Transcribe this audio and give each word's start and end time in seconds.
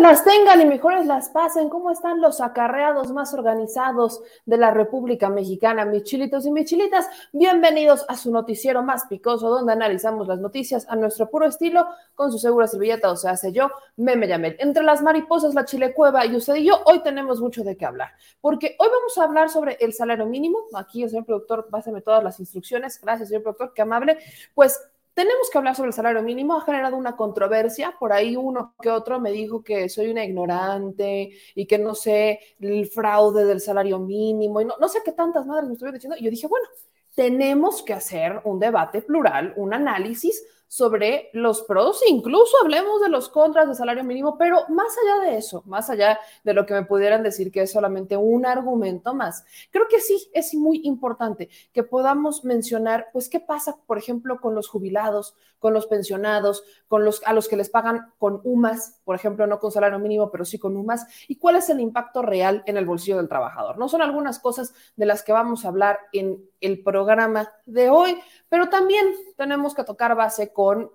Las 0.00 0.24
tengan 0.24 0.60
y 0.60 0.64
mejores 0.64 1.06
las 1.06 1.28
pasen. 1.28 1.68
¿Cómo 1.68 1.90
están 1.90 2.20
los 2.20 2.40
acarreados 2.40 3.12
más 3.12 3.34
organizados 3.34 4.22
de 4.46 4.56
la 4.56 4.70
República 4.70 5.28
Mexicana? 5.28 5.84
Mis 5.84 6.04
chilitos 6.04 6.46
y 6.46 6.50
mis 6.50 6.66
chilitas, 6.66 7.08
bienvenidos 7.32 8.04
a 8.08 8.16
su 8.16 8.30
noticiero 8.30 8.82
más 8.82 9.06
picoso, 9.06 9.50
donde 9.50 9.72
analizamos 9.72 10.26
las 10.26 10.40
noticias 10.40 10.86
a 10.88 10.96
nuestro 10.96 11.28
puro 11.28 11.46
estilo, 11.46 11.86
con 12.14 12.32
su 12.32 12.38
segura 12.38 12.66
servilleta, 12.66 13.10
o 13.10 13.16
sea, 13.16 13.32
hace 13.32 13.52
yo, 13.52 13.70
Meme 13.96 14.26
Yamel. 14.26 14.56
Entre 14.58 14.82
las 14.82 15.02
mariposas, 15.02 15.54
la 15.54 15.64
chilecueva 15.64 16.24
y 16.26 16.36
usted 16.36 16.54
y 16.56 16.66
yo, 16.66 16.80
hoy 16.86 17.00
tenemos 17.02 17.40
mucho 17.40 17.62
de 17.62 17.76
qué 17.76 17.84
hablar, 17.84 18.10
porque 18.40 18.76
hoy 18.78 18.88
vamos 18.90 19.18
a 19.18 19.24
hablar 19.24 19.50
sobre 19.50 19.76
el 19.80 19.92
salario 19.92 20.26
mínimo. 20.26 20.58
Aquí 20.74 21.02
el 21.02 21.10
señor 21.10 21.26
productor, 21.26 21.68
pásame 21.70 22.00
todas 22.00 22.24
las 22.24 22.40
instrucciones. 22.40 23.00
Gracias, 23.00 23.28
señor 23.28 23.42
productor, 23.42 23.72
qué 23.74 23.82
amable. 23.82 24.18
Pues 24.54 24.80
tenemos 25.14 25.50
que 25.50 25.58
hablar 25.58 25.74
sobre 25.74 25.88
el 25.88 25.94
salario 25.94 26.22
mínimo, 26.22 26.56
ha 26.56 26.64
generado 26.64 26.96
una 26.96 27.16
controversia, 27.16 27.94
por 27.98 28.12
ahí 28.12 28.36
uno 28.36 28.74
que 28.80 28.90
otro 28.90 29.20
me 29.20 29.32
dijo 29.32 29.62
que 29.62 29.88
soy 29.88 30.10
una 30.10 30.24
ignorante 30.24 31.30
y 31.54 31.66
que 31.66 31.78
no 31.78 31.94
sé 31.94 32.40
el 32.60 32.86
fraude 32.86 33.44
del 33.44 33.60
salario 33.60 33.98
mínimo 33.98 34.60
y 34.60 34.64
no, 34.64 34.74
no 34.80 34.88
sé 34.88 35.00
qué 35.04 35.12
tantas 35.12 35.46
madres 35.46 35.66
me 35.68 35.74
estuvieron 35.74 35.94
diciendo. 35.94 36.16
Yo 36.20 36.30
dije, 36.30 36.46
bueno, 36.46 36.66
tenemos 37.14 37.82
que 37.82 37.92
hacer 37.92 38.40
un 38.44 38.58
debate 38.58 39.02
plural, 39.02 39.52
un 39.56 39.74
análisis 39.74 40.42
sobre 40.70 41.30
los 41.32 41.62
pros, 41.62 42.00
incluso 42.06 42.56
hablemos 42.62 43.00
de 43.02 43.08
los 43.08 43.28
contras 43.28 43.66
de 43.66 43.74
salario 43.74 44.04
mínimo, 44.04 44.38
pero 44.38 44.66
más 44.68 44.94
allá 45.02 45.28
de 45.28 45.36
eso, 45.36 45.64
más 45.66 45.90
allá 45.90 46.20
de 46.44 46.54
lo 46.54 46.64
que 46.64 46.74
me 46.74 46.84
pudieran 46.84 47.24
decir 47.24 47.50
que 47.50 47.62
es 47.62 47.72
solamente 47.72 48.16
un 48.16 48.46
argumento 48.46 49.12
más, 49.12 49.44
creo 49.72 49.88
que 49.88 49.98
sí 49.98 50.30
es 50.32 50.54
muy 50.54 50.80
importante 50.84 51.48
que 51.72 51.82
podamos 51.82 52.44
mencionar, 52.44 53.08
pues, 53.12 53.28
qué 53.28 53.40
pasa, 53.40 53.78
por 53.84 53.98
ejemplo, 53.98 54.40
con 54.40 54.54
los 54.54 54.68
jubilados, 54.68 55.34
con 55.58 55.74
los 55.74 55.88
pensionados, 55.88 56.62
con 56.86 57.04
los 57.04 57.20
a 57.26 57.32
los 57.32 57.48
que 57.48 57.56
les 57.56 57.68
pagan 57.68 58.12
con 58.18 58.40
UMAS, 58.44 59.00
por 59.02 59.16
ejemplo, 59.16 59.48
no 59.48 59.58
con 59.58 59.72
salario 59.72 59.98
mínimo, 59.98 60.30
pero 60.30 60.44
sí 60.44 60.60
con 60.60 60.76
UMAS, 60.76 61.04
y 61.26 61.34
cuál 61.34 61.56
es 61.56 61.68
el 61.68 61.80
impacto 61.80 62.22
real 62.22 62.62
en 62.66 62.76
el 62.76 62.86
bolsillo 62.86 63.16
del 63.16 63.28
trabajador. 63.28 63.76
No 63.76 63.88
son 63.88 64.02
algunas 64.02 64.38
cosas 64.38 64.72
de 64.94 65.06
las 65.06 65.24
que 65.24 65.32
vamos 65.32 65.64
a 65.64 65.68
hablar 65.68 65.98
en 66.12 66.48
el 66.60 66.82
programa 66.82 67.50
de 67.66 67.90
hoy, 67.90 68.18
pero 68.48 68.68
también 68.68 69.06
tenemos 69.36 69.74
que 69.74 69.84
tocar 69.84 70.14
base 70.14 70.52
con, 70.52 70.90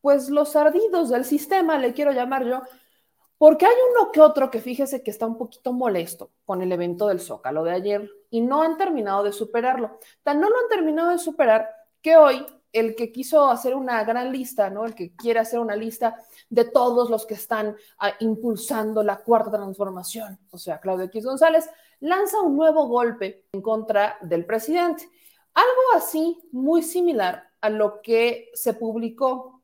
pues, 0.00 0.28
los 0.28 0.56
ardidos 0.56 1.10
del 1.10 1.24
sistema, 1.24 1.78
le 1.78 1.92
quiero 1.92 2.12
llamar 2.12 2.44
yo, 2.44 2.62
porque 3.38 3.66
hay 3.66 3.74
uno 3.90 4.12
que 4.12 4.20
otro 4.20 4.50
que 4.50 4.60
fíjese 4.60 5.02
que 5.02 5.10
está 5.10 5.26
un 5.26 5.36
poquito 5.36 5.72
molesto 5.72 6.30
con 6.44 6.62
el 6.62 6.70
evento 6.70 7.08
del 7.08 7.20
Zócalo 7.20 7.64
de 7.64 7.72
ayer 7.72 8.08
y 8.30 8.40
no 8.40 8.62
han 8.62 8.76
terminado 8.76 9.24
de 9.24 9.32
superarlo. 9.32 9.98
Tan 10.22 10.40
no 10.40 10.48
lo 10.48 10.56
han 10.56 10.68
terminado 10.68 11.10
de 11.10 11.18
superar 11.18 11.68
que 12.00 12.16
hoy 12.16 12.46
el 12.72 12.94
que 12.94 13.12
quiso 13.12 13.50
hacer 13.50 13.74
una 13.74 14.02
gran 14.04 14.32
lista, 14.32 14.70
¿no? 14.70 14.86
El 14.86 14.94
que 14.94 15.14
quiere 15.14 15.40
hacer 15.40 15.58
una 15.58 15.76
lista 15.76 16.16
de 16.48 16.64
todos 16.64 17.10
los 17.10 17.26
que 17.26 17.34
están 17.34 17.76
ah, 17.98 18.12
impulsando 18.20 19.02
la 19.02 19.18
cuarta 19.18 19.50
transformación, 19.50 20.38
o 20.50 20.58
sea, 20.58 20.80
Claudio 20.80 21.04
X 21.06 21.24
González, 21.24 21.68
lanza 22.02 22.40
un 22.40 22.56
nuevo 22.56 22.86
golpe 22.86 23.46
en 23.52 23.62
contra 23.62 24.18
del 24.20 24.44
presidente. 24.44 25.08
Algo 25.54 25.96
así, 25.96 26.38
muy 26.50 26.82
similar 26.82 27.48
a 27.60 27.70
lo 27.70 28.02
que 28.02 28.50
se 28.54 28.74
publicó 28.74 29.62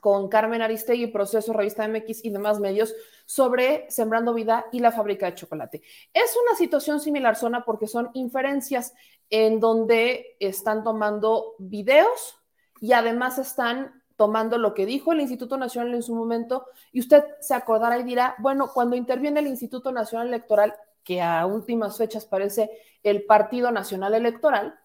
con 0.00 0.28
Carmen 0.28 0.62
Aristegui, 0.62 1.06
Proceso, 1.06 1.52
Revista 1.52 1.86
MX 1.86 2.24
y 2.24 2.30
demás 2.30 2.58
medios 2.58 2.94
sobre 3.24 3.88
Sembrando 3.90 4.34
Vida 4.34 4.66
y 4.72 4.80
la 4.80 4.90
fábrica 4.90 5.26
de 5.26 5.36
chocolate. 5.36 5.82
Es 6.12 6.36
una 6.42 6.56
situación 6.56 7.00
similar, 7.00 7.36
Zona, 7.36 7.64
porque 7.64 7.86
son 7.86 8.10
inferencias 8.14 8.92
en 9.30 9.60
donde 9.60 10.36
están 10.40 10.82
tomando 10.82 11.54
videos 11.58 12.36
y 12.80 12.92
además 12.92 13.38
están 13.38 14.02
tomando 14.16 14.58
lo 14.58 14.74
que 14.74 14.86
dijo 14.86 15.12
el 15.12 15.20
Instituto 15.20 15.56
Nacional 15.56 15.94
en 15.94 16.02
su 16.02 16.14
momento 16.14 16.66
y 16.90 17.00
usted 17.00 17.22
se 17.40 17.54
acordará 17.54 17.98
y 17.98 18.02
dirá, 18.02 18.34
bueno, 18.38 18.70
cuando 18.72 18.96
interviene 18.96 19.40
el 19.40 19.46
Instituto 19.46 19.92
Nacional 19.92 20.28
Electoral, 20.28 20.74
que 21.06 21.22
a 21.22 21.46
últimas 21.46 21.96
fechas 21.96 22.26
parece 22.26 22.68
el 23.04 23.24
Partido 23.24 23.70
Nacional 23.70 24.12
Electoral, 24.12 24.76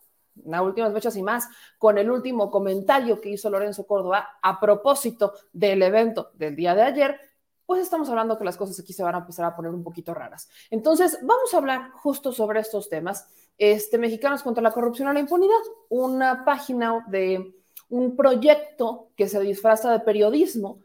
las 0.45 0.62
últimas 0.62 0.94
fechas 0.94 1.18
y 1.18 1.23
más, 1.23 1.50
con 1.79 1.97
el 1.97 2.12
último 2.12 2.51
comentario 2.51 3.19
que 3.19 3.29
hizo 3.29 3.50
Lorenzo 3.50 3.88
Córdoba 3.88 4.38
a 4.39 4.59
propósito 4.59 5.33
del 5.51 5.81
evento 5.81 6.29
del 6.35 6.56
día 6.56 6.75
de 6.75 6.83
ayer, 6.83 7.19
pues 7.65 7.81
estamos 7.81 8.07
hablando 8.09 8.38
que 8.38 8.44
las 8.44 8.56
cosas 8.56 8.79
aquí 8.79 8.94
se 8.94 9.01
van 9.01 9.15
a 9.15 9.19
empezar 9.19 9.45
a 9.45 9.56
poner 9.56 9.71
un 9.71 9.83
poquito 9.83 10.13
raras. 10.13 10.47
Entonces, 10.69 11.18
vamos 11.23 11.53
a 11.53 11.57
hablar 11.57 11.89
justo 11.94 12.31
sobre 12.31 12.59
estos 12.59 12.88
temas. 12.88 13.27
Este, 13.57 13.97
Mexicanos 13.97 14.44
contra 14.44 14.62
la 14.62 14.71
corrupción 14.71 15.09
y 15.09 15.13
la 15.13 15.19
impunidad, 15.21 15.62
una 15.89 16.45
página 16.45 17.03
de 17.07 17.56
un 17.89 18.15
proyecto 18.15 19.09
que 19.15 19.27
se 19.27 19.39
disfraza 19.39 19.91
de 19.91 20.01
periodismo 20.01 20.81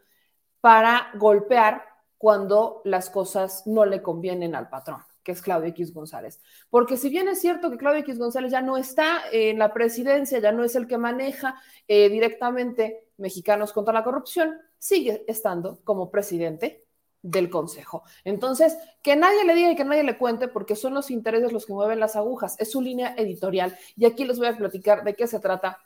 para 0.62 1.10
golpear 1.18 1.82
cuando 2.16 2.80
las 2.84 3.10
cosas 3.10 3.66
no 3.66 3.84
le 3.84 4.00
convienen 4.00 4.54
al 4.54 4.70
patrón 4.70 5.05
que 5.26 5.32
es 5.32 5.42
Claudio 5.42 5.68
X 5.70 5.92
González. 5.92 6.40
Porque 6.70 6.96
si 6.96 7.08
bien 7.08 7.26
es 7.26 7.40
cierto 7.40 7.68
que 7.68 7.76
Claudio 7.76 8.02
X 8.02 8.16
González 8.16 8.52
ya 8.52 8.62
no 8.62 8.76
está 8.76 9.24
en 9.32 9.58
la 9.58 9.74
presidencia, 9.74 10.38
ya 10.38 10.52
no 10.52 10.62
es 10.62 10.76
el 10.76 10.86
que 10.86 10.98
maneja 10.98 11.60
eh, 11.88 12.08
directamente 12.08 13.08
Mexicanos 13.16 13.72
contra 13.72 13.92
la 13.92 14.04
Corrupción, 14.04 14.56
sigue 14.78 15.24
estando 15.26 15.80
como 15.82 16.12
presidente 16.12 16.84
del 17.22 17.50
Consejo. 17.50 18.04
Entonces, 18.22 18.78
que 19.02 19.16
nadie 19.16 19.44
le 19.44 19.56
diga 19.56 19.72
y 19.72 19.74
que 19.74 19.84
nadie 19.84 20.04
le 20.04 20.16
cuente, 20.16 20.46
porque 20.46 20.76
son 20.76 20.94
los 20.94 21.10
intereses 21.10 21.50
los 21.50 21.66
que 21.66 21.72
mueven 21.72 21.98
las 21.98 22.14
agujas, 22.14 22.54
es 22.60 22.70
su 22.70 22.80
línea 22.80 23.16
editorial. 23.18 23.76
Y 23.96 24.04
aquí 24.04 24.24
les 24.24 24.38
voy 24.38 24.46
a 24.46 24.56
platicar 24.56 25.02
de 25.02 25.14
qué 25.14 25.26
se 25.26 25.40
trata 25.40 25.76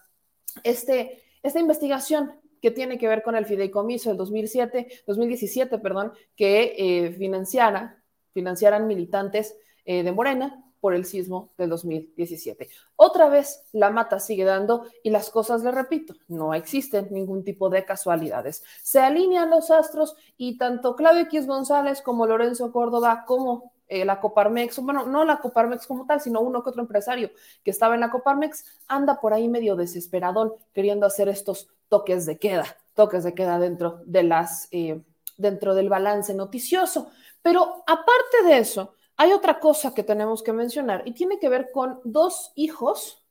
este, 0.64 1.22
esta 1.42 1.60
investigación 1.60 2.32
que 2.60 2.70
tiene 2.70 2.98
que 2.98 3.08
ver 3.08 3.22
con 3.22 3.36
el 3.36 3.46
fideicomiso 3.46 4.10
del 4.10 4.18
2007, 4.18 5.04
2017, 5.06 5.78
perdón, 5.78 6.12
que 6.36 6.74
eh, 6.76 7.12
financiara 7.12 7.99
financiaran 8.32 8.86
militantes 8.86 9.56
eh, 9.84 10.02
de 10.02 10.12
Morena 10.12 10.64
por 10.80 10.94
el 10.94 11.04
sismo 11.04 11.52
del 11.58 11.68
2017. 11.70 12.68
Otra 12.96 13.28
vez 13.28 13.64
la 13.72 13.90
mata 13.90 14.18
sigue 14.18 14.44
dando 14.44 14.86
y 15.02 15.10
las 15.10 15.30
cosas, 15.30 15.62
le 15.62 15.70
repito, 15.70 16.14
no 16.28 16.54
existen 16.54 17.08
ningún 17.10 17.44
tipo 17.44 17.68
de 17.68 17.84
casualidades. 17.84 18.64
Se 18.82 19.00
alinean 19.00 19.50
los 19.50 19.70
astros 19.70 20.16
y 20.36 20.56
tanto 20.56 20.96
Claudio 20.96 21.22
X 21.22 21.46
González 21.46 22.00
como 22.02 22.26
Lorenzo 22.26 22.72
Córdoba 22.72 23.24
como 23.26 23.72
eh, 23.88 24.04
la 24.04 24.20
Coparmex, 24.20 24.78
bueno, 24.78 25.04
no 25.06 25.24
la 25.24 25.38
Coparmex 25.40 25.86
como 25.86 26.06
tal, 26.06 26.20
sino 26.20 26.40
uno 26.40 26.62
que 26.62 26.70
otro 26.70 26.82
empresario 26.82 27.30
que 27.64 27.72
estaba 27.72 27.94
en 27.94 28.00
la 28.00 28.10
Coparmex, 28.10 28.64
anda 28.86 29.20
por 29.20 29.34
ahí 29.34 29.48
medio 29.48 29.74
desesperadón 29.74 30.52
queriendo 30.72 31.06
hacer 31.06 31.28
estos 31.28 31.68
toques 31.88 32.24
de 32.24 32.38
queda, 32.38 32.64
toques 32.94 33.24
de 33.24 33.34
queda 33.34 33.58
dentro 33.58 34.00
de 34.06 34.22
las, 34.22 34.68
eh, 34.70 35.02
dentro 35.36 35.74
del 35.74 35.88
balance 35.88 36.32
noticioso. 36.34 37.10
Pero 37.42 37.82
aparte 37.86 38.42
de 38.44 38.58
eso, 38.58 38.94
hay 39.16 39.32
otra 39.32 39.60
cosa 39.60 39.94
que 39.94 40.02
tenemos 40.02 40.42
que 40.42 40.52
mencionar 40.52 41.02
y 41.04 41.12
tiene 41.12 41.38
que 41.38 41.48
ver 41.48 41.70
con 41.72 42.00
dos 42.04 42.52
hijos 42.54 43.24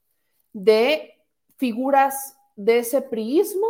de 0.53 1.19
figuras 1.57 2.37
de 2.55 2.79
ese 2.79 3.01
priismo 3.01 3.67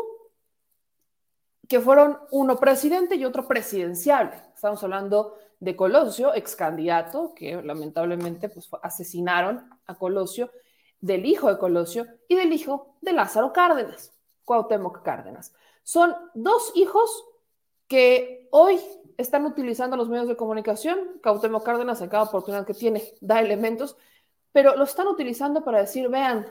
que 1.67 1.79
fueron 1.79 2.17
uno 2.31 2.59
presidente 2.59 3.15
y 3.15 3.25
otro 3.25 3.47
presidencial. 3.47 4.51
Estamos 4.55 4.83
hablando 4.83 5.37
de 5.59 5.75
Colosio, 5.75 6.33
ex 6.33 6.55
candidato, 6.55 7.33
que 7.35 7.61
lamentablemente 7.61 8.49
pues, 8.49 8.67
asesinaron 8.81 9.69
a 9.85 9.95
Colosio, 9.95 10.51
del 11.01 11.25
hijo 11.25 11.47
de 11.47 11.57
Colosio 11.57 12.05
y 12.27 12.35
del 12.35 12.51
hijo 12.51 12.95
de 13.01 13.13
Lázaro 13.13 13.53
Cárdenas, 13.53 14.11
Cuauhtémoc 14.43 15.01
Cárdenas. 15.03 15.53
Son 15.83 16.13
dos 16.33 16.71
hijos 16.75 17.23
que 17.87 18.47
hoy 18.51 18.79
están 19.19 19.45
utilizando 19.45 19.97
los 19.97 20.07
medios 20.07 20.29
de 20.29 20.37
comunicación. 20.37 21.19
Cautemo 21.21 21.61
Cárdenas, 21.61 22.01
en 22.01 22.09
cada 22.09 22.23
oportunidad 22.23 22.65
que 22.65 22.73
tiene, 22.73 23.03
da 23.19 23.41
elementos, 23.41 23.97
pero 24.53 24.75
lo 24.77 24.85
están 24.85 25.07
utilizando 25.07 25.63
para 25.63 25.79
decir, 25.79 26.07
vean, 26.07 26.47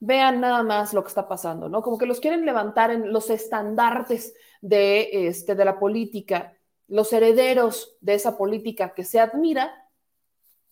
vean 0.00 0.40
nada 0.40 0.62
más 0.62 0.94
lo 0.94 1.02
que 1.02 1.08
está 1.08 1.28
pasando, 1.28 1.68
¿no? 1.68 1.82
Como 1.82 1.98
que 1.98 2.06
los 2.06 2.18
quieren 2.18 2.46
levantar 2.46 2.90
en 2.90 3.12
los 3.12 3.28
estandartes 3.28 4.34
de, 4.62 5.28
este, 5.28 5.54
de 5.54 5.64
la 5.66 5.78
política, 5.78 6.56
los 6.88 7.12
herederos 7.12 7.96
de 8.00 8.14
esa 8.14 8.38
política 8.38 8.94
que 8.94 9.04
se 9.04 9.20
admira, 9.20 9.86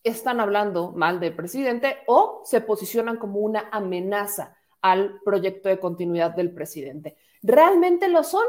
están 0.02 0.40
hablando 0.40 0.92
mal 0.92 1.20
del 1.20 1.36
presidente 1.36 1.98
o 2.06 2.40
se 2.44 2.62
posicionan 2.62 3.18
como 3.18 3.40
una 3.40 3.68
amenaza 3.70 4.56
al 4.80 5.20
proyecto 5.22 5.68
de 5.68 5.78
continuidad 5.78 6.34
del 6.34 6.54
presidente. 6.54 7.18
¿Realmente 7.42 8.08
lo 8.08 8.24
son? 8.24 8.46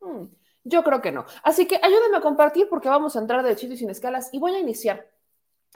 Hmm. 0.00 0.24
Yo 0.64 0.84
creo 0.84 1.00
que 1.00 1.12
no. 1.12 1.26
Así 1.42 1.66
que 1.66 1.80
ayúdenme 1.82 2.18
a 2.18 2.20
compartir 2.20 2.68
porque 2.68 2.88
vamos 2.88 3.16
a 3.16 3.18
entrar 3.18 3.42
de 3.42 3.52
y 3.52 3.76
sin 3.76 3.90
escalas 3.90 4.30
y 4.32 4.38
voy 4.38 4.54
a 4.54 4.60
iniciar 4.60 5.08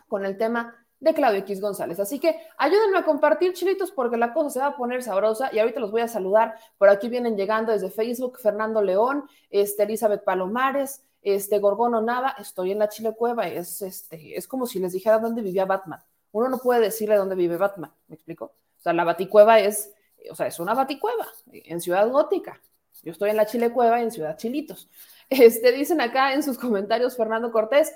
con 0.08 0.24
el 0.24 0.36
tema 0.36 0.86
de 1.00 1.12
Claudio 1.12 1.40
X 1.40 1.60
González. 1.60 2.00
Así 2.00 2.18
que 2.18 2.38
ayúdenme 2.56 2.98
a 2.98 3.04
compartir, 3.04 3.52
chilitos, 3.52 3.90
porque 3.90 4.16
la 4.16 4.32
cosa 4.32 4.50
se 4.50 4.60
va 4.60 4.66
a 4.66 4.76
poner 4.76 5.02
sabrosa 5.02 5.50
y 5.52 5.58
ahorita 5.58 5.80
los 5.80 5.90
voy 5.90 6.02
a 6.02 6.08
saludar. 6.08 6.54
Por 6.78 6.88
aquí 6.88 7.08
vienen 7.08 7.36
llegando 7.36 7.72
desde 7.72 7.90
Facebook 7.90 8.38
Fernando 8.38 8.80
León, 8.80 9.28
este, 9.50 9.82
Elizabeth 9.82 10.24
Palomares, 10.24 11.04
este, 11.20 11.58
Gorgono 11.58 12.00
Nava. 12.00 12.36
Estoy 12.38 12.72
en 12.72 12.78
la 12.78 12.88
Chile 12.88 13.14
Cueva. 13.16 13.48
Es, 13.48 13.82
este, 13.82 14.36
es 14.36 14.46
como 14.48 14.66
si 14.66 14.78
les 14.78 14.92
dijera 14.92 15.18
dónde 15.18 15.42
vivía 15.42 15.64
Batman. 15.64 16.00
Uno 16.32 16.48
no 16.48 16.58
puede 16.58 16.80
decirle 16.80 17.16
dónde 17.16 17.34
vive 17.34 17.56
Batman, 17.56 17.92
¿me 18.08 18.14
explico? 18.14 18.44
O 18.44 18.80
sea, 18.80 18.92
la 18.92 19.04
Baticueva 19.04 19.58
es, 19.58 19.92
o 20.30 20.34
sea, 20.34 20.46
es 20.46 20.58
una 20.60 20.74
Baticueva 20.74 21.26
en 21.50 21.80
Ciudad 21.80 22.08
Gótica. 22.10 22.60
Yo 23.02 23.12
estoy 23.12 23.30
en 23.30 23.36
la 23.36 23.46
Chile 23.46 23.70
Cueva 23.70 24.00
en 24.00 24.10
Ciudad 24.10 24.36
Chilitos. 24.36 24.88
Este, 25.28 25.72
dicen 25.72 26.00
acá 26.00 26.34
en 26.34 26.44
sus 26.44 26.56
comentarios 26.56 27.16
Fernando 27.16 27.50
Cortés, 27.50 27.92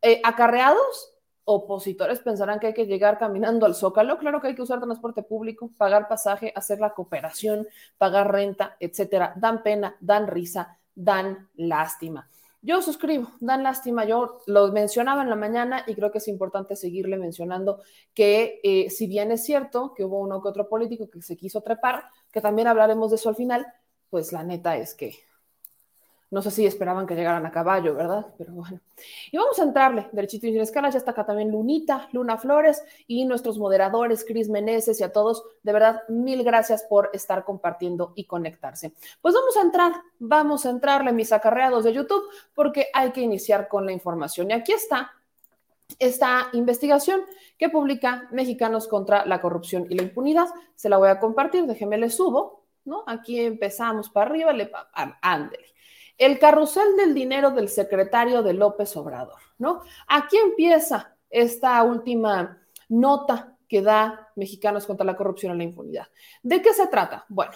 eh, 0.00 0.18
acarreados, 0.24 1.12
opositores 1.44 2.20
pensarán 2.20 2.58
que 2.58 2.68
hay 2.68 2.74
que 2.74 2.86
llegar 2.86 3.18
caminando 3.18 3.66
al 3.66 3.74
Zócalo. 3.74 4.18
Claro 4.18 4.40
que 4.40 4.48
hay 4.48 4.54
que 4.54 4.62
usar 4.62 4.80
transporte 4.80 5.22
público, 5.22 5.70
pagar 5.76 6.08
pasaje, 6.08 6.52
hacer 6.54 6.80
la 6.80 6.94
cooperación, 6.94 7.66
pagar 7.98 8.32
renta, 8.32 8.76
etcétera. 8.80 9.34
Dan 9.36 9.62
pena, 9.62 9.96
dan 10.00 10.26
risa, 10.26 10.78
dan 10.94 11.50
lástima. 11.56 12.30
Yo 12.62 12.82
suscribo, 12.82 13.30
dan 13.40 13.62
lástima. 13.62 14.04
Yo 14.04 14.40
lo 14.46 14.70
mencionaba 14.70 15.22
en 15.22 15.30
la 15.30 15.36
mañana 15.36 15.82
y 15.86 15.94
creo 15.94 16.12
que 16.12 16.18
es 16.18 16.28
importante 16.28 16.76
seguirle 16.76 17.16
mencionando 17.16 17.80
que 18.12 18.60
eh, 18.62 18.90
si 18.90 19.06
bien 19.06 19.32
es 19.32 19.44
cierto 19.44 19.94
que 19.94 20.04
hubo 20.04 20.20
uno 20.20 20.42
que 20.42 20.48
otro 20.48 20.68
político 20.68 21.08
que 21.08 21.22
se 21.22 21.36
quiso 21.36 21.62
trepar, 21.62 22.04
que 22.30 22.40
también 22.40 22.68
hablaremos 22.68 23.10
de 23.10 23.16
eso 23.16 23.30
al 23.30 23.36
final, 23.36 23.66
pues 24.10 24.32
la 24.32 24.42
neta 24.42 24.76
es 24.76 24.94
que 24.94 25.14
no 26.30 26.42
sé 26.42 26.52
si 26.52 26.64
esperaban 26.64 27.08
que 27.08 27.16
llegaran 27.16 27.44
a 27.44 27.50
caballo, 27.50 27.94
¿verdad? 27.94 28.26
Pero 28.38 28.52
bueno. 28.52 28.80
Y 29.32 29.36
vamos 29.36 29.58
a 29.58 29.64
entrarle, 29.64 30.08
derechito 30.12 30.46
y 30.46 30.52
sin 30.52 30.60
escalas. 30.60 30.94
Ya 30.94 30.98
está 30.98 31.10
acá 31.10 31.26
también 31.26 31.50
Lunita, 31.50 32.08
Luna 32.12 32.38
Flores 32.38 32.84
y 33.08 33.24
nuestros 33.24 33.58
moderadores, 33.58 34.24
Cris 34.24 34.48
Meneses 34.48 35.00
y 35.00 35.02
a 35.02 35.12
todos. 35.12 35.42
De 35.64 35.72
verdad, 35.72 36.02
mil 36.08 36.44
gracias 36.44 36.84
por 36.84 37.10
estar 37.12 37.44
compartiendo 37.44 38.12
y 38.14 38.26
conectarse. 38.26 38.92
Pues 39.20 39.34
vamos 39.34 39.56
a 39.56 39.62
entrar, 39.62 39.92
vamos 40.20 40.66
a 40.66 40.70
entrarle 40.70 41.12
mis 41.12 41.32
acarreados 41.32 41.82
de 41.82 41.94
YouTube 41.94 42.22
porque 42.54 42.86
hay 42.94 43.10
que 43.10 43.22
iniciar 43.22 43.66
con 43.66 43.84
la 43.84 43.90
información. 43.90 44.50
Y 44.50 44.52
aquí 44.52 44.72
está 44.72 45.10
esta 45.98 46.48
investigación 46.52 47.22
que 47.58 47.70
publica 47.70 48.28
Mexicanos 48.30 48.86
contra 48.86 49.26
la 49.26 49.40
Corrupción 49.40 49.88
y 49.90 49.96
la 49.96 50.04
Impunidad. 50.04 50.46
Se 50.76 50.88
la 50.88 50.98
voy 50.98 51.08
a 51.08 51.18
compartir, 51.18 51.66
déjeme 51.66 51.98
le 51.98 52.08
subo 52.08 52.59
¿no? 52.90 53.04
Aquí 53.06 53.38
empezamos 53.40 54.10
para 54.10 54.28
arriba, 54.28 54.52
le 54.52 54.70
ándele. 55.22 55.66
El 56.18 56.38
carrusel 56.40 56.96
del 56.96 57.14
dinero 57.14 57.52
del 57.52 57.68
secretario 57.68 58.42
de 58.42 58.52
López 58.52 58.94
Obrador, 58.96 59.38
¿no? 59.58 59.82
Aquí 60.08 60.36
empieza 60.36 61.16
esta 61.30 61.80
última 61.84 62.60
nota 62.88 63.56
que 63.68 63.80
da 63.80 64.32
Mexicanos 64.34 64.86
contra 64.86 65.06
la 65.06 65.16
corrupción 65.16 65.54
y 65.54 65.58
la 65.58 65.64
impunidad. 65.64 66.08
¿De 66.42 66.60
qué 66.60 66.74
se 66.74 66.88
trata? 66.88 67.24
Bueno, 67.28 67.52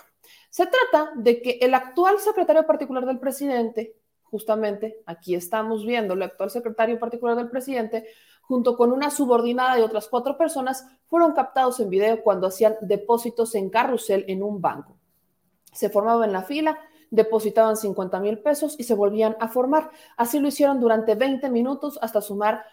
se 0.49 0.67
trata 0.67 1.11
de 1.17 1.43
que 1.43 1.59
el 1.61 1.75
actual 1.75 2.21
secretario 2.21 2.65
particular 2.65 3.05
del 3.05 3.19
presidente, 3.19 3.97
justamente 4.23 5.03
aquí 5.05 5.35
estamos 5.35 5.85
viendo 5.85 6.15
el 6.15 6.23
actual 6.23 6.49
secretario 6.49 6.99
particular 7.01 7.37
del 7.37 7.51
presidente, 7.51 8.07
junto 8.43 8.77
con 8.77 8.93
una 8.93 9.11
subordinada 9.11 9.81
y 9.81 9.83
otras 9.83 10.07
cuatro 10.07 10.39
personas, 10.39 10.87
fueron 11.09 11.33
captados 11.33 11.81
en 11.81 11.91
video 11.91 12.23
cuando 12.23 12.47
hacían 12.47 12.77
depósitos 12.83 13.57
en 13.57 13.69
carrusel 13.69 14.25
en 14.29 14.45
un 14.45 14.61
banco. 14.61 14.97
Se 15.75 15.91
formaban 15.91 16.25
en 16.25 16.33
la 16.33 16.43
fila, 16.43 16.79
depositaban 17.11 17.77
50 17.77 18.21
mil 18.21 18.39
pesos 18.39 18.77
y 18.79 18.85
se 18.85 18.95
volvían 18.95 19.37
a 19.41 19.49
formar. 19.49 19.91
Así 20.17 20.41
lo 20.41 20.49
hicieron 20.49 20.81
durante 20.81 21.15
20 21.15 21.51
minutos 21.51 21.99
hasta 22.01 22.21
sumar 22.21 22.65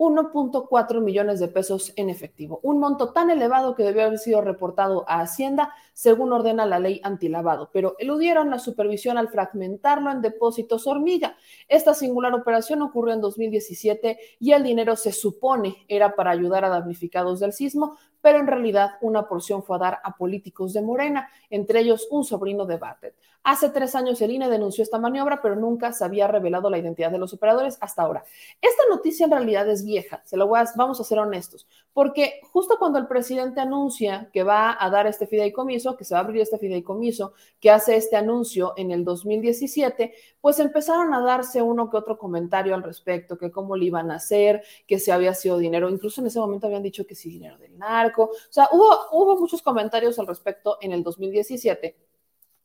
1.4 0.00 1.02
millones 1.02 1.40
de 1.40 1.48
pesos 1.48 1.92
en 1.96 2.08
efectivo, 2.08 2.58
un 2.62 2.80
monto 2.80 3.12
tan 3.12 3.28
elevado 3.28 3.74
que 3.74 3.82
debió 3.82 4.06
haber 4.06 4.18
sido 4.18 4.40
reportado 4.40 5.04
a 5.06 5.20
Hacienda 5.20 5.74
según 6.00 6.32
ordena 6.32 6.64
la 6.64 6.78
ley 6.78 6.98
antilavado, 7.04 7.68
pero 7.74 7.94
eludieron 7.98 8.48
la 8.48 8.58
supervisión 8.58 9.18
al 9.18 9.28
fragmentarlo 9.28 10.10
en 10.10 10.22
depósitos 10.22 10.86
hormiga. 10.86 11.36
Esta 11.68 11.92
singular 11.92 12.32
operación 12.32 12.80
ocurrió 12.80 13.12
en 13.12 13.20
2017 13.20 14.18
y 14.38 14.52
el 14.52 14.62
dinero 14.62 14.96
se 14.96 15.12
supone 15.12 15.76
era 15.88 16.16
para 16.16 16.30
ayudar 16.30 16.64
a 16.64 16.70
damnificados 16.70 17.38
del 17.40 17.52
sismo, 17.52 17.98
pero 18.22 18.38
en 18.38 18.46
realidad 18.46 18.92
una 19.02 19.28
porción 19.28 19.62
fue 19.62 19.76
a 19.76 19.80
dar 19.80 19.98
a 20.02 20.16
políticos 20.16 20.72
de 20.72 20.80
Morena, 20.80 21.28
entre 21.50 21.80
ellos 21.80 22.08
un 22.10 22.24
sobrino 22.24 22.64
de 22.64 22.78
Bartlett. 22.78 23.14
Hace 23.42 23.70
tres 23.70 23.94
años 23.94 24.20
el 24.20 24.32
INE 24.32 24.50
denunció 24.50 24.84
esta 24.84 24.98
maniobra, 24.98 25.40
pero 25.40 25.56
nunca 25.56 25.92
se 25.92 26.04
había 26.04 26.26
revelado 26.26 26.68
la 26.68 26.76
identidad 26.76 27.10
de 27.10 27.18
los 27.18 27.32
operadores 27.32 27.78
hasta 27.80 28.02
ahora. 28.02 28.22
Esta 28.60 28.82
noticia 28.90 29.24
en 29.24 29.30
realidad 29.30 29.68
es 29.68 29.82
vieja, 29.82 30.20
se 30.26 30.36
lo 30.36 30.46
voy 30.46 30.60
a, 30.60 30.64
vamos 30.76 31.00
a 31.00 31.04
ser 31.04 31.18
honestos, 31.18 31.66
porque 31.94 32.40
justo 32.52 32.76
cuando 32.78 32.98
el 32.98 33.06
presidente 33.06 33.60
anuncia 33.60 34.28
que 34.32 34.42
va 34.42 34.76
a 34.78 34.90
dar 34.90 35.06
este 35.06 35.26
fideicomiso, 35.26 35.89
que 35.96 36.04
se 36.04 36.14
va 36.14 36.20
a 36.20 36.24
abrir 36.24 36.42
este 36.42 36.58
fideicomiso, 36.58 37.32
que 37.60 37.70
hace 37.70 37.96
este 37.96 38.16
anuncio 38.16 38.74
en 38.76 38.90
el 38.90 39.04
2017, 39.04 40.12
pues 40.40 40.58
empezaron 40.58 41.12
a 41.14 41.20
darse 41.22 41.62
uno 41.62 41.90
que 41.90 41.96
otro 41.96 42.18
comentario 42.18 42.74
al 42.74 42.82
respecto, 42.82 43.38
que 43.38 43.50
cómo 43.50 43.76
le 43.76 43.86
iban 43.86 44.10
a 44.10 44.16
hacer, 44.16 44.62
que 44.86 44.98
si 44.98 45.10
había 45.10 45.34
sido 45.34 45.58
dinero, 45.58 45.88
incluso 45.88 46.20
en 46.20 46.28
ese 46.28 46.38
momento 46.38 46.66
habían 46.66 46.82
dicho 46.82 47.06
que 47.06 47.14
sí 47.14 47.30
dinero 47.30 47.58
del 47.58 47.78
narco, 47.78 48.24
o 48.24 48.52
sea, 48.52 48.68
hubo, 48.72 48.90
hubo 49.12 49.38
muchos 49.38 49.62
comentarios 49.62 50.18
al 50.18 50.26
respecto 50.26 50.78
en 50.80 50.92
el 50.92 51.02
2017 51.02 51.96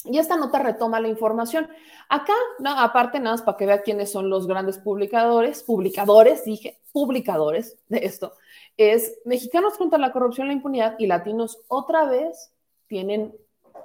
y 0.05 0.19
esta 0.19 0.37
nota 0.37 0.59
retoma 0.59 0.99
la 0.99 1.07
información. 1.07 1.67
Acá, 2.09 2.33
aparte, 2.77 3.19
nada 3.19 3.35
más 3.35 3.41
para 3.41 3.57
que 3.57 3.65
vea 3.65 3.81
quiénes 3.81 4.11
son 4.11 4.29
los 4.29 4.47
grandes 4.47 4.77
publicadores, 4.77 5.63
publicadores, 5.63 6.45
dije, 6.45 6.79
publicadores 6.91 7.77
de 7.89 8.05
esto, 8.05 8.33
es 8.77 9.19
Mexicanos 9.25 9.77
contra 9.77 9.97
la 9.97 10.11
corrupción 10.11 10.47
la 10.47 10.53
impunidad 10.53 10.95
y 10.99 11.07
Latinos 11.07 11.59
otra 11.67 12.05
vez 12.05 12.51
tienen 12.87 13.35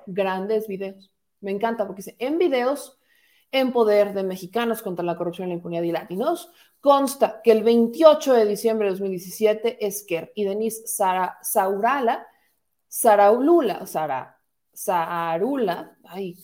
grandes 0.06 0.68
videos. 0.68 1.12
Me 1.40 1.50
encanta 1.50 1.86
porque 1.86 2.02
dice, 2.02 2.16
en 2.18 2.38
videos 2.38 3.00
en 3.52 3.72
poder 3.72 4.14
de 4.14 4.22
Mexicanos 4.22 4.82
contra 4.82 5.04
la 5.04 5.16
corrupción 5.16 5.48
y 5.48 5.50
la 5.50 5.56
impunidad 5.56 5.82
y 5.82 5.92
Latinos, 5.92 6.50
consta 6.80 7.40
que 7.42 7.52
el 7.52 7.62
28 7.62 8.34
de 8.34 8.46
diciembre 8.46 8.86
de 8.86 8.92
2017, 8.92 9.86
Esquer 9.86 10.32
y 10.34 10.44
Denise 10.44 10.86
Sara, 10.86 11.38
Saurala, 11.42 12.26
Saraulula, 12.86 13.86
Sara, 13.86 14.38
Sarula, 14.72 15.96
ay, 16.04 16.36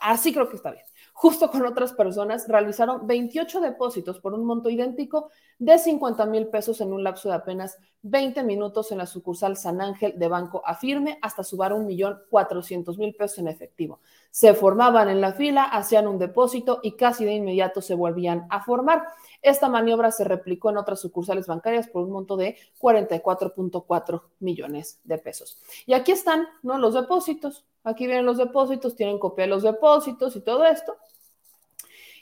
así 0.00 0.32
creo 0.32 0.48
que 0.48 0.56
está 0.56 0.70
bien, 0.70 0.84
justo 1.20 1.50
con 1.50 1.66
otras 1.66 1.92
personas, 1.92 2.48
realizaron 2.48 3.06
28 3.06 3.60
depósitos 3.60 4.18
por 4.20 4.32
un 4.32 4.46
monto 4.46 4.70
idéntico 4.70 5.28
de 5.58 5.78
50 5.78 6.24
mil 6.24 6.46
pesos 6.46 6.80
en 6.80 6.94
un 6.94 7.04
lapso 7.04 7.28
de 7.28 7.34
apenas 7.34 7.76
20 8.00 8.42
minutos 8.42 8.90
en 8.90 8.96
la 8.96 9.04
sucursal 9.04 9.58
San 9.58 9.82
Ángel 9.82 10.18
de 10.18 10.28
Banco 10.28 10.62
Afirme 10.64 11.18
hasta 11.20 11.44
subar 11.44 11.74
un 11.74 11.86
millón 11.86 12.22
cuatrocientos 12.30 12.96
mil 12.96 13.14
pesos 13.14 13.36
en 13.36 13.48
efectivo. 13.48 14.00
Se 14.30 14.54
formaban 14.54 15.10
en 15.10 15.20
la 15.20 15.34
fila, 15.34 15.64
hacían 15.64 16.08
un 16.08 16.18
depósito 16.18 16.80
y 16.82 16.92
casi 16.92 17.26
de 17.26 17.34
inmediato 17.34 17.82
se 17.82 17.94
volvían 17.94 18.46
a 18.48 18.64
formar. 18.64 19.06
Esta 19.42 19.68
maniobra 19.68 20.12
se 20.12 20.24
replicó 20.24 20.70
en 20.70 20.78
otras 20.78 21.00
sucursales 21.00 21.46
bancarias 21.46 21.86
por 21.88 22.04
un 22.04 22.12
monto 22.12 22.38
de 22.38 22.56
44.4 22.80 24.22
millones 24.38 25.00
de 25.04 25.18
pesos. 25.18 25.58
Y 25.84 25.92
aquí 25.92 26.12
están 26.12 26.48
¿no? 26.62 26.78
los 26.78 26.94
depósitos. 26.94 27.66
Aquí 27.84 28.06
vienen 28.06 28.26
los 28.26 28.38
depósitos, 28.38 28.94
tienen 28.94 29.18
copia 29.18 29.44
de 29.44 29.50
los 29.50 29.62
depósitos 29.62 30.34
y 30.36 30.40
todo 30.40 30.64
esto. 30.64 30.96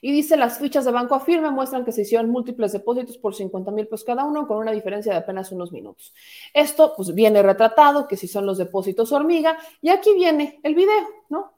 Y 0.00 0.12
dice, 0.12 0.36
las 0.36 0.58
fichas 0.58 0.84
de 0.84 0.92
banco 0.92 1.14
afirme 1.14 1.50
muestran 1.50 1.84
que 1.84 1.92
se 1.92 2.02
hicieron 2.02 2.30
múltiples 2.30 2.72
depósitos 2.72 3.18
por 3.18 3.34
50 3.34 3.70
mil 3.70 3.86
pesos 3.86 4.04
cada 4.04 4.24
uno, 4.24 4.46
con 4.46 4.58
una 4.58 4.72
diferencia 4.72 5.12
de 5.12 5.18
apenas 5.18 5.52
unos 5.52 5.72
minutos. 5.72 6.14
Esto 6.54 6.94
pues 6.96 7.14
viene 7.14 7.42
retratado, 7.42 8.06
que 8.06 8.16
si 8.16 8.28
son 8.28 8.46
los 8.46 8.58
depósitos 8.58 9.12
hormiga, 9.12 9.58
y 9.80 9.90
aquí 9.90 10.14
viene 10.14 10.60
el 10.62 10.74
video, 10.74 11.08
¿no? 11.28 11.52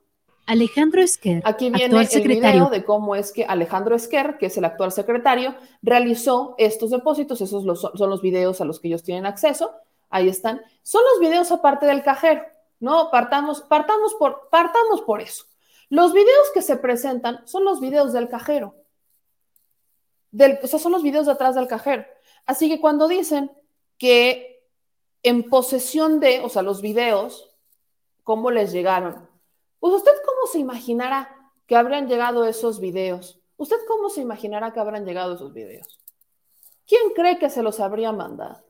Alejandro 0.50 1.00
Esquer, 1.00 1.42
Aquí 1.44 1.70
viene 1.70 2.08
el 2.12 2.28
video 2.28 2.70
de 2.70 2.84
cómo 2.84 3.14
es 3.14 3.30
que 3.30 3.44
Alejandro 3.44 3.94
Esquer, 3.94 4.36
que 4.36 4.46
es 4.46 4.56
el 4.56 4.64
actual 4.64 4.90
secretario, 4.90 5.54
realizó 5.80 6.56
estos 6.58 6.90
depósitos. 6.90 7.40
Esos 7.40 7.62
son 7.78 8.10
los 8.10 8.20
videos 8.20 8.60
a 8.60 8.64
los 8.64 8.80
que 8.80 8.88
ellos 8.88 9.04
tienen 9.04 9.26
acceso. 9.26 9.70
Ahí 10.08 10.28
están. 10.28 10.60
Son 10.82 11.02
los 11.04 11.20
videos 11.20 11.52
aparte 11.52 11.86
del 11.86 12.02
cajero, 12.02 12.42
¿no? 12.80 13.10
Partamos, 13.12 13.60
partamos, 13.60 14.14
por, 14.14 14.48
partamos 14.50 15.02
por 15.02 15.20
eso. 15.20 15.44
Los 15.90 16.12
videos 16.12 16.50
que 16.54 16.62
se 16.62 16.76
presentan 16.76 17.46
son 17.46 17.64
los 17.64 17.80
videos 17.80 18.12
del 18.12 18.28
cajero. 18.28 18.76
O 20.62 20.66
sea, 20.66 20.78
son 20.78 20.92
los 20.92 21.02
videos 21.02 21.26
de 21.26 21.32
atrás 21.32 21.56
del 21.56 21.66
cajero. 21.66 22.06
Así 22.46 22.68
que 22.68 22.80
cuando 22.80 23.08
dicen 23.08 23.50
que 23.98 24.64
en 25.22 25.50
posesión 25.50 26.20
de, 26.20 26.40
o 26.40 26.48
sea, 26.48 26.62
los 26.62 26.80
videos, 26.80 27.54
¿cómo 28.22 28.50
les 28.50 28.72
llegaron? 28.72 29.28
Pues 29.80 29.94
usted 29.94 30.12
cómo 30.24 30.46
se 30.50 30.60
imaginará 30.60 31.36
que 31.66 31.76
habrían 31.76 32.06
llegado 32.06 32.44
esos 32.44 32.80
videos. 32.80 33.40
¿Usted 33.56 33.76
cómo 33.86 34.08
se 34.08 34.20
imaginará 34.20 34.72
que 34.72 34.80
habrán 34.80 35.04
llegado 35.04 35.34
esos 35.34 35.52
videos? 35.52 36.00
¿Quién 36.86 37.10
cree 37.14 37.38
que 37.38 37.50
se 37.50 37.62
los 37.62 37.80
habría 37.80 38.12
mandado? 38.12 38.64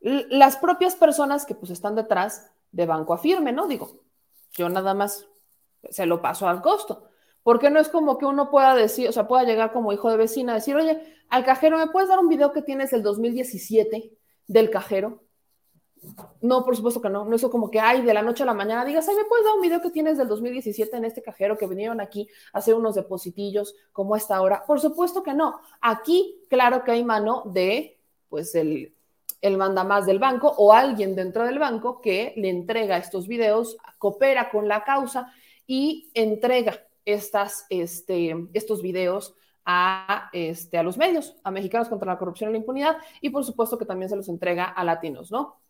Las 0.00 0.56
propias 0.56 0.96
personas 0.96 1.46
que 1.46 1.54
pues 1.54 1.70
están 1.70 1.94
detrás 1.94 2.50
de 2.72 2.86
Banco 2.86 3.14
Afirme, 3.14 3.52
¿no? 3.52 3.68
Digo, 3.68 4.00
yo 4.52 4.68
nada 4.68 4.94
más 4.94 5.26
se 5.90 6.06
lo 6.06 6.20
paso 6.20 6.48
al 6.48 6.62
costo. 6.62 7.08
Porque 7.42 7.70
no 7.70 7.80
es 7.80 7.88
como 7.88 8.18
que 8.18 8.26
uno 8.26 8.50
pueda 8.50 8.74
decir, 8.74 9.08
o 9.08 9.12
sea, 9.12 9.26
pueda 9.26 9.42
llegar 9.42 9.72
como 9.72 9.92
hijo 9.92 10.10
de 10.10 10.16
vecina 10.16 10.52
a 10.52 10.56
decir, 10.56 10.76
oye, 10.76 11.00
al 11.28 11.44
cajero, 11.44 11.76
¿me 11.76 11.88
puedes 11.88 12.08
dar 12.08 12.20
un 12.20 12.28
video 12.28 12.52
que 12.52 12.62
tienes 12.62 12.90
del 12.92 13.02
2017 13.02 14.12
del 14.46 14.70
cajero? 14.70 15.24
No, 16.40 16.64
por 16.64 16.76
supuesto 16.76 17.00
que 17.00 17.08
no. 17.08 17.24
No 17.24 17.34
es 17.36 17.42
como 17.42 17.70
que, 17.70 17.80
ay, 17.80 18.02
de 18.02 18.14
la 18.14 18.22
noche 18.22 18.42
a 18.42 18.46
la 18.46 18.54
mañana 18.54 18.84
digas, 18.84 19.08
ay, 19.08 19.16
¿me 19.16 19.24
puedes 19.24 19.44
dar 19.44 19.54
un 19.54 19.60
video 19.60 19.80
que 19.80 19.90
tienes 19.90 20.18
del 20.18 20.28
2017 20.28 20.96
en 20.96 21.04
este 21.04 21.22
cajero 21.22 21.56
que 21.56 21.66
vinieron 21.66 22.00
aquí 22.00 22.28
a 22.52 22.58
hacer 22.58 22.74
unos 22.74 22.94
depositillos 22.94 23.74
como 23.92 24.14
esta 24.14 24.40
hora? 24.40 24.64
Por 24.66 24.80
supuesto 24.80 25.22
que 25.22 25.34
no. 25.34 25.60
Aquí, 25.80 26.42
claro 26.48 26.84
que 26.84 26.92
hay 26.92 27.04
mano 27.04 27.42
de, 27.46 27.98
pues, 28.28 28.54
el, 28.54 28.94
el 29.42 29.58
más 29.58 30.06
del 30.06 30.20
banco 30.20 30.54
o 30.56 30.72
alguien 30.72 31.14
dentro 31.14 31.44
del 31.44 31.58
banco 31.58 32.00
que 32.00 32.32
le 32.36 32.48
entrega 32.48 32.96
estos 32.96 33.26
videos, 33.26 33.76
coopera 33.98 34.48
con 34.50 34.68
la 34.68 34.84
causa 34.84 35.32
y 35.66 36.10
entrega 36.14 36.78
estas, 37.04 37.66
este, 37.68 38.34
estos 38.54 38.80
videos 38.80 39.34
a, 39.64 40.30
este, 40.32 40.78
a 40.78 40.82
los 40.82 40.96
medios, 40.96 41.36
a 41.42 41.50
Mexicanos 41.50 41.88
contra 41.88 42.12
la 42.12 42.18
Corrupción 42.18 42.50
y 42.50 42.52
la 42.52 42.58
Impunidad, 42.58 42.96
y 43.20 43.30
por 43.30 43.44
supuesto 43.44 43.76
que 43.76 43.84
también 43.84 44.08
se 44.08 44.16
los 44.16 44.28
entrega 44.28 44.64
a 44.64 44.84
latinos, 44.84 45.30
¿no? 45.30 45.60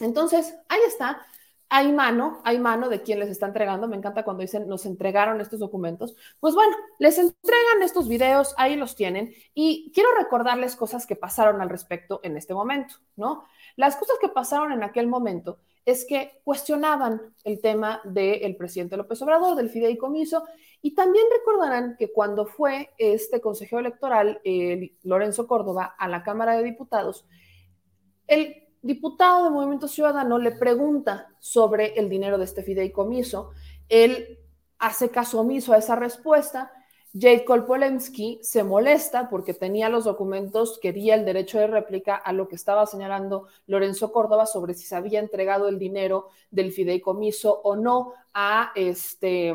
Entonces, 0.00 0.56
ahí 0.68 0.80
está. 0.86 1.24
Hay 1.72 1.92
mano, 1.92 2.40
hay 2.44 2.58
mano 2.58 2.88
de 2.88 3.00
quien 3.00 3.20
les 3.20 3.30
está 3.30 3.46
entregando. 3.46 3.86
Me 3.86 3.96
encanta 3.96 4.24
cuando 4.24 4.42
dicen 4.42 4.68
nos 4.68 4.86
entregaron 4.86 5.40
estos 5.40 5.60
documentos. 5.60 6.16
Pues 6.40 6.54
bueno, 6.54 6.76
les 6.98 7.16
entregan 7.16 7.82
estos 7.82 8.08
videos, 8.08 8.54
ahí 8.58 8.74
los 8.74 8.96
tienen. 8.96 9.32
Y 9.54 9.92
quiero 9.94 10.10
recordarles 10.18 10.74
cosas 10.74 11.06
que 11.06 11.14
pasaron 11.14 11.60
al 11.60 11.70
respecto 11.70 12.20
en 12.24 12.36
este 12.36 12.54
momento, 12.54 12.96
¿no? 13.14 13.44
Las 13.76 13.96
cosas 13.96 14.16
que 14.20 14.28
pasaron 14.28 14.72
en 14.72 14.82
aquel 14.82 15.06
momento 15.06 15.60
es 15.84 16.04
que 16.04 16.40
cuestionaban 16.44 17.34
el 17.44 17.60
tema 17.60 18.00
del 18.04 18.56
presidente 18.56 18.96
López 18.96 19.22
Obrador, 19.22 19.56
del 19.56 19.70
fideicomiso, 19.70 20.44
y 20.82 20.94
también 20.94 21.24
recordarán 21.30 21.96
que 21.96 22.12
cuando 22.12 22.46
fue 22.46 22.90
este 22.98 23.40
consejero 23.40 23.78
electoral, 23.78 24.40
Lorenzo 25.04 25.46
Córdoba, 25.46 25.94
a 25.98 26.08
la 26.08 26.22
Cámara 26.22 26.56
de 26.56 26.64
Diputados, 26.64 27.26
el 28.26 28.69
diputado 28.82 29.44
de 29.44 29.50
Movimiento 29.50 29.88
Ciudadano 29.88 30.38
le 30.38 30.52
pregunta 30.52 31.28
sobre 31.38 31.94
el 31.98 32.08
dinero 32.08 32.38
de 32.38 32.44
este 32.44 32.62
fideicomiso. 32.62 33.50
Él 33.88 34.38
hace 34.78 35.10
caso 35.10 35.40
omiso 35.40 35.72
a 35.72 35.78
esa 35.78 35.96
respuesta. 35.96 36.72
Jacob 37.12 37.66
Polemski 37.66 38.38
se 38.42 38.62
molesta 38.62 39.28
porque 39.28 39.52
tenía 39.52 39.88
los 39.88 40.04
documentos, 40.04 40.78
quería 40.80 41.16
el 41.16 41.24
derecho 41.24 41.58
de 41.58 41.66
réplica 41.66 42.14
a 42.14 42.32
lo 42.32 42.46
que 42.46 42.54
estaba 42.54 42.86
señalando 42.86 43.48
Lorenzo 43.66 44.12
Córdoba 44.12 44.46
sobre 44.46 44.74
si 44.74 44.86
se 44.86 44.94
había 44.94 45.18
entregado 45.18 45.68
el 45.68 45.78
dinero 45.78 46.28
del 46.50 46.70
fideicomiso 46.72 47.60
o 47.64 47.74
no 47.76 48.12
a 48.32 48.72
este 48.76 49.54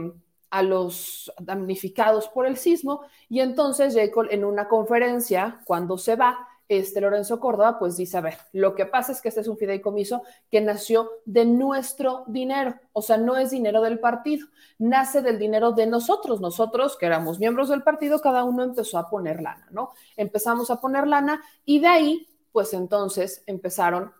a 0.49 0.63
los 0.63 1.33
damnificados 1.39 2.27
por 2.27 2.45
el 2.45 2.55
sismo 2.55 3.01
y 3.29 3.39
entonces 3.39 3.95
Jacob 3.95 4.27
en 4.29 4.45
una 4.45 4.67
conferencia 4.67 5.61
cuando 5.65 5.97
se 5.97 6.15
va 6.15 6.47
este 6.67 7.01
Lorenzo 7.01 7.39
Córdoba, 7.39 7.77
pues 7.79 7.97
dice, 7.97 8.17
a 8.17 8.21
ver, 8.21 8.37
lo 8.51 8.75
que 8.75 8.85
pasa 8.85 9.11
es 9.11 9.21
que 9.21 9.29
este 9.29 9.41
es 9.41 9.47
un 9.47 9.57
fideicomiso 9.57 10.23
que 10.49 10.61
nació 10.61 11.09
de 11.25 11.45
nuestro 11.45 12.23
dinero, 12.27 12.75
o 12.93 13.01
sea, 13.01 13.17
no 13.17 13.37
es 13.37 13.51
dinero 13.51 13.81
del 13.81 13.99
partido, 13.99 14.47
nace 14.77 15.21
del 15.21 15.37
dinero 15.37 15.71
de 15.71 15.85
nosotros, 15.85 16.41
nosotros 16.41 16.97
que 16.97 17.05
éramos 17.05 17.39
miembros 17.39 17.69
del 17.69 17.83
partido, 17.83 18.19
cada 18.19 18.43
uno 18.43 18.63
empezó 18.63 18.97
a 18.97 19.09
poner 19.09 19.41
lana, 19.41 19.67
¿no? 19.71 19.91
Empezamos 20.17 20.71
a 20.71 20.81
poner 20.81 21.07
lana 21.07 21.41
y 21.65 21.79
de 21.79 21.87
ahí, 21.87 22.27
pues 22.51 22.73
entonces 22.73 23.43
empezaron 23.45 24.13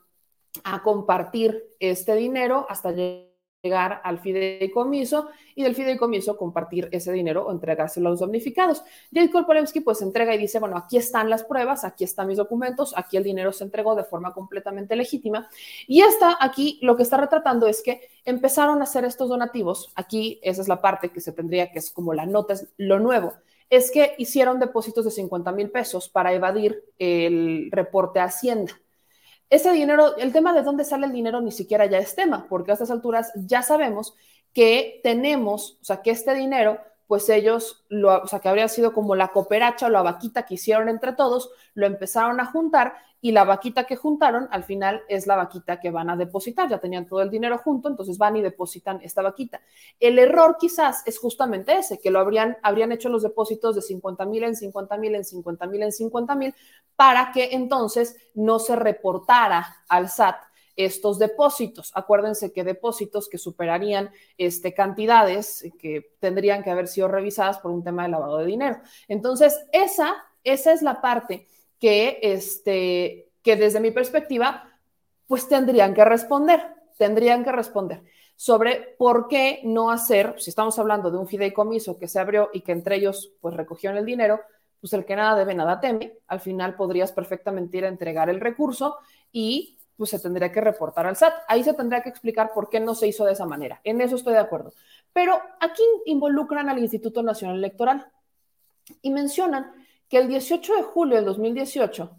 a 0.64 0.84
compartir 0.84 1.76
este 1.80 2.16
dinero 2.16 2.66
hasta 2.70 2.92
llegar 2.92 3.35
llegar 3.66 4.00
al 4.04 4.20
fideicomiso 4.20 5.30
y 5.56 5.64
del 5.64 5.74
fideicomiso 5.74 6.38
compartir 6.38 6.88
ese 6.92 7.12
dinero 7.12 7.48
o 7.48 7.52
entregárselo 7.52 8.08
a 8.08 8.12
los 8.12 8.20
damnificados. 8.20 8.84
Jacob 9.12 9.48
Polemski 9.48 9.82
pues 9.82 10.04
entrega 10.04 10.36
y 10.36 10.38
dice, 10.38 10.60
bueno, 10.60 10.78
aquí 10.78 10.98
están 10.98 11.32
las 11.32 11.44
pruebas, 11.44 11.84
aquí 11.84 12.04
están 12.04 12.28
mis 12.28 12.38
documentos, 12.38 12.94
aquí 12.96 13.18
el 13.18 13.24
dinero 13.24 13.52
se 13.52 13.64
entregó 13.64 13.96
de 13.96 14.04
forma 14.04 14.34
completamente 14.34 14.96
legítima. 14.96 15.50
Y 15.88 16.02
está 16.02 16.38
aquí 16.40 16.78
lo 16.84 16.96
que 16.96 17.04
está 17.04 17.18
retratando 17.18 17.68
es 17.68 17.82
que 17.82 18.02
empezaron 18.24 18.82
a 18.82 18.84
hacer 18.84 19.04
estos 19.04 19.30
donativos, 19.30 19.92
aquí 19.96 20.40
esa 20.44 20.62
es 20.62 20.68
la 20.68 20.80
parte 20.80 21.10
que 21.10 21.22
se 21.22 21.32
tendría 21.32 21.72
que 21.72 21.80
es 21.80 21.90
como 21.90 22.14
la 22.14 22.28
nota, 22.28 22.54
es 22.54 22.68
lo 22.78 23.00
nuevo, 23.00 23.34
es 23.72 23.90
que 23.90 24.14
hicieron 24.20 24.60
depósitos 24.60 25.06
de 25.06 25.12
50 25.12 25.52
mil 25.54 25.72
pesos 25.72 26.08
para 26.08 26.34
evadir 26.34 26.84
el 27.00 27.70
reporte 27.72 28.20
a 28.20 28.26
Hacienda 28.26 28.74
ese 29.50 29.72
dinero, 29.72 30.18
el 30.18 30.34
tema 30.34 30.54
de 30.54 30.64
dónde 30.64 30.84
sale 30.84 31.06
el 31.06 31.14
dinero 31.14 31.42
ni 31.42 31.52
siquiera 31.52 31.86
ya 31.86 32.00
es 32.00 32.16
tema, 32.16 32.48
porque 32.50 32.72
a 32.72 32.74
estas 32.74 32.92
alturas 32.92 33.32
ya 33.36 33.62
sabemos 33.62 34.16
que 34.54 35.02
tenemos, 35.04 35.78
o 35.82 35.86
sea, 35.86 36.02
que 36.02 36.12
este 36.12 36.34
dinero 36.34 36.80
pues 37.08 37.30
ellos, 37.30 37.86
lo, 37.90 38.22
o 38.24 38.28
sea, 38.28 38.40
que 38.40 38.50
habría 38.50 38.68
sido 38.68 38.94
como 38.94 39.16
la 39.16 39.30
cooperacha 39.30 39.88
o 39.88 39.90
la 39.90 40.02
vaquita 40.02 40.46
que 40.46 40.56
hicieron 40.56 40.90
entre 40.90 41.14
todos, 41.14 41.52
lo 41.74 41.86
empezaron 41.86 42.40
a 42.40 42.46
juntar 42.46 42.96
y 43.22 43.32
la 43.32 43.44
vaquita 43.44 43.86
que 43.86 43.96
juntaron 43.96 44.48
al 44.52 44.64
final 44.64 45.02
es 45.08 45.26
la 45.26 45.36
vaquita 45.36 45.80
que 45.80 45.90
van 45.90 46.10
a 46.10 46.16
depositar. 46.16 46.70
Ya 46.70 46.80
tenían 46.80 47.08
todo 47.08 47.22
el 47.22 47.30
dinero 47.32 47.58
junto, 47.58 47.90
entonces 47.90 48.18
van 48.18 48.38
y 48.38 48.42
depositan 48.42 49.00
esta 49.02 49.22
vaquita. 49.22 49.62
El 50.00 50.20
error 50.20 50.58
quizás 50.60 51.02
es 51.08 51.18
justamente 51.18 51.76
ese, 51.76 52.00
que 52.00 52.12
lo 52.12 52.20
habrían, 52.20 52.58
habrían 52.62 52.92
hecho 52.92 53.10
los 53.10 53.24
depósitos 53.24 53.76
de 53.76 53.82
50 53.82 54.26
mil 54.26 54.44
en 54.44 54.56
50 54.56 54.98
mil 54.98 55.16
en 55.16 55.26
50 55.26 55.66
mil 55.68 55.84
en 55.84 55.92
50 55.92 56.36
mil 56.36 56.54
para 56.96 57.32
que 57.32 57.50
entonces 57.54 58.16
no 58.36 58.60
se 58.60 58.76
reportara 58.76 59.78
al 59.88 60.10
SAT 60.10 60.36
estos 60.76 61.20
depósitos. 61.20 61.92
Acuérdense 61.96 62.52
que 62.52 62.64
depósitos 62.64 63.30
que 63.30 63.38
superarían 63.38 64.12
este, 64.38 64.74
cantidades 64.74 65.66
que 65.80 66.12
tendrían 66.20 66.64
que 66.64 66.72
haber 66.72 66.88
sido 66.88 67.08
revisadas 67.08 67.60
por 67.60 67.72
un 67.72 67.84
tema 67.84 68.04
de 68.04 68.10
lavado 68.10 68.38
de 68.38 68.46
dinero. 68.46 68.80
Entonces, 69.08 69.58
esa, 69.72 70.16
esa 70.44 70.74
es 70.74 70.82
la 70.82 71.02
parte 71.02 71.48
que, 71.80 72.20
este, 72.22 73.30
que 73.42 73.56
desde 73.56 73.80
mi 73.80 73.92
perspectiva, 73.92 74.70
pues 75.28 75.48
tendrían 75.48 75.94
que 75.94 76.06
responder, 76.06 76.62
tendrían 76.98 77.44
que 77.44 77.52
responder 77.52 78.04
sobre 78.36 78.96
por 78.98 79.28
qué 79.28 79.62
no 79.64 79.92
hacer, 79.92 80.36
si 80.38 80.50
estamos 80.50 80.78
hablando 80.78 81.10
de 81.10 81.18
un 81.18 81.28
fideicomiso 81.28 81.98
que 81.98 82.08
se 82.08 82.20
abrió 82.20 82.50
y 82.54 82.62
que 82.62 82.74
entre 82.74 82.98
ellos 82.98 83.32
pues 83.40 83.56
recogieron 83.56 83.98
el 83.98 84.06
dinero, 84.06 84.42
pues 84.82 84.94
el 84.94 85.06
que 85.06 85.16
nada 85.16 85.36
debe, 85.36 85.56
nada 85.56 85.80
teme, 85.80 86.18
al 86.28 86.42
final 86.42 86.76
podrías 86.76 87.12
perfectamente 87.12 87.78
ir 87.78 87.86
a 87.86 87.90
entregar 87.90 88.30
el 88.30 88.42
recurso 88.42 88.98
y 89.32 89.75
pues 89.98 90.10
se 90.10 90.20
tendría 90.20 90.52
que 90.52 90.62
reportar 90.62 91.08
al 91.08 91.16
SAT. 91.16 91.34
Ahí 91.48 91.64
se 91.64 91.74
tendría 91.74 92.02
que 92.02 92.10
explicar 92.10 92.52
por 92.54 92.70
qué 92.70 92.80
no 92.80 92.96
se 92.96 93.08
hizo 93.08 93.26
de 93.26 93.34
esa 93.34 93.46
manera. 93.46 93.82
En 93.84 94.02
eso 94.02 94.16
estoy 94.16 94.34
de 94.34 94.40
acuerdo. 94.40 94.74
Pero 95.14 95.40
aquí 95.60 95.84
involucran 96.06 96.70
al 96.70 96.80
Instituto 96.80 97.24
Nacional 97.24 97.58
Electoral 97.58 98.12
y 99.02 99.12
mencionan 99.12 99.72
que 100.10 100.18
el 100.18 100.28
18 100.28 100.76
de 100.76 100.84
julio 100.84 101.16
del 101.16 101.26
2018, 101.26 102.12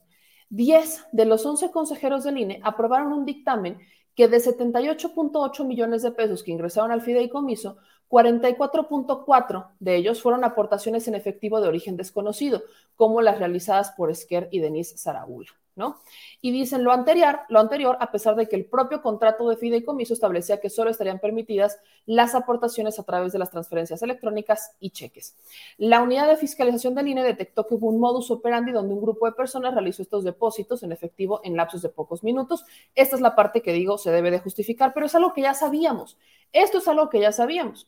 10 0.49 1.07
de 1.13 1.25
los 1.25 1.45
11 1.45 1.71
consejeros 1.71 2.25
del 2.25 2.39
INE 2.39 2.61
aprobaron 2.63 3.13
un 3.13 3.25
dictamen 3.25 3.79
que 4.15 4.29
de 4.29 4.39
78.8 4.39 5.65
millones 5.67 6.03
de 6.03 6.11
pesos 6.11 6.43
que 6.43 6.51
ingresaron 6.51 6.91
al 6.91 7.03
fideicomiso, 7.03 7.77
44.4 8.09 9.69
de 9.79 9.97
ellos 9.97 10.23
fueron 10.23 10.45
aportaciones 10.45 11.07
en 11.09 11.15
efectivo 11.15 11.61
de 11.61 11.69
origen 11.69 11.97
desconocido, 11.97 12.63
como 12.95 13.21
las 13.21 13.39
realizadas 13.39 13.91
por 13.91 14.11
Esquer 14.11 14.49
y 14.51 14.61
Denise 14.61 14.97
Saragula. 14.97 15.51
¿No? 15.77 16.01
Y 16.41 16.51
dicen 16.51 16.83
lo 16.83 16.91
anterior, 16.91 17.41
lo 17.49 17.61
anterior, 17.61 17.97
a 18.01 18.11
pesar 18.11 18.35
de 18.35 18.49
que 18.49 18.57
el 18.57 18.65
propio 18.65 19.03
contrato 19.03 19.49
de 19.49 19.57
fideicomiso 19.57 20.15
establecía 20.15 20.59
que 20.59 20.71
solo 20.71 20.91
estarían 20.91 21.19
permitidas 21.19 21.79
las 22.07 22.35
aportaciones 22.35 22.99
a 22.99 23.05
través 23.05 23.33
de 23.33 23.39
las 23.39 23.51
transferencias 23.51 24.03
electrónicas 24.03 24.73
y 24.81 24.91
cheques. 24.91 25.37
La 25.77 26.03
unidad 26.03 26.29
de 26.29 26.37
fiscalización 26.37 26.95
del 26.95 27.09
INE 27.09 27.23
detectó 27.23 27.67
que 27.67 27.75
hubo 27.75 27.89
un 27.89 28.01
modus 28.01 28.31
operandi 28.31 28.73
donde 28.73 28.95
un 28.95 29.03
grupo 29.03 29.27
de 29.27 29.33
personas 29.33 29.75
realizó 29.75 30.03
estos 30.03 30.25
depósitos 30.25 30.83
en 30.83 30.93
efectivo 30.93 31.41
en 31.45 31.57
lapsos 31.57 31.83
de 31.83 31.91
pocos 31.91 32.25
minutos. 32.25 32.65
Esta 32.95 33.17
es 33.17 33.23
la 33.23 33.37
parte 33.37 33.61
que 33.61 33.73
digo 33.73 33.99
se 33.99 34.11
debe 34.11 34.31
de 34.31 34.39
justificar, 34.39 34.95
pero 34.95 35.07
es 35.07 35.15
algo 35.15 35.35
que 35.35 35.43
ya 35.43 35.53
sabíamos. 35.53 36.17
Esto 36.53 36.79
es 36.79 36.89
algo 36.89 37.11
que 37.11 37.21
ya 37.21 37.33
sabíamos. 37.33 37.87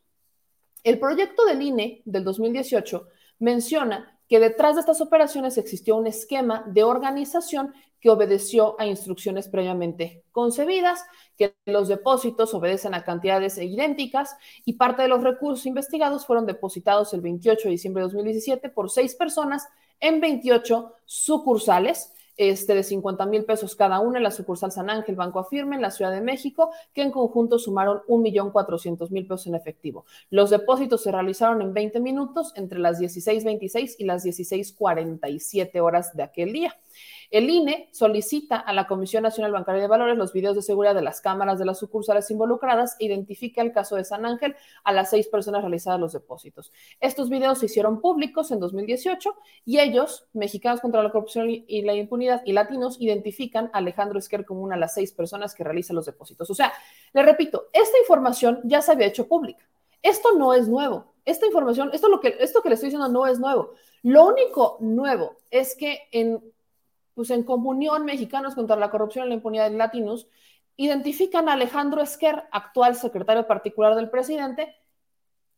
El 0.85 0.99
proyecto 0.99 1.45
del 1.47 1.63
INE 1.63 2.03
del 2.05 2.25
2018 2.25 3.09
menciona 3.39 4.18
que 4.29 4.41
detrás 4.41 4.75
de 4.75 4.81
estas 4.81 5.01
operaciones 5.01 5.59
existió 5.59 5.97
un 5.97 6.07
esquema 6.07 6.65
de 6.67 6.85
organización 6.85 7.75
que 8.01 8.11
obedeció 8.11 8.77
a 8.79 8.87
instrucciones 8.87 9.49
previamente 9.49 10.23
concebidas, 10.31 11.05
que 11.37 11.57
los 11.67 11.89
depósitos 11.89 12.55
obedecen 12.55 12.95
a 12.95 13.05
cantidades 13.05 13.59
idénticas 13.59 14.37
y 14.65 14.75
parte 14.75 15.03
de 15.03 15.09
los 15.09 15.23
recursos 15.23 15.67
investigados 15.67 16.27
fueron 16.27 16.47
depositados 16.47 17.13
el 17.13 17.23
28 17.23 17.65
de 17.65 17.71
diciembre 17.71 18.03
de 18.03 18.05
2017 18.05 18.69
por 18.69 18.91
seis 18.91 19.15
personas 19.15 19.67
en 19.99 20.21
28 20.21 20.93
sucursales 21.05 22.13
este, 22.39 22.75
de 22.75 22.83
50 22.83 23.27
mil 23.27 23.45
pesos 23.45 23.77
cada 23.77 24.01
una 24.01 24.19
en 24.19 24.23
la 24.23 24.31
sucursal 24.31 24.73
San 24.73 24.89
Ángel, 24.89 25.17
Banco 25.17 25.41
Afirme, 25.41 25.77
en 25.77 25.83
la 25.83 25.91
Ciudad 25.91 26.13
de 26.13 26.21
México, 26.21 26.71
que 26.95 27.03
en 27.03 27.11
conjunto 27.11 27.59
sumaron 27.59 28.01
1.400.000 28.09 29.23
pesos 29.29 29.47
en 29.49 29.57
efectivo. 29.57 30.07
Los 30.31 30.51
depósitos 30.51 31.03
se 31.03 31.13
realizaron 31.13 31.61
en 31.61 31.75
20 31.75 32.01
minutos 32.01 32.53
entre 32.55 32.79
las 32.79 33.01
16.26 33.01 33.97
y 33.99 34.05
las 34.05 34.25
16.47 34.25 35.81
horas 35.81 36.17
de 36.17 36.23
aquel 36.23 36.53
día. 36.53 36.77
El 37.31 37.51
INE 37.51 37.91
solicita 37.93 38.57
a 38.57 38.73
la 38.73 38.87
Comisión 38.87 39.23
Nacional 39.23 39.53
Bancaria 39.53 39.83
de 39.83 39.89
Valores 39.89 40.17
los 40.17 40.33
videos 40.33 40.57
de 40.57 40.63
seguridad 40.63 40.95
de 40.95 41.03
las 41.03 41.21
cámaras 41.21 41.59
de 41.59 41.67
las 41.67 41.79
sucursales 41.79 42.31
involucradas 42.31 42.97
identifica 43.01 43.61
el 43.61 43.73
caso 43.73 43.97
de 43.97 44.05
San 44.05 44.25
Ángel 44.25 44.57
a 44.83 44.93
las 44.93 45.11
seis 45.11 45.29
personas 45.29 45.61
realizadas 45.61 46.01
los 46.01 46.13
depósitos. 46.15 46.73
Estos 47.01 47.29
videos 47.29 47.59
se 47.59 47.67
hicieron 47.67 48.01
públicos 48.01 48.51
en 48.51 48.61
2018 48.61 49.37
y 49.67 49.79
ellos, 49.79 50.27
Mexicanos 50.33 50.81
contra 50.81 51.03
la 51.03 51.11
Corrupción 51.11 51.49
y 51.51 51.83
la 51.83 51.95
Impunidad 51.95 52.41
y 52.47 52.53
Latinos, 52.53 52.97
identifican 52.99 53.71
a 53.75 53.79
Alejandro 53.79 54.19
Esquer 54.19 54.47
como 54.47 54.63
una 54.63 54.77
de 54.77 54.81
las 54.81 54.95
seis 54.95 55.13
personas 55.13 55.55
que 55.55 55.65
realizan 55.65 55.97
los 55.97 56.07
depósitos. 56.07 56.49
O 56.49 56.55
sea, 56.55 56.73
le 57.13 57.23
repito, 57.23 57.67
esta 57.75 57.99
información 57.99 58.61
ya 58.65 58.81
se 58.81 58.93
había 58.93 59.07
hecho 59.07 59.29
pública. 59.29 59.69
Esto 60.03 60.35
no 60.35 60.55
es 60.55 60.67
nuevo. 60.67 61.13
Esta 61.27 61.45
información, 61.45 61.91
esto, 61.93 62.09
lo 62.09 62.21
que, 62.21 62.37
esto 62.41 62.63
que 62.63 62.71
le 62.71 62.77
estoy 62.77 62.87
diciendo 62.87 63.09
no 63.09 63.27
es 63.27 63.39
nuevo. 63.39 63.73
Lo 64.03 64.27
único 64.27 64.79
nuevo 64.81 65.37
es 65.51 65.77
que 65.77 66.09
en 66.13 66.43
pues 67.19 67.31
en 67.31 67.43
comunión 67.43 68.05
Mexicanos 68.05 68.55
contra 68.55 68.77
la 68.77 68.93
Corrupción 68.93 69.27
y 69.27 69.31
la 69.31 69.35
Impunidad 69.35 69.69
de 69.69 69.77
Latinos, 69.77 70.29
identifican 70.77 71.49
a 71.49 71.55
Alejandro 71.55 72.01
Esquer, 72.01 72.45
actual 72.53 72.95
secretario 72.95 73.45
particular 73.45 73.97
del 73.97 74.09
presidente, 74.09 74.77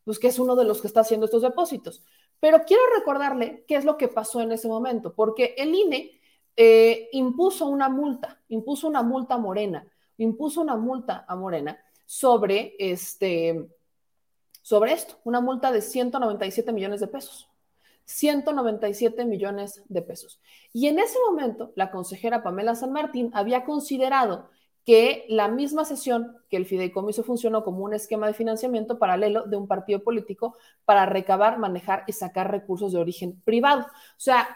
pues 0.03 0.19
que 0.19 0.29
es 0.29 0.39
uno 0.39 0.57
de 0.57 0.65
los 0.65 0.81
que 0.81 0.87
está 0.87 1.01
haciendo 1.01 1.27
estos 1.27 1.43
depósitos. 1.43 2.03
Pero 2.41 2.63
quiero 2.67 2.83
recordarle 2.97 3.67
qué 3.69 3.77
es 3.77 3.85
lo 3.85 3.99
que 3.99 4.09
pasó 4.09 4.41
en 4.41 4.53
ese 4.53 4.69
momento, 4.69 5.13
porque 5.13 5.55
el 5.59 5.75
INE 5.75 6.19
eh, 6.57 7.11
impuso 7.13 7.67
una 7.67 7.91
multa, 7.91 8.41
impuso 8.49 8.89
una 8.89 9.03
multa 9.03 9.35
a 9.35 9.39
Morena, 9.39 9.87
impuso 10.17 10.63
una 10.63 10.77
multa 10.77 11.27
a 11.29 11.37
Morena 11.37 11.79
sobre 12.07 12.75
este, 12.79 13.69
sobre 14.63 14.95
esto, 14.95 15.19
una 15.25 15.43
multa 15.43 15.71
de 15.73 15.83
197 15.83 16.73
millones 16.73 17.01
de 17.01 17.09
pesos. 17.09 17.50
197 18.05 19.25
millones 19.25 19.83
de 19.89 20.03
pesos. 20.03 20.41
Y 20.73 20.89
en 20.89 20.99
ese 20.99 21.19
momento, 21.29 21.73
la 21.77 21.91
consejera 21.91 22.43
Pamela 22.43 22.75
San 22.75 22.93
Martín 22.93 23.31
había 23.35 23.65
considerado 23.65 24.51
que 24.85 25.27
la 25.29 25.49
misma 25.49 25.85
sesión 25.85 26.37
que 26.49 26.57
el 26.57 26.67
fideicomiso 26.67 27.23
funcionó 27.23 27.63
como 27.65 27.85
un 27.85 27.95
esquema 27.95 28.27
de 28.27 28.35
financiamiento 28.35 28.99
paralelo 28.99 29.45
de 29.45 29.57
un 29.57 29.69
partido 29.69 30.03
político 30.03 30.57
para 30.85 31.07
recabar, 31.07 31.59
manejar 31.59 32.05
y 32.07 32.13
sacar 32.13 32.51
recursos 32.51 32.93
de 32.93 32.99
origen 32.99 33.41
privado. 33.43 33.83
O 33.83 34.21
sea, 34.21 34.49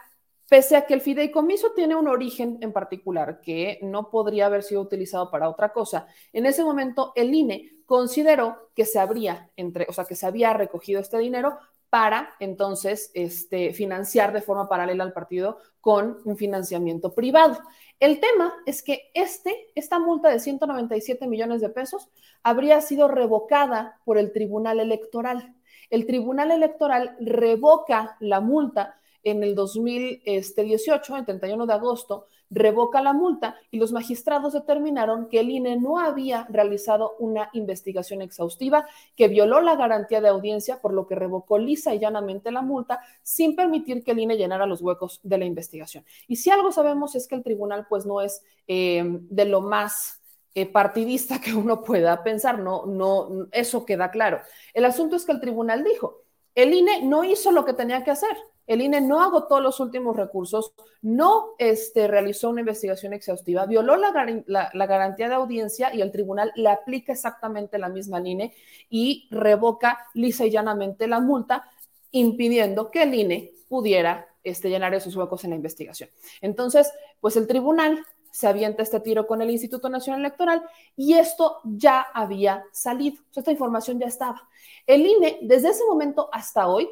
pese 0.48 0.76
a 0.76 0.86
que 0.86 0.94
el 0.94 1.00
fideicomiso 1.00 1.72
tiene 1.72 1.94
un 1.94 2.08
origen 2.08 2.58
en 2.60 2.72
particular 2.72 3.40
que 3.40 3.78
no 3.82 4.10
podría 4.10 4.46
haber 4.46 4.62
sido 4.62 4.80
utilizado 4.80 5.30
para 5.30 5.48
otra 5.48 5.72
cosa, 5.72 6.06
en 6.32 6.46
ese 6.46 6.64
momento 6.64 7.12
el 7.16 7.34
INE 7.34 7.70
consideró 7.86 8.70
que 8.74 8.86
se 8.86 8.98
habría 8.98 9.50
entre, 9.56 9.86
o 9.88 9.92
sea, 9.92 10.04
que 10.04 10.16
se 10.16 10.26
había 10.26 10.52
recogido 10.54 11.00
este 11.00 11.18
dinero 11.18 11.58
para 11.94 12.34
entonces 12.40 13.12
este, 13.14 13.72
financiar 13.72 14.32
de 14.32 14.42
forma 14.42 14.68
paralela 14.68 15.04
al 15.04 15.12
partido 15.12 15.58
con 15.80 16.18
un 16.24 16.36
financiamiento 16.36 17.14
privado. 17.14 17.60
El 18.00 18.18
tema 18.18 18.52
es 18.66 18.82
que 18.82 19.12
este, 19.14 19.68
esta 19.76 20.00
multa 20.00 20.28
de 20.28 20.40
197 20.40 21.28
millones 21.28 21.60
de 21.60 21.68
pesos 21.68 22.08
habría 22.42 22.80
sido 22.80 23.06
revocada 23.06 24.00
por 24.04 24.18
el 24.18 24.32
Tribunal 24.32 24.80
Electoral. 24.80 25.54
El 25.88 26.04
Tribunal 26.04 26.50
Electoral 26.50 27.14
revoca 27.20 28.16
la 28.18 28.40
multa 28.40 28.98
en 29.22 29.44
el 29.44 29.54
2018, 29.54 31.16
el 31.16 31.24
31 31.24 31.64
de 31.64 31.72
agosto, 31.74 32.26
revoca 32.50 33.02
la 33.02 33.12
multa 33.12 33.56
y 33.70 33.78
los 33.78 33.92
magistrados 33.92 34.52
determinaron 34.52 35.28
que 35.28 35.40
el 35.40 35.50
INE 35.50 35.76
no 35.76 35.98
había 35.98 36.46
realizado 36.50 37.16
una 37.18 37.50
investigación 37.52 38.22
exhaustiva 38.22 38.86
que 39.16 39.28
violó 39.28 39.60
la 39.60 39.76
garantía 39.76 40.20
de 40.20 40.28
audiencia, 40.28 40.80
por 40.80 40.92
lo 40.92 41.06
que 41.06 41.14
revocó 41.14 41.58
lisa 41.58 41.94
y 41.94 41.98
llanamente 41.98 42.52
la 42.52 42.62
multa 42.62 43.00
sin 43.22 43.56
permitir 43.56 44.04
que 44.04 44.12
el 44.12 44.20
INE 44.20 44.36
llenara 44.36 44.66
los 44.66 44.82
huecos 44.82 45.20
de 45.22 45.38
la 45.38 45.44
investigación. 45.44 46.04
Y 46.28 46.36
si 46.36 46.50
algo 46.50 46.72
sabemos 46.72 47.14
es 47.14 47.26
que 47.26 47.34
el 47.34 47.42
tribunal 47.42 47.86
pues 47.88 48.06
no 48.06 48.20
es 48.20 48.42
eh, 48.66 49.02
de 49.04 49.44
lo 49.44 49.60
más 49.60 50.20
eh, 50.54 50.66
partidista 50.66 51.40
que 51.40 51.52
uno 51.54 51.82
pueda 51.82 52.22
pensar, 52.22 52.60
no, 52.60 52.86
no, 52.86 53.48
eso 53.50 53.84
queda 53.84 54.10
claro. 54.10 54.40
El 54.72 54.84
asunto 54.84 55.16
es 55.16 55.24
que 55.24 55.32
el 55.32 55.40
tribunal 55.40 55.82
dijo, 55.82 56.22
el 56.54 56.72
INE 56.72 57.02
no 57.02 57.24
hizo 57.24 57.50
lo 57.50 57.64
que 57.64 57.72
tenía 57.72 58.04
que 58.04 58.12
hacer. 58.12 58.36
El 58.66 58.80
INE 58.80 59.00
no 59.00 59.20
agotó 59.20 59.60
los 59.60 59.78
últimos 59.80 60.16
recursos, 60.16 60.72
no 61.02 61.54
este, 61.58 62.08
realizó 62.08 62.50
una 62.50 62.60
investigación 62.60 63.12
exhaustiva, 63.12 63.66
violó 63.66 63.96
la, 63.96 64.86
garantía 64.86 65.28
de 65.28 65.34
audiencia 65.34 65.94
y 65.94 66.00
el 66.00 66.10
tribunal 66.10 66.52
le 66.54 66.70
aplica 66.70 67.12
exactamente 67.12 67.78
la 67.78 67.88
misma 67.88 68.20
INE 68.24 68.54
y 68.88 69.28
revoca 69.30 70.06
lisa 70.14 70.46
y 70.46 70.50
llanamente 70.50 71.06
la 71.06 71.20
multa, 71.20 71.70
impidiendo 72.10 72.90
que 72.90 73.02
el 73.02 73.14
INE 73.14 73.52
pudiera 73.68 74.26
este, 74.42 74.70
llenar 74.70 74.94
esos 74.94 75.14
huecos 75.16 75.44
en 75.44 75.50
la 75.50 75.56
investigación. 75.56 76.08
Entonces, 76.40 76.90
pues 77.20 77.36
el 77.36 77.46
tribunal 77.46 78.04
se 78.34 78.48
avienta 78.48 78.82
este 78.82 78.98
tiro 78.98 79.28
con 79.28 79.42
el 79.42 79.50
Instituto 79.50 79.88
Nacional 79.88 80.20
Electoral 80.20 80.62
y 80.96 81.14
esto 81.14 81.60
ya 81.62 82.00
había 82.00 82.64
salido, 82.72 83.22
esta 83.34 83.52
información 83.52 84.00
ya 84.00 84.06
estaba. 84.06 84.48
El 84.86 85.06
INE, 85.06 85.38
desde 85.42 85.68
ese 85.68 85.84
momento 85.84 86.28
hasta 86.32 86.66
hoy, 86.66 86.88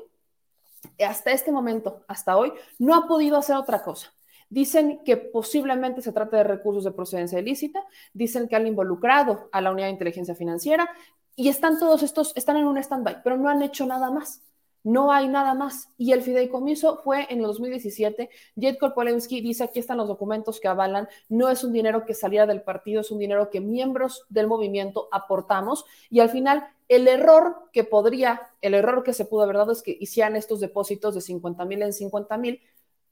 hasta 1.05 1.33
este 1.33 1.53
momento, 1.53 2.05
hasta 2.09 2.37
hoy, 2.37 2.53
no 2.79 2.95
ha 2.95 3.07
podido 3.07 3.37
hacer 3.37 3.57
otra 3.57 3.83
cosa. 3.83 4.13
Dicen 4.49 5.01
que 5.05 5.17
posiblemente 5.17 6.03
se 6.03 6.13
trata 6.13 6.37
de 6.37 6.45
recursos 6.45 6.85
de 6.85 6.93
procedencia 6.93 7.39
ilícita, 7.39 7.83
dicen 8.13 8.49
que 8.49 8.57
han 8.57 8.67
involucrado 8.67 9.49
a 9.51 9.61
la 9.61 9.71
unidad 9.71 9.87
de 9.87 9.93
inteligencia 9.93 10.35
financiera 10.35 10.91
y 11.37 11.49
están 11.49 11.79
todos 11.79 12.03
estos, 12.03 12.33
están 12.37 12.59
en 12.59 12.67
un 12.67 12.77
stand-by, 12.77 13.23
pero 13.23 13.39
no 13.39 13.49
han 13.49 13.63
hecho 13.63 13.87
nada 13.87 14.11
más. 14.11 14.43
No 14.85 15.13
hay 15.13 15.29
nada 15.29 15.55
más. 15.55 15.91
Y 15.97 16.13
el 16.13 16.23
fideicomiso 16.23 16.97
fue 16.99 17.27
en 17.31 17.39
el 17.39 17.47
2017. 17.47 18.31
Jet 18.57 18.79
Polensky 18.95 19.41
dice, 19.41 19.65
aquí 19.65 19.79
están 19.79 19.99
los 19.99 20.09
documentos 20.09 20.61
que 20.61 20.69
avalan, 20.69 21.09
no 21.29 21.49
es 21.49 21.63
un 21.63 21.73
dinero 21.73 22.05
que 22.05 22.15
saliera 22.15 22.47
del 22.47 22.63
partido, 22.63 23.01
es 23.01 23.11
un 23.11 23.19
dinero 23.19 23.51
que 23.51 23.61
miembros 23.61 24.25
del 24.29 24.49
movimiento 24.49 25.09
aportamos. 25.13 25.85
Y 26.11 26.21
al 26.21 26.31
final 26.31 26.67
el 26.89 27.09
error 27.09 27.69
que 27.73 27.85
podría, 27.85 28.51
el 28.61 28.75
error 28.75 29.03
que 29.03 29.15
se 29.15 29.25
pudo 29.25 29.43
haber 29.43 29.57
dado 29.57 29.73
es 29.73 29.83
que 29.83 29.97
hicieran 29.99 30.37
estos 30.37 30.61
depósitos 30.61 31.15
de 31.15 31.21
50 31.21 31.65
mil 31.65 31.83
en 31.83 31.93
50 31.93 32.37
mil 32.39 32.61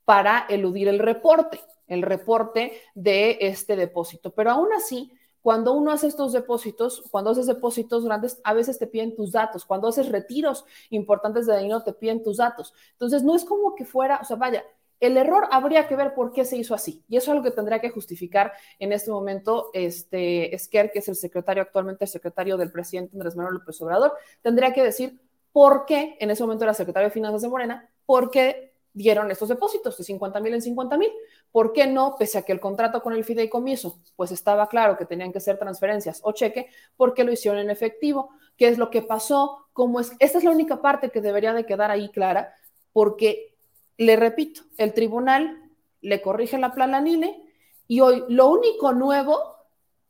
para 0.04 0.46
eludir 0.48 0.88
el 0.88 0.98
reporte, 0.98 1.60
el 1.86 2.02
reporte 2.02 2.72
de 2.94 3.38
este 3.40 3.76
depósito. 3.76 4.32
Pero 4.32 4.50
aún 4.50 4.72
así, 4.72 5.12
cuando 5.42 5.72
uno 5.72 5.90
hace 5.90 6.06
estos 6.06 6.32
depósitos, 6.32 7.04
cuando 7.10 7.30
haces 7.30 7.46
depósitos 7.46 8.04
grandes, 8.04 8.40
a 8.44 8.54
veces 8.54 8.78
te 8.78 8.86
piden 8.86 9.14
tus 9.14 9.32
datos. 9.32 9.64
Cuando 9.64 9.88
haces 9.88 10.08
retiros 10.08 10.64
importantes 10.90 11.46
de 11.46 11.56
dinero, 11.58 11.82
te 11.82 11.92
piden 11.92 12.22
tus 12.22 12.36
datos. 12.36 12.74
Entonces, 12.92 13.22
no 13.22 13.34
es 13.34 13.44
como 13.44 13.74
que 13.74 13.84
fuera, 13.84 14.18
o 14.20 14.24
sea, 14.24 14.36
vaya, 14.36 14.64
el 15.00 15.16
error 15.16 15.48
habría 15.50 15.88
que 15.88 15.96
ver 15.96 16.14
por 16.14 16.32
qué 16.32 16.44
se 16.44 16.58
hizo 16.58 16.74
así. 16.74 17.02
Y 17.08 17.16
eso 17.16 17.30
es 17.30 17.36
algo 17.36 17.44
que 17.44 17.50
tendría 17.50 17.80
que 17.80 17.90
justificar 17.90 18.52
en 18.78 18.92
este 18.92 19.10
momento 19.10 19.70
este 19.72 20.54
Esquer, 20.54 20.92
que 20.92 20.98
es 20.98 21.08
el 21.08 21.16
secretario 21.16 21.62
actualmente, 21.62 22.04
el 22.04 22.10
secretario 22.10 22.56
del 22.58 22.70
presidente 22.70 23.16
Andrés 23.16 23.34
Manuel 23.34 23.54
López 23.54 23.80
Obrador, 23.80 24.12
tendría 24.42 24.72
que 24.74 24.82
decir 24.82 25.20
por 25.52 25.86
qué, 25.86 26.16
en 26.20 26.30
ese 26.30 26.42
momento 26.42 26.64
era 26.64 26.74
secretario 26.74 27.08
de 27.08 27.14
Finanzas 27.14 27.42
de 27.42 27.48
Morena, 27.48 27.88
por 28.04 28.30
qué 28.30 28.69
dieron 28.92 29.30
estos 29.30 29.48
depósitos 29.48 29.96
de 29.96 30.04
50 30.04 30.40
mil 30.40 30.54
en 30.54 30.62
50 30.62 30.98
mil. 30.98 31.10
¿Por 31.52 31.72
qué 31.72 31.86
no, 31.86 32.16
pese 32.18 32.38
a 32.38 32.42
que 32.42 32.52
el 32.52 32.60
contrato 32.60 33.02
con 33.02 33.12
el 33.12 33.24
fideicomiso, 33.24 34.00
pues 34.16 34.32
estaba 34.32 34.68
claro 34.68 34.96
que 34.96 35.04
tenían 35.04 35.32
que 35.32 35.40
ser 35.40 35.58
transferencias 35.58 36.20
o 36.24 36.32
cheque, 36.32 36.68
por 36.96 37.14
qué 37.14 37.24
lo 37.24 37.32
hicieron 37.32 37.60
en 37.60 37.70
efectivo? 37.70 38.30
¿Qué 38.56 38.68
es 38.68 38.78
lo 38.78 38.90
que 38.90 39.02
pasó? 39.02 39.66
¿Cómo 39.72 40.00
es? 40.00 40.12
Esta 40.18 40.38
es 40.38 40.44
la 40.44 40.50
única 40.50 40.80
parte 40.80 41.10
que 41.10 41.20
debería 41.20 41.52
de 41.52 41.66
quedar 41.66 41.90
ahí 41.90 42.10
clara, 42.10 42.54
porque 42.92 43.56
le 43.96 44.16
repito, 44.16 44.62
el 44.76 44.92
tribunal 44.92 45.70
le 46.00 46.22
corrige 46.22 46.58
la 46.58 46.72
plananile 46.72 47.42
y 47.86 48.00
hoy 48.00 48.24
lo 48.28 48.48
único 48.48 48.92
nuevo, 48.92 49.56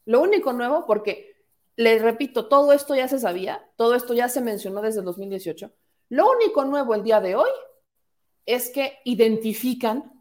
lo 0.05 0.21
único 0.21 0.53
nuevo, 0.53 0.87
porque 0.87 1.31
le 1.77 1.99
repito, 1.99 2.47
todo 2.47 2.73
esto 2.73 2.95
ya 2.95 3.09
se 3.09 3.19
sabía, 3.19 3.67
todo 3.77 3.95
esto 3.95 4.15
ya 4.15 4.29
se 4.29 4.41
mencionó 4.41 4.83
desde 4.83 5.01
el 5.01 5.07
2018, 5.07 5.73
lo 6.11 6.31
único 6.31 6.65
nuevo 6.65 6.95
el 6.95 7.03
día 7.03 7.21
de 7.21 7.37
hoy 7.37 7.51
es 8.55 8.71
que 8.71 8.99
identifican 9.05 10.13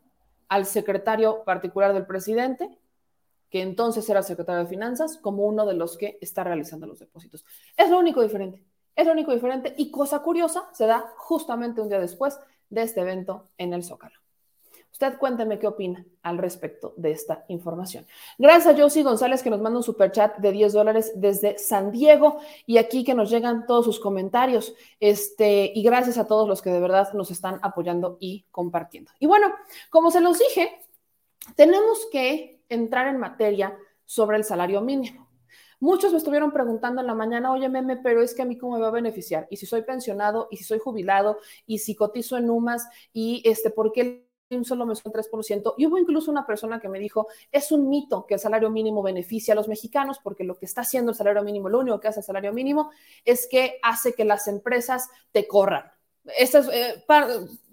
al 0.48 0.66
secretario 0.66 1.44
particular 1.44 1.94
del 1.94 2.06
presidente, 2.06 2.70
que 3.50 3.62
entonces 3.62 4.08
era 4.10 4.22
secretario 4.22 4.64
de 4.64 4.70
Finanzas, 4.70 5.18
como 5.18 5.46
uno 5.46 5.66
de 5.66 5.74
los 5.74 5.98
que 5.98 6.18
está 6.22 6.44
realizando 6.44 6.86
los 6.86 7.00
depósitos. 7.00 7.46
Es 7.76 7.90
lo 7.90 7.98
único 7.98 8.22
diferente, 8.22 8.64
es 8.96 9.06
lo 9.06 9.14
único 9.14 9.34
diferente 9.34 9.74
y 9.78 9.90
cosa 9.90 10.20
curiosa, 10.20 10.70
se 10.74 10.86
da 10.86 11.14
justamente 11.18 11.82
un 11.82 11.90
día 11.90 12.00
después 12.00 12.40
de 12.70 12.84
este 12.84 13.02
evento 13.02 13.50
en 13.58 13.74
el 13.74 13.84
Zócalo. 13.84 14.20
Usted 14.92 15.18
cuénteme 15.18 15.60
qué 15.60 15.68
opina 15.68 16.06
al 16.24 16.38
respecto 16.38 16.94
de 16.98 17.12
esta 17.12 17.46
información. 17.48 18.06
Gracias 18.38 18.76
a 18.76 18.78
Josie 18.78 19.04
González 19.04 19.42
que 19.42 19.50
nos 19.50 19.62
manda 19.62 19.78
un 19.78 19.84
super 19.84 20.12
chat 20.12 20.38
de 20.38 20.52
10 20.52 20.74
dólares 20.74 21.14
desde 21.16 21.58
San 21.58 21.92
Diego 21.92 22.40
y 22.66 22.78
aquí 22.78 23.04
que 23.04 23.14
nos 23.14 23.30
llegan 23.30 23.66
todos 23.66 23.86
sus 23.86 24.00
comentarios. 24.00 24.74
Este, 25.00 25.72
y 25.74 25.84
gracias 25.84 26.18
a 26.18 26.28
todos 26.28 26.48
los 26.48 26.62
que 26.62 26.70
de 26.70 26.80
verdad 26.80 27.14
nos 27.14 27.32
están 27.32 27.60
apoyando 27.62 28.18
y 28.20 28.46
compartiendo. 28.52 29.12
Y 29.20 29.28
bueno, 29.28 29.54
como 29.90 30.12
se 30.12 30.22
los 30.22 30.40
dije, 30.40 30.80
tenemos 31.56 32.08
que 32.12 32.62
entrar 32.68 33.08
en 33.08 33.18
materia 33.18 33.78
sobre 34.06 34.38
el 34.38 34.44
salario 34.44 34.82
mínimo. 34.82 35.30
Muchos 35.80 36.12
me 36.12 36.18
estuvieron 36.18 36.52
preguntando 36.52 37.00
en 37.00 37.08
la 37.08 37.16
mañana, 37.16 37.54
oye, 37.54 37.70
meme, 37.70 37.96
pero 37.96 38.22
es 38.22 38.34
que 38.34 38.42
a 38.42 38.46
mí 38.46 38.58
cómo 38.58 38.76
me 38.76 38.82
va 38.82 38.90
a 38.90 38.92
beneficiar, 38.92 39.48
y 39.50 39.56
si 39.56 39.66
soy 39.66 39.84
pensionado, 39.84 40.50
y 40.52 40.58
si 40.58 40.66
soy 40.66 40.80
jubilado, 40.80 41.38
y 41.66 41.80
si 41.80 41.96
cotizo 41.96 42.38
en 42.38 42.50
UMAS, 42.50 42.86
y 43.14 43.42
este, 43.46 43.70
¿por 43.70 43.94
qué 43.94 44.29
solo 44.64 44.86
mes 44.86 45.02
un 45.06 45.12
3%. 45.12 45.76
Y 45.78 45.86
hubo 45.86 45.98
incluso 45.98 46.32
una 46.32 46.46
persona 46.46 46.80
que 46.80 46.90
me 46.90 47.00
dijo, 47.00 47.28
es 47.52 47.72
un 47.72 47.90
mito 47.90 48.26
que 48.26 48.36
el 48.36 48.40
salario 48.40 48.70
mínimo 48.70 49.02
beneficia 49.02 49.54
a 49.54 49.56
los 49.56 49.68
mexicanos, 49.68 50.20
porque 50.24 50.44
lo 50.44 50.58
que 50.58 50.66
está 50.66 50.82
haciendo 50.82 51.12
el 51.12 51.18
salario 51.18 51.44
mínimo, 51.44 51.70
lo 51.70 51.80
único 51.80 52.00
que 52.00 52.08
hace 52.08 52.22
el 52.22 52.26
salario 52.26 52.54
mínimo 52.54 52.92
es 53.26 53.48
que 53.48 53.80
hace 53.84 54.14
que 54.14 54.26
las 54.26 54.48
empresas 54.48 55.10
te 55.32 55.48
corran. 55.48 55.92
Estas 56.38 56.68
eh, 56.72 57.04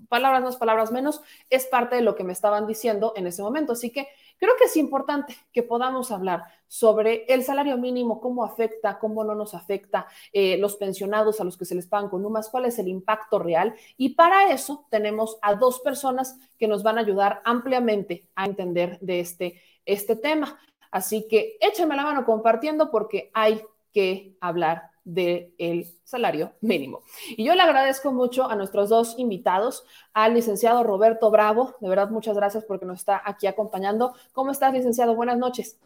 palabras 0.09 0.43
más, 0.43 0.57
palabras 0.57 0.93
menos, 0.93 1.21
es 1.51 1.67
parte 1.67 1.97
de 1.97 2.03
lo 2.03 2.15
que 2.15 2.25
me 2.25 2.33
estaban 2.33 2.67
diciendo 2.67 3.13
en 3.17 3.27
ese 3.27 3.43
momento. 3.43 3.73
Así 3.73 3.91
que 3.91 4.09
Creo 4.39 4.55
que 4.59 4.65
es 4.65 4.77
importante 4.77 5.37
que 5.53 5.63
podamos 5.63 6.11
hablar 6.11 6.45
sobre 6.67 7.25
el 7.29 7.43
salario 7.43 7.77
mínimo, 7.79 8.21
cómo 8.21 8.45
afecta, 8.45 8.99
cómo 8.99 9.25
no 9.25 9.35
nos 9.35 9.55
afecta, 9.55 10.07
eh, 10.33 10.59
los 10.59 10.77
pensionados 10.77 11.41
a 11.41 11.45
los 11.45 11.57
que 11.57 11.65
se 11.65 11.75
les 11.75 11.87
pagan 11.87 12.09
con 12.09 12.25
UMAS, 12.25 12.51
cuál 12.51 12.67
es 12.67 12.79
el 12.79 12.89
impacto 12.89 13.39
real. 13.39 13.75
Y 13.97 14.11
para 14.11 14.53
eso 14.53 14.87
tenemos 14.91 15.39
a 15.43 15.55
dos 15.55 15.81
personas 15.81 16.39
que 16.59 16.69
nos 16.69 16.83
van 16.83 16.99
a 16.99 17.03
ayudar 17.03 17.41
ampliamente 17.45 18.29
a 18.35 18.47
entender 18.47 18.99
de 19.01 19.21
este, 19.21 19.63
este 19.85 20.17
tema. 20.17 20.59
Así 20.91 21.27
que 21.29 21.57
échame 21.61 21.97
la 21.97 22.05
mano 22.05 22.25
compartiendo 22.25 22.91
porque 22.91 23.31
hay 23.35 23.63
que 23.93 24.37
hablar 24.41 24.91
del 25.07 25.87
salario 26.05 26.53
mínimo. 26.61 27.01
Y 27.37 27.45
yo 27.45 27.55
le 27.55 27.63
agradezco 27.63 28.13
mucho 28.13 28.51
a 28.51 28.57
nuestros 28.57 28.89
dos 28.89 29.15
invitados, 29.19 29.85
al 30.13 30.35
licenciado 30.35 30.83
Roberto 30.83 31.31
Bravo. 31.31 31.77
De 31.81 31.89
verdad, 31.89 32.11
muchas 32.11 32.37
gracias 32.37 32.65
porque 32.65 32.85
nos 32.85 32.99
está 32.99 33.23
aquí 33.25 33.47
acompañando. 33.47 34.15
¿Cómo 34.33 34.51
estás, 34.51 34.75
licenciado? 34.75 35.15
Buenas 35.15 35.39
noches. 35.39 35.79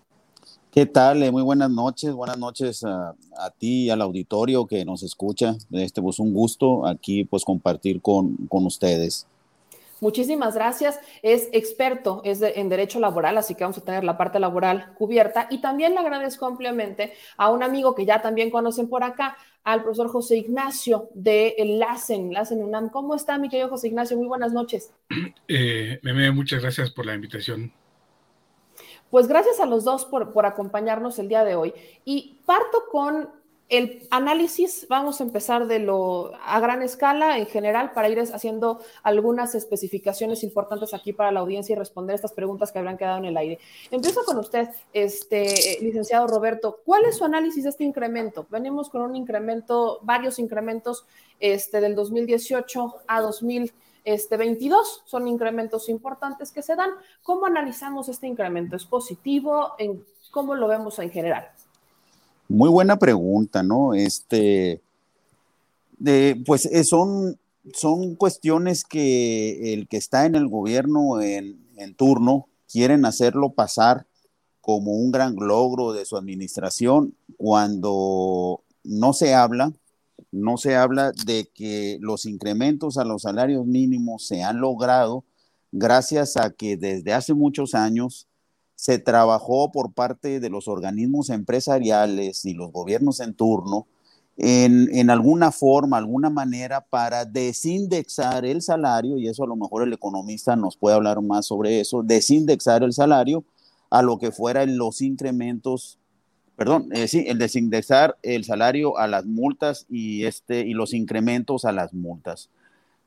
¿Qué 0.70 0.86
tal? 0.86 1.22
Eh, 1.22 1.30
muy 1.30 1.42
buenas 1.42 1.70
noches. 1.70 2.12
Buenas 2.12 2.38
noches 2.38 2.82
a, 2.84 3.14
ti 3.58 3.84
y 3.84 3.90
al 3.90 4.00
auditorio 4.00 4.66
que 4.66 4.84
nos 4.86 5.02
escucha. 5.02 5.54
Este, 5.70 6.00
pues 6.00 6.18
un 6.18 6.32
gusto 6.32 6.86
aquí 6.86 7.24
pues 7.24 7.44
compartir 7.44 8.00
con, 8.00 8.36
con 8.48 8.64
ustedes. 8.64 9.26
Muchísimas 10.00 10.54
gracias. 10.54 10.98
Es 11.22 11.48
experto 11.52 12.22
es 12.24 12.42
en 12.42 12.68
derecho 12.68 13.00
laboral, 13.00 13.36
así 13.38 13.54
que 13.54 13.64
vamos 13.64 13.78
a 13.78 13.84
tener 13.84 14.04
la 14.04 14.16
parte 14.16 14.40
laboral 14.40 14.94
cubierta. 14.94 15.46
Y 15.50 15.60
también 15.60 15.94
le 15.94 16.00
agradezco 16.00 16.46
ampliamente 16.46 17.12
a 17.36 17.50
un 17.50 17.62
amigo 17.62 17.94
que 17.94 18.06
ya 18.06 18.20
también 18.22 18.50
conocen 18.50 18.88
por 18.88 19.04
acá, 19.04 19.36
al 19.62 19.82
profesor 19.82 20.08
José 20.08 20.38
Ignacio 20.38 21.10
de 21.14 21.54
LACEN, 21.58 22.32
LACEN 22.32 22.62
UNAM. 22.62 22.88
¿Cómo 22.88 23.14
está, 23.14 23.36
mi 23.36 23.48
querido 23.48 23.68
José 23.68 23.88
Ignacio? 23.88 24.16
Muy 24.16 24.26
buenas 24.26 24.52
noches. 24.52 24.92
Eh, 25.52 25.98
Meme, 26.02 26.30
muchas 26.30 26.62
gracias 26.62 26.92
por 26.92 27.04
la 27.04 27.14
invitación. 27.14 27.72
Pues 29.10 29.26
gracias 29.26 29.58
a 29.58 29.66
los 29.66 29.82
dos 29.82 30.04
por, 30.04 30.32
por 30.32 30.46
acompañarnos 30.46 31.18
el 31.18 31.28
día 31.28 31.44
de 31.44 31.56
hoy. 31.56 31.74
Y 32.04 32.38
parto 32.46 32.84
con 32.90 33.28
el 33.70 34.08
análisis, 34.10 34.86
vamos 34.88 35.20
a 35.20 35.24
empezar 35.24 35.68
de 35.68 35.78
lo 35.78 36.32
a 36.44 36.58
gran 36.58 36.82
escala 36.82 37.38
en 37.38 37.46
general 37.46 37.92
para 37.92 38.08
ir 38.08 38.18
haciendo 38.18 38.80
algunas 39.04 39.54
especificaciones 39.54 40.42
importantes 40.42 40.92
aquí 40.92 41.12
para 41.12 41.30
la 41.30 41.38
audiencia 41.38 41.74
y 41.74 41.78
responder 41.78 42.16
estas 42.16 42.32
preguntas 42.32 42.72
que 42.72 42.80
habrán 42.80 42.98
quedado 42.98 43.18
en 43.18 43.26
el 43.26 43.36
aire. 43.36 43.60
Empiezo 43.92 44.24
con 44.24 44.38
usted, 44.38 44.68
este 44.92 45.78
licenciado 45.82 46.26
Roberto. 46.26 46.80
¿Cuál 46.84 47.04
es 47.04 47.16
su 47.16 47.24
análisis 47.24 47.62
de 47.62 47.70
este 47.70 47.84
incremento? 47.84 48.44
Venimos 48.50 48.90
con 48.90 49.02
un 49.02 49.14
incremento, 49.14 50.00
varios 50.02 50.40
incrementos 50.40 51.06
este, 51.38 51.80
del 51.80 51.94
2018 51.94 52.94
a 53.06 53.20
2000 53.20 53.72
este 54.04 54.36
22. 54.36 55.02
Son 55.04 55.28
incrementos 55.28 55.88
importantes 55.88 56.50
que 56.50 56.62
se 56.62 56.74
dan. 56.74 56.90
¿Cómo 57.22 57.46
analizamos 57.46 58.08
este 58.08 58.26
incremento? 58.26 58.74
¿Es 58.74 58.84
positivo? 58.84 59.74
¿En, 59.78 60.04
¿Cómo 60.32 60.56
lo 60.56 60.66
vemos 60.66 60.98
en 60.98 61.10
general? 61.10 61.52
Muy 62.50 62.68
buena 62.68 62.98
pregunta, 62.98 63.62
¿no? 63.62 63.94
Este, 63.94 64.82
de, 65.98 66.42
pues 66.44 66.66
eh, 66.66 66.82
son, 66.82 67.38
son 67.72 68.16
cuestiones 68.16 68.82
que 68.82 69.72
el 69.72 69.86
que 69.86 69.96
está 69.96 70.26
en 70.26 70.34
el 70.34 70.48
gobierno 70.48 71.20
en, 71.20 71.64
en 71.76 71.94
turno 71.94 72.48
quieren 72.68 73.04
hacerlo 73.04 73.50
pasar 73.50 74.08
como 74.60 74.90
un 74.90 75.12
gran 75.12 75.36
logro 75.36 75.92
de 75.92 76.04
su 76.04 76.16
administración 76.16 77.14
cuando 77.36 78.64
no 78.82 79.12
se 79.12 79.32
habla, 79.32 79.72
no 80.32 80.56
se 80.56 80.74
habla 80.74 81.12
de 81.24 81.48
que 81.54 81.98
los 82.00 82.26
incrementos 82.26 82.98
a 82.98 83.04
los 83.04 83.22
salarios 83.22 83.64
mínimos 83.64 84.26
se 84.26 84.42
han 84.42 84.60
logrado 84.60 85.22
gracias 85.70 86.36
a 86.36 86.50
que 86.50 86.76
desde 86.76 87.12
hace 87.12 87.32
muchos 87.32 87.76
años 87.76 88.26
se 88.80 88.98
trabajó 88.98 89.70
por 89.70 89.92
parte 89.92 90.40
de 90.40 90.48
los 90.48 90.66
organismos 90.66 91.28
empresariales 91.28 92.46
y 92.46 92.54
los 92.54 92.72
gobiernos 92.72 93.20
en 93.20 93.34
turno 93.34 93.86
en, 94.38 95.10
alguna 95.10 95.52
forma, 95.52 95.98
alguna 95.98 96.30
manera 96.30 96.80
para 96.80 97.26
desindexar 97.26 98.46
el 98.46 98.62
salario, 98.62 99.18
y 99.18 99.28
eso 99.28 99.44
a 99.44 99.46
lo 99.46 99.54
mejor 99.54 99.82
el 99.82 99.92
economista 99.92 100.56
nos 100.56 100.78
puede 100.78 100.96
hablar 100.96 101.20
más 101.20 101.44
sobre 101.44 101.78
eso, 101.78 102.02
desindexar 102.02 102.82
el 102.82 102.94
salario 102.94 103.44
a 103.90 104.00
lo 104.00 104.16
que 104.16 104.32
fueran 104.32 104.78
los 104.78 105.02
incrementos, 105.02 105.98
perdón, 106.56 106.88
eh, 106.92 107.06
sí, 107.06 107.26
el 107.28 107.36
desindexar 107.36 108.16
el 108.22 108.44
salario 108.44 108.96
a 108.96 109.08
las 109.08 109.26
multas 109.26 109.84
y, 109.90 110.24
este, 110.24 110.60
y 110.60 110.72
los 110.72 110.94
incrementos 110.94 111.66
a 111.66 111.72
las 111.72 111.92
multas, 111.92 112.48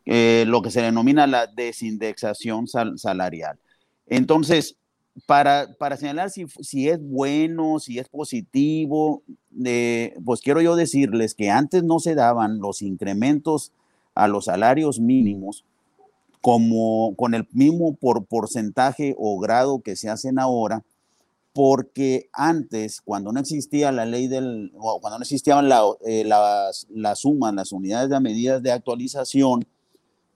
eh, 0.05 0.43
lo 0.45 0.61
que 0.61 0.69
se 0.69 0.83
denomina 0.83 1.25
la 1.25 1.47
desindexación 1.47 2.67
salarial. 2.67 3.57
Entonces, 4.05 4.77
para, 5.25 5.73
para 5.77 5.97
señalar 5.97 6.29
si, 6.29 6.45
si, 6.61 6.89
es 6.89 6.99
bueno, 7.01 7.79
si 7.79 7.99
es 7.99 8.09
positivo, 8.09 9.23
pues 10.25 10.41
quiero 10.41 10.61
yo 10.61 10.75
decirles 10.75 11.35
que 11.35 11.49
antes 11.49 11.83
no 11.83 11.99
se 11.99 12.15
daban 12.15 12.59
los 12.59 12.81
incrementos 12.81 13.71
a 14.15 14.27
los 14.27 14.45
salarios 14.45 14.99
mínimos 14.99 15.65
como 16.41 17.15
con 17.15 17.35
el 17.35 17.47
mismo 17.53 17.95
por 17.95 18.25
porcentaje 18.25 19.15
o 19.17 19.39
grado 19.39 19.79
que 19.79 19.95
se 19.95 20.09
hacen 20.09 20.39
ahora, 20.39 20.83
porque 21.53 22.27
antes, 22.33 22.99
cuando 22.99 23.31
no 23.31 23.39
existía 23.39 23.93
la 23.93 24.05
ley 24.05 24.27
del, 24.27 24.73
cuando 24.73 25.19
no 25.19 25.21
existían 25.21 25.69
la, 25.69 25.83
eh, 26.05 26.25
las, 26.25 26.87
las 26.89 27.19
sumas, 27.19 27.53
las 27.53 27.71
unidades 27.71 28.09
de 28.09 28.19
medidas 28.19 28.61
de 28.61 28.71
actualización, 28.71 29.65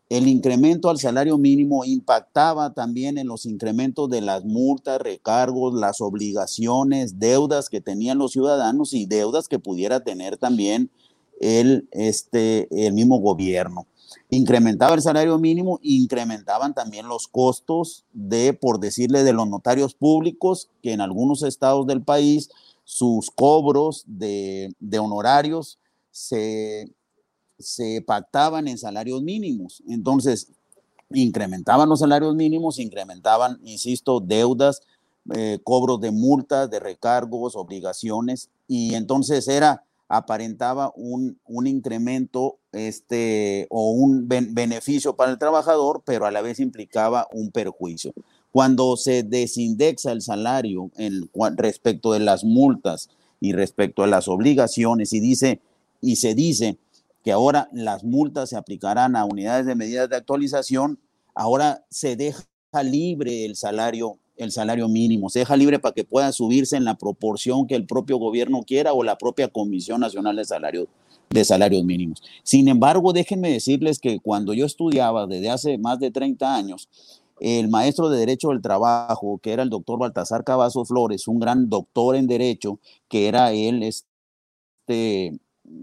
el 0.09 0.27
incremento 0.27 0.89
al 0.89 0.99
salario 0.99 1.37
mínimo 1.37 1.83
impactaba 1.83 2.73
también 2.73 3.17
en 3.17 3.27
los 3.27 3.45
incrementos 3.45 4.09
de 4.09 4.21
las 4.21 4.45
multas, 4.45 5.01
recargos, 5.01 5.73
las 5.73 5.99
obligaciones, 5.99 7.19
deudas 7.19 7.67
que 7.67 7.81
tenían 7.81 8.17
los 8.17 8.31
ciudadanos 8.31 8.93
y 8.93 9.05
deudas 9.05 9.49
que 9.49 9.59
pudiera 9.59 9.99
tener 9.99 10.37
también 10.37 10.89
el, 11.41 11.89
este, 11.91 12.67
el 12.85 12.93
mismo 12.93 13.19
gobierno. 13.19 13.85
Incrementaba 14.29 14.95
el 14.95 15.01
salario 15.01 15.37
mínimo, 15.37 15.79
incrementaban 15.81 16.73
también 16.73 17.09
los 17.09 17.27
costos 17.27 18.05
de, 18.13 18.53
por 18.53 18.79
decirle, 18.79 19.23
de 19.23 19.33
los 19.33 19.49
notarios 19.49 19.93
públicos, 19.93 20.69
que 20.81 20.93
en 20.93 21.01
algunos 21.01 21.43
estados 21.43 21.85
del 21.85 22.01
país 22.01 22.49
sus 22.85 23.29
cobros 23.29 24.05
de, 24.07 24.73
de 24.79 24.99
honorarios 24.99 25.79
se 26.11 26.89
se 27.59 28.01
pactaban 28.05 28.67
en 28.67 28.77
salarios 28.77 29.21
mínimos. 29.21 29.83
Entonces, 29.87 30.49
incrementaban 31.11 31.89
los 31.89 31.99
salarios 31.99 32.35
mínimos, 32.35 32.79
incrementaban, 32.79 33.59
insisto, 33.63 34.19
deudas, 34.19 34.81
eh, 35.33 35.59
cobros 35.63 35.99
de 35.99 36.11
multas, 36.11 36.69
de 36.69 36.79
recargos, 36.79 37.55
obligaciones, 37.55 38.49
y 38.67 38.93
entonces 38.95 39.47
era, 39.47 39.83
aparentaba 40.07 40.93
un, 40.95 41.37
un 41.45 41.67
incremento 41.67 42.59
este, 42.71 43.67
o 43.69 43.91
un 43.91 44.27
beneficio 44.27 45.15
para 45.15 45.31
el 45.31 45.37
trabajador, 45.37 46.01
pero 46.05 46.25
a 46.25 46.31
la 46.31 46.41
vez 46.41 46.59
implicaba 46.59 47.27
un 47.31 47.51
perjuicio. 47.51 48.13
Cuando 48.51 48.95
se 48.97 49.23
desindexa 49.23 50.11
el 50.11 50.21
salario 50.21 50.91
en, 50.97 51.29
respecto 51.57 52.13
de 52.13 52.19
las 52.19 52.43
multas 52.43 53.09
y 53.39 53.53
respecto 53.53 54.03
a 54.03 54.07
las 54.07 54.27
obligaciones 54.27 55.13
y 55.13 55.19
dice, 55.19 55.59
y 56.01 56.15
se 56.17 56.35
dice 56.35 56.77
que 57.27 57.33
ahora 57.33 57.67
las 57.73 58.05
multas 58.05 58.47
se 58.47 58.55
aplicarán 58.55 59.17
a 59.17 59.25
unidades 59.25 59.65
de 59.65 59.75
medidas 59.75 60.09
de 60.09 60.15
actualización, 60.15 60.97
ahora 61.35 61.83
se 61.89 62.15
deja 62.15 62.45
libre 62.85 63.43
el 63.43 63.57
salario, 63.57 64.17
el 64.37 64.49
salario 64.53 64.87
mínimo, 64.87 65.29
se 65.29 65.39
deja 65.39 65.57
libre 65.57 65.77
para 65.77 65.93
que 65.93 66.05
pueda 66.05 66.31
subirse 66.31 66.77
en 66.77 66.85
la 66.85 66.97
proporción 66.97 67.67
que 67.67 67.75
el 67.75 67.85
propio 67.85 68.15
gobierno 68.15 68.63
quiera 68.63 68.93
o 68.93 69.03
la 69.03 69.17
propia 69.17 69.49
Comisión 69.49 69.99
Nacional 69.99 70.37
de 70.37 70.45
Salarios 70.45 70.87
de 71.29 71.43
salarios 71.43 71.83
mínimos. 71.83 72.23
Sin 72.43 72.69
embargo, 72.69 73.11
déjenme 73.11 73.51
decirles 73.51 73.99
que 73.99 74.21
cuando 74.21 74.53
yo 74.53 74.65
estudiaba 74.65 75.27
desde 75.27 75.49
hace 75.49 75.77
más 75.77 75.99
de 75.99 76.11
30 76.11 76.55
años, 76.55 76.87
el 77.41 77.67
maestro 77.67 78.07
de 78.07 78.19
Derecho 78.19 78.51
del 78.51 78.61
Trabajo, 78.61 79.37
que 79.39 79.51
era 79.51 79.63
el 79.63 79.69
doctor 79.69 79.99
Baltasar 79.99 80.45
Cavazos 80.45 80.87
Flores, 80.87 81.27
un 81.27 81.41
gran 81.41 81.67
doctor 81.67 82.15
en 82.15 82.25
Derecho, 82.27 82.79
que 83.09 83.27
era 83.27 83.51
él, 83.51 83.83
este, 83.83 85.37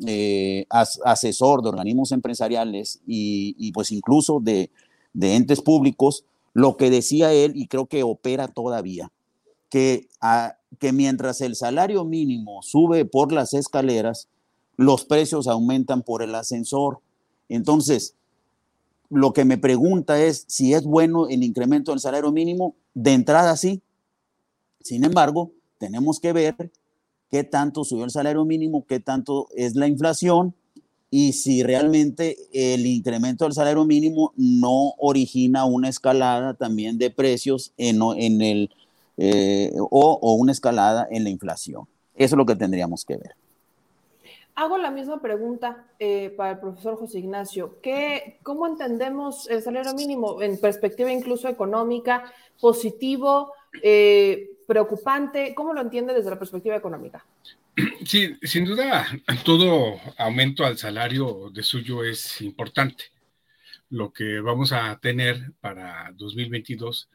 eh, 0.07 0.66
asesor 0.70 1.62
de 1.62 1.68
organismos 1.68 2.12
empresariales 2.12 3.01
y, 3.07 3.73
pues 3.73 3.92
incluso 3.92 4.40
de, 4.40 4.70
entes 5.20 5.61
públicos, 5.61 6.25
lo 6.53 6.77
que 6.77 6.90
decía 6.90 7.33
él, 7.33 7.53
y 7.55 7.66
creo 7.66 7.87
que 7.87 8.03
opera 8.03 8.49
todavía, 8.49 9.11
que, 9.68 10.09
que 10.79 10.92
mientras 10.92 11.40
el 11.40 11.57
salario 11.57 12.05
mínimo 12.05 12.62
sube 12.62 13.05
por 13.05 13.33
las 13.33 13.55
escaleras, 13.55 14.29
los 14.77 15.05
precios 15.05 15.47
aumentan 15.47 16.03
por 16.03 16.23
el 16.23 16.35
ascensor. 16.35 17.01
Entonces, 17.49 18.14
lo 19.11 19.33
que 19.33 19.44
me 19.44 19.59
pregunta 19.59 20.23
es 20.23 20.44
si 20.49 20.75
es 20.75 20.85
bueno 20.85 21.29
el 21.29 21.42
incremento 21.42 21.92
del 21.92 22.01
salario 22.01 22.33
mínimo. 22.33 22.75
De 22.94 23.12
entrada, 23.12 23.57
sí. 23.57 23.83
Sin 24.81 25.05
embargo, 25.05 25.53
tenemos 25.79 26.20
que 26.20 26.33
ver 26.33 26.73
qué 27.35 27.42
tanto 27.42 27.83
subió 27.83 28.05
el 28.05 28.12
salario 28.12 28.44
mínimo, 28.44 28.87
qué 28.87 29.01
tanto 29.01 29.49
es 29.57 29.75
la 29.75 29.88
inflación 29.88 30.55
y 31.11 31.33
si 31.33 31.64
realmente 31.64 32.37
el 32.53 32.87
incremento 32.87 33.44
del 33.44 33.55
salario 33.55 33.85
mínimo 33.85 34.33
no 34.37 34.92
origina 34.99 35.64
una 35.64 35.88
escalada 35.88 36.55
también 36.55 36.97
de 36.97 37.11
precios 37.11 37.73
en, 37.77 38.01
el, 38.40 38.70
eh, 39.16 39.73
o, 39.77 40.35
una 40.37 40.53
escalada 40.53 41.09
en 41.11 41.25
la 41.25 41.31
inflación. 41.31 41.88
Eso 42.14 42.37
es 42.37 42.38
lo 42.38 42.47
que 42.47 42.55
tendríamos 42.55 43.05
que 43.05 43.16
ver. 43.16 43.35
Hago 44.55 44.79
la 44.79 44.92
misma 44.92 45.20
pregunta 45.20 45.88
eh, 45.99 46.33
para 46.37 46.53
el 46.53 46.59
profesor 46.61 46.97
José 46.97 47.18
Ignacio. 47.18 47.81
¿Qué, 47.83 48.38
¿Cómo 48.44 48.68
entendemos 48.68 49.51
el 49.51 49.61
salario 49.61 49.92
mínimo 49.94 50.40
en 50.40 50.57
perspectiva 50.61 51.11
incluso 51.11 51.49
económica, 51.49 52.33
positivo? 52.61 53.51
Eh, 53.83 54.53
preocupante? 54.66 55.55
¿Cómo 55.55 55.72
lo 55.72 55.81
entiende 55.81 56.14
desde 56.14 56.31
la 56.31 56.38
perspectiva 56.38 56.77
económica? 56.77 57.24
Sí, 58.05 58.37
sin 58.42 58.64
duda, 58.64 59.07
todo 59.44 60.00
aumento 60.18 60.64
al 60.64 60.79
salario 60.79 61.50
de 61.53 61.62
suyo 61.62 62.05
es 62.05 62.40
importante. 62.40 63.05
Lo 63.90 64.12
que 64.12 64.40
vamos 64.40 64.72
a 64.72 64.98
tener 65.00 65.53
para 65.61 66.12
2022 66.14 67.09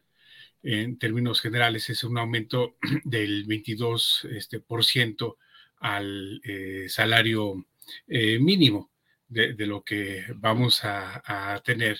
en 0.64 1.00
términos 1.00 1.42
generales 1.42 1.90
es 1.90 2.04
un 2.04 2.18
aumento 2.18 2.76
del 3.06 3.46
22 3.46 4.28
este, 4.32 4.60
por 4.60 4.84
ciento 4.84 5.38
al 5.80 6.42
eh, 6.44 6.88
salario 6.90 7.66
eh, 8.08 8.38
mínimo 8.40 8.92
de, 9.30 9.54
lo 9.66 9.84
que 9.84 10.26
vamos 10.36 10.82
a, 10.84 11.62
tener 11.64 12.00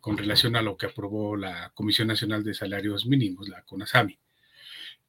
con 0.00 0.16
relación 0.16 0.56
a 0.56 0.62
lo 0.62 0.76
que 0.76 0.86
aprobó 0.86 1.36
la 1.36 1.72
Comisión 1.74 2.08
Nacional 2.08 2.44
de 2.44 2.54
Salarios 2.54 3.06
Mínimos, 3.06 3.48
la 3.48 3.62
CONASAMI. 3.62 4.18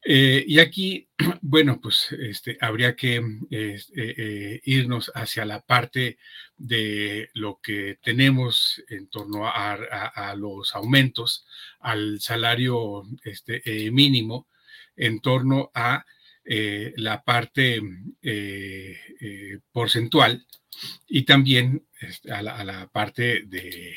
Eh, 0.07 0.43
y 0.47 0.59
aquí, 0.59 1.09
bueno, 1.41 1.81
pues 1.81 2.11
este, 2.11 2.59
habría 2.61 2.95
que 2.95 3.15
eh, 3.49 3.81
eh, 3.95 4.61
irnos 4.65 5.11
hacia 5.15 5.45
la 5.45 5.61
parte 5.61 6.19
de 6.57 7.31
lo 7.33 7.59
que 7.59 7.97
tenemos 8.03 8.83
en 8.87 9.07
torno 9.07 9.47
a, 9.47 10.35
los 10.37 10.75
aumentos 10.75 11.47
al 11.79 12.21
salario 12.21 13.03
este, 13.23 13.89
mínimo, 13.91 14.47
en 14.95 15.19
torno 15.21 15.71
a 15.73 16.05
la 16.45 17.23
parte 17.23 17.81
porcentual 19.71 20.45
y 21.07 21.23
también 21.23 21.87
este, 21.99 22.31
a 22.31 22.41
la, 22.43 22.87
parte 22.87 23.43
de, 23.47 23.95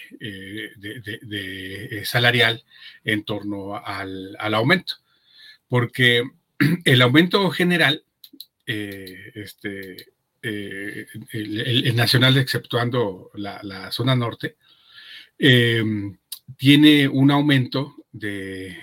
salarial 2.05 2.65
en 3.05 3.25
torno 3.25 3.77
al 3.77 4.55
aumento 4.55 4.97
porque 5.69 6.23
el 6.85 7.03
aumento 7.03 7.51
general, 7.51 8.03
eh, 8.67 9.33
este, 9.35 9.97
eh, 10.43 11.07
el, 11.33 11.97
nacional 11.97 12.39
exceptuando 12.39 13.31
la, 13.35 13.91
zona 13.93 14.17
norte, 14.17 14.57
tiene 16.57 17.09
un 17.09 17.31
aumento 17.31 17.95
de, 18.11 18.77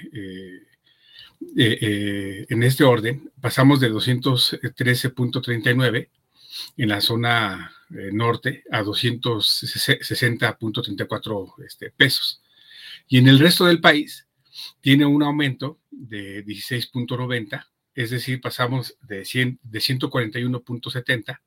en 1.57 2.63
este 2.63 2.85
orden, 2.85 3.29
pasamos 3.41 3.81
de 3.81 3.91
213.39 3.91 6.09
en 6.77 6.89
la 6.89 7.01
zona 7.01 7.73
norte 7.89 8.63
a 8.71 8.83
260.34 8.83 11.65
este, 11.65 11.91
pesos. 11.91 12.41
Y 13.07 13.17
en 13.17 13.27
el 13.27 13.39
resto 13.39 13.65
del 13.65 13.81
país 13.81 14.27
tiene 14.81 15.05
un 15.05 15.23
aumento 15.23 15.79
de 15.95 16.45
16.90, 16.45 17.67
es 17.93 18.09
decir, 18.09 18.41
pasamos 18.41 18.97
de, 19.01 19.17
de 19.17 19.79
141.70 19.79 21.39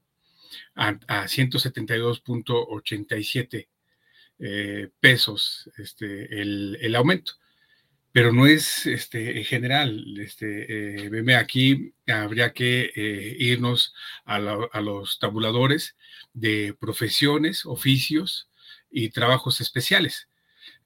a, 0.75 0.99
172.87 1.25 3.69
eh, 4.41 4.89
pesos 5.01 5.69
este, 5.77 6.41
el, 6.41 6.95
aumento. 6.95 7.33
Pero 8.13 8.33
no 8.33 8.47
es 8.47 8.87
este, 8.87 9.43
general. 9.45 10.17
Este, 10.19 11.07
eh, 11.07 11.37
aquí 11.37 11.93
habría 12.07 12.53
que 12.53 12.93
eh, 12.97 13.37
irnos 13.39 13.95
a, 14.25 14.39
los 14.39 15.19
tabuladores 15.19 15.97
de 16.33 16.75
profesiones, 16.79 17.67
oficios 17.67 18.49
y 18.91 19.11
trabajos 19.11 19.61
especiales. 19.61 20.29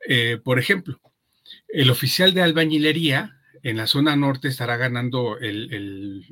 Eh, 0.08 0.38
por 0.42 0.58
ejemplo, 0.58 1.00
el 1.68 1.90
oficial 1.90 2.34
de 2.34 2.42
albañilería 2.42 3.38
en 3.62 3.76
la 3.76 3.86
zona 3.86 4.16
norte 4.16 4.48
estará 4.48 4.76
ganando 4.76 5.38
el, 5.38 6.26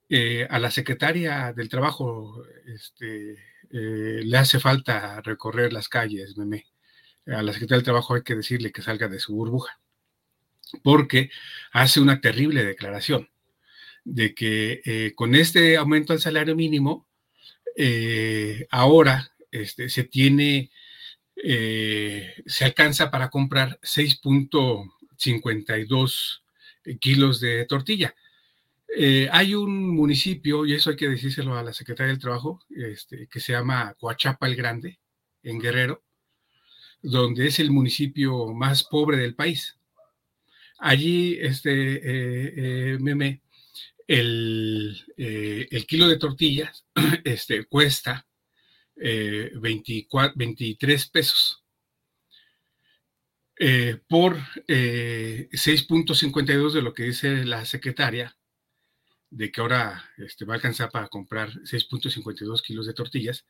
eh, 0.09 0.47
a 0.51 0.59
la 0.59 0.71
secretaria 0.71 1.53
del 1.53 1.69
Trabajo 1.69 2.45
este, 2.67 3.37
le 3.71 4.39
hace 4.39 4.59
falta 4.61 5.21
recorrer 5.23 5.73
las 5.73 5.89
calles, 5.89 6.37
meme. 6.37 6.67
A 7.27 7.43
la 7.43 7.53
secretaria 7.53 7.79
del 7.79 7.85
Trabajo 7.85 8.15
hay 8.15 8.23
que 8.23 8.35
decirle 8.35 8.73
que 8.73 8.83
salga 8.83 9.09
de 9.09 9.21
su 9.21 9.35
burbuja, 9.35 9.81
porque 10.83 11.31
hace 11.73 12.01
una 12.01 12.21
terrible 12.21 12.65
declaración 12.65 13.31
de 14.05 14.35
que 14.35 15.13
con 15.15 15.35
este 15.35 15.77
aumento 15.77 16.13
al 16.13 16.21
salario 16.21 16.57
mínimo, 16.57 17.10
eh, 17.77 18.67
ahora 18.71 19.33
este, 19.51 19.89
se 19.89 20.05
tiene, 20.05 20.71
eh, 21.37 22.35
se 22.47 22.65
alcanza 22.65 23.11
para 23.11 23.31
comprar 23.31 23.79
6.52 23.83 26.43
kilos 27.01 27.41
de 27.41 27.65
tortilla. 27.67 28.15
Eh, 28.97 29.29
hay 29.31 29.55
un 29.55 29.95
municipio, 29.95 30.67
y 30.67 30.75
eso 30.75 30.91
hay 30.91 30.97
que 30.97 31.09
decírselo 31.09 31.57
a 31.57 31.63
la 31.63 31.73
Secretaría 31.73 32.13
del 32.13 32.21
Trabajo, 32.21 32.61
este, 32.71 33.29
que 33.29 33.39
se 33.41 33.53
llama 33.53 33.95
Coachapa 33.99 34.49
el 34.49 34.57
Grande, 34.57 34.99
en 35.43 35.59
Guerrero, 35.61 36.03
donde 37.03 37.47
es 37.47 37.59
el 37.61 37.71
municipio 37.71 38.53
más 38.53 38.85
pobre 38.85 39.17
del 39.17 39.35
país. 39.35 39.79
Allí, 40.79 41.39
este, 41.41 42.99
meme, 43.01 43.41
eh, 44.13 45.69
el, 45.71 45.87
kilo 45.87 46.09
de 46.09 46.19
tortillas 46.19 46.85
este, 47.25 47.65
cuesta 47.67 48.27
24, 48.97 50.31
eh, 50.31 50.33
23 50.35 51.07
pesos 51.07 51.63
eh, 53.57 54.01
por 54.09 54.37
6.52 54.67 56.73
de 56.73 56.83
lo 56.83 56.93
que 56.93 57.05
dice 57.05 57.45
la 57.45 57.65
secretaria, 57.65 58.37
de 59.31 59.53
que 59.53 59.61
ahora 59.61 60.11
este, 60.19 60.45
va 60.45 60.55
a 60.55 60.57
alcanzar 60.57 60.91
para 60.91 61.07
comprar 61.07 61.53
6.52 61.63 62.63
kilos 62.63 62.87
de 62.87 62.95
tortillas. 62.95 63.47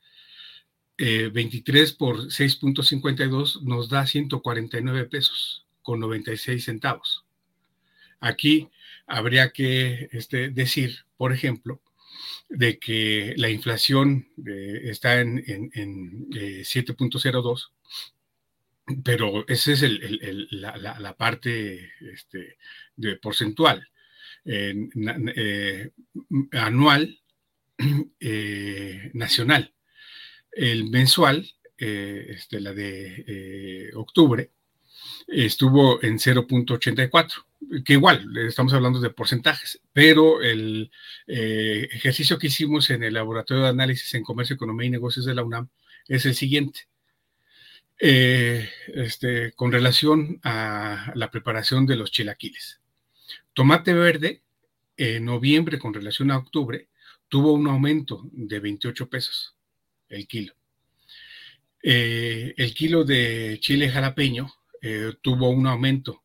23 0.97 1.93
por 1.93 2.27
6.52 2.27 3.63
nos 3.63 3.89
da 3.89 4.05
149 4.05 5.05
pesos 5.05 5.65
con 5.81 5.99
96 5.99 6.63
centavos. 6.63 7.25
Aquí 8.19 8.69
habría 9.11 9.51
que 9.51 10.09
este, 10.11 10.49
decir, 10.49 11.05
por 11.17 11.33
ejemplo, 11.33 11.81
de 12.49 12.79
que 12.79 13.35
la 13.37 13.49
inflación 13.49 14.27
eh, 14.45 14.81
está 14.85 15.19
en, 15.19 15.43
7.02, 15.43 17.71
eh, 18.87 18.93
pero 19.03 19.45
esa 19.47 19.71
es 19.73 19.83
la, 20.51 21.15
parte 21.17 21.91
este, 22.13 22.57
de 22.95 23.17
porcentual. 23.17 23.87
Eh, 24.45 25.91
anual, 26.53 27.19
nacional. 29.13 29.73
El 30.51 30.89
mensual, 30.89 31.47
este, 31.77 32.59
la 32.59 32.73
de 32.73 33.91
octubre, 33.93 34.49
estuvo 35.27 36.03
en 36.03 36.17
0.84 36.17 37.45
que 37.85 37.93
igual, 37.93 38.25
estamos 38.47 38.73
hablando 38.73 38.99
de 38.99 39.09
porcentajes, 39.11 39.81
pero 39.93 40.41
el 40.41 40.91
eh, 41.27 41.87
ejercicio 41.91 42.37
que 42.37 42.47
hicimos 42.47 42.89
en 42.89 43.03
el 43.03 43.13
Laboratorio 43.13 43.63
de 43.63 43.69
Análisis 43.69 44.13
en 44.13 44.23
Comercio, 44.23 44.55
Economía 44.55 44.87
y 44.87 44.91
Negocios 44.91 45.25
de 45.25 45.35
la 45.35 45.43
UNAM 45.43 45.69
es 46.07 46.25
el 46.25 46.35
siguiente. 46.35 46.87
Eh, 47.99 48.67
este, 48.87 49.53
con 49.53 49.71
relación 49.71 50.39
a 50.43 51.11
la 51.15 51.29
preparación 51.29 51.85
de 51.85 51.95
los 51.95 52.11
chilaquiles. 52.11 52.81
Tomate 53.53 53.93
verde, 53.93 54.41
en 54.97 55.25
noviembre 55.25 55.77
con 55.77 55.93
relación 55.93 56.31
a 56.31 56.37
octubre, 56.37 56.89
tuvo 57.27 57.53
un 57.53 57.67
aumento 57.67 58.27
de 58.31 58.59
28 58.59 59.07
pesos 59.07 59.55
el 60.09 60.27
kilo. 60.27 60.53
Eh, 61.83 62.53
el 62.57 62.73
kilo 62.73 63.03
de 63.03 63.57
chile 63.61 63.89
jalapeño 63.89 64.51
tuvo 65.21 65.49
un 65.49 65.67
aumento 65.67 66.23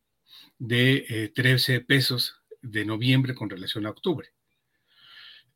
de 0.59 1.33
13 1.35 1.75
eh, 1.75 1.81
pesos 1.81 2.37
de 2.63 2.85
noviembre 2.85 3.35
con 3.35 3.51
relación 3.51 3.87
a 3.87 3.91
octubre. 3.91 4.29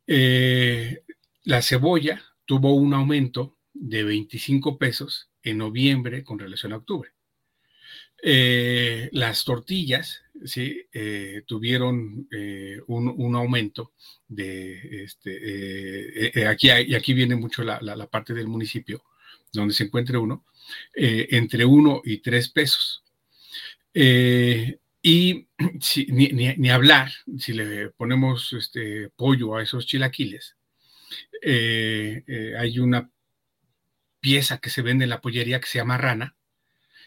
Eh, 0.06 1.02
la 1.44 1.62
cebolla 1.62 2.22
tuvo 2.44 2.74
un 2.74 2.94
aumento 2.94 3.58
de 3.72 4.04
25 4.04 4.78
pesos 4.78 5.30
en 5.42 5.58
noviembre 5.58 6.24
con 6.24 6.38
relación 6.38 6.72
a 6.72 6.76
octubre. 6.76 7.10
Eh, 8.22 9.08
las 9.12 9.44
tortillas 9.44 10.22
¿sí? 10.44 10.86
tuvieron 11.46 12.28
un, 12.86 13.36
aumento 13.36 13.94
de 14.28 15.04
este, 15.04 16.46
aquí, 16.46 16.68
y 16.68 16.94
aquí 16.94 17.14
viene 17.14 17.36
mucho 17.36 17.62
la, 17.62 18.10
parte 18.10 18.34
del 18.34 18.46
municipio 18.46 19.02
donde 19.52 19.72
se 19.72 19.84
encuentra 19.84 20.18
uno, 20.18 20.44
entre 20.94 21.64
1 21.64 22.02
y 22.04 22.18
3 22.18 22.48
pesos. 22.50 23.04
Y 25.02 25.48
ni, 26.08 26.70
hablar, 26.70 27.10
si 27.38 27.52
le 27.52 27.90
ponemos 27.90 28.52
este 28.52 29.10
pollo 29.10 29.56
a 29.56 29.62
esos 29.62 29.86
chilaquiles, 29.86 30.56
eh, 31.42 32.22
eh, 32.26 32.54
hay 32.58 32.78
una 32.78 33.10
pieza 34.20 34.58
que 34.58 34.70
se 34.70 34.82
vende 34.82 35.04
en 35.04 35.10
la 35.10 35.20
pollería 35.20 35.60
que 35.60 35.68
se 35.68 35.78
llama 35.78 35.98
rana. 35.98 36.36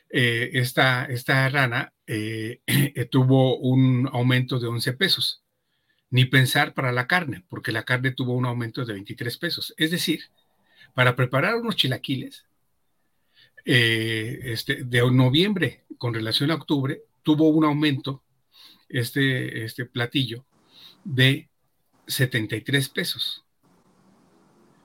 Eh, 0.09 0.51
esta, 0.53 1.05
esta, 1.05 1.49
rana 1.49 1.93
tuvo 3.11 3.57
un 3.57 4.09
aumento 4.11 4.59
de 4.59 4.67
11 4.67 4.93
pesos. 4.93 5.43
Ni 6.09 6.25
pensar 6.25 6.75
para 6.75 6.91
la 6.91 7.07
carne, 7.07 7.43
porque 7.49 7.71
la 7.71 7.83
carne 7.85 8.11
tuvo 8.11 8.33
un 8.33 8.45
aumento 8.45 8.85
de 8.85 8.93
23 8.93 9.35
pesos. 9.37 9.73
Es 9.77 9.89
decir, 9.89 10.21
para 10.93 11.15
preparar 11.15 11.55
unos 11.55 11.75
chilaquiles, 11.75 12.45
este, 13.65 14.83
de 14.83 15.11
noviembre 15.11 15.85
con 15.97 16.13
relación 16.13 16.51
a 16.51 16.55
octubre, 16.55 17.01
tuvo 17.23 17.49
un 17.49 17.65
aumento, 17.65 18.23
este, 18.89 19.65
este 19.65 19.85
platillo, 19.85 20.45
de 21.03 21.49
73 22.07 22.89
pesos. 22.89 23.45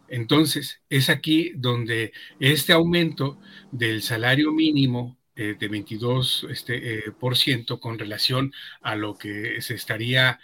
Entonces, 0.08 0.80
es 0.88 1.10
aquí 1.10 1.52
donde 1.54 2.12
este 2.40 2.72
aumento 2.72 3.38
del 3.72 4.02
salario 4.02 4.52
mínimo 4.52 5.18
eh, 5.36 5.54
de 5.58 5.68
22 5.68 6.46
este, 6.50 7.08
eh, 7.08 7.12
por 7.12 7.36
ciento 7.36 7.78
con 7.78 7.98
relación 7.98 8.52
a 8.80 8.96
lo 8.96 9.18
que 9.18 9.60
se 9.60 9.74
estaría 9.74 10.40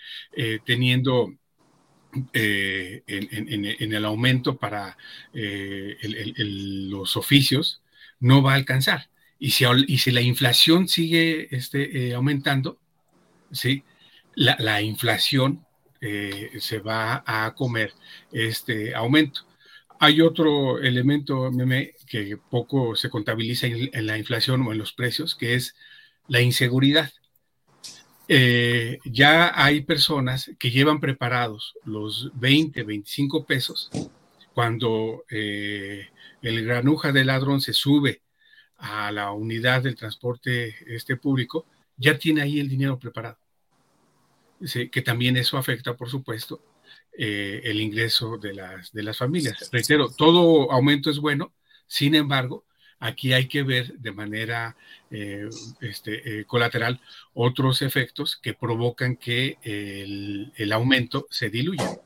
teniendo 0.64 1.34
en, 2.32 3.92
el 3.94 4.04
aumento 4.04 4.56
para 4.56 4.96
los 5.32 7.16
oficios, 7.16 7.82
no 8.20 8.42
va 8.42 8.52
a 8.52 8.56
alcanzar. 8.56 9.08
Y 9.44 9.50
si, 9.50 9.66
y 9.88 9.98
si 9.98 10.10
la 10.10 10.22
inflación 10.22 10.88
sigue 10.88 11.54
este, 11.54 12.08
eh, 12.08 12.14
aumentando, 12.14 12.78
¿sí? 13.52 13.84
la, 14.34 14.80
inflación 14.80 15.66
eh, 16.00 16.52
se 16.60 16.78
va 16.78 17.22
a 17.26 17.54
comer 17.54 17.92
este 18.32 18.94
aumento. 18.94 19.42
Hay 20.00 20.22
otro 20.22 20.78
elemento, 20.78 21.52
meme, 21.52 21.92
que 22.06 22.38
poco 22.38 22.96
se 22.96 23.10
contabiliza 23.10 23.66
en, 23.66 24.06
la 24.06 24.16
inflación 24.16 24.62
o 24.62 24.72
en 24.72 24.78
los 24.78 24.94
precios, 24.94 25.34
que 25.34 25.52
es 25.52 25.76
la 26.26 26.40
inseguridad. 26.40 27.12
Eh, 28.28 28.98
ya 29.04 29.52
hay 29.62 29.82
personas 29.82 30.52
que 30.58 30.70
llevan 30.70 31.00
preparados 31.00 31.74
los 31.84 32.30
20, 32.32 32.82
25 32.82 33.44
pesos 33.44 33.90
cuando 34.54 35.24
el 35.28 36.64
granuja 36.64 37.12
del 37.12 37.26
ladrón 37.26 37.60
se 37.60 37.74
sube 37.74 38.23
a 38.78 39.10
la 39.12 39.32
unidad 39.32 39.82
del 39.82 39.94
transporte 39.94 40.74
este 40.86 41.16
público, 41.16 41.66
ya 41.96 42.18
tiene 42.18 42.42
ahí 42.42 42.60
el 42.60 42.68
dinero 42.68 42.98
preparado. 42.98 43.38
que 44.90 45.02
también 45.02 45.36
eso 45.36 45.58
afecta, 45.58 45.94
por 45.94 46.08
supuesto, 46.08 46.60
eh, 47.16 47.60
el 47.64 47.80
ingreso 47.80 48.38
de 48.38 48.54
las, 48.54 48.92
de 48.92 49.02
las 49.04 49.18
familias. 49.18 49.70
Reitero, 49.70 50.08
todo 50.08 50.72
aumento 50.72 51.10
es 51.10 51.18
bueno, 51.18 51.52
sin 51.86 52.16
embargo, 52.16 52.64
aquí 52.98 53.32
hay 53.32 53.46
que 53.46 53.62
ver 53.62 53.92
de 53.98 54.10
manera 54.10 54.76
eh, 55.12 55.48
este, 55.80 56.40
eh, 56.40 56.44
colateral 56.44 57.00
otros 57.32 57.82
efectos 57.82 58.36
que 58.36 58.54
provocan 58.54 59.16
que 59.16 59.58
el, 59.62 60.52
el 60.56 60.72
aumento 60.72 61.28
se 61.30 61.50
diluya. 61.50 62.00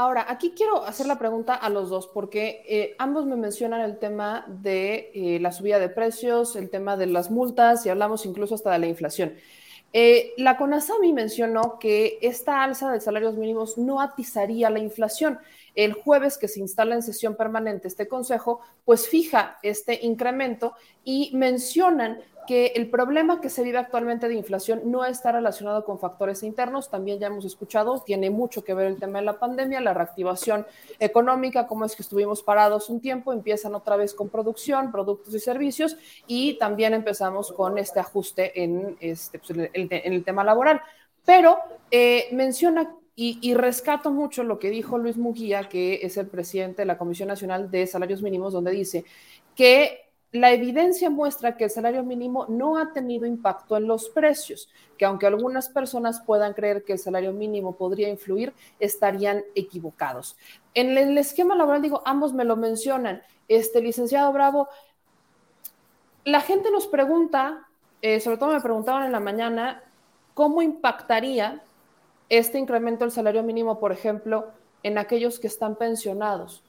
Ahora, 0.00 0.26
aquí 0.28 0.52
quiero 0.56 0.84
hacer 0.84 1.08
la 1.08 1.18
pregunta 1.18 1.54
a 1.54 1.68
los 1.68 1.90
dos, 1.90 2.06
porque 2.06 2.62
eh, 2.68 2.94
ambos 2.98 3.26
me 3.26 3.34
mencionan 3.34 3.80
el 3.80 3.98
tema 3.98 4.44
de 4.46 5.10
eh, 5.12 5.40
la 5.40 5.50
subida 5.50 5.80
de 5.80 5.88
precios, 5.88 6.54
el 6.54 6.70
tema 6.70 6.96
de 6.96 7.06
las 7.06 7.32
multas 7.32 7.84
y 7.84 7.88
hablamos 7.88 8.24
incluso 8.24 8.54
hasta 8.54 8.70
de 8.70 8.78
la 8.78 8.86
inflación. 8.86 9.34
Eh, 9.92 10.34
la 10.36 10.56
CONASAMI 10.56 11.12
mencionó 11.12 11.80
que 11.80 12.20
esta 12.22 12.62
alza 12.62 12.92
de 12.92 13.00
salarios 13.00 13.34
mínimos 13.34 13.76
no 13.76 14.00
atizaría 14.00 14.70
la 14.70 14.78
inflación. 14.78 15.40
El 15.74 15.94
jueves 15.94 16.38
que 16.38 16.46
se 16.46 16.60
instala 16.60 16.94
en 16.94 17.02
sesión 17.02 17.34
permanente 17.34 17.88
este 17.88 18.06
consejo, 18.06 18.60
pues 18.84 19.08
fija 19.08 19.58
este 19.64 19.98
incremento 20.06 20.74
y 21.02 21.32
mencionan 21.34 22.20
que 22.48 22.68
el 22.76 22.88
problema 22.88 23.42
que 23.42 23.50
se 23.50 23.62
vive 23.62 23.76
actualmente 23.76 24.26
de 24.26 24.34
inflación 24.34 24.80
no 24.86 25.04
está 25.04 25.32
relacionado 25.32 25.84
con 25.84 25.98
factores 25.98 26.42
internos, 26.42 26.88
también 26.88 27.18
ya 27.18 27.26
hemos 27.26 27.44
escuchado, 27.44 28.02
tiene 28.06 28.30
mucho 28.30 28.64
que 28.64 28.72
ver 28.72 28.86
el 28.86 28.98
tema 28.98 29.18
de 29.18 29.26
la 29.26 29.38
pandemia, 29.38 29.82
la 29.82 29.92
reactivación 29.92 30.66
económica, 30.98 31.66
cómo 31.66 31.84
es 31.84 31.94
que 31.94 32.02
estuvimos 32.02 32.42
parados 32.42 32.88
un 32.88 33.02
tiempo, 33.02 33.34
empiezan 33.34 33.74
otra 33.74 33.96
vez 33.96 34.14
con 34.14 34.30
producción, 34.30 34.90
productos 34.90 35.34
y 35.34 35.40
servicios, 35.40 35.98
y 36.26 36.54
también 36.54 36.94
empezamos 36.94 37.52
con 37.52 37.76
este 37.76 38.00
ajuste 38.00 38.62
en, 38.62 38.96
este, 39.00 39.40
pues, 39.40 39.68
el, 39.74 40.24
tema 40.24 40.42
laboral. 40.42 40.80
Pero 41.26 41.58
eh, 41.90 42.28
menciona 42.32 42.94
y, 43.14 43.38
y, 43.42 43.52
rescato 43.52 44.10
mucho 44.10 44.42
lo 44.42 44.58
que 44.58 44.70
dijo 44.70 44.96
Luis 44.96 45.18
Mujía, 45.18 45.68
que 45.68 46.00
es 46.02 46.16
el 46.16 46.28
presidente 46.28 46.80
de 46.80 46.86
la 46.86 46.96
Comisión 46.96 47.28
Nacional 47.28 47.70
de 47.70 47.86
Salarios 47.86 48.22
Mínimos, 48.22 48.54
donde 48.54 48.70
dice 48.70 49.04
que 49.54 50.07
la 50.32 50.52
evidencia 50.52 51.08
muestra 51.08 51.56
que 51.56 51.64
el 51.64 51.70
salario 51.70 52.02
mínimo 52.02 52.44
no 52.48 52.76
ha 52.76 52.92
tenido 52.92 53.24
impacto 53.24 53.76
en 53.76 53.86
los 53.86 54.10
precios, 54.10 54.68
que 54.98 55.06
aunque 55.06 55.26
algunas 55.26 55.70
personas 55.70 56.20
puedan 56.20 56.52
creer 56.52 56.84
que 56.84 56.92
el 56.92 56.98
salario 56.98 57.32
mínimo 57.32 57.76
podría 57.76 58.08
influir, 58.08 58.52
estarían 58.78 59.42
equivocados. 59.54 60.36
En 60.74 60.96
el 60.98 61.16
esquema 61.16 61.54
laboral, 61.54 61.80
digo, 61.80 62.02
ambos 62.04 62.34
me 62.34 62.44
lo 62.44 62.56
mencionan. 62.56 63.22
Este 63.48 63.80
licenciado 63.80 64.30
Bravo, 64.32 64.68
la 66.24 66.42
gente 66.42 66.70
nos 66.70 66.86
pregunta, 66.86 67.66
eh, 68.02 68.20
sobre 68.20 68.36
todo 68.36 68.52
me 68.52 68.60
preguntaban 68.60 69.04
en 69.04 69.12
la 69.12 69.20
mañana, 69.20 69.82
¿cómo 70.34 70.60
impactaría 70.60 71.62
este 72.28 72.58
incremento 72.58 73.06
del 73.06 73.12
salario 73.12 73.42
mínimo, 73.42 73.80
por 73.80 73.92
ejemplo, 73.92 74.52
en 74.82 74.98
aquellos 74.98 75.40
que 75.40 75.46
están 75.46 75.76
pensionados? 75.76 76.62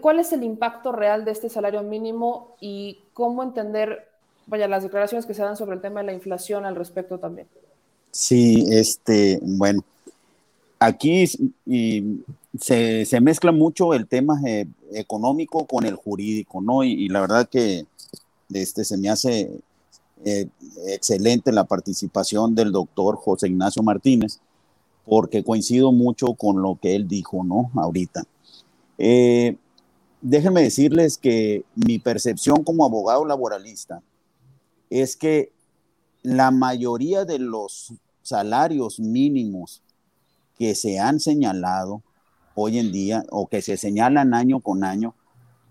¿Cuál 0.00 0.20
es 0.20 0.32
el 0.32 0.42
impacto 0.42 0.92
real 0.92 1.24
de 1.24 1.32
este 1.32 1.48
salario 1.48 1.82
mínimo 1.82 2.56
y 2.60 2.98
cómo 3.12 3.42
entender, 3.42 4.08
vaya, 4.46 4.68
las 4.68 4.82
declaraciones 4.82 5.26
que 5.26 5.34
se 5.34 5.42
dan 5.42 5.56
sobre 5.56 5.76
el 5.76 5.82
tema 5.82 6.00
de 6.00 6.06
la 6.06 6.12
inflación 6.12 6.64
al 6.64 6.76
respecto 6.76 7.18
también? 7.18 7.46
Sí, 8.10 8.64
este, 8.70 9.40
bueno, 9.42 9.82
aquí 10.78 11.26
se, 11.26 13.20
mezcla 13.20 13.52
mucho 13.52 13.92
el 13.94 14.06
tema 14.06 14.40
eh, 14.46 14.66
económico 14.92 15.66
con 15.66 15.84
el 15.84 15.96
jurídico, 15.96 16.60
¿no? 16.60 16.84
Y, 16.84 17.08
la 17.08 17.20
verdad 17.20 17.48
que 17.48 17.86
este, 18.52 18.84
se 18.84 18.96
me 18.96 19.10
hace 19.10 19.50
eh, 20.24 20.46
excelente 20.86 21.52
la 21.52 21.64
participación 21.64 22.54
del 22.54 22.72
doctor 22.72 23.16
José 23.16 23.48
Ignacio 23.48 23.82
Martínez, 23.82 24.38
porque 25.04 25.42
coincido 25.42 25.92
mucho 25.92 26.34
con 26.34 26.62
lo 26.62 26.78
que 26.80 26.94
él 26.94 27.08
dijo, 27.08 27.44
¿no? 27.44 27.70
Ahorita. 27.74 28.24
Eh, 28.98 29.56
déjenme 30.20 30.62
decirles 30.62 31.18
que 31.18 31.64
mi 31.74 31.98
percepción 31.98 32.64
como 32.64 32.84
abogado 32.84 33.24
laboralista 33.24 34.02
es 34.90 35.16
que 35.16 35.52
la 36.22 36.50
mayoría 36.50 37.24
de 37.24 37.38
los 37.38 37.92
salarios 38.22 39.00
mínimos 39.00 39.82
que 40.58 40.74
se 40.74 40.98
han 40.98 41.20
señalado 41.20 42.02
hoy 42.54 42.78
en 42.78 42.92
día 42.92 43.24
o 43.30 43.48
que 43.48 43.62
se 43.62 43.76
señalan 43.76 44.32
año 44.32 44.60
con 44.60 44.84
año, 44.84 45.14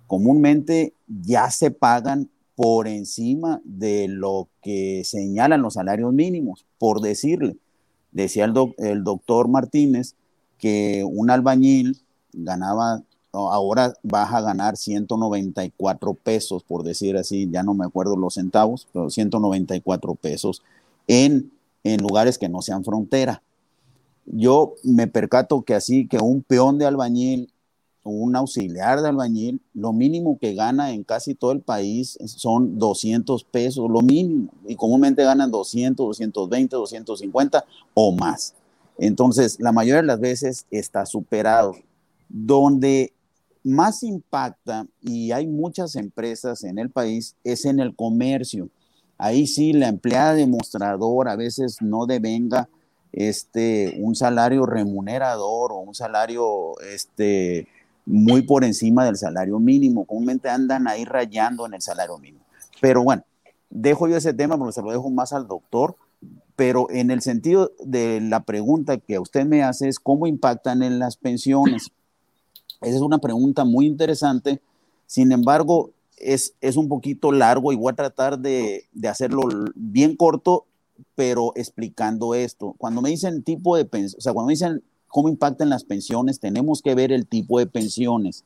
comúnmente 0.07 0.93
ya 1.07 1.49
se 1.49 1.71
pagan 1.71 2.29
por 2.55 2.87
encima 2.87 3.61
de 3.63 4.07
lo 4.07 4.49
que 4.61 5.03
señalan 5.05 5.61
los 5.61 5.75
salarios 5.75 6.13
mínimos, 6.13 6.65
por 6.77 7.01
decirle. 7.01 7.57
Decía 8.11 8.45
el, 8.45 8.53
el 8.77 9.03
doctor 9.03 9.47
Martínez 9.47 10.15
que 10.59 11.03
un 11.03 11.31
albañil 11.31 12.01
ganaba 12.31 13.01
ahora 13.33 13.93
vas 14.03 14.33
a 14.33 14.41
ganar 14.41 14.77
194 14.77 16.13
pesos, 16.13 16.63
por 16.63 16.83
decir 16.83 17.17
así, 17.17 17.49
ya 17.51 17.63
no 17.63 17.73
me 17.73 17.85
acuerdo 17.85 18.15
los 18.15 18.35
centavos, 18.35 18.87
pero 18.93 19.09
194 19.09 20.15
pesos 20.15 20.61
en, 21.07 21.51
en 21.83 22.01
lugares 22.01 22.37
que 22.37 22.49
no 22.49 22.61
sean 22.61 22.83
frontera. 22.83 23.41
Yo 24.25 24.75
me 24.83 25.07
percato 25.07 25.63
que 25.63 25.75
así 25.75 26.07
que 26.07 26.19
un 26.19 26.43
peón 26.43 26.77
de 26.77 26.85
albañil 26.85 27.49
un 28.03 28.35
auxiliar 28.35 29.01
de 29.01 29.09
albañil, 29.09 29.61
lo 29.73 29.93
mínimo 29.93 30.37
que 30.39 30.53
gana 30.53 30.91
en 30.91 31.03
casi 31.03 31.35
todo 31.35 31.51
el 31.53 31.61
país 31.61 32.17
son 32.25 32.77
200 32.77 33.43
pesos, 33.45 33.89
lo 33.89 34.01
mínimo, 34.01 34.49
y 34.67 34.75
comúnmente 34.75 35.23
ganan 35.23 35.51
200, 35.51 36.05
220, 36.07 36.75
250 36.75 37.63
o 37.93 38.11
más. 38.11 38.55
Entonces, 38.97 39.59
la 39.59 39.71
mayoría 39.71 40.01
de 40.01 40.07
las 40.07 40.19
veces 40.19 40.65
está 40.69 41.05
superado. 41.05 41.75
Donde 42.27 43.13
más 43.63 44.03
impacta, 44.03 44.85
y 45.01 45.31
hay 45.31 45.47
muchas 45.47 45.95
empresas 45.95 46.63
en 46.63 46.77
el 46.79 46.89
país, 46.89 47.35
es 47.43 47.65
en 47.65 47.79
el 47.79 47.95
comercio. 47.95 48.69
Ahí 49.17 49.47
sí, 49.47 49.73
la 49.73 49.87
empleada 49.87 50.33
demostrador 50.33 51.29
a 51.29 51.35
veces 51.35 51.81
no 51.81 52.05
devenga 52.05 52.67
este, 53.13 53.95
un 54.01 54.15
salario 54.15 54.65
remunerador 54.65 55.71
o 55.71 55.77
un 55.77 55.95
salario 55.95 56.77
este, 56.91 57.67
muy 58.05 58.41
por 58.41 58.63
encima 58.63 59.05
del 59.05 59.15
salario 59.15 59.59
mínimo. 59.59 60.05
Comúnmente 60.05 60.49
andan 60.49 60.87
ahí 60.87 61.05
rayando 61.05 61.65
en 61.65 61.75
el 61.75 61.81
salario 61.81 62.17
mínimo. 62.17 62.43
Pero 62.81 63.03
bueno, 63.03 63.23
dejo 63.69 64.07
yo 64.07 64.17
ese 64.17 64.33
tema 64.33 64.57
porque 64.57 64.73
se 64.73 64.81
lo 64.81 64.91
dejo 64.91 65.09
más 65.09 65.31
al 65.31 65.47
doctor. 65.47 65.95
Pero 66.55 66.87
en 66.91 67.09
el 67.09 67.21
sentido 67.21 67.71
de 67.83 68.21
la 68.21 68.41
pregunta 68.41 68.97
que 68.97 69.17
usted 69.17 69.45
me 69.45 69.63
hace 69.63 69.87
es 69.87 69.99
cómo 69.99 70.27
impactan 70.27 70.83
en 70.83 70.99
las 70.99 71.17
pensiones. 71.17 71.91
Esa 72.83 72.95
es 72.95 73.01
una 73.01 73.19
pregunta 73.19 73.65
muy 73.65 73.85
interesante. 73.85 74.61
Sin 75.07 75.31
embargo, 75.31 75.91
es, 76.17 76.53
es 76.61 76.77
un 76.77 76.87
poquito 76.87 77.31
largo 77.31 77.71
y 77.71 77.75
voy 77.75 77.91
a 77.91 77.95
tratar 77.95 78.39
de, 78.39 78.85
de, 78.93 79.07
hacerlo 79.07 79.41
bien 79.75 80.15
corto, 80.15 80.65
pero 81.15 81.53
explicando 81.55 82.35
esto. 82.35 82.75
Cuando 82.77 83.01
me 83.01 83.09
dicen 83.09 83.43
tipo 83.43 83.75
de 83.75 83.85
pensión, 83.85 84.19
o 84.19 84.21
sea, 84.21 84.33
cuando 84.33 84.47
me 84.47 84.53
dicen 84.53 84.83
cómo 85.07 85.29
impactan 85.29 85.69
las 85.69 85.83
pensiones, 85.83 86.39
tenemos 86.39 86.81
que 86.81 86.95
ver 86.95 87.11
el 87.11 87.27
tipo 87.27 87.59
de 87.59 87.67
pensiones. 87.67 88.43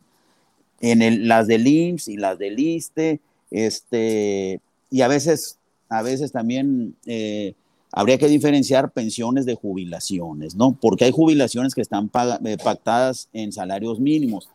En 0.79 1.01
el, 1.01 1.27
las 1.27 1.47
del 1.47 1.65
IMSS 1.65 2.07
y 2.09 2.17
las 2.17 2.37
del 2.37 2.59
ISTE, 2.59 3.21
este, 3.51 4.61
y 4.91 5.01
a 5.01 5.07
veces, 5.07 5.57
a 5.89 6.01
veces 6.01 6.31
también 6.31 6.95
eh, 7.05 7.55
habría 7.97 8.19
que 8.19 8.27
diferenciar 8.27 8.91
pensiones 8.91 9.47
de 9.47 9.55
jubilaciones, 9.55 10.55
¿no? 10.55 10.77
Porque 10.79 11.05
hay 11.05 11.11
jubilaciones 11.11 11.73
que 11.73 11.81
están 11.81 12.11
eh, 12.45 12.57
pactadas 12.63 13.27
en 13.33 13.51
salarios 13.51 13.99
mínimos. 13.99 14.49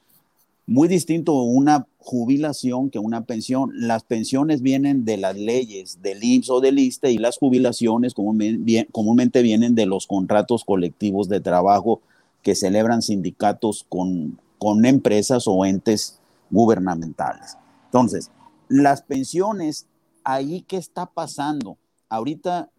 Muy 0.64 0.86
distinto 0.86 1.42
una 1.42 1.88
jubilación 1.98 2.88
que 2.88 3.00
una 3.00 3.24
pensión. 3.24 3.72
Las 3.74 4.04
pensiones 4.04 4.62
vienen 4.62 5.04
de 5.04 5.16
las 5.16 5.36
leyes 5.36 6.00
del 6.02 6.22
IMSS 6.22 6.50
o 6.50 6.60
del 6.60 6.78
ISTE 6.78 7.10
y 7.10 7.18
las 7.18 7.36
jubilaciones 7.36 8.14
comúnmente 8.14 9.42
vienen 9.42 9.74
de 9.74 9.86
los 9.86 10.06
contratos 10.06 10.64
colectivos 10.64 11.28
de 11.28 11.40
trabajo 11.40 12.00
que 12.42 12.54
celebran 12.54 13.02
sindicatos 13.02 13.84
con, 13.88 14.38
con 14.58 14.84
empresas 14.84 15.48
o 15.48 15.64
entes 15.66 16.20
gubernamentales. 16.48 17.56
Entonces, 17.86 18.30
las 18.68 19.02
pensiones, 19.02 19.86
ahí 20.22 20.64
qué 20.68 20.76
está 20.76 21.06
pasando? 21.06 21.76
Ahorita 22.08 22.70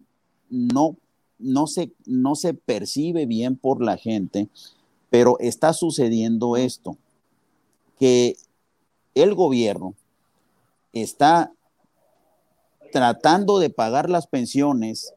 no, 0.50 0.96
no, 1.38 1.66
se, 1.66 1.92
no 2.06 2.34
se 2.34 2.54
percibe 2.54 3.26
bien 3.26 3.56
por 3.56 3.82
la 3.82 3.96
gente, 3.96 4.48
pero 5.10 5.38
está 5.40 5.72
sucediendo 5.72 6.56
esto, 6.56 6.96
que 7.98 8.36
el 9.14 9.34
gobierno 9.34 9.94
está 10.92 11.52
tratando 12.92 13.58
de 13.58 13.70
pagar 13.70 14.08
las 14.10 14.26
pensiones 14.26 15.14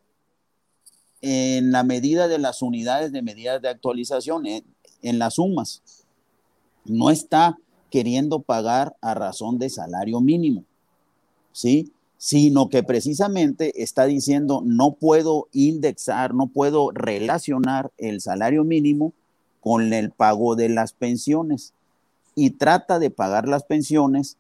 en 1.22 1.72
la 1.72 1.84
medida 1.84 2.28
de 2.28 2.38
las 2.38 2.62
unidades 2.62 3.12
de 3.12 3.22
medidas 3.22 3.62
de 3.62 3.70
actualización, 3.70 4.46
en, 4.46 4.64
en 5.02 5.20
las 5.20 5.36
sumas. 5.36 5.82
No 6.86 7.10
está 7.10 7.58
queriendo 7.90 8.42
pagar 8.42 8.96
a 9.02 9.14
razón 9.14 9.58
de 9.58 9.70
salario 9.70 10.22
mínimo, 10.22 10.64
¿sí? 11.52 11.92
Sino 12.18 12.70
que 12.70 12.82
precisamente 12.82 13.84
está 13.84 14.05
diciendo, 14.05 14.61
no 14.65 14.93
puedo 14.93 15.47
indexar, 15.51 16.34
no 16.34 16.47
puedo 16.47 16.91
relacionar 16.91 17.91
el 17.97 18.22
salario 18.22 18.63
mínimo 18.63 19.13
con 19.61 19.93
el 19.93 20.11
pago 20.11 20.55
de 20.55 20.70
las 20.70 20.93
pensiones 20.93 21.74
y 22.36 22.51
trata 22.51 22.99
de 22.99 23.09
pagar 23.09 23.47
las 23.47 23.63
pensiones 23.63 24.38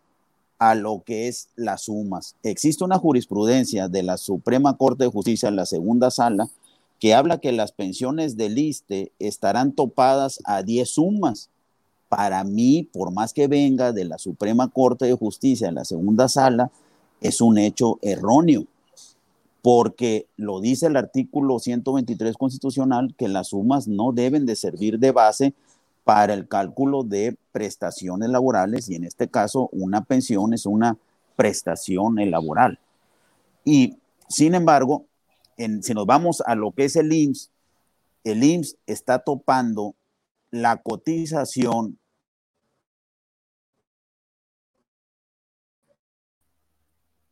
a 0.59 0.75
lo 0.75 1.03
que 1.05 1.27
es 1.27 1.49
las 1.55 1.83
sumas. 1.83 2.35
Existe 2.43 2.83
una 2.83 2.97
jurisprudencia 2.97 3.87
de 3.87 4.03
la 4.03 4.17
Suprema 4.17 4.77
Corte 4.77 5.03
de 5.03 5.11
Justicia 5.11 5.49
en 5.49 5.55
la 5.55 5.65
segunda 5.65 6.11
sala 6.11 6.49
que 6.99 7.13
habla 7.13 7.39
que 7.39 7.51
las 7.51 7.71
pensiones 7.71 8.37
del 8.37 8.57
ISTE 8.57 9.11
estarán 9.19 9.71
topadas 9.73 10.39
a 10.45 10.63
10 10.63 10.89
sumas 10.89 11.49
para 12.09 12.43
mí, 12.43 12.87
por 12.91 13.11
más 13.11 13.33
que 13.33 13.47
venga 13.47 13.91
de 13.91 14.05
la 14.05 14.17
Suprema 14.17 14.69
Corte 14.69 15.05
de 15.05 15.13
Justicia 15.13 15.67
en 15.67 15.75
la 15.75 15.85
segunda 15.85 16.27
sala, 16.27 16.71
es 17.21 17.41
un 17.41 17.57
hecho 17.57 17.99
erróneo, 18.01 18.65
porque 19.61 20.27
lo 20.37 20.59
dice 20.59 20.87
el 20.87 20.95
artículo 20.95 21.59
123 21.59 22.37
constitucional 22.37 23.13
que 23.17 23.27
las 23.27 23.49
sumas 23.49 23.87
no 23.87 24.11
deben 24.11 24.45
de 24.45 24.55
servir 24.55 24.99
de 24.99 25.11
base 25.11 25.53
para 26.03 26.33
el 26.33 26.47
cálculo 26.47 27.03
de 27.03 27.35
prestaciones 27.51 28.29
laborales 28.29 28.87
y 28.89 28.95
en 28.95 29.03
este 29.03 29.27
caso 29.27 29.69
una 29.73 30.05
pensión 30.05 30.53
es 30.53 30.65
una 30.65 30.97
prestación 31.35 32.15
laboral. 32.31 32.79
Y 33.65 33.97
sin 34.29 34.55
embargo, 34.55 35.05
si 35.57 35.93
nos 35.93 36.05
vamos 36.05 36.41
a 36.45 36.55
lo 36.55 36.71
que 36.71 36.85
es 36.85 36.95
el 36.95 37.11
IMSS, 37.11 37.49
el 38.23 38.43
IMSS 38.43 38.77
está 38.85 39.19
topando 39.19 39.95
la 40.51 40.77
cotización 40.77 41.97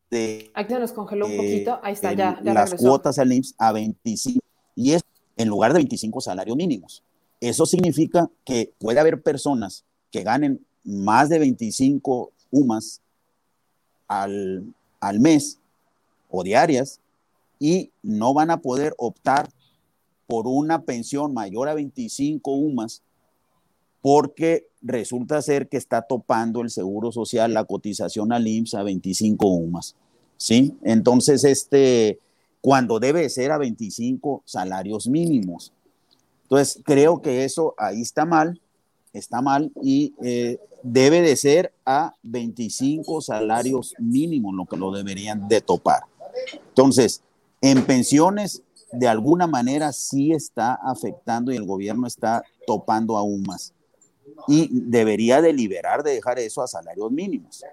de 0.09 0.51
Aquí 0.53 0.73
se 0.73 0.79
nos 0.79 0.93
congeló 0.93 1.25
un 1.25 1.37
poquito, 1.37 1.79
ahí 1.83 1.93
está, 1.93 2.13
ya, 2.13 2.39
las 2.41 2.75
cuotas 2.75 3.19
al 3.19 3.31
IMSS 3.31 3.55
a 3.57 3.71
25 3.71 4.39
y 4.75 4.93
es 4.93 5.03
en 5.37 5.47
lugar 5.49 5.73
de 5.73 5.79
25 5.79 6.21
salarios 6.21 6.55
mínimos. 6.55 7.03
Eso 7.41 7.65
significa 7.65 8.29
que 8.43 8.73
puede 8.79 8.99
haber 8.99 9.21
personas 9.21 9.83
que 10.11 10.23
ganen 10.23 10.65
más 10.83 11.29
de 11.29 11.39
25 11.39 12.31
UMAS 12.51 13.01
al, 14.07 14.73
al 14.99 15.19
mes 15.19 15.59
o 16.29 16.43
diarias 16.43 16.99
y 17.59 17.91
no 18.01 18.33
van 18.33 18.51
a 18.51 18.61
poder 18.61 18.93
optar 18.97 19.49
por 20.27 20.47
una 20.47 20.83
pensión 20.83 21.33
mayor 21.33 21.69
a 21.69 21.73
25 21.73 22.51
UMAS 22.51 23.01
porque 24.01 24.67
resulta 24.85 25.41
ser 25.41 25.67
que 25.67 25.77
está 25.77 26.03
topando 26.03 26.61
el 26.61 26.69
seguro 26.69 27.11
social, 27.11 27.53
la 27.53 27.65
cotización 27.65 28.31
al 28.31 28.47
IMSS 28.47 28.75
a 28.75 28.83
25 28.83 29.47
UMAS. 29.47 29.95
¿Sí? 30.37 30.75
Entonces, 30.83 31.43
este, 31.43 32.19
cuando 32.61 32.99
debe 32.99 33.27
ser 33.29 33.51
a 33.51 33.57
25 33.57 34.43
salarios 34.45 35.07
mínimos. 35.07 35.73
Entonces, 36.43 36.81
creo 36.85 37.21
que 37.21 37.45
eso 37.45 37.73
ahí 37.77 38.01
está 38.01 38.25
mal, 38.25 38.61
está 39.13 39.41
mal 39.41 39.71
y 39.81 40.13
eh, 40.23 40.59
debe 40.83 41.21
de 41.21 41.35
ser 41.35 41.73
a 41.85 42.13
25 42.21 43.21
salarios 43.21 43.95
mínimos 43.97 44.53
lo 44.53 44.65
que 44.65 44.77
lo 44.77 44.91
deberían 44.91 45.47
de 45.47 45.61
topar. 45.61 46.03
Entonces, 46.67 47.21
en 47.61 47.83
pensiones 47.85 48.61
de 48.91 49.07
alguna 49.07 49.47
manera 49.47 49.91
sí 49.93 50.31
está 50.31 50.75
afectando 50.75 51.51
y 51.51 51.55
el 51.55 51.65
gobierno 51.65 52.05
está 52.05 52.43
topando 52.67 53.17
aún 53.17 53.41
más. 53.43 53.73
Y 54.47 54.69
debería 54.71 55.41
deliberar 55.41 56.03
de 56.03 56.13
dejar 56.13 56.39
eso 56.39 56.61
a 56.61 56.67
salarios 56.67 57.11
mínimos. 57.11 57.63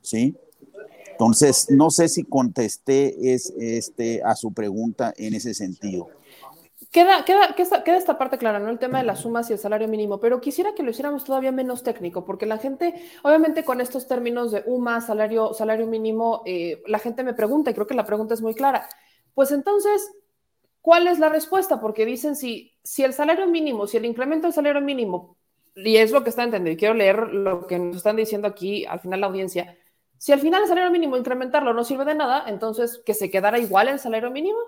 ¿Sí? 0.00 0.36
Entonces, 1.16 1.70
no 1.70 1.90
sé 1.90 2.10
si 2.10 2.24
contesté 2.24 3.32
es, 3.32 3.50
este, 3.58 4.22
a 4.22 4.36
su 4.36 4.52
pregunta 4.52 5.14
en 5.16 5.34
ese 5.34 5.54
sentido. 5.54 6.08
Queda, 6.90 7.24
queda, 7.24 7.54
queda, 7.54 7.96
esta 7.96 8.18
parte 8.18 8.36
clara, 8.36 8.58
¿no? 8.58 8.68
El 8.68 8.78
tema 8.78 8.98
de 8.98 9.04
las 9.04 9.20
sumas 9.20 9.48
y 9.48 9.54
el 9.54 9.58
salario 9.58 9.88
mínimo, 9.88 10.20
pero 10.20 10.42
quisiera 10.42 10.74
que 10.74 10.82
lo 10.82 10.90
hiciéramos 10.90 11.24
todavía 11.24 11.52
menos 11.52 11.82
técnico, 11.82 12.26
porque 12.26 12.44
la 12.44 12.58
gente, 12.58 12.94
obviamente 13.22 13.64
con 13.64 13.80
estos 13.80 14.06
términos 14.06 14.52
de 14.52 14.62
UMA, 14.66 15.00
salario, 15.00 15.54
salario 15.54 15.86
mínimo, 15.86 16.42
eh, 16.44 16.82
la 16.86 16.98
gente 16.98 17.24
me 17.24 17.32
pregunta, 17.32 17.70
y 17.70 17.74
creo 17.74 17.86
que 17.86 17.94
la 17.94 18.04
pregunta 18.04 18.34
es 18.34 18.42
muy 18.42 18.54
clara, 18.54 18.88
pues 19.34 19.52
entonces, 19.52 20.10
¿cuál 20.82 21.06
es 21.06 21.18
la 21.18 21.30
respuesta? 21.30 21.80
Porque 21.80 22.04
dicen 22.04 22.36
si, 22.36 22.74
si 22.82 23.04
el 23.04 23.14
salario 23.14 23.46
mínimo, 23.46 23.86
si 23.86 23.96
el 23.96 24.04
incremento 24.04 24.46
del 24.46 24.54
salario 24.54 24.80
mínimo, 24.80 25.35
y 25.76 25.96
es 25.96 26.10
lo 26.10 26.24
que 26.24 26.30
está 26.30 26.42
entendiendo, 26.42 26.78
quiero 26.78 26.94
leer 26.94 27.28
lo 27.32 27.66
que 27.66 27.78
nos 27.78 27.98
están 27.98 28.16
diciendo 28.16 28.48
aquí 28.48 28.84
al 28.86 29.00
final 29.00 29.20
la 29.20 29.28
audiencia, 29.28 29.78
si 30.18 30.32
al 30.32 30.40
final 30.40 30.62
el 30.62 30.68
salario 30.68 30.90
mínimo 30.90 31.16
incrementarlo 31.16 31.72
no 31.74 31.84
sirve 31.84 32.04
de 32.04 32.14
nada, 32.14 32.44
entonces 32.48 33.02
que 33.04 33.14
se 33.14 33.30
quedara 33.30 33.58
igual 33.58 33.88
el 33.88 33.98
salario 33.98 34.30
mínimo. 34.30 34.58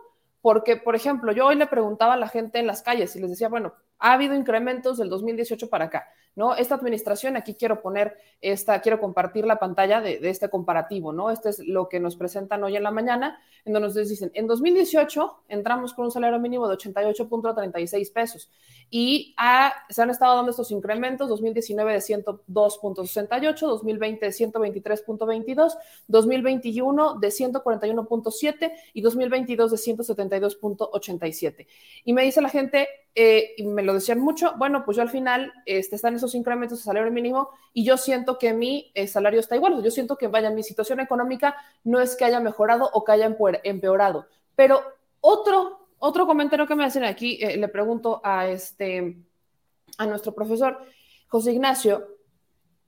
Porque, 0.40 0.76
por 0.76 0.94
ejemplo, 0.94 1.32
yo 1.32 1.46
hoy 1.46 1.56
le 1.56 1.66
preguntaba 1.66 2.14
a 2.14 2.16
la 2.16 2.28
gente 2.28 2.58
en 2.58 2.66
las 2.66 2.82
calles 2.82 3.14
y 3.16 3.20
les 3.20 3.30
decía, 3.30 3.48
bueno, 3.48 3.74
ha 3.98 4.12
habido 4.12 4.34
incrementos 4.34 4.98
del 4.98 5.08
2018 5.08 5.68
para 5.68 5.86
acá, 5.86 6.08
¿no? 6.36 6.54
Esta 6.54 6.76
administración, 6.76 7.36
aquí 7.36 7.54
quiero 7.54 7.82
poner 7.82 8.16
esta, 8.40 8.80
quiero 8.80 9.00
compartir 9.00 9.44
la 9.44 9.58
pantalla 9.58 10.00
de, 10.00 10.20
este 10.22 10.48
comparativo, 10.48 11.12
¿no? 11.12 11.30
Este 11.30 11.50
es 11.50 11.58
lo 11.58 11.88
que 11.88 11.98
nos 11.98 12.16
presentan 12.16 12.62
hoy 12.62 12.76
en 12.76 12.82
la 12.82 12.90
mañana, 12.90 13.40
en 13.64 13.72
donde 13.72 13.88
nos 13.88 14.08
dicen, 14.08 14.30
en 14.34 14.46
2018 14.46 15.42
entramos 15.48 15.94
con 15.94 16.06
un 16.06 16.10
salario 16.10 16.38
mínimo 16.38 16.68
de 16.68 16.76
88.36 16.76 18.12
pesos 18.12 18.50
y 18.90 19.34
se 19.90 20.02
han 20.02 20.10
estado 20.10 20.36
dando 20.36 20.50
estos 20.50 20.70
incrementos, 20.70 21.28
2019 21.28 21.92
de 21.92 21.98
102.68, 21.98 23.58
2020 23.58 24.26
de 24.26 24.32
123.22, 24.32 25.76
2021 26.06 27.14
de 27.18 27.28
141.7 27.28 28.72
y 28.94 29.00
2022 29.00 29.70
de 29.72 29.76
172.87. 29.76 31.66
Y 32.04 32.12
me 32.12 32.22
dice 32.22 32.40
la 32.40 32.48
gente, 32.48 32.88
eh, 33.20 33.54
y 33.56 33.64
me 33.64 33.82
lo 33.82 33.94
decían 33.94 34.20
mucho, 34.20 34.54
bueno, 34.58 34.84
pues 34.84 34.96
yo 34.96 35.02
al 35.02 35.10
final 35.10 35.52
este, 35.66 35.96
están 35.96 36.14
esos 36.14 36.36
incrementos 36.36 36.78
de 36.78 36.84
salario 36.84 37.10
mínimo 37.10 37.50
y 37.72 37.84
yo 37.84 37.96
siento 37.96 38.38
que 38.38 38.52
mi 38.52 38.92
eh, 38.94 39.08
salario 39.08 39.40
está 39.40 39.56
igual, 39.56 39.82
yo 39.82 39.90
siento 39.90 40.16
que 40.16 40.28
vaya, 40.28 40.50
mi 40.50 40.62
situación 40.62 41.00
económica 41.00 41.56
no 41.82 41.98
es 41.98 42.14
que 42.14 42.24
haya 42.24 42.38
mejorado 42.38 42.88
o 42.92 43.02
que 43.02 43.10
haya 43.10 43.36
empeorado, 43.64 44.28
pero 44.54 44.84
otro, 45.20 45.88
otro 45.98 46.28
comentario 46.28 46.68
que 46.68 46.76
me 46.76 46.84
hacen 46.84 47.02
aquí, 47.02 47.40
eh, 47.42 47.56
le 47.56 47.66
pregunto 47.66 48.20
a, 48.22 48.46
este, 48.46 49.16
a 49.96 50.06
nuestro 50.06 50.32
profesor 50.32 50.78
José 51.26 51.50
Ignacio, 51.50 52.06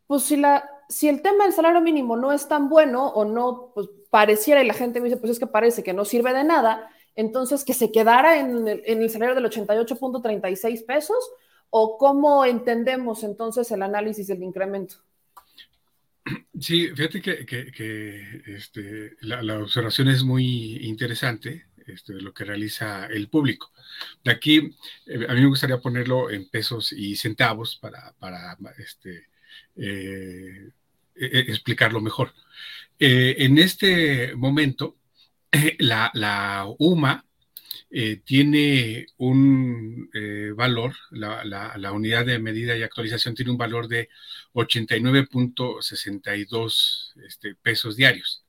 pues 0.06 0.22
si, 0.22 0.36
la, 0.36 0.64
si 0.88 1.08
el 1.08 1.22
tema 1.22 1.42
del 1.42 1.54
salario 1.54 1.80
mínimo 1.80 2.16
no 2.16 2.30
es 2.30 2.46
tan 2.46 2.68
bueno 2.68 3.08
o 3.08 3.24
no, 3.24 3.72
pues 3.74 3.88
pareciera 4.10 4.62
y 4.62 4.66
la 4.68 4.74
gente 4.74 5.00
me 5.00 5.08
dice, 5.08 5.16
pues 5.16 5.32
es 5.32 5.40
que 5.40 5.48
parece 5.48 5.82
que 5.82 5.92
no 5.92 6.04
sirve 6.04 6.32
de 6.32 6.44
nada, 6.44 6.88
entonces 7.14 7.64
que 7.64 7.74
se 7.74 7.92
quedara 7.92 8.40
en 8.40 8.66
el, 8.68 9.10
salario 9.10 9.34
del 9.34 9.44
88.36 9.50 10.86
pesos 10.86 11.32
o 11.70 11.98
cómo 11.98 12.44
entendemos 12.44 13.22
entonces 13.22 13.70
el 13.70 13.82
análisis 13.82 14.26
del 14.26 14.42
incremento? 14.42 14.96
Sí, 16.58 16.88
fíjate 16.88 17.20
que, 17.22 18.42
este, 18.46 19.16
la, 19.20 19.58
observación 19.58 20.08
es 20.08 20.22
muy 20.22 20.78
interesante. 20.86 21.66
este, 21.86 22.12
lo 22.14 22.32
que 22.32 22.44
realiza 22.44 23.06
el 23.06 23.28
público. 23.28 23.72
De 24.22 24.30
aquí, 24.30 24.76
eh, 25.06 25.26
a 25.28 25.34
mí 25.34 25.40
me 25.40 25.48
gustaría 25.48 25.80
ponerlo 25.80 26.30
en 26.30 26.48
pesos 26.48 26.92
y 26.92 27.16
centavos 27.16 27.76
para, 27.76 28.14
este, 28.78 29.28
eh, 29.76 30.70
e, 31.16 31.26
e, 31.26 31.40
explicarlo 31.40 32.00
mejor. 32.00 32.32
en 32.98 33.58
este 33.58 34.34
momento, 34.36 34.99
la, 35.78 36.66
UMA 36.78 37.24
eh, 37.90 38.16
tiene 38.24 39.06
un 39.16 40.08
eh, 40.14 40.52
valor, 40.54 40.94
la, 41.10 41.92
unidad 41.92 42.26
de 42.26 42.38
medida 42.38 42.76
y 42.76 42.82
actualización 42.82 43.34
tiene 43.34 43.50
un 43.50 43.58
valor 43.58 43.88
de 43.88 44.08
89.62 44.54 47.12
este, 47.26 47.54
pesos 47.56 47.96
diarios. 47.96 48.44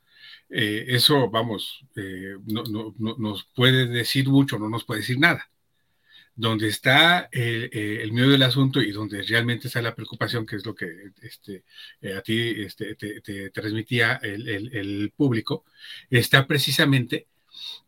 Eh, 0.55 0.85
eso, 0.89 1.31
vamos, 1.31 1.83
eh, 1.97 2.37
no, 2.45 2.95
nos 2.99 3.45
puede 3.55 3.87
decir 3.87 4.29
mucho, 4.29 4.59
no 4.59 4.69
nos 4.69 4.85
puede 4.85 5.01
decir 5.01 5.19
nada. 5.19 5.51
Donde 6.35 6.69
está 6.69 7.29
eh, 7.33 8.01
el 8.03 8.13
medio 8.13 8.31
del 8.31 8.43
asunto 8.43 8.83
y 8.83 8.93
donde 8.93 9.23
realmente 9.23 9.69
está 9.69 9.81
la 9.83 9.95
preocupación, 9.95 10.45
que 10.47 10.57
es 10.57 10.67
lo 10.67 10.75
que 10.75 11.13
este, 11.23 11.65
a 12.17 12.21
ti 12.23 12.55
este, 12.63 12.95
te, 12.97 13.51
transmitía 13.51 14.21
el, 14.23 15.13
público, 15.17 15.65
está 16.11 16.47
precisamente 16.47 17.29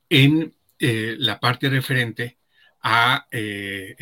en 0.08 0.54
la 0.78 1.40
parte 1.40 1.68
referente 1.70 2.38
a 2.82 3.26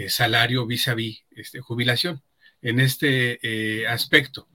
salario 0.08 0.66
vis 0.66 0.88
a 0.88 0.94
vis 0.94 1.24
este, 1.30 1.60
jubilación. 1.60 2.22
En 2.62 2.80
este 2.80 3.86
aspecto. 3.88 4.48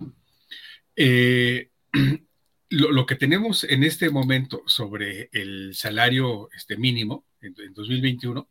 lo, 2.70 3.05
que 3.05 3.15
tenemos 3.15 3.63
en 3.63 3.84
este 3.84 4.09
momento 4.09 4.63
sobre 4.65 5.30
el 5.32 5.74
salario 5.76 6.49
este, 6.55 6.78
mínimo 6.78 7.26
en, 7.41 7.74
2021 7.74 8.49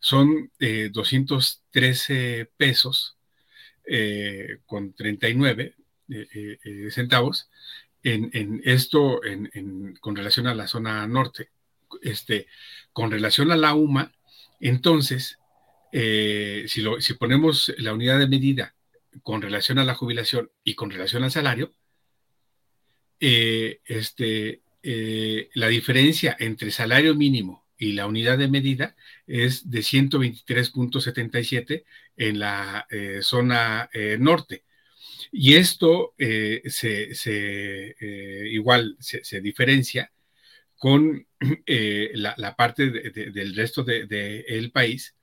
son 0.00 0.50
213 0.58 2.40
eh, 2.40 2.50
pesos 2.56 3.16
eh, 3.84 4.58
con 4.64 4.92
39 4.94 5.74
eh, 6.08 6.88
centavos 6.90 7.50
en, 8.02 8.62
esto 8.64 9.20
con 10.00 10.16
relación 10.16 10.46
a 10.46 10.54
la 10.54 10.66
zona 10.66 11.06
norte. 11.06 11.50
Este, 12.02 12.46
con 12.92 13.10
relación 13.10 13.50
a 13.50 13.56
la 13.56 13.74
UMA, 13.74 14.12
entonces, 14.60 15.38
si, 15.90 16.80
lo, 16.80 17.00
si 17.00 17.14
ponemos 17.14 17.72
la 17.78 17.94
unidad 17.94 18.18
de 18.18 18.28
medida 18.28 18.74
con 19.22 19.42
relación 19.42 19.78
a 19.78 19.84
la 19.84 19.94
jubilación 19.94 20.50
y 20.64 20.74
con 20.74 20.90
relación 20.90 21.24
al 21.24 21.30
salario, 21.30 21.72
eh, 23.20 23.80
este, 23.86 24.62
eh, 24.82 25.48
la 25.54 25.68
diferencia 25.68 26.36
entre 26.38 26.70
salario 26.70 27.14
mínimo 27.14 27.66
y 27.76 27.92
la 27.92 28.06
unidad 28.06 28.38
de 28.38 28.48
medida 28.48 28.96
es 29.26 29.70
de 29.70 29.80
123.77 29.80 31.84
en 32.16 32.38
la 32.38 32.86
eh, 32.90 33.20
zona 33.22 33.90
norte. 34.18 34.64
Y 35.32 35.54
esto 35.54 36.14
se, 36.18 37.96
igual 38.50 38.96
se, 39.00 39.40
diferencia 39.40 40.12
con 40.76 41.26
la, 42.14 42.56
parte 42.56 42.90
del 42.90 43.54
resto 43.54 43.84
del 43.84 44.70
país, 44.72 45.14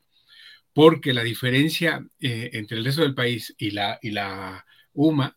porque 0.73 1.13
la 1.13 1.23
diferencia 1.23 2.05
entre 2.19 2.77
el 2.77 2.85
resto 2.85 3.01
del 3.01 3.15
país 3.15 3.53
y 3.57 3.71
la, 3.71 3.99
y 4.01 4.11
la 4.11 4.65
UMA 4.93 5.35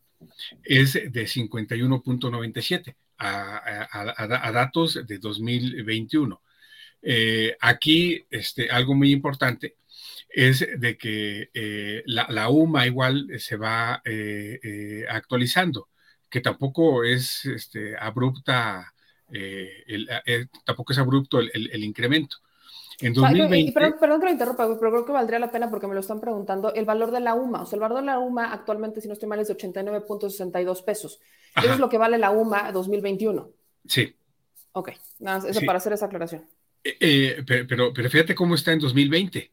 es 0.65 0.95
de 0.95 1.27
51.97 1.27 2.97
a, 3.19 4.51
datos 4.53 5.07
de 5.07 5.19
2021. 5.19 6.43
Eh, 7.03 7.57
aquí, 7.61 8.25
este, 8.31 8.71
algo 8.71 8.95
muy 8.95 9.13
importante 9.13 9.77
es 10.29 10.67
de 10.79 10.99
que 10.99 11.51
eh, 11.55 12.03
la, 12.07 12.49
UMA 12.51 12.87
igual 12.87 13.29
se 13.39 13.57
va 13.57 14.03
eh, 14.05 15.05
actualizando, 15.09 15.89
que 16.29 16.41
tampoco 16.41 17.05
es 17.05 17.45
este, 17.47 17.97
abrupta, 17.97 18.93
tampoco 20.65 20.93
es 20.93 20.99
abrupto 20.99 21.41
el 21.41 21.85
incremento. 21.85 22.39
En 23.01 23.13
2020, 23.13 23.73
perdón, 23.73 24.21
que 24.21 24.27
lo 24.27 24.33
interrumpa, 24.33 24.67
pero 24.79 24.91
creo 24.91 25.07
que 25.07 25.13
valdría 25.13 25.39
la 25.39 25.53
pena 25.53 25.71
porque 25.71 25.87
me 25.87 25.95
lo 25.95 26.01
están 26.01 26.21
preguntando. 26.21 26.75
El 26.75 26.85
valor 26.85 27.13
de 27.13 27.21
la 27.21 27.35
UMA, 27.35 27.63
o 27.63 27.67
sea, 27.67 27.77
el 27.77 27.81
valor 27.81 28.01
de 28.01 28.07
la 28.07 28.19
UMA 28.19 28.53
actualmente, 28.53 29.01
si 29.01 29.07
no 29.07 29.15
estoy 29.15 29.29
mal, 29.29 29.39
es 29.39 29.49
de 29.49 29.57
89.62 29.57 30.85
pesos. 30.85 31.21
Eso 31.57 31.73
es 31.73 31.79
lo 31.79 31.89
que 31.89 31.99
vale 31.99 32.19
la 32.19 32.33
UMA 32.33 32.73
2021. 32.73 33.51
Sí. 33.87 34.15
Ok, 34.73 34.91
nada, 35.21 35.49
eso 35.49 35.61
para 35.65 35.79
hacer 35.79 35.93
esa 35.93 36.07
aclaración. 36.07 36.45
Eh, 36.83 36.97
eh, 37.01 37.45
pero, 37.47 37.93
pero, 37.93 38.11
fíjate 38.11 38.35
cómo 38.35 38.57
está 38.57 38.73
en 38.73 38.81
2020. 38.81 39.51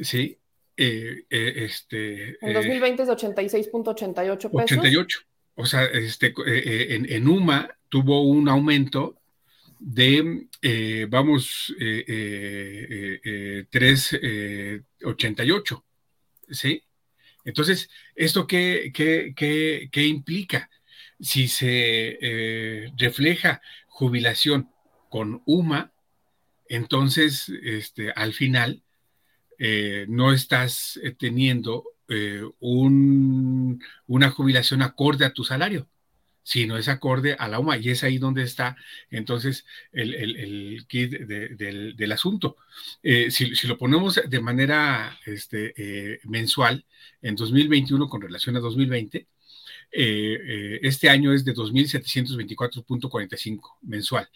Sí. 0.00 0.38
Eh, 0.78 1.24
este, 1.30 2.38
en 2.40 2.52
2020 2.54 3.02
es 3.02 3.08
de 3.08 3.14
86.88 3.14 4.36
pesos. 4.36 4.50
88. 4.52 5.18
O 5.56 5.66
sea, 5.66 5.84
este, 5.84 6.34
en, 6.94 7.10
en 7.10 7.28
UMA 7.28 7.68
tuvo 7.88 8.22
un 8.22 8.48
aumento 8.48 9.16
de, 9.78 10.48
eh, 10.62 11.06
vamos, 11.08 11.74
eh, 11.80 13.66
388, 13.70 15.84
eh, 16.48 16.54
¿sí? 16.54 16.82
Entonces, 17.44 17.88
¿esto 18.14 18.46
qué, 18.46 18.92
qué, 18.94 20.06
implica? 20.06 20.70
Si 21.20 21.48
se 21.48 22.90
refleja 22.98 23.60
jubilación 23.86 24.70
con 25.08 25.42
UMA, 25.46 25.92
entonces, 26.68 27.50
este, 27.62 28.10
al 28.12 28.32
final, 28.32 28.82
no 30.08 30.32
estás 30.32 31.00
teniendo 31.18 31.84
un, 32.60 33.82
una 34.06 34.30
jubilación 34.30 34.82
acorde 34.82 35.24
a 35.24 35.32
tu 35.32 35.44
salario 35.44 35.88
sino 36.46 36.78
es 36.78 36.86
acorde 36.86 37.34
a 37.36 37.48
la 37.48 37.58
UMA 37.58 37.76
y 37.78 37.90
es 37.90 38.04
ahí 38.04 38.18
donde 38.18 38.44
está 38.44 38.76
entonces 39.10 39.66
el, 39.90 40.86
kit 40.86 41.10
del, 41.10 42.12
asunto. 42.12 42.56
Eh, 43.02 43.32
si, 43.32 43.46
lo 43.66 43.76
ponemos 43.76 44.20
de 44.24 44.40
manera 44.40 45.18
este, 45.26 45.74
eh, 45.76 46.20
mensual 46.22 46.84
en 47.20 47.34
2021 47.34 48.08
con 48.08 48.22
relación 48.22 48.56
a 48.56 48.60
2020, 48.60 49.26
eh, 49.90 50.78
este 50.82 51.10
año 51.10 51.32
es 51.32 51.44
de 51.44 51.52
2.724.45 51.52 53.78
mensual. 53.82 54.28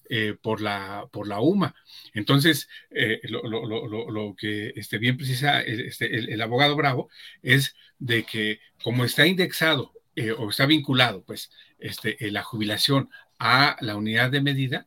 eh, 0.09 0.37
por, 0.41 0.61
la, 0.61 1.09
por 1.13 1.29
la 1.29 1.41
UMA. 1.41 1.75
Entonces, 2.15 2.69
eh, 2.91 3.21
lo, 3.25 4.35
que 4.37 4.73
este, 4.75 4.99
bien 4.99 5.17
precisa 5.17 5.63
este, 5.63 6.17
el, 6.17 6.43
abogado 6.43 6.75
Bravo 6.75 7.11
es 7.43 7.77
de 7.99 8.25
que 8.25 8.61
como 8.83 9.05
está 9.05 9.27
indexado 9.27 9.93
o 10.39 10.51
está 10.51 10.67
vinculado, 10.67 11.23
pues, 11.25 11.51
este, 11.79 12.17
la 12.31 12.43
jubilación 12.43 13.11
a 13.39 13.77
la 13.81 13.97
unidad 13.97 14.31
de 14.31 14.43
medida, 14.43 14.87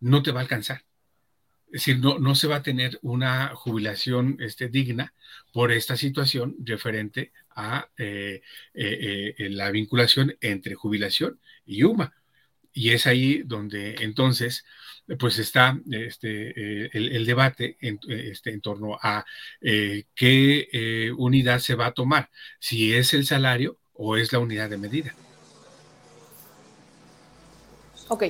no 0.00 0.22
te 0.22 0.30
va 0.30 0.40
a 0.40 0.42
alcanzar. 0.42 0.84
Es 1.66 1.84
decir, 1.84 1.98
no, 1.98 2.18
no 2.18 2.34
se 2.34 2.46
va 2.46 2.56
a 2.56 2.62
tener 2.62 2.98
una 3.02 3.48
jubilación 3.54 4.38
este, 4.40 4.68
digna 4.68 5.12
por 5.52 5.70
esta 5.70 5.96
situación 5.96 6.56
referente 6.64 7.32
a 7.54 7.88
eh, 7.98 8.40
eh, 8.72 9.34
eh, 9.36 9.50
la 9.50 9.70
vinculación 9.70 10.34
entre 10.40 10.74
jubilación 10.74 11.38
y 11.66 11.82
UMA. 11.82 12.14
Y 12.72 12.90
es 12.90 13.06
ahí 13.06 13.42
donde 13.44 13.96
entonces 14.00 14.64
pues 15.18 15.38
está 15.38 15.80
este, 15.90 16.96
el, 16.96 17.26
debate 17.26 17.76
en, 17.80 17.98
este, 18.08 18.50
en 18.50 18.60
torno 18.60 18.98
a 19.02 19.24
qué 20.14 21.10
unidad 21.16 21.60
se 21.60 21.74
va 21.74 21.86
a 21.86 21.94
tomar, 21.94 22.30
si 22.60 22.92
es 22.92 23.14
el 23.14 23.24
salario 23.24 23.78
o 23.98 24.16
es 24.16 24.32
la 24.32 24.38
unidad 24.38 24.70
de 24.70 24.78
medida. 24.78 25.14
Ok. 28.08 28.24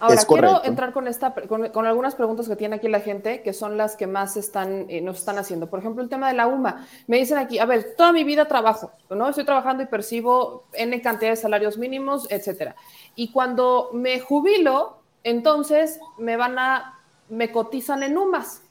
Ahora, 0.00 0.24
quiero 0.26 0.64
entrar 0.64 0.92
con, 0.92 1.06
esta, 1.06 1.32
con, 1.32 1.86
algunas 1.86 2.16
preguntas 2.16 2.48
que 2.48 2.56
tiene 2.56 2.74
aquí 2.74 2.88
la 2.88 2.98
gente, 2.98 3.40
que 3.42 3.52
son 3.52 3.76
las 3.76 3.94
que 3.94 4.08
más 4.08 4.36
están, 4.36 4.86
eh, 4.88 5.00
nos 5.00 5.18
están 5.18 5.38
haciendo. 5.38 5.70
Por 5.70 5.78
ejemplo, 5.78 6.02
el 6.02 6.08
tema 6.08 6.26
de 6.26 6.34
la 6.34 6.48
UMA. 6.48 6.88
Me 7.06 7.18
dicen 7.18 7.38
aquí, 7.38 7.60
a 7.60 7.66
ver, 7.66 7.94
toda 7.96 8.12
mi 8.12 8.24
vida 8.24 8.46
trabajo, 8.46 8.90
¿no? 9.10 9.28
Estoy 9.28 9.44
trabajando 9.44 9.84
y 9.84 9.86
percibo 9.86 10.64
N 10.72 11.00
cantidad 11.02 11.30
de 11.30 11.36
salarios 11.36 11.78
mínimos, 11.78 12.26
etcétera. 12.32 12.74
Y 13.14 13.30
cuando 13.30 13.90
me 13.92 14.18
jubilo, 14.18 14.98
entonces 15.22 16.00
me 16.18 16.36
van 16.36 16.58
a, 16.58 16.98
me 17.28 17.52
cotizan 17.52 18.02
en 18.02 18.18
UMAS. 18.18 18.62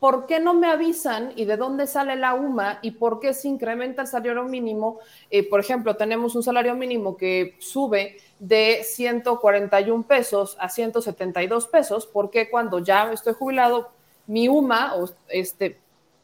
¿Por 0.00 0.26
qué 0.26 0.40
no 0.40 0.54
me 0.54 0.68
avisan 0.68 1.32
y 1.36 1.44
de 1.44 1.56
dónde 1.56 1.86
sale 1.86 2.16
la 2.16 2.34
UMA 2.34 2.78
y 2.82 2.92
por 2.92 3.20
qué 3.20 3.34
se 3.34 3.48
incrementa 3.48 4.02
el 4.02 4.08
salario 4.08 4.44
mínimo? 4.44 4.98
Eh, 5.30 5.48
por 5.48 5.60
ejemplo, 5.60 5.96
tenemos 5.96 6.34
un 6.36 6.42
salario 6.42 6.74
mínimo 6.74 7.16
que 7.16 7.56
sube 7.58 8.18
de 8.38 8.82
141 8.84 10.04
pesos 10.04 10.56
a 10.60 10.68
172 10.68 11.66
pesos, 11.66 12.06
¿por 12.06 12.30
qué 12.30 12.48
cuando 12.48 12.78
ya 12.78 13.12
estoy 13.12 13.34
jubilado, 13.34 13.90
mi 14.26 14.48
UMA, 14.48 14.94
este, 15.28 15.80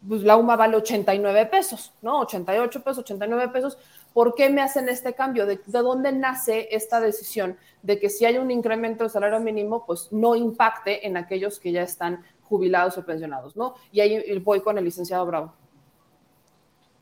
pues 0.07 0.23
la 0.23 0.37
UMA 0.37 0.57
vale 0.57 0.77
89 0.77 1.47
pesos, 1.47 1.93
¿no? 2.03 2.21
88 2.21 2.83
pesos, 2.83 2.99
89 2.99 3.49
pesos. 3.53 3.79
¿Por 4.13 4.35
qué 4.35 4.51
me 4.51 4.61
hacen 4.61 4.89
este 4.89 5.15
cambio? 5.15 5.47
¿De, 5.47 5.57
¿De, 5.57 5.79
dónde 5.79 6.13
nace 6.13 6.69
esta 6.71 7.01
decisión 7.01 7.57
de 7.83 7.99
que 7.99 8.11
si 8.11 8.25
hay 8.27 8.37
un 8.37 8.51
incremento 8.51 9.05
del 9.05 9.11
salario 9.11 9.41
mínimo, 9.41 9.85
pues 9.87 10.09
no 10.13 10.37
impacte 10.37 11.07
en 11.07 11.17
aquellos 11.17 11.59
que 11.59 11.73
ya 11.73 11.83
están 11.83 12.23
jubilados 12.49 12.97
o 12.99 13.05
pensionados, 13.05 13.57
¿no? 13.57 13.75
Y 13.93 14.01
ahí 14.01 14.39
voy 14.39 14.61
con 14.61 14.79
el 14.79 14.85
licenciado 14.85 15.27
Bravo. 15.27 15.53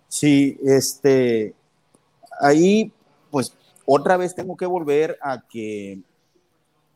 Sí, 0.08 0.58
este, 0.62 1.54
ahí 2.40 2.92
pues 3.30 3.54
otra 3.86 4.16
vez 4.16 4.34
tengo 4.34 4.56
que 4.56 4.66
volver 4.66 5.18
a 5.22 5.40
que 5.40 6.00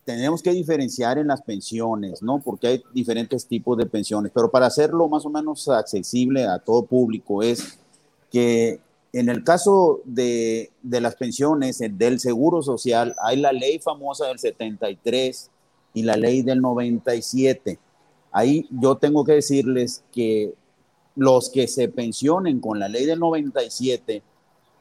tenemos 0.04 0.42
que 0.42 0.52
diferenciar 0.52 1.18
en 1.18 1.26
las 1.26 1.42
pensiones, 1.42 2.22
¿no? 2.22 2.38
Porque 2.38 2.66
hay 2.68 2.84
diferentes 2.92 3.46
tipos 3.46 3.76
de 3.76 3.86
pensiones, 3.86 4.30
pero 4.34 4.50
para 4.50 4.66
hacerlo 4.66 5.08
más 5.08 5.26
o 5.26 5.30
menos 5.30 5.68
accesible 5.68 6.44
a 6.44 6.58
todo 6.58 6.84
público 6.84 7.42
es 7.42 7.78
que 8.30 8.80
en 9.12 9.28
el 9.28 9.42
caso 9.42 10.02
de, 10.04 10.70
de 10.82 11.00
las 11.00 11.16
pensiones, 11.16 11.78
del 11.78 12.20
Seguro 12.20 12.62
Social, 12.62 13.16
hay 13.22 13.38
la 13.38 13.50
ley 13.50 13.78
famosa 13.78 14.26
del 14.26 14.38
73 14.38 15.50
y 15.94 16.02
la 16.02 16.16
ley 16.16 16.42
del 16.42 16.60
97. 16.60 17.78
Ahí 18.36 18.68
yo 18.70 18.96
tengo 18.98 19.24
que 19.24 19.32
decirles 19.32 20.04
que 20.12 20.52
los 21.14 21.48
que 21.48 21.66
se 21.66 21.88
pensionen 21.88 22.60
con 22.60 22.78
la 22.78 22.86
ley 22.86 23.06
del 23.06 23.18
97 23.18 24.22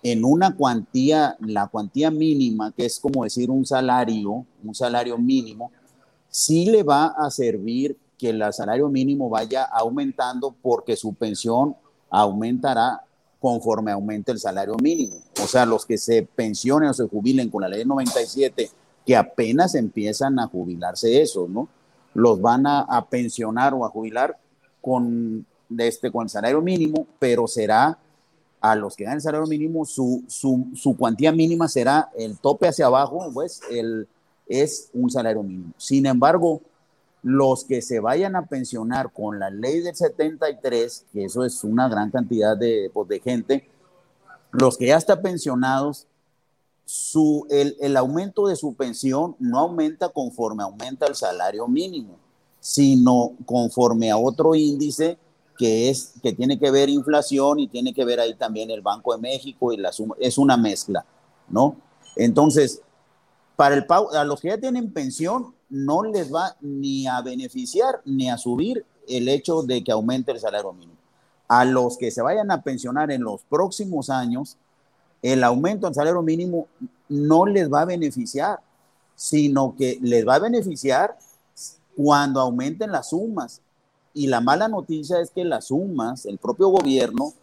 en 0.04 0.26
una 0.26 0.58
cuantía, 0.58 1.38
la 1.40 1.68
cuantía 1.68 2.12
mínima, 2.12 2.74
que 2.74 2.86
es 2.86 3.00
como 3.00 3.24
decir 3.24 3.50
un 3.50 3.66
salario, 3.66 4.46
un 4.62 4.76
salario 4.76 5.18
mínimo, 5.18 5.72
sí 6.28 6.66
le 6.66 6.84
va 6.84 7.06
a 7.18 7.32
servir 7.32 7.98
que 8.18 8.32
el 8.32 8.44
salario 8.52 8.90
mínimo 8.90 9.30
vaya 9.30 9.64
aumentando 9.64 10.54
porque 10.62 10.98
su 10.98 11.14
pensión 11.14 11.78
aumentará 12.10 13.06
conforme 13.40 13.94
aumente 13.94 14.34
el 14.34 14.40
salario 14.40 14.76
mínimo. 14.84 15.16
O 15.42 15.48
sea, 15.48 15.66
los 15.66 15.86
que 15.86 15.98
se 15.98 16.24
pensionen 16.24 16.90
o 16.90 16.94
se 16.94 17.08
jubilen 17.08 17.50
con 17.50 17.62
la 17.62 17.70
ley 17.70 17.80
del 17.80 17.88
97, 17.88 18.70
que 19.06 19.16
apenas 19.16 19.76
empiezan 19.76 20.40
a 20.40 20.48
jubilarse 20.48 21.22
eso, 21.22 21.48
¿no? 21.48 21.70
Los 22.16 22.42
van 22.42 22.66
a, 22.66 23.06
pensionar 23.10 23.74
o 23.74 23.86
a 23.86 23.90
jubilar 23.90 24.38
con, 24.82 25.46
este, 25.78 26.12
con 26.12 26.24
el 26.24 26.30
salario 26.30 26.62
mínimo, 26.62 27.06
pero 27.20 27.46
será 27.46 28.00
a 28.62 28.76
los 28.76 28.96
que 28.96 29.04
dan 29.04 29.16
el 29.16 29.22
salario 29.22 29.46
mínimo, 29.46 29.86
su, 29.86 30.24
su, 30.28 30.96
cuantía 30.98 31.32
mínima 31.32 31.68
será 31.68 32.10
el 32.18 32.40
tope 32.40 32.68
hacia 32.68 32.88
abajo, 32.88 33.30
pues 33.32 33.62
el, 33.70 34.08
es 34.48 34.90
un 34.94 35.12
salario 35.12 35.44
mínimo. 35.44 35.74
Sin 35.78 36.06
embargo, 36.06 36.62
los 37.22 37.66
que 37.66 37.82
se 37.82 38.00
vayan 38.00 38.36
a 38.36 38.46
pensionar 38.46 39.12
con 39.12 39.38
la 39.38 39.50
ley 39.50 39.82
del 39.82 39.96
73, 39.96 41.06
que 41.12 41.26
eso 41.26 41.44
es 41.44 41.64
una 41.64 41.90
gran 41.90 42.10
cantidad 42.10 42.58
de, 42.58 42.90
pues, 42.94 43.10
de 43.10 43.20
gente, 43.20 43.70
los 44.52 44.78
que 44.78 44.88
ya 44.88 44.98
están 44.98 45.22
pensionados 45.22 46.08
su, 46.86 47.48
el, 47.50 47.76
el, 47.80 47.98
aumento 47.98 48.48
de 48.48 48.56
su 48.56 48.76
pensión 48.76 49.36
no 49.40 49.60
aumenta 49.60 50.10
conforme 50.10 50.64
aumenta 50.64 51.08
el 51.08 51.16
salario 51.16 51.68
mínimo, 51.68 52.18
sino 52.60 53.34
conforme 53.46 54.12
a 54.12 54.18
otro 54.18 54.56
índice 54.56 55.18
que 55.58 55.90
es 55.90 56.14
que 56.22 56.34
tiene 56.34 56.60
que 56.60 56.72
ver 56.72 56.90
inflación 56.90 57.60
y 57.60 57.68
tiene 57.68 57.94
que 57.94 58.06
ver 58.06 58.20
ahí 58.20 58.36
también 58.36 58.70
el 58.72 58.82
Banco 58.82 59.16
de 59.16 59.22
México 59.22 59.72
y 59.72 59.78
la 59.78 59.92
suma, 59.92 60.16
es 60.20 60.38
una 60.38 60.58
mezcla, 60.58 61.06
¿no? 61.48 61.78
Entonces, 62.16 62.82
para 63.56 63.76
el 63.76 63.86
a 63.90 64.24
los 64.24 64.42
que 64.42 64.50
ya 64.50 64.58
tienen 64.58 64.92
pensión 64.92 65.54
no 65.70 66.04
les 66.04 66.34
va 66.34 66.56
ni 66.62 67.08
a 67.08 67.22
beneficiar 67.22 68.02
ni 68.06 68.30
a 68.30 68.38
subir 68.38 68.86
el 69.08 69.28
hecho 69.30 69.64
de 69.64 69.84
que 69.84 69.92
aumente 69.92 70.32
el 70.32 70.40
salario 70.40 70.74
mínimo. 70.74 71.00
A 71.48 71.64
los 71.66 71.98
que 71.98 72.12
se 72.12 72.22
vayan 72.22 72.52
a 72.52 72.64
pensionar 72.64 73.12
en 73.12 73.24
los 73.24 73.44
próximos 73.44 74.10
años, 74.10 74.58
el 75.32 75.44
aumento 75.44 75.88
del 75.88 75.96
salario 75.96 76.22
mínimo 76.22 76.68
no 77.10 77.48
les 77.48 77.72
va 77.72 77.82
a 77.82 77.86
beneficiar, 77.86 78.60
sino 79.16 79.76
que 79.76 79.98
les 80.02 80.28
va 80.28 80.36
a 80.36 80.40
beneficiar 80.40 81.18
cuando 81.96 82.40
aumenten 82.40 82.92
las 82.92 83.10
sumas. 83.10 83.62
Y 84.14 84.28
la 84.28 84.40
mala 84.40 84.68
noticia 84.68 85.20
es 85.20 85.32
que 85.32 85.44
las 85.44 85.66
sumas, 85.66 86.28
el 86.28 86.38
propio 86.38 86.70
gobierno, 86.70 87.34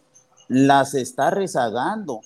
las 0.47 0.93
está 0.93 1.29
rezagando. 1.29 2.21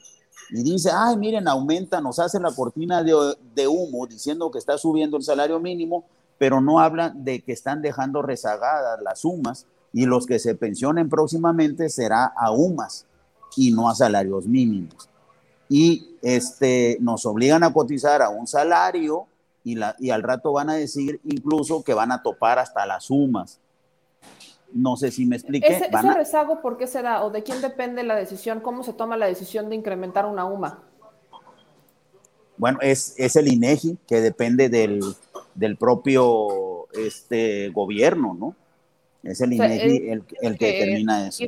Y 0.52 0.62
dice, 0.62 0.92
ay, 0.94 1.18
miren, 1.18 1.48
aumenta, 1.48 2.02
nos 2.02 2.20
hace 2.20 2.40
la 2.40 2.52
cortina 2.52 3.02
de, 3.02 3.68
humo 3.68 4.06
diciendo 4.06 4.52
que 4.52 4.60
está 4.60 4.78
subiendo 4.78 5.18
el 5.18 5.24
salario 5.24 5.60
mínimo, 5.60 6.06
pero 6.38 6.62
no 6.62 6.80
hablan 6.80 7.24
de 7.24 7.42
que 7.42 7.52
están 7.52 7.82
dejando 7.82 8.22
rezagadas 8.22 9.02
las 9.02 9.22
sumas 9.22 9.66
y 9.92 10.06
los 10.06 10.28
que 10.28 10.38
se 10.38 10.54
pensionen 10.54 11.10
próximamente 11.10 11.90
será 11.90 12.26
a 12.26 12.52
UMAS 12.52 13.08
y 13.56 13.72
no 13.72 13.90
a 13.90 13.96
salarios 13.96 14.46
mínimos 14.46 15.10
y 15.70 16.16
este, 16.22 16.98
nos 17.02 17.26
obligan 17.26 17.64
a 17.64 17.74
cotizar 17.74 18.22
a 18.22 18.30
un 18.30 18.48
salario 18.48 19.28
y, 19.64 19.76
la, 19.76 19.96
y 20.00 20.12
al 20.12 20.24
rato 20.24 20.54
van 20.54 20.70
a 20.70 20.76
decir 20.76 21.20
incluso 21.26 21.84
que 21.84 21.94
van 21.94 22.12
a 22.12 22.24
topar 22.24 22.60
hasta 22.60 22.86
las 22.86 23.06
sumas. 23.06 23.60
No 24.74 24.98
sé 24.98 25.12
si 25.12 25.26
me 25.26 25.38
expliqué. 25.38 25.68
¿Ese, 25.68 25.90
rezago 26.14 26.62
por 26.62 26.78
qué 26.78 26.88
se 26.88 27.02
da 27.02 27.24
o 27.24 27.30
de 27.30 27.44
quién 27.44 27.62
depende 27.62 28.04
la 28.04 28.16
decisión? 28.16 28.60
¿Cómo 28.60 28.84
se 28.84 28.94
toma 28.94 29.18
la 29.18 29.26
decisión 29.26 29.70
de 29.70 29.76
incrementar 29.76 30.26
una 30.26 30.46
UMA? 30.46 30.84
Bueno, 32.58 32.80
es, 32.82 33.14
es 33.18 33.36
el 33.36 33.48
INEGI 33.48 33.98
que 34.08 34.20
depende 34.20 34.68
del, 34.68 35.02
del 35.54 35.78
propio 35.78 36.88
este, 36.94 37.70
gobierno, 37.70 38.36
¿no? 38.38 38.56
Es 39.24 39.42
el 39.42 39.54
INEGI 39.54 40.10
el, 40.10 40.24
el, 40.42 40.58
que 40.58 40.66
determina 40.74 41.28
eso 41.28 41.46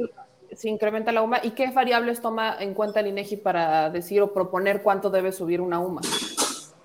se 0.56 0.70
incrementa 0.70 1.12
la 1.12 1.22
UMA 1.22 1.40
y 1.44 1.52
qué 1.52 1.72
variables 1.72 2.22
toma 2.22 2.56
en 2.60 2.74
cuenta 2.74 3.00
el 3.00 3.08
INEGI 3.08 3.38
para 3.38 3.90
decir 3.90 4.22
o 4.22 4.34
proponer 4.34 4.82
cuánto 4.82 5.10
debe 5.10 5.32
subir 5.32 5.62
una 5.62 5.80
UMA. 5.80 6.02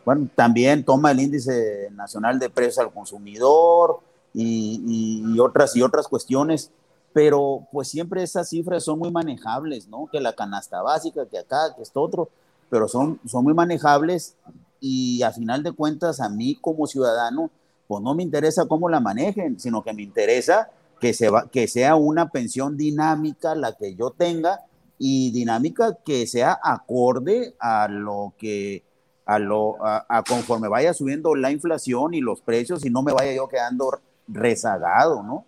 Bueno, 0.04 0.28
también 0.34 0.84
toma 0.84 1.12
el 1.12 1.20
índice 1.20 1.88
nacional 1.92 2.38
de 2.38 2.50
precios 2.50 2.78
al 2.78 2.92
consumidor 2.92 4.00
y, 4.34 5.38
otras 5.38 5.74
y 5.76 5.82
otras 5.82 6.08
cuestiones, 6.08 6.70
pero 7.12 7.66
pues 7.72 7.88
siempre 7.88 8.22
esas 8.22 8.48
cifras 8.48 8.84
son 8.84 8.98
muy 8.98 9.10
manejables, 9.10 9.88
¿no? 9.88 10.08
Que 10.10 10.20
la 10.20 10.34
canasta 10.34 10.82
básica, 10.82 11.24
que 11.26 11.38
acá, 11.38 11.74
que 11.74 11.82
esto 11.82 12.02
otro, 12.02 12.28
pero 12.68 12.88
son, 12.88 13.18
son 13.26 13.44
muy 13.44 13.54
manejables 13.54 14.34
y 14.80 15.22
a 15.22 15.32
final 15.32 15.62
de 15.62 15.72
cuentas 15.72 16.20
a 16.20 16.28
mí 16.28 16.58
como 16.60 16.86
ciudadano 16.86 17.50
pues 17.86 18.02
no 18.02 18.14
me 18.14 18.22
interesa 18.22 18.66
cómo 18.66 18.88
la 18.88 19.00
manejen, 19.00 19.60
sino 19.60 19.82
que 19.82 19.92
me 19.92 20.02
interesa 20.02 20.70
que, 21.04 21.12
se 21.12 21.28
va, 21.28 21.50
que 21.50 21.68
sea 21.68 21.96
una 21.96 22.30
pensión 22.30 22.78
dinámica 22.78 23.54
la 23.54 23.74
que 23.74 23.94
yo 23.94 24.12
tenga 24.12 24.60
y 24.98 25.32
dinámica 25.32 25.98
que 26.02 26.26
sea 26.26 26.58
acorde 26.62 27.54
a 27.58 27.88
lo 27.88 28.32
que 28.38 28.82
a 29.26 29.38
lo 29.38 29.76
a, 29.84 30.24
conforme 30.26 30.66
vaya 30.66 30.94
subiendo 30.94 31.34
la 31.34 31.50
inflación 31.50 32.14
y 32.14 32.22
los 32.22 32.40
precios 32.40 32.86
y 32.86 32.90
no 32.90 33.02
me 33.02 33.12
vaya 33.12 33.34
yo 33.34 33.48
quedando 33.48 34.00
rezagado, 34.28 35.22
¿no? 35.22 35.44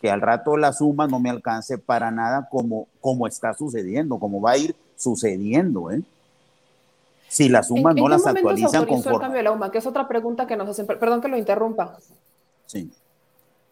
Que 0.00 0.10
al 0.10 0.20
rato 0.20 0.56
la 0.56 0.72
suma 0.72 1.06
no 1.06 1.20
me 1.20 1.30
alcance 1.30 1.78
para 1.78 2.10
nada 2.10 2.48
como, 2.50 2.88
como 3.00 3.28
está 3.28 3.54
sucediendo, 3.54 4.18
como 4.18 4.40
va 4.40 4.50
a 4.52 4.58
ir 4.58 4.74
sucediendo, 4.96 5.92
¿eh? 5.92 6.02
Si 7.28 7.48
las 7.48 7.68
sumas 7.68 7.94
no 7.94 8.08
las 8.08 8.26
actualizan 8.26 8.84
conforme. 8.84 9.14
el 9.14 9.20
cambio 9.20 9.38
de 9.38 9.44
la 9.44 9.52
UMA? 9.52 9.70
Que 9.70 9.78
es 9.78 9.86
otra 9.86 10.08
pregunta 10.08 10.48
que 10.48 10.56
nos 10.56 10.68
hacen. 10.68 10.88
Perdón 10.88 11.20
que 11.20 11.28
lo 11.28 11.36
interrumpa. 11.36 11.96
Sí. 12.66 12.90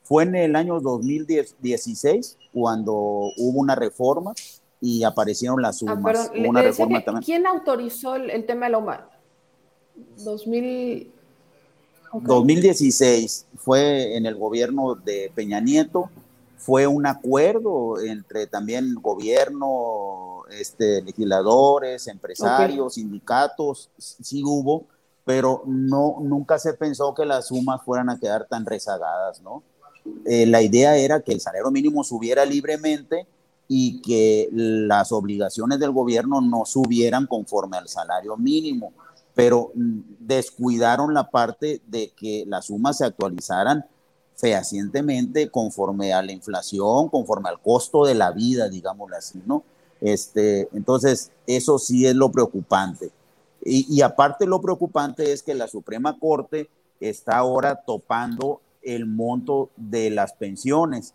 Fue 0.07 0.23
en 0.23 0.37
el 0.37 0.55
año 0.55 0.81
2016 0.81 2.39
cuando 2.53 2.93
hubo 2.95 3.59
una 3.59 3.75
reforma 3.75 4.35
y 4.81 5.03
aparecieron 5.03 5.61
las 5.61 5.77
ah, 5.77 5.79
sumas. 5.81 6.31
una 6.47 6.63
reforma 6.63 7.03
también. 7.03 7.25
¿Quién 7.25 7.45
autorizó 7.45 8.15
el, 8.15 8.47
tema 8.47 8.67
de 8.67 8.73
la 8.73 8.79
UMA? 8.79 9.11
2000... 10.19 11.13
2016 12.23 13.47
fue 13.57 14.17
en 14.17 14.27
el 14.27 14.37
gobierno 14.37 14.95
de 14.95 15.33
Peña 15.35 15.61
Nieto, 15.61 16.09
fue 16.57 16.87
un 16.87 17.05
acuerdo 17.05 18.01
entre 18.01 18.47
también 18.47 18.95
gobierno, 18.95 20.45
este, 20.51 21.03
legisladores, 21.03 22.07
empresarios, 22.07 22.95
sindicatos, 22.95 23.91
sí 23.99 24.45
hubo, 24.45 24.85
pero 25.25 25.65
no, 25.67 26.19
nunca 26.21 26.61
se 26.61 26.75
pensó 26.75 27.13
que 27.13 27.27
las 27.27 27.49
sumas 27.49 27.83
fueran 27.85 28.09
a 28.09 28.21
quedar 28.21 28.47
tan 28.47 28.65
rezagadas, 28.65 29.43
¿no? 29.43 29.65
Eh, 30.25 30.47
la 30.47 30.63
idea 30.63 30.97
era 30.97 31.21
que 31.21 31.33
el 31.33 31.41
salario 31.41 31.71
mínimo 31.71 32.03
subiera 32.03 32.45
libremente 32.45 33.27
y 33.69 34.01
que 34.03 34.49
las 34.53 35.13
obligaciones 35.13 35.79
del 35.79 35.91
gobierno 35.93 36.41
no 36.41 36.65
subieran 36.65 37.27
conforme 37.27 37.77
al 37.77 37.89
salario 37.89 38.37
mínimo, 38.37 38.93
pero 39.35 39.73
mm, 39.75 40.01
descuidaron 40.21 41.15
la 41.15 41.31
parte 41.31 41.81
de 41.87 42.11
que 42.17 42.45
las 42.47 42.67
sumas 42.67 42.99
se 42.99 43.05
actualizaran 43.05 43.85
fehacientemente 44.37 45.49
conforme 45.51 46.13
a 46.13 46.23
la 46.23 46.33
inflación, 46.33 47.09
conforme 47.09 47.49
al 47.49 47.61
costo 47.61 48.05
de 48.05 48.15
la 48.15 48.31
vida, 48.33 48.69
digámoslo 48.69 49.17
así, 49.17 49.43
¿no? 49.47 49.65
Este, 50.01 50.69
entonces, 50.75 51.31
eso 51.47 51.79
sí 51.79 52.07
es 52.07 52.15
lo 52.15 52.31
preocupante. 52.31 53.11
Y, 53.65 53.87
y 53.93 54.03
aparte 54.03 54.47
lo 54.47 54.61
preocupante 54.61 55.33
es 55.33 55.43
que 55.43 55.55
la 55.55 55.69
Suprema 55.69 56.19
Corte 56.19 56.69
está 57.01 57.39
ahora 57.39 57.83
topando 57.87 58.61
el 58.87 59.07
monto 59.07 59.71
de 59.77 60.11
las 60.11 60.33
pensiones. 60.35 61.15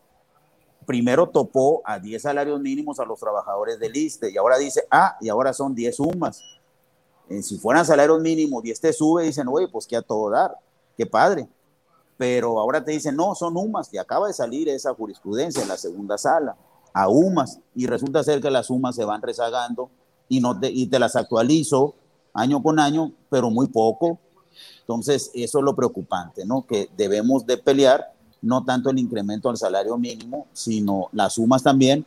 Primero 0.86 1.30
topó 1.30 1.82
a 1.86 2.00
10 2.00 2.22
salarios 2.22 2.60
mínimos 2.60 3.00
a 3.00 3.06
los 3.06 3.20
trabajadores 3.20 3.80
del 3.80 3.96
ISTE 3.96 4.32
y 4.32 4.38
ahora 4.38 4.58
dice, 4.58 4.84
ah, 4.92 5.16
y 5.22 5.30
ahora 5.30 5.54
son 5.54 5.74
10 5.74 5.96
sumas. 5.96 6.44
Eh, 7.30 7.42
si 7.42 7.58
fueran 7.58 7.86
salarios 7.86 8.20
mínimos 8.20 8.66
y 8.66 8.72
este 8.72 8.92
sube, 8.92 9.24
dicen, 9.24 9.48
oye, 9.48 9.68
pues 9.70 9.88
que 9.88 9.96
a 9.96 10.02
todo 10.02 10.30
dar, 10.30 10.56
qué 10.98 11.06
padre. 11.06 11.48
Pero 12.18 12.60
ahora 12.60 12.84
te 12.84 12.92
dicen, 12.92 13.16
no, 13.16 13.34
son 13.36 13.56
UMAS, 13.56 13.94
y 13.94 13.98
acaba 13.98 14.28
de 14.28 14.34
salir 14.34 14.68
esa 14.70 14.94
jurisprudencia 14.94 15.62
en 15.62 15.70
la 15.70 15.78
segunda 15.78 16.18
sala, 16.18 16.58
a 16.94 17.08
UMAS, 17.08 17.60
y 17.74 17.88
resulta 17.88 18.24
ser 18.24 18.42
que 18.42 18.52
las 18.52 18.70
UMAS 18.70 18.96
se 18.96 19.06
van 19.06 19.22
rezagando 19.22 19.90
y, 20.28 20.42
no 20.42 20.60
y 20.62 20.88
te 20.88 21.00
las 21.00 21.16
actualizo 21.16 21.96
año 22.34 22.62
con 22.62 22.80
año, 22.80 23.14
pero 23.30 23.50
muy 23.50 23.68
poco, 23.68 24.20
entonces, 24.82 25.32
eso 25.34 25.60
es 25.60 25.64
lo 25.64 25.76
preocupante, 25.76 26.46
¿no? 26.46 26.66
Que 26.66 26.90
debemos 26.98 27.46
de 27.46 27.58
pelear 27.58 28.14
no 28.42 28.64
tanto 28.64 28.90
el 28.90 29.00
incremento 29.00 29.50
al 29.50 29.58
salario 29.58 29.98
mínimo, 29.98 30.48
sino 30.52 31.10
las 31.12 31.34
sumas 31.34 31.64
también 31.64 32.06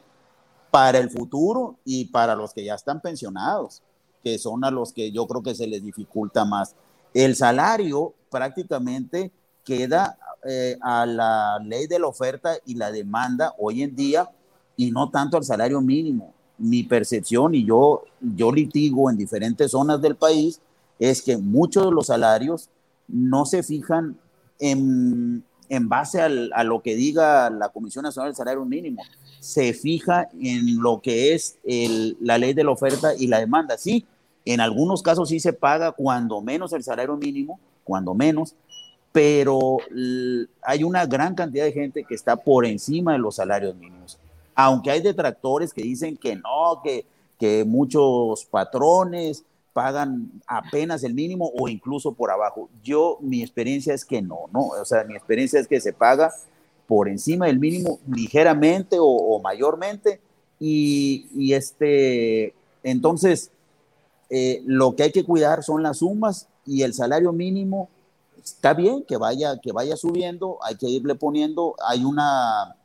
para 0.71 0.99
el 0.99 1.09
futuro 1.09 1.77
y 1.85 2.07
para 2.07 2.35
los 2.35 2.53
que 2.53 2.65
ya 2.65 2.75
están 2.75 3.01
pensionados, 3.01 3.83
que 4.23 4.39
son 4.39 4.65
a 4.65 4.71
los 4.71 4.93
que 4.93 5.13
yo 5.13 5.27
creo 5.27 5.43
que 5.43 5.55
se 5.55 5.67
les 5.67 5.83
dificulta 5.85 6.45
más. 6.45 6.75
El 7.13 7.37
salario 7.37 8.13
prácticamente 8.29 9.31
queda 9.65 10.19
eh, 10.45 10.77
a 10.83 11.07
la 11.07 11.59
ley 11.65 11.87
de 11.87 11.99
la 11.99 12.09
oferta 12.09 12.57
y 12.67 12.75
la 12.75 12.91
demanda 12.91 13.55
hoy 13.59 13.83
en 13.83 13.95
día 13.95 14.29
y 14.77 14.91
no 14.91 15.11
tanto 15.11 15.37
al 15.37 15.45
salario 15.45 15.81
mínimo. 15.81 16.35
Mi 16.59 16.83
percepción, 16.83 17.55
y 17.55 17.65
yo, 17.65 18.03
yo 18.21 18.53
litigo 18.53 19.11
en 19.11 19.17
diferentes 19.17 19.71
zonas 19.71 20.01
del 20.03 20.17
país, 20.17 20.61
es 20.99 21.23
que 21.23 21.37
muchos 21.37 21.87
de 21.87 21.93
los 21.93 22.07
salarios 22.07 22.69
no 23.09 23.45
se 23.47 23.63
fijan 23.63 24.17
en, 24.59 25.45
base 25.83 26.21
a 26.21 26.29
lo 26.65 26.83
que 26.83 26.95
diga 26.95 27.51
la 27.51 27.69
Comisión 27.69 28.05
Nacional 28.05 28.31
del 28.31 28.37
Salario 28.37 28.65
Mínimo, 28.65 29.03
se 29.41 29.75
fija 29.75 30.29
en 30.41 30.81
lo 30.81 31.01
que 31.01 31.35
es 31.35 31.59
la 31.65 32.39
ley 32.39 32.55
de 32.55 32.65
la 32.65 32.71
oferta 32.71 33.15
y 33.15 33.27
la 33.27 33.41
demanda. 33.41 33.77
Sí, 33.77 34.07
en 34.45 34.61
algunos 34.61 35.03
casos 35.03 35.29
sí 35.29 35.41
se 35.41 35.53
paga 35.53 35.93
cuando 35.93 36.41
menos 36.41 36.73
el 36.73 36.83
salario 36.83 37.17
mínimo, 37.17 37.59
cuando 37.83 38.15
menos, 38.15 38.55
pero 39.13 39.79
hay 40.63 40.85
una 40.85 41.07
gran 41.07 41.35
cantidad 41.35 41.65
de 41.65 41.73
gente 41.73 42.05
que 42.05 42.15
está 42.15 42.37
por 42.37 42.67
encima 42.67 43.13
de 43.13 43.19
los 43.19 43.37
salarios 43.37 43.75
mínimos. 43.75 44.19
Aunque 44.55 44.91
hay 44.91 45.01
detractores 45.01 45.73
que 45.73 45.83
dicen 45.83 46.17
que 46.17 46.37
no, 46.37 46.81
que, 46.83 47.05
que 47.39 47.65
muchos 47.65 48.45
patrones 48.45 49.45
pagan 49.75 50.31
apenas 50.47 51.03
el 51.03 51.13
mínimo 51.13 51.51
o 51.59 51.69
incluso 51.69 52.13
por 52.13 52.31
abajo. 52.31 52.71
Yo, 52.83 53.19
mi 53.21 53.43
experiencia 53.43 53.93
es 53.93 54.05
que 54.05 54.23
no, 54.23 54.47
¿no? 54.53 54.69
O 54.69 54.85
sea, 54.85 55.05
mi 55.05 55.15
experiencia 55.15 55.61
es 55.61 55.69
que 55.69 55.81
se 55.81 55.93
paga 55.93 56.33
por 56.87 57.09
encima 57.09 57.47
del 57.47 57.59
mínimo 57.59 57.99
ligeramente 58.07 58.97
o, 59.01 59.39
mayormente 59.41 60.21
y, 60.61 61.53
este, 61.53 62.55
entonces, 62.85 63.51
eh, 64.31 64.63
lo 64.65 64.95
que 64.95 65.03
hay 65.03 65.13
que 65.13 65.25
cuidar 65.25 65.63
son 65.63 65.83
las 65.83 65.99
sumas 65.99 66.49
y 66.65 66.83
el 66.83 66.95
salario 66.95 67.33
mínimo 67.33 67.89
está 68.43 68.75
bien 68.75 69.03
que 69.03 69.17
vaya, 69.17 69.59
que 69.59 69.73
vaya 69.73 69.97
subiendo, 69.97 70.59
hay 70.63 70.77
que 70.77 70.89
irle 70.89 71.17
poniendo, 71.17 71.75
hay 71.85 72.05
una, 72.05 72.77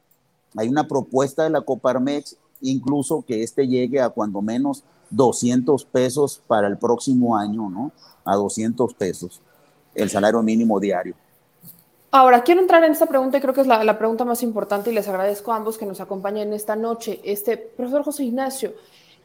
hay 0.56 0.68
una 0.68 0.88
propuesta 0.88 1.44
de 1.44 1.52
la 1.52 1.62
Coparmex, 1.62 2.38
incluso 2.62 3.24
que 3.26 3.44
este 3.44 3.68
llegue 3.68 4.02
a 4.02 4.10
cuando 4.10 4.42
menos 4.42 4.84
200 5.10 5.86
pesos 5.86 6.42
para 6.48 6.68
el 6.68 6.78
próximo 6.78 7.38
año, 7.38 7.70
¿no? 7.70 7.92
A 8.26 8.36
200 8.36 8.94
pesos 8.94 9.42
el 9.96 10.10
salario 10.10 10.42
mínimo 10.42 10.80
diario. 10.80 11.16
Ahora, 12.12 12.42
quiero 12.42 12.62
entrar 12.62 12.84
en 12.84 12.92
esta 12.92 13.06
pregunta 13.06 13.38
y 13.38 13.42
creo 13.42 13.54
que 13.54 13.62
es 13.62 13.68
la, 13.68 13.98
pregunta 13.98 14.26
más 14.26 14.42
importante 14.42 14.90
y 14.90 14.94
les 14.94 15.08
agradezco 15.08 15.54
a 15.54 15.58
ambos 15.58 15.78
que 15.78 15.86
nos 15.86 16.02
acompañen 16.02 16.54
esta 16.54 16.76
noche. 16.76 17.20
Este, 17.24 17.58
profesor 17.58 18.04
José 18.04 18.24
Ignacio, 18.24 18.74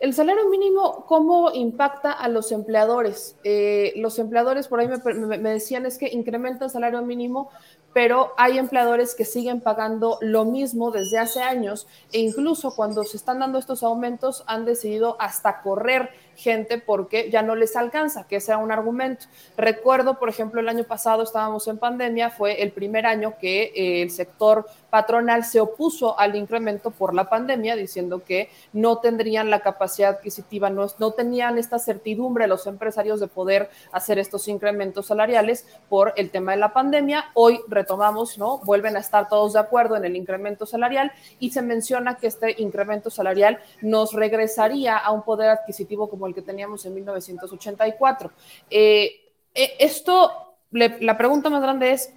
¿el 0.00 0.12
salario 0.12 0.50
mínimo 0.50 1.06
cómo 1.06 1.50
impacta 1.52 2.12
a 2.12 2.28
los 2.28 2.52
empleadores? 2.52 3.36
Eh, 3.42 3.94
los 3.96 4.18
empleadores, 4.18 4.68
por 4.68 4.80
ahí 4.80 4.88
me, 4.88 5.38
me, 5.38 5.50
decían, 5.50 5.86
es 5.86 5.96
que 5.96 6.08
incrementa 6.08 6.66
el 6.66 6.70
salario 6.70 7.00
mínimo, 7.00 7.48
pero 7.94 8.34
hay 8.36 8.58
empleadores 8.58 9.14
que 9.14 9.24
siguen 9.24 9.60
pagando 9.60 10.18
lo 10.20 10.44
mismo 10.44 10.90
desde 10.90 11.18
hace 11.18 11.40
años 11.40 11.86
e 12.12 12.18
incluso 12.18 12.74
cuando 12.74 13.04
se 13.04 13.16
están 13.16 13.38
dando 13.38 13.58
estos 13.58 13.84
aumentos 13.84 14.42
han 14.46 14.64
decidido 14.64 15.16
hasta 15.20 15.62
correr 15.62 16.10
gente 16.36 16.78
porque 16.78 17.30
ya 17.30 17.42
no 17.42 17.54
les 17.54 17.76
alcanza, 17.76 18.26
que 18.26 18.40
sea 18.40 18.58
un 18.58 18.72
argumento. 18.72 19.26
Recuerdo, 19.56 20.18
por 20.18 20.28
ejemplo, 20.28 20.60
el 20.60 20.68
año 20.68 20.82
pasado 20.82 21.22
estábamos 21.22 21.68
en 21.68 21.78
pandemia, 21.78 22.30
fue 22.30 22.62
el 22.62 22.72
primer 22.72 23.06
año 23.06 23.34
que 23.40 23.72
eh, 23.74 24.02
el 24.02 24.10
sector 24.10 24.66
patronal 24.94 25.42
se 25.42 25.58
opuso 25.58 26.16
al 26.20 26.36
incremento 26.36 26.92
por 26.92 27.14
la 27.14 27.28
pandemia, 27.28 27.74
diciendo 27.74 28.22
que 28.22 28.48
no 28.72 28.98
tendrían 28.98 29.50
la 29.50 29.58
capacidad 29.58 30.10
adquisitiva, 30.10 30.70
no, 30.70 30.86
no 31.00 31.10
tenían 31.10 31.58
esta 31.58 31.80
certidumbre 31.80 32.46
los 32.46 32.68
empresarios 32.68 33.18
de 33.18 33.26
poder 33.26 33.70
hacer 33.90 34.20
estos 34.20 34.46
incrementos 34.46 35.06
salariales 35.06 35.66
por 35.88 36.12
el 36.14 36.30
tema 36.30 36.52
de 36.52 36.58
la 36.58 36.72
pandemia. 36.72 37.24
Hoy 37.34 37.58
retomamos, 37.66 38.38
¿no? 38.38 38.58
Vuelven 38.58 38.96
a 38.96 39.00
estar 39.00 39.28
todos 39.28 39.54
de 39.54 39.58
acuerdo 39.58 39.96
en 39.96 40.04
el 40.04 40.14
incremento 40.14 40.64
salarial 40.64 41.10
y 41.40 41.50
se 41.50 41.62
menciona 41.62 42.14
que 42.14 42.28
este 42.28 42.54
incremento 42.62 43.10
salarial 43.10 43.58
nos 43.82 44.12
regresaría 44.12 44.96
a 44.96 45.10
un 45.10 45.22
poder 45.22 45.50
adquisitivo 45.50 46.08
como 46.08 46.28
el 46.28 46.36
que 46.36 46.42
teníamos 46.42 46.86
en 46.86 46.94
1984. 46.94 48.30
Eh, 48.70 49.10
eh, 49.54 49.72
esto, 49.80 50.54
la 50.70 51.18
pregunta 51.18 51.50
más 51.50 51.62
grande 51.62 51.90
es, 51.90 52.12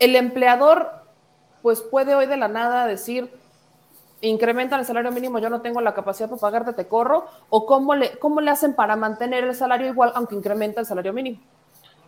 ¿el 0.00 0.16
empleador 0.16 1.01
pues 1.62 1.80
puede 1.80 2.14
hoy 2.14 2.26
de 2.26 2.36
la 2.36 2.48
nada 2.48 2.86
decir, 2.86 3.30
incrementan 4.20 4.80
el 4.80 4.86
salario 4.86 5.12
mínimo, 5.12 5.38
yo 5.38 5.50
no 5.50 5.62
tengo 5.62 5.80
la 5.80 5.94
capacidad 5.94 6.28
para 6.28 6.40
pagarte, 6.40 6.72
te 6.72 6.86
corro? 6.86 7.26
¿O 7.50 7.66
cómo 7.66 7.94
le, 7.94 8.18
cómo 8.18 8.40
le 8.40 8.50
hacen 8.50 8.74
para 8.74 8.96
mantener 8.96 9.44
el 9.44 9.54
salario 9.54 9.88
igual 9.88 10.12
aunque 10.14 10.34
incrementa 10.34 10.80
el 10.80 10.86
salario 10.86 11.12
mínimo? 11.12 11.40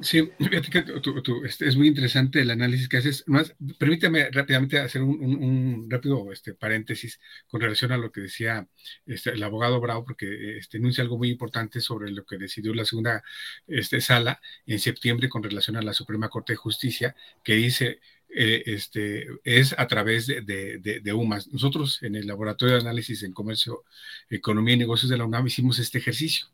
Sí, 0.01 0.29
este, 1.45 1.69
es 1.69 1.77
muy 1.77 1.87
interesante 1.87 2.41
el 2.41 2.51
análisis 2.51 2.89
que 2.89 2.97
haces. 2.97 3.25
Más, 3.27 3.55
permíteme 3.79 4.29
rápidamente 4.31 4.79
hacer 4.81 5.03
un, 5.03 5.87
rápido 5.89 6.33
este, 6.33 6.55
paréntesis 6.55 7.21
con 7.49 7.61
relación 7.61 7.93
a 7.93 7.97
lo 7.97 8.11
que 8.11 8.23
decía 8.23 8.67
este, 9.07 9.31
el 9.31 9.43
abogado 9.43 9.81
Bravo, 9.81 10.05
porque 10.05 10.59
este, 10.59 10.79
enuncia 10.79 11.03
algo 11.03 11.17
muy 11.19 11.31
importante 11.31 11.81
sobre 11.81 12.11
lo 12.11 12.25
que 12.25 12.39
decidió 12.39 12.75
la 12.75 12.85
segunda 12.85 13.23
este, 13.69 14.01
sala 14.01 14.41
en 14.67 14.81
septiembre 14.81 15.29
con 15.29 15.43
relación 15.43 15.77
a 15.77 15.83
la 15.83 15.93
Suprema 15.93 16.29
Corte 16.29 16.55
de 16.55 16.57
Justicia, 16.57 17.15
que 17.45 17.55
dice 17.55 18.01
eh, 18.37 18.65
este, 18.67 19.29
es 19.45 19.75
a 19.79 19.87
través 19.87 20.27
de, 20.27 20.41
de, 20.43 21.13
UMAS. 21.13 21.47
Nosotros 21.53 22.03
en 22.03 22.17
el 22.17 22.27
Laboratorio 22.27 22.75
de 22.75 22.81
Análisis 22.81 23.23
en 23.23 23.33
Comercio, 23.33 23.85
Economía 24.29 24.75
y 24.75 24.79
Negocios 24.79 25.09
de 25.09 25.17
la 25.17 25.25
UNAM 25.25 25.47
hicimos 25.47 25.79
este 25.79 25.99
ejercicio. 25.99 26.49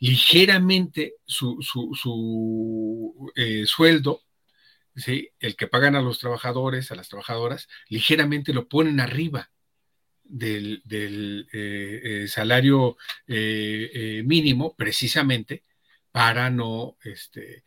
Ligeramente 0.00 1.14
su, 1.24 1.60
su 1.60 3.32
sueldo 3.66 4.22
el 5.06 5.56
que 5.56 5.66
pagan 5.66 5.96
a 5.96 6.02
los 6.02 6.18
trabajadores, 6.18 6.90
a 6.90 6.94
las 6.94 7.08
trabajadoras, 7.08 7.68
ligeramente 7.88 8.52
lo 8.52 8.68
ponen 8.68 9.00
arriba 9.00 9.50
del, 10.24 10.82
eh, 11.52 12.00
eh, 12.22 12.28
salario 12.28 12.96
eh, 13.26 14.22
mínimo, 14.24 14.74
precisamente 14.76 15.62
para 16.12 16.50
no 16.50 16.96
este, 17.04 17.64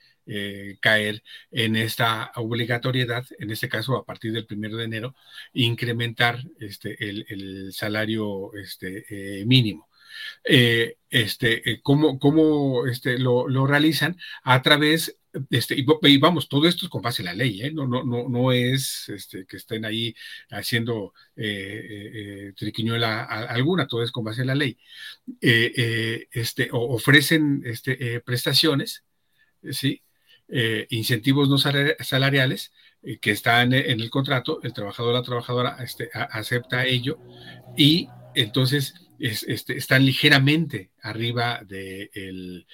caer 0.80 1.24
en 1.52 1.76
esta 1.76 2.32
obligatoriedad, 2.36 3.26
en 3.40 3.52
este 3.52 3.68
caso 3.68 3.98
a 3.98 4.06
partir 4.06 4.32
del 4.32 4.46
primero 4.46 4.78
de 4.78 4.86
enero, 4.86 5.16
incrementar 5.54 6.40
este, 6.60 6.96
el, 7.10 7.74
salario 7.74 8.54
este, 8.56 9.44
mínimo. 9.46 9.90
este, 10.44 11.82
¿Cómo, 11.82 12.84
lo, 13.18 13.48
lo, 13.48 13.68
realizan? 13.68 14.18
A 14.44 14.62
través 14.62 15.21
este, 15.50 15.76
y, 15.78 16.18
vamos, 16.18 16.50
todo 16.50 16.68
esto 16.68 16.86
es 16.86 16.90
con 16.90 17.02
base 17.02 17.22
en 17.22 17.28
la 17.28 17.34
ley, 17.34 17.62
¿eh? 17.62 17.72
no, 17.72 17.88
no, 17.88 18.04
no, 18.04 18.28
no 18.28 18.52
es 18.52 19.08
este, 19.10 19.46
que 19.46 19.58
estén 19.58 19.86
ahí 19.86 20.14
haciendo 20.50 21.14
eh, 21.36 22.50
eh, 22.50 22.54
triquiñuela 22.56 23.24
alguna, 23.24 23.88
todo 23.88 24.04
es 24.04 24.12
con 24.12 24.26
base 24.26 24.42
en 24.42 24.48
la 24.48 24.56
ley. 24.56 24.78
este, 25.40 26.70
ofrecen 26.72 27.62
este, 27.66 28.20
prestaciones, 28.22 29.04
¿sí? 29.72 30.02
incentivos 30.90 31.48
no 31.48 31.58
salariales 31.58 32.74
que 33.22 33.32
están 33.32 33.72
en 33.74 34.02
el 34.02 34.10
contrato, 34.10 34.60
el 34.64 34.74
trabajador 34.74 35.14
o 35.14 35.18
la 35.18 35.24
trabajadora 35.24 35.78
este, 35.82 36.10
acepta 36.14 36.86
ello 36.86 37.20
y 37.78 38.10
entonces 38.36 38.96
este, 39.22 39.78
están 39.78 40.06
ligeramente 40.06 40.92
arriba 41.02 41.62
del 41.64 42.66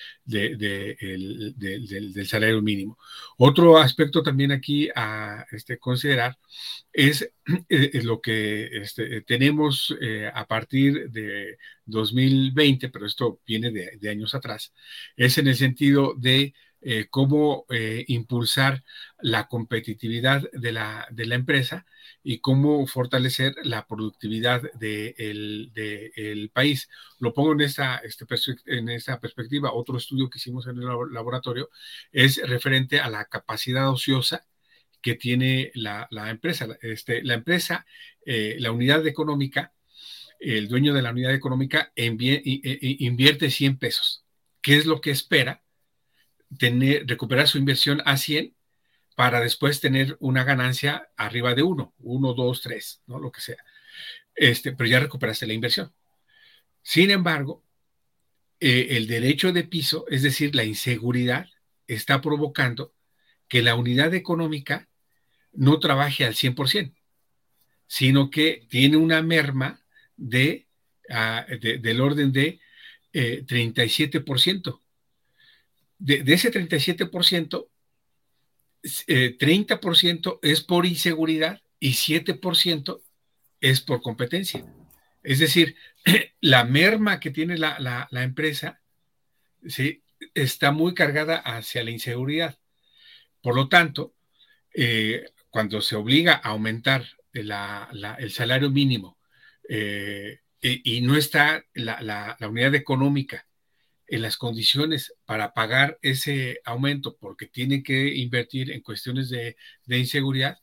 salario 2.25 2.61
mínimo. 2.61 2.97
Otro 3.37 3.77
aspecto 3.77 4.23
también 4.23 4.51
aquí 4.51 4.89
a 4.95 5.45
este, 5.51 5.77
considerar 5.77 6.37
es 6.93 7.29
eh, 7.69 8.01
lo 8.03 8.21
que 8.21 8.67
este, 8.81 9.21
tenemos 9.21 9.95
eh, 10.01 10.31
a 10.33 10.47
partir 10.47 11.09
de 11.09 11.57
2020, 11.85 12.89
pero 12.89 13.05
esto 13.05 13.41
viene 13.45 13.71
de 13.71 14.09
años 14.09 14.33
atrás, 14.35 14.73
es 15.15 15.37
en 15.37 15.47
el 15.47 15.55
sentido 15.55 16.13
de 16.17 16.53
eh, 16.89 17.07
cómo 17.09 17.65
eh, 17.69 18.05
impulsar 18.07 18.81
la 19.19 19.49
competitividad 19.49 20.49
de 20.53 20.71
la, 20.71 21.05
de 21.11 21.25
la, 21.25 21.35
empresa 21.35 21.85
y 22.23 22.39
cómo 22.39 22.87
fortalecer 22.87 23.55
la 23.63 23.85
productividad 23.85 24.61
del 24.71 25.73
de 25.73 26.49
país. 26.53 26.87
Lo 27.19 27.33
pongo 27.33 27.51
en 27.51 27.59
esta, 27.59 27.97
este, 27.97 28.25
en 28.67 28.87
esta 28.87 29.19
perspectiva. 29.19 29.73
Otro 29.73 29.97
estudio 29.97 30.29
que 30.29 30.37
hicimos 30.37 30.65
en 30.67 30.77
el 30.77 30.85
laboratorio 31.11 31.69
es 32.13 32.37
referente 32.47 33.01
a 33.01 33.09
la 33.09 33.25
capacidad 33.25 33.89
ociosa 33.89 34.47
que 35.01 35.15
tiene 35.15 35.71
la, 35.75 36.07
la 36.09 36.29
empresa. 36.29 36.69
Este, 36.81 37.21
la 37.21 37.33
empresa, 37.33 37.85
eh, 38.25 38.55
la 38.59 38.71
unidad 38.71 39.05
económica, 39.05 39.73
el 40.39 40.69
dueño 40.69 40.93
de 40.93 41.01
la 41.01 41.11
unidad 41.11 41.33
económica 41.33 41.91
invierte 41.97 43.51
100 43.51 43.77
pesos. 43.77 44.23
¿Qué 44.61 44.77
es 44.77 44.85
lo 44.85 45.01
que 45.01 45.11
espera? 45.11 45.63
Tener, 46.57 47.05
recuperar 47.07 47.47
su 47.47 47.57
inversión 47.57 48.01
a 48.05 48.17
100 48.17 48.55
para 49.15 49.41
después 49.41 49.79
tener 49.79 50.15
una 50.19 50.43
ganancia 50.43 51.09
arriba 51.17 51.55
de 51.55 51.63
1, 51.63 51.95
1, 51.97 52.33
2, 52.33 52.61
3, 52.61 53.01
¿no? 53.07 53.19
Lo 53.19 53.31
que 53.31 53.41
sea. 53.41 53.57
Este, 54.35 54.73
pero 54.73 54.87
ya 54.89 54.99
recuperaste 54.99 55.47
la 55.47 55.53
inversión. 55.53 55.91
Sin 56.83 57.09
embargo, 57.09 57.63
eh, 58.59 58.89
el 58.91 59.07
derecho 59.07 59.51
de 59.51 59.63
piso, 59.63 60.05
es 60.09 60.21
decir, 60.21 60.55
la 60.55 60.63
inseguridad, 60.63 61.47
está 61.87 62.21
provocando 62.21 62.93
que 63.47 63.63
la 63.63 63.75
unidad 63.75 64.13
económica 64.13 64.87
no 65.53 65.79
trabaje 65.79 66.25
al 66.25 66.35
100%, 66.35 66.93
sino 67.87 68.29
que 68.29 68.67
tiene 68.69 68.97
una 68.97 69.21
merma 69.21 69.83
de, 70.15 70.67
ah, 71.09 71.45
del 71.59 72.01
orden 72.01 72.31
de 72.31 72.59
37%. 73.11 74.81
Eh, 76.05 76.23
de, 76.23 76.33
ese 76.33 76.51
37%, 76.51 77.67
30% 78.81 80.33
eh, 80.33 80.39
es 80.41 80.61
por 80.61 80.85
inseguridad 80.85 81.61
y 81.79 81.91
7% 81.91 83.01
es 83.61 83.81
por 83.81 84.01
competencia. 84.01 84.65
Es 85.23 85.39
decir, 85.39 85.75
la 86.41 86.63
merma 86.63 87.19
que 87.19 87.31
tiene 87.31 87.57
la, 87.57 88.07
empresa 88.11 88.81
¿sí? 89.65 90.03
está 90.33 90.71
muy 90.71 90.93
cargada 90.93 91.37
hacia 91.37 91.83
la 91.83 91.91
inseguridad. 91.91 92.57
Por 93.41 93.55
lo 93.55 93.67
tanto, 93.67 94.13
eh, 94.73 95.25
cuando 95.49 95.81
se 95.81 95.95
obliga 95.95 96.33
a 96.35 96.49
aumentar 96.49 97.05
el 97.33 98.31
salario 98.31 98.69
mínimo 98.69 99.17
eh, 99.69 100.41
y, 100.61 101.01
no 101.01 101.15
está 101.15 101.63
la, 101.73 102.37
unidad 102.41 102.75
económica 102.75 103.46
en 104.07 104.21
las 104.21 104.37
condiciones 104.37 105.13
para 105.25 105.53
pagar 105.53 105.99
ese 106.01 106.61
aumento 106.65 107.17
porque 107.17 107.47
tiene 107.47 107.83
que 107.83 108.15
invertir 108.15 108.71
en 108.71 108.81
cuestiones 108.81 109.29
de, 109.29 109.55
inseguridad, 109.87 110.59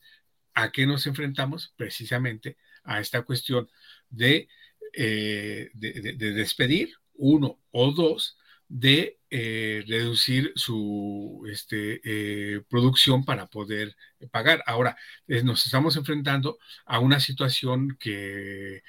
¿a 0.53 0.71
qué 0.71 0.85
nos 0.85 1.05
enfrentamos? 1.07 1.73
Precisamente 1.75 2.57
a 2.83 2.99
esta 2.99 3.21
cuestión 3.23 3.69
de, 4.09 4.47
eh, 4.93 5.69
de, 5.73 6.13
despedir 6.33 6.95
uno 7.13 7.59
o 7.71 7.91
dos 7.91 8.37
de 8.67 9.19
eh, 9.37 9.83
reducir 9.85 10.53
su 10.55 11.45
este, 11.51 11.99
eh, 12.05 12.61
producción 12.69 13.25
para 13.25 13.47
poder 13.47 13.93
pagar. 14.31 14.63
Ahora, 14.65 14.95
nos 15.43 15.65
estamos 15.65 15.97
enfrentando 15.97 16.57
a 16.85 16.99
una 16.99 17.19
situación 17.19 17.97
que 17.99 18.81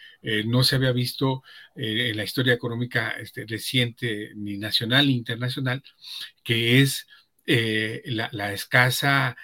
no 0.45 0.63
se 0.63 0.77
había 0.77 0.93
visto 0.93 1.43
en 1.75 2.17
la 2.17 2.23
historia 2.23 2.55
económica 2.55 3.11
este, 3.19 3.45
reciente, 3.45 4.31
ni 4.37 4.57
nacional 4.57 5.09
ni 5.09 5.17
internacional, 5.17 5.83
que 6.45 6.81
es 6.81 7.09
la, 7.47 8.53
escasa 8.53 9.37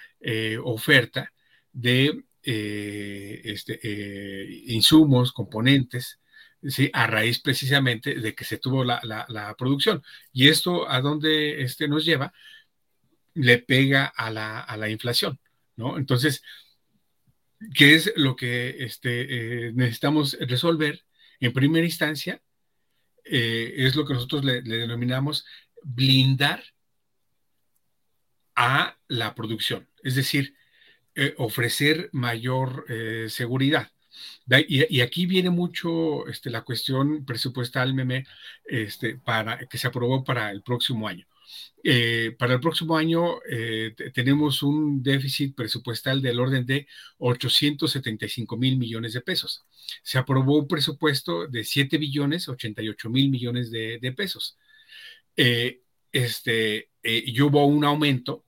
oferta 0.63 1.33
de 1.73 2.23
este, 2.43 4.47
insumos, 4.67 5.33
componentes, 5.33 6.19
¿sí? 6.67 6.89
a 6.93 7.07
raíz 7.07 7.39
precisamente 7.39 8.15
de 8.15 8.35
que 8.35 8.45
se 8.45 8.57
tuvo 8.57 8.83
la, 8.83 9.55
producción. 9.57 10.03
Y 10.31 10.49
esto 10.49 10.89
a 10.89 11.01
dónde 11.01 11.61
este, 11.61 11.87
nos 11.87 12.05
lleva, 12.05 12.33
le 13.33 13.59
pega 13.59 14.05
a 14.05 14.29
la, 14.31 14.89
inflación, 14.89 15.39
¿no? 15.75 15.97
Entonces, 15.97 16.43
¿qué 17.73 17.95
es 17.95 18.13
lo 18.15 18.35
que 18.35 18.83
este, 18.83 19.67
eh, 19.67 19.73
necesitamos 19.73 20.37
resolver? 20.39 21.03
En 21.39 21.51
primera 21.51 21.85
instancia, 21.85 22.41
eh, 23.25 23.73
es 23.77 23.95
lo 23.95 24.05
que 24.05 24.13
nosotros 24.13 24.45
le, 24.45 24.61
denominamos 24.61 25.45
blindar 25.81 26.63
a 28.55 28.97
la 29.07 29.33
producción, 29.35 29.89
es 30.03 30.15
decir, 30.15 30.55
eh, 31.15 31.33
ofrecer 31.37 32.09
mayor 32.11 32.85
seguridad. 33.29 33.92
Y, 34.67 35.01
aquí 35.01 35.25
viene 35.25 35.49
mucho 35.49 36.27
este, 36.27 36.49
la 36.49 36.63
cuestión 36.63 37.25
presupuestal, 37.25 37.93
meme, 37.93 38.25
este, 38.65 39.15
para, 39.17 39.57
que 39.67 39.77
se 39.77 39.87
aprobó 39.87 40.23
para 40.23 40.51
el 40.51 40.61
próximo 40.61 41.07
año. 41.07 41.25
Eh, 41.83 42.35
para 42.39 42.53
el 42.53 42.59
próximo 42.61 42.95
año 42.95 43.39
eh, 43.49 43.93
tenemos 44.13 44.63
un 44.63 45.03
déficit 45.03 45.53
presupuestal 45.53 46.21
del 46.21 46.39
orden 46.39 46.65
de 46.65 46.87
875 47.17 48.55
mil 48.57 48.77
millones 48.77 49.13
de 49.13 49.21
pesos. 49.21 49.65
Se 50.01 50.17
aprobó 50.17 50.59
un 50.59 50.67
presupuesto 50.67 51.47
de 51.47 51.63
7 51.65 51.97
billones 51.97 52.47
88 52.47 53.09
mil 53.09 53.29
millones 53.29 53.69
de, 53.71 54.13
pesos. 54.15 54.57
Eh, 55.35 55.81
este, 56.11 56.89
y 57.03 57.41
hubo 57.41 57.65
un 57.65 57.83
aumento 57.85 58.45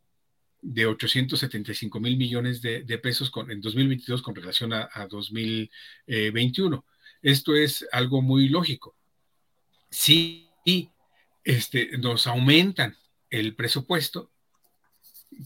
de 0.68 0.88
875 0.88 2.00
mil 2.00 2.18
millones 2.18 2.60
de, 2.60 2.98
pesos 2.98 3.32
en 3.48 3.62
2022 3.62 4.24
con 4.24 4.34
relación 4.34 4.74
a, 4.74 4.90
2021. 5.08 6.84
Esto 7.22 7.56
es 7.56 7.88
algo 7.92 8.24
muy 8.24 8.50
lógico. 8.50 8.96
Si 9.92 10.50
este, 11.44 11.98
nos 12.00 12.26
aumentan 12.26 12.98
el 13.30 13.56
presupuesto, 13.56 14.32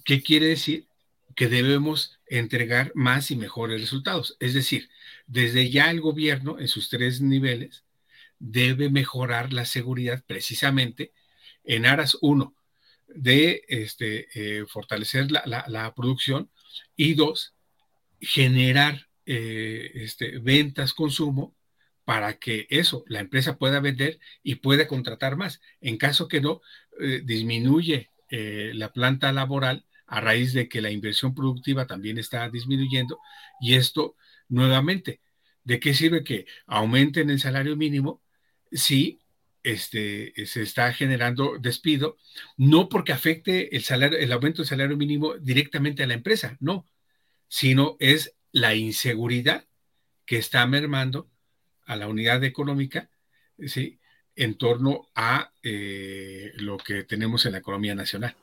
¿qué 0.06 0.24
quiere 0.24 0.48
decir? 0.48 0.88
Que 1.36 1.50
debemos 1.50 2.18
entregar 2.28 2.94
más 2.96 3.30
y 3.30 3.36
mejores 3.36 3.82
resultados. 3.82 4.38
Es 4.40 4.54
decir, 4.54 4.90
desde 5.28 5.70
ya 5.70 5.92
el 5.92 6.00
gobierno 6.00 6.60
en 6.60 6.70
sus 6.70 6.88
tres 6.88 7.20
niveles 7.20 7.84
debe 8.40 8.90
mejorar 8.90 9.52
la 9.52 9.66
seguridad 9.66 10.24
precisamente 10.26 11.12
en 11.66 11.86
aras, 11.86 12.18
uno, 12.22 12.56
de 13.16 13.64
este, 13.68 14.28
eh, 14.34 14.66
fortalecer 14.68 15.32
la, 15.32 15.94
producción 15.96 16.50
y 16.96 17.14
dos, 17.14 17.56
generar 18.20 19.08
eh, 19.26 19.92
este, 19.96 20.40
ventas, 20.40 20.94
consumo, 20.94 21.56
para 22.06 22.40
que 22.40 22.66
eso, 22.70 23.04
la 23.08 23.20
empresa 23.20 23.58
pueda 23.58 23.80
vender 23.80 24.20
y 24.42 24.56
pueda 24.56 24.88
contratar 24.88 25.36
más. 25.36 25.62
En 25.80 25.98
caso 25.98 26.28
que 26.28 26.42
no, 26.42 26.62
eh, 27.00 27.22
disminuye 27.24 28.10
la 28.32 28.94
planta 28.94 29.32
laboral 29.32 29.86
a 30.06 30.22
raíz 30.22 30.54
de 30.54 30.70
que 30.70 30.82
la 30.82 30.92
inversión 30.92 31.34
productiva 31.34 31.88
también 31.88 32.20
está 32.20 32.48
disminuyendo 32.48 33.18
y 33.60 33.74
esto 33.74 34.16
nuevamente, 34.50 35.22
¿de 35.64 35.80
qué 35.80 35.96
sirve 35.96 36.24
que 36.24 36.46
aumenten 36.68 37.32
el 37.32 37.40
salario 37.40 37.76
mínimo 37.76 38.22
si 38.72 39.20
este, 39.64 40.34
se 40.46 40.62
está 40.62 40.94
generando 40.94 41.58
despido, 41.60 42.18
no 42.58 42.90
porque 42.90 43.12
afecte 43.12 43.76
el, 43.76 43.84
salario, 43.84 44.18
el 44.18 44.32
aumento 44.32 44.62
del 44.62 44.70
salario 44.70 44.98
mínimo 44.98 45.36
directamente 45.38 46.04
a 46.04 46.08
la 46.08 46.14
empresa, 46.14 46.58
no, 46.60 46.86
sino 47.48 47.98
es 48.00 48.36
la 48.52 48.76
inseguridad 48.76 49.68
que 50.26 50.38
está 50.38 50.66
mermando 50.68 51.30
a 51.86 51.96
la 51.96 52.08
unidad 52.08 52.44
económica, 52.44 53.10
¿sí? 53.66 54.00
en 54.36 54.58
torno 54.58 55.10
a 55.16 55.52
eh, 55.64 56.52
lo 56.56 56.78
que 56.78 57.04
tenemos 57.04 57.46
en 57.46 57.54
la 57.54 57.58
economía 57.58 57.96
nacional. 57.96 58.36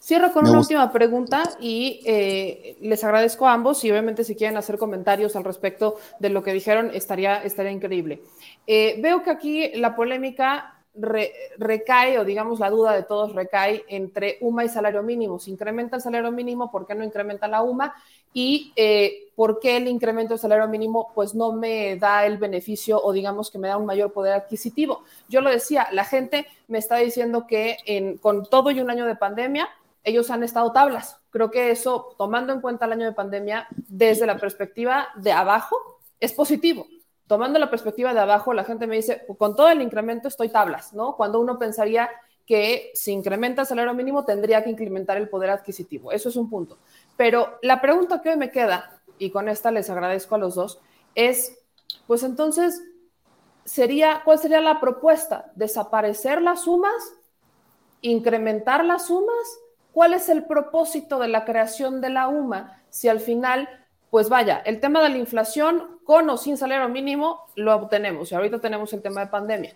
Cierro 0.00 0.32
con 0.32 0.48
una 0.48 0.58
última 0.58 0.90
pregunta 0.90 1.42
y 1.60 2.00
eh, 2.06 2.76
les 2.80 3.04
agradezco 3.04 3.46
a 3.46 3.52
ambos 3.52 3.84
y 3.84 3.90
obviamente 3.90 4.24
si 4.24 4.34
quieren 4.34 4.56
hacer 4.56 4.78
comentarios 4.78 5.36
al 5.36 5.44
respecto 5.44 5.96
de 6.18 6.30
lo 6.30 6.42
que 6.42 6.54
dijeron 6.54 6.90
estaría, 6.94 7.42
estaría 7.44 7.70
increíble. 7.70 8.22
Eh, 8.66 8.98
veo 9.02 9.22
que 9.22 9.30
aquí 9.30 9.72
la 9.74 9.94
polémica 9.94 10.76
recae 11.58 12.18
o 12.18 12.24
digamos 12.24 12.58
la 12.58 12.70
duda 12.70 12.92
de 12.92 13.04
todos 13.04 13.34
recae 13.34 13.84
entre 13.88 14.38
UMA 14.40 14.64
y 14.64 14.68
salario 14.70 15.02
mínimo. 15.02 15.38
Si 15.38 15.50
incrementa 15.50 15.96
el 15.96 16.02
salario 16.02 16.32
mínimo, 16.32 16.70
¿por 16.70 16.86
qué 16.86 16.94
no 16.94 17.04
incrementa 17.04 17.46
la 17.46 17.62
UMA? 17.62 17.94
Y 18.32 18.72
eh, 18.76 19.28
¿por 19.36 19.60
qué 19.60 19.76
el 19.76 19.86
incremento 19.86 20.32
del 20.32 20.40
salario 20.40 20.66
mínimo 20.66 21.12
pues 21.14 21.34
no 21.34 21.52
me 21.52 21.96
da 21.96 22.24
el 22.24 22.38
beneficio 22.38 23.00
o 23.02 23.12
digamos 23.12 23.50
que 23.50 23.58
me 23.58 23.68
da 23.68 23.76
un 23.76 23.86
mayor 23.86 24.12
poder 24.12 24.32
adquisitivo? 24.32 25.04
Yo 25.28 25.42
lo 25.42 25.50
decía, 25.50 25.88
la 25.92 26.04
gente 26.04 26.46
me 26.68 26.78
está 26.78 26.96
diciendo 26.96 27.46
que 27.46 28.18
con 28.22 28.46
todo 28.46 28.70
y 28.70 28.80
un 28.80 28.90
año 28.90 29.04
de 29.04 29.16
pandemia, 29.16 29.68
ellos 30.04 30.30
han 30.30 30.42
estado 30.42 30.72
tablas. 30.72 31.20
Creo 31.30 31.50
que 31.50 31.70
eso, 31.70 32.14
tomando 32.18 32.52
en 32.52 32.60
cuenta 32.60 32.86
el 32.86 32.92
año 32.92 33.06
de 33.06 33.12
pandemia, 33.12 33.66
desde 33.88 34.26
la 34.26 34.38
perspectiva 34.38 35.08
de 35.16 35.32
abajo, 35.32 35.76
es 36.18 36.32
positivo. 36.32 36.86
Tomando 37.26 37.58
la 37.58 37.70
perspectiva 37.70 38.12
de 38.12 38.20
abajo, 38.20 38.52
la 38.52 38.64
gente 38.64 38.86
me 38.86 38.96
dice, 38.96 39.24
con 39.38 39.54
todo 39.54 39.68
el 39.68 39.82
incremento 39.82 40.28
estoy 40.28 40.48
tablas, 40.48 40.92
¿no? 40.92 41.16
Cuando 41.16 41.40
uno 41.40 41.58
pensaría 41.58 42.10
que 42.44 42.90
si 42.94 43.12
incrementa 43.12 43.62
el 43.62 43.68
salario 43.68 43.94
mínimo 43.94 44.24
tendría 44.24 44.64
que 44.64 44.70
incrementar 44.70 45.16
el 45.16 45.28
poder 45.28 45.50
adquisitivo. 45.50 46.10
Eso 46.10 46.28
es 46.30 46.36
un 46.36 46.50
punto. 46.50 46.78
Pero 47.16 47.58
la 47.62 47.80
pregunta 47.80 48.20
que 48.20 48.30
hoy 48.30 48.36
me 48.36 48.50
queda, 48.50 49.00
y 49.18 49.30
con 49.30 49.48
esta 49.48 49.70
les 49.70 49.88
agradezco 49.88 50.34
a 50.34 50.38
los 50.38 50.56
dos, 50.56 50.80
es, 51.14 51.56
pues 52.08 52.24
entonces, 52.24 52.82
sería, 53.64 54.22
¿cuál 54.24 54.40
sería 54.40 54.60
la 54.60 54.80
propuesta? 54.80 55.52
¿Desaparecer 55.54 56.42
las 56.42 56.62
sumas? 56.62 57.14
¿Incrementar 58.00 58.84
las 58.84 59.06
sumas? 59.06 59.60
¿Cuál 59.92 60.14
es 60.14 60.28
el 60.28 60.44
propósito 60.44 61.18
de 61.18 61.28
la 61.28 61.44
creación 61.44 62.00
de 62.00 62.10
la 62.10 62.28
UMA? 62.28 62.80
Si 62.90 63.08
al 63.08 63.20
final, 63.20 63.68
pues 64.10 64.28
vaya, 64.28 64.62
el 64.64 64.80
tema 64.80 65.02
de 65.02 65.08
la 65.08 65.18
inflación, 65.18 65.98
con 66.04 66.30
o 66.30 66.36
sin 66.36 66.56
salario 66.56 66.88
mínimo, 66.88 67.46
lo 67.56 67.74
obtenemos. 67.74 68.30
Y 68.30 68.34
ahorita 68.34 68.60
tenemos 68.60 68.92
el 68.92 69.02
tema 69.02 69.20
de 69.20 69.26
pandemia. 69.26 69.74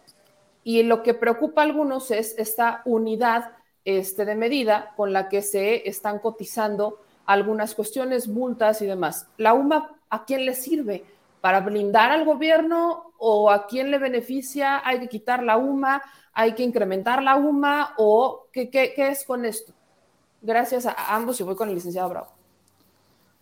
Y 0.63 0.83
lo 0.85 1.03
que 1.03 1.15
preocupa 1.15 1.61
a 1.61 1.65
algunos 1.65 2.11
es 2.11 2.39
esta 2.39 2.83
unidad 2.85 3.53
este, 3.85 4.25
de 4.25 4.35
medida 4.35 4.93
con 4.97 5.13
la 5.13 5.29
que 5.29 5.43
se 5.43 5.89
están 5.89 6.21
cotizando 6.21 7.01
algunas 7.27 7.75
cuestiones, 7.75 8.29
multas 8.29 8.83
y 8.83 8.87
demás. 8.87 9.27
¿La 9.37 9.53
UMA 9.53 9.97
a 10.11 10.25
quién 10.25 10.47
le 10.47 10.55
sirve? 10.55 11.05
¿Para 11.41 11.61
blindar 11.61 12.11
al 12.11 12.25
gobierno 12.25 13.13
o 13.19 13.51
a 13.51 13.67
quién 13.67 13.91
le 13.91 13.99
beneficia? 13.99 14.81
¿Hay 14.87 15.01
que 15.01 15.09
quitar 15.09 15.43
la 15.43 15.57
UMA? 15.57 16.03
¿Hay 16.33 16.53
que 16.53 16.63
incrementar 16.63 17.23
la 17.23 17.37
UMA? 17.37 17.95
¿O 17.99 18.47
qué, 18.53 18.71
qué 18.71 18.95
es 18.97 19.25
con 19.25 19.45
esto? 19.45 19.75
Gracias 20.45 20.85
a 20.85 20.95
ambos 21.17 21.41
y 21.41 21.43
voy 21.43 21.57
con 21.57 21.71
el 21.71 21.75
licenciado 21.75 22.11
Bravo. 22.11 22.27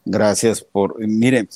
Gracias 0.05 0.63
por, 0.63 1.05
mire, 1.05 1.49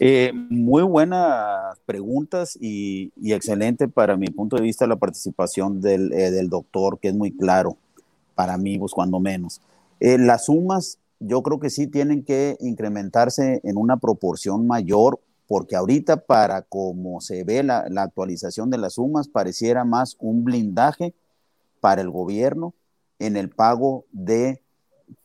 eh, 0.00 0.32
muy 0.34 0.82
buenas 0.82 1.78
preguntas 1.86 2.58
y, 2.60 3.12
excelente 3.22 3.86
para 3.86 4.16
mi 4.16 4.26
punto 4.26 4.56
de 4.56 4.62
vista 4.62 4.88
la 4.88 4.96
participación 4.96 5.80
del, 5.80 6.12
eh, 6.12 6.32
del 6.32 6.48
doctor, 6.48 6.98
que 6.98 7.08
es 7.08 7.14
muy 7.14 7.30
claro 7.30 7.76
para 8.34 8.58
mí, 8.58 8.80
pues 8.80 8.92
menos. 9.20 9.60
Eh, 10.00 10.18
las 10.18 10.46
sumas 10.46 10.98
yo 11.20 11.42
creo 11.42 11.60
que 11.60 11.70
sí 11.70 11.86
tienen 11.86 12.24
que 12.24 12.56
incrementarse 12.60 13.60
en 13.62 13.76
una 13.76 13.98
proporción 13.98 14.66
mayor, 14.66 15.20
porque 15.46 15.76
ahorita 15.76 16.16
para 16.16 16.62
como 16.62 17.20
se 17.20 17.44
ve 17.44 17.62
la, 17.62 17.86
la 17.88 18.02
actualización 18.02 18.70
de 18.70 18.78
las 18.78 18.94
sumas, 18.94 19.28
pareciera 19.28 19.84
más 19.84 20.16
un 20.18 20.42
blindaje 20.42 21.14
para 21.80 22.00
el 22.00 22.10
gobierno 22.10 22.74
en 23.20 23.36
el 23.36 23.50
pago 23.50 24.04
de 24.10 24.62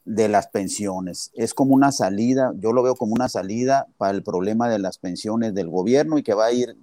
de 0.06 0.30
las 0.30 0.48
pensiones. 0.48 1.32
Es 1.34 1.54
como 1.54 1.74
una 1.74 1.92
salida, 1.92 2.54
yo 2.58 2.74
lo 2.74 2.84
veo 2.84 2.96
como 2.96 3.14
una 3.14 3.30
salida 3.30 3.88
para 3.98 4.12
el 4.12 4.24
problema 4.24 4.70
de 4.70 4.80
las 4.80 4.98
pensiones 4.98 5.54
del 5.54 5.70
gobierno 5.70 6.18
y 6.18 6.24
que 6.24 6.34
va 6.34 6.46
a 6.46 6.52
ir, 6.52 6.78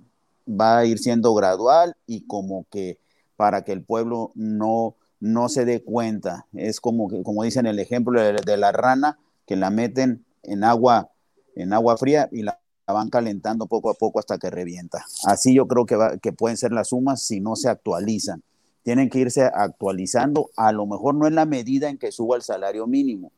va 0.49 0.79
a 0.79 0.85
ir 0.85 0.99
siendo 0.99 1.35
gradual 1.35 1.97
y 2.07 2.23
como 2.23 2.67
que 2.71 2.99
para 3.37 3.63
que 3.63 3.73
el 3.73 3.83
pueblo 3.83 4.33
no, 4.35 4.97
no 5.21 5.49
se 5.49 5.65
dé 5.65 5.83
cuenta. 5.83 6.47
Es 6.53 6.81
como, 6.81 7.09
como 7.23 7.45
dicen 7.45 7.67
el 7.67 7.79
ejemplo 7.79 8.21
de, 8.21 8.57
la 8.57 8.73
rana, 8.73 9.19
que 9.47 9.57
la 9.57 9.71
meten 9.71 10.25
en 10.43 10.65
agua, 10.65 11.11
en 11.55 11.73
agua 11.73 11.97
fría 11.97 12.29
y 12.33 12.43
la 12.43 12.59
van 12.87 13.09
calentando 13.09 13.67
poco 13.67 13.91
a 13.91 13.95
poco 13.95 14.19
hasta 14.19 14.39
que 14.39 14.51
revienta. 14.51 15.05
Así 15.25 15.55
yo 15.55 15.67
creo 15.67 15.87
que, 15.87 15.97
que 16.21 16.33
pueden 16.33 16.57
ser 16.57 16.73
las 16.73 16.89
sumas 16.89 17.23
si 17.23 17.41
no 17.41 17.57
se 17.57 17.69
actualizan. 17.69 18.43
Tienen 18.83 19.11
que 19.11 19.21
irse 19.21 19.43
actualizando, 19.45 20.51
a 20.57 20.73
lo 20.73 20.87
mejor 20.87 21.15
no 21.15 21.27
en 21.27 21.35
la 21.35 21.47
medida 21.47 21.89
en 21.89 21.99
que 21.99 22.13
suba 22.13 22.37
el 22.37 22.43
salario 22.43 22.87
mínimo, 22.87 23.33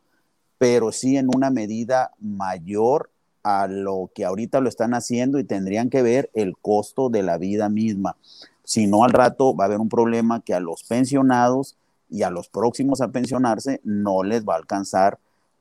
pero 0.59 0.93
sí 0.93 1.17
en 1.17 1.29
una 1.35 1.51
medida 1.51 2.13
mayor 2.19 3.11
a 3.43 3.67
lo 3.67 4.11
que 4.15 4.25
ahorita 4.25 4.61
lo 4.61 4.69
están 4.69 4.95
haciendo 4.95 5.39
y 5.39 5.45
tendrían 5.45 5.91
que 5.91 6.03
ver 6.03 6.31
el 6.33 6.57
costo 6.57 7.11
de 7.11 7.23
la 7.23 7.37
vida 7.37 7.69
misma. 7.69 8.17
Si 8.65 8.87
no, 8.87 9.05
al 9.05 9.13
rato 9.13 9.55
va 9.55 9.65
a 9.65 9.67
haber 9.67 9.81
un 9.81 9.91
problema 9.91 10.41
que 10.41 10.55
a 10.55 10.61
los 10.61 10.85
pensionados 10.85 11.77
y 12.09 12.23
a 12.23 12.31
los 12.31 12.49
próximos 12.49 13.03
a 13.03 13.09
pensionarse 13.09 13.81
no 13.85 14.23
les 14.23 14.45
va 14.45 14.55
a 14.55 14.59
alcanzar 14.59 15.19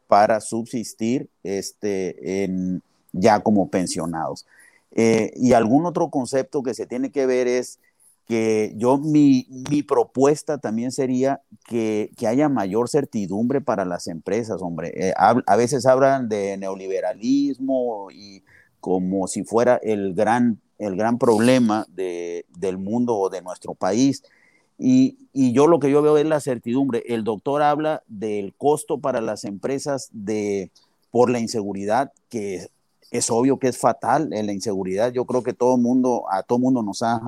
para 0.08 0.40
subsistir 0.40 1.28
este, 1.44 2.44
en, 2.44 2.82
ya 3.12 3.42
como 3.42 3.68
pensionados. 3.68 4.46
Eh, 4.92 5.34
y 5.36 5.54
algún 5.54 5.86
otro 5.86 6.10
concepto 6.10 6.64
que 6.64 6.74
se 6.74 6.86
tiene 6.86 7.12
que 7.12 7.26
ver 7.26 7.48
es 7.48 7.80
que 8.28 8.74
yo, 8.78 8.98
mi, 8.98 9.48
mi 9.70 9.84
propuesta 9.84 10.58
también 10.58 10.92
sería 10.92 11.42
que, 11.68 12.12
que, 12.18 12.28
haya 12.28 12.48
mayor 12.48 12.90
certidumbre 12.90 13.62
para 13.62 13.86
las 13.86 14.08
empresas, 14.08 14.62
hombre. 14.62 14.92
Eh, 14.96 15.14
a, 15.18 15.56
veces 15.56 15.86
hablan 15.86 16.30
de 16.30 16.58
neoliberalismo 16.58 18.10
y 18.12 18.44
como 18.80 19.28
si 19.28 19.44
fuera 19.44 19.76
el 19.84 20.14
gran, 20.14 20.62
el 20.78 20.96
gran 20.96 21.18
problema 21.18 21.86
de, 21.90 22.46
del 22.58 22.78
mundo 22.78 23.16
o 23.18 23.30
de 23.30 23.42
nuestro 23.42 23.74
país. 23.74 24.24
Y, 24.78 25.18
y, 25.34 25.52
yo 25.52 25.68
lo 25.68 25.80
que 25.80 25.92
yo 25.92 26.02
veo 26.02 26.18
es 26.18 26.26
la 26.26 26.40
certidumbre. 26.40 27.04
El 27.06 27.24
doctor 27.24 27.62
habla 27.62 28.04
del 28.08 28.54
costo 28.56 29.00
para 29.00 29.22
las 29.22 29.44
empresas 29.44 30.10
de, 30.12 30.72
por 31.12 31.30
la 31.30 31.40
inseguridad 31.40 32.12
que 32.30 32.68
es 33.14 33.30
obvio 33.30 33.60
que 33.60 33.68
es 33.68 33.78
fatal 33.78 34.34
en 34.34 34.48
la 34.48 34.54
inseguridad. 34.54 35.12
Yo 35.12 35.26
creo 35.26 35.44
que 35.44 35.54
todo 35.54 35.78
mundo, 35.78 36.26
a 36.32 36.42
todo 36.42 36.58
mundo 36.58 36.82
nos 36.82 37.04
ha 37.04 37.22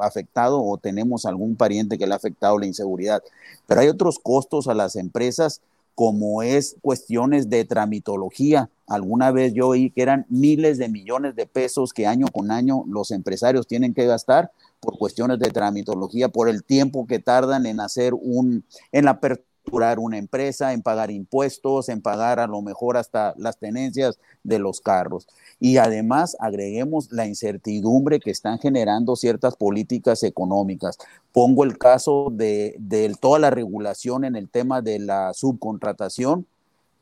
afectado 0.00 0.62
o 0.62 0.78
tenemos 0.78 1.26
algún 1.26 1.56
pariente 1.56 1.98
que 1.98 2.06
le 2.06 2.12
ha 2.12 2.16
afectado 2.16 2.60
la 2.60 2.66
inseguridad. 2.66 3.24
Pero 3.66 3.80
hay 3.80 3.88
otros 3.88 4.20
costos 4.20 4.68
a 4.68 4.74
las 4.74 4.94
empresas 4.94 5.60
como 5.96 6.44
es 6.44 6.76
cuestiones 6.80 7.50
de 7.50 7.64
tramitología. 7.64 8.70
Alguna 8.86 9.32
vez 9.32 9.52
yo 9.52 9.66
oí 9.66 9.90
que 9.90 10.02
eran 10.02 10.26
miles 10.28 10.78
de 10.78 10.88
millones 10.88 11.34
de 11.34 11.46
pesos 11.46 11.92
que 11.92 12.06
año 12.06 12.28
con 12.32 12.52
año 12.52 12.84
los 12.86 13.10
empresarios 13.10 13.66
tienen 13.66 13.94
que 13.94 14.06
gastar 14.06 14.52
por 14.78 14.96
cuestiones 14.96 15.40
de 15.40 15.50
tramitología, 15.50 16.28
por 16.28 16.48
el 16.48 16.62
tiempo 16.62 17.04
que 17.08 17.18
tardan 17.18 17.66
en 17.66 17.80
hacer 17.80 18.14
un, 18.14 18.64
en 18.92 19.06
la 19.06 19.12
apertura 19.12 19.51
una 19.70 20.18
empresa, 20.18 20.72
en 20.72 20.82
pagar 20.82 21.10
impuestos, 21.10 21.88
en 21.88 22.02
pagar 22.02 22.40
a 22.40 22.46
lo 22.46 22.62
mejor 22.62 22.96
hasta 22.96 23.34
las 23.36 23.58
tenencias 23.58 24.18
de 24.42 24.58
los 24.58 24.80
carros. 24.80 25.26
Y 25.60 25.76
además 25.76 26.36
agreguemos 26.40 27.10
la 27.12 27.26
incertidumbre 27.26 28.20
que 28.20 28.30
están 28.30 28.58
generando 28.58 29.16
ciertas 29.16 29.56
políticas 29.56 30.22
económicas. 30.22 30.98
Pongo 31.32 31.64
el 31.64 31.78
caso 31.78 32.28
de, 32.32 32.74
de 32.78 33.14
toda 33.20 33.38
la 33.38 33.50
regulación 33.50 34.24
en 34.24 34.36
el 34.36 34.48
tema 34.48 34.82
de 34.82 34.98
la 34.98 35.32
subcontratación, 35.32 36.46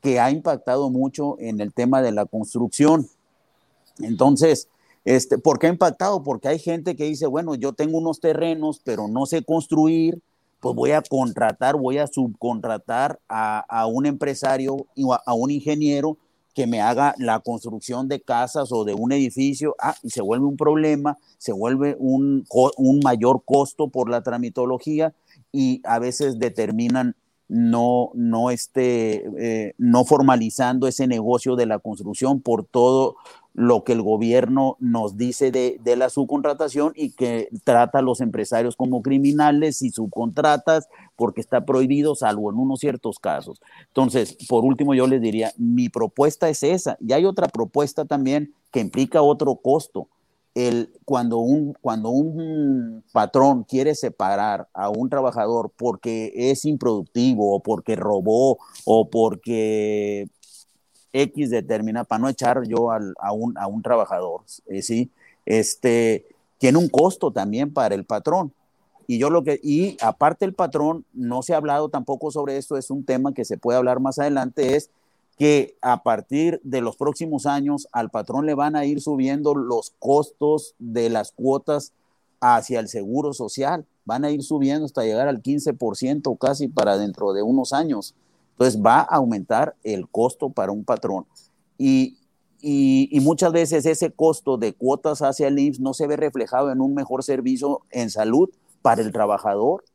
que 0.01 0.19
ha 0.19 0.31
impactado 0.31 0.89
mucho 0.89 1.37
en 1.39 1.61
el 1.61 1.73
tema 1.73 2.01
de 2.01 2.11
la 2.11 2.25
construcción. 2.25 3.07
Entonces, 3.99 4.67
este, 5.05 5.37
¿por 5.37 5.59
qué 5.59 5.67
ha 5.67 5.71
impactado? 5.71 6.23
Porque 6.23 6.47
hay 6.47 6.59
gente 6.59 6.95
que 6.95 7.05
dice, 7.05 7.27
bueno, 7.27 7.55
yo 7.55 7.73
tengo 7.73 7.97
unos 7.97 8.19
terrenos, 8.19 8.81
pero 8.83 9.07
no 9.07 9.25
sé 9.25 9.43
construir, 9.43 10.19
pues 10.61 10.75
voy 10.75 10.91
a 10.91 11.01
contratar, 11.01 11.75
voy 11.75 11.97
a 11.97 12.07
subcontratar 12.07 13.19
a, 13.27 13.87
un 13.87 14.05
empresario 14.05 14.85
o 14.95 15.13
a, 15.13 15.33
un 15.33 15.49
ingeniero 15.49 16.17
que 16.53 16.67
me 16.67 16.81
haga 16.81 17.15
la 17.17 17.39
construcción 17.39 18.07
de 18.07 18.21
casas 18.21 18.71
o 18.71 18.85
de 18.85 18.93
un 18.93 19.11
edificio, 19.11 19.75
ah, 19.81 19.95
y 20.03 20.11
se 20.11 20.21
vuelve 20.21 20.45
un 20.45 20.57
problema, 20.57 21.17
se 21.37 21.51
vuelve 21.51 21.95
un, 21.97 22.45
un 22.77 22.99
mayor 23.03 23.41
costo 23.43 23.87
por 23.87 24.09
la 24.09 24.21
tramitología 24.21 25.13
y 25.51 25.81
a 25.83 25.97
veces 25.97 26.37
determinan 26.37 27.15
no, 27.51 28.11
no, 28.13 28.49
este, 28.49 29.25
eh, 29.37 29.73
no 29.77 30.05
formalizando 30.05 30.87
ese 30.87 31.05
negocio 31.05 31.57
de 31.57 31.65
la 31.65 31.79
construcción 31.79 32.39
por 32.39 32.63
todo 32.63 33.17
lo 33.53 33.83
que 33.83 33.91
el 33.91 34.01
gobierno 34.01 34.77
nos 34.79 35.17
dice 35.17 35.51
de, 35.51 35.77
la 35.97 36.09
subcontratación 36.09 36.93
y 36.95 37.11
que 37.11 37.49
trata 37.65 37.99
a 37.99 38.01
los 38.01 38.21
empresarios 38.21 38.77
como 38.77 39.01
criminales 39.01 39.81
y 39.81 39.89
subcontratas 39.89 40.87
porque 41.17 41.41
está 41.41 41.65
prohibido 41.65 42.15
salvo 42.15 42.49
en 42.49 42.57
unos 42.57 42.79
ciertos 42.79 43.19
casos. 43.19 43.61
Entonces, 43.87 44.37
por 44.47 44.63
último, 44.63 44.93
yo 44.93 45.05
les 45.05 45.21
diría, 45.21 45.51
mi 45.57 45.89
propuesta 45.89 46.47
es 46.47 46.63
esa. 46.63 46.95
Y 47.01 47.11
hay 47.11 47.25
otra 47.25 47.49
propuesta 47.49 48.05
también 48.05 48.53
que 48.71 48.79
implica 48.79 49.21
otro 49.21 49.55
costo. 49.55 50.07
El, 50.53 50.91
cuando, 51.05 51.37
un, 51.37 51.73
cuando 51.79 52.09
un 52.09 53.03
patrón 53.13 53.63
quiere 53.63 53.95
separar 53.95 54.67
a 54.73 54.89
un 54.89 55.09
trabajador 55.09 55.71
porque 55.77 56.33
es 56.35 56.65
improductivo 56.65 57.55
o 57.55 57.61
porque 57.61 57.95
robó 57.95 58.59
o 58.83 59.09
porque 59.09 60.27
X 61.13 61.49
determina, 61.49 62.03
para 62.03 62.19
no 62.19 62.29
echar 62.29 62.63
yo 62.67 62.91
a, 62.91 63.31
un, 63.31 63.57
a 63.57 63.67
un 63.67 63.81
trabajador, 63.81 64.41
eh, 64.67 64.81
¿sí? 64.81 65.09
Este, 65.45 66.25
tiene 66.57 66.77
un 66.77 66.89
costo 66.89 67.31
también 67.31 67.73
para 67.73 67.95
el 67.95 68.05
patrón. 68.05 68.53
Y 69.07 69.17
yo 69.17 69.29
lo 69.29 69.43
que, 69.43 69.59
y 69.61 69.97
aparte 70.01 70.45
el 70.45 70.53
patrón, 70.53 71.05
no 71.13 71.41
se 71.43 71.53
ha 71.53 71.57
hablado 71.57 71.89
tampoco 71.89 72.31
sobre 72.31 72.57
esto, 72.57 72.77
es 72.77 72.89
un 72.89 73.03
tema 73.03 73.33
que 73.33 73.45
se 73.45 73.57
puede 73.57 73.77
hablar 73.77 73.99
más 73.99 74.19
adelante, 74.19 74.75
es 74.75 74.89
que 75.41 75.75
a 75.81 76.03
partir 76.03 76.61
de 76.63 76.81
los 76.81 76.97
próximos 76.97 77.47
años 77.47 77.87
al 77.93 78.11
patrón 78.11 78.45
le 78.45 78.53
van 78.53 78.75
a 78.75 78.85
ir 78.85 79.01
subiendo 79.01 79.55
los 79.55 79.91
costos 79.97 80.75
de 80.77 81.09
las 81.09 81.31
cuotas 81.31 81.93
hacia 82.39 82.79
el 82.79 82.87
seguro 82.87 83.33
social, 83.33 83.87
van 84.05 84.23
a 84.23 84.29
ir 84.29 84.43
subiendo 84.43 84.85
hasta 84.85 85.01
llegar 85.01 85.27
al 85.27 85.41
15% 85.41 86.37
casi 86.37 86.67
para 86.67 86.95
dentro 86.99 87.33
de 87.33 87.41
unos 87.41 87.73
años. 87.73 88.13
Entonces 88.51 88.79
va 88.79 88.99
a 88.99 89.15
aumentar 89.15 89.75
el 89.83 90.07
costo 90.07 90.51
para 90.51 90.71
un 90.71 90.83
patrón. 90.83 91.25
Y, 91.75 92.19
muchas 93.21 93.51
veces 93.51 93.87
ese 93.87 94.11
costo 94.11 94.57
de 94.57 94.73
cuotas 94.73 95.23
hacia 95.23 95.47
el 95.47 95.57
IMSS 95.57 95.79
no 95.79 95.95
se 95.95 96.05
ve 96.05 96.17
reflejado 96.17 96.71
en 96.71 96.81
un 96.81 96.93
mejor 96.93 97.23
servicio 97.23 97.81
en 97.89 98.11
salud 98.11 98.51
para 98.83 99.01
el 99.01 99.11
trabajador. 99.11 99.85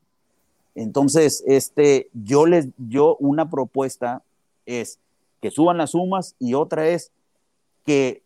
Entonces, 0.75 1.45
este, 1.47 2.11
yo 2.15 2.47
les, 2.47 2.67
yo 2.79 3.17
una 3.21 3.49
propuesta 3.49 4.25
es 4.65 4.99
que 5.41 5.51
suban 5.51 5.79
las 5.79 5.91
sumas 5.91 6.35
y 6.39 6.55
otra 6.55 6.89
es 6.89 7.13
que 7.85 8.23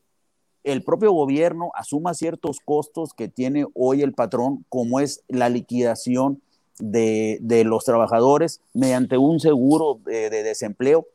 el 0.65 0.83
propio 0.85 1.13
gobierno 1.13 1.71
asuma 1.75 2.15
ciertos 2.15 2.59
costos 2.65 3.15
que 3.15 3.29
tiene 3.29 3.67
hoy 3.75 4.03
el 4.03 4.13
patrón, 4.13 4.65
como 4.69 5.01
es 5.01 5.23
la 5.29 5.49
liquidación 5.49 6.43
de, 6.79 7.63
los 7.67 7.85
trabajadores 7.85 8.61
mediante 8.73 9.19
un 9.19 9.41
seguro 9.41 10.01
de, 10.05 10.31
desempleo 10.31 11.07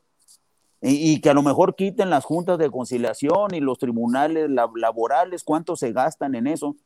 y, 0.82 1.20
que 1.20 1.30
a 1.30 1.34
lo 1.34 1.42
mejor 1.42 1.74
quiten 1.74 2.10
las 2.10 2.24
juntas 2.24 2.58
de 2.58 2.70
conciliación 2.70 3.54
y 3.54 3.60
los 3.60 3.78
tribunales 3.78 4.48
laborales, 4.48 5.42
cuánto 5.42 5.74
se 5.74 5.92
gastan 5.92 6.34
en 6.34 6.46
eso. 6.46 6.76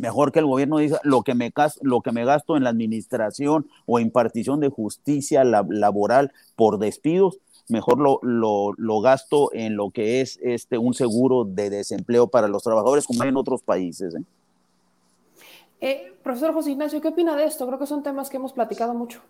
Mejor 0.00 0.30
que 0.30 0.38
el 0.38 0.46
gobierno 0.46 0.78
diga 0.78 1.00
lo 1.02 1.22
que 1.22 1.34
me, 1.34 1.52
lo 1.80 2.02
que 2.02 2.12
me 2.12 2.24
gasto 2.24 2.56
en 2.56 2.62
la 2.62 2.70
administración 2.70 3.66
o 3.86 3.98
impartición 3.98 4.60
de 4.60 4.68
justicia 4.68 5.42
laboral 5.42 6.32
por 6.54 6.78
despidos, 6.78 7.38
mejor 7.68 7.98
lo, 7.98 8.20
lo, 8.76 9.00
gasto 9.00 9.50
en 9.52 9.76
lo 9.76 9.90
que 9.90 10.20
es 10.20 10.38
este, 10.42 10.78
un 10.78 10.94
seguro 10.94 11.44
de 11.44 11.70
desempleo 11.70 12.28
para 12.28 12.48
los 12.48 12.62
trabajadores 12.62 13.06
como 13.06 13.22
hay 13.22 13.28
en 13.28 13.36
otros 13.36 13.62
países. 13.62 14.14
¿eh? 14.14 14.22
Eh, 15.80 16.12
profesor 16.22 16.52
José 16.52 16.72
Ignacio, 16.72 17.00
¿qué 17.00 17.08
opina 17.08 17.36
de 17.36 17.44
esto? 17.44 17.66
Creo 17.66 17.78
que 17.78 17.86
son 17.86 18.02
temas 18.02 18.28
que 18.28 18.36
hemos 18.36 18.52
platicado 18.52 18.94
mucho. 18.94 19.22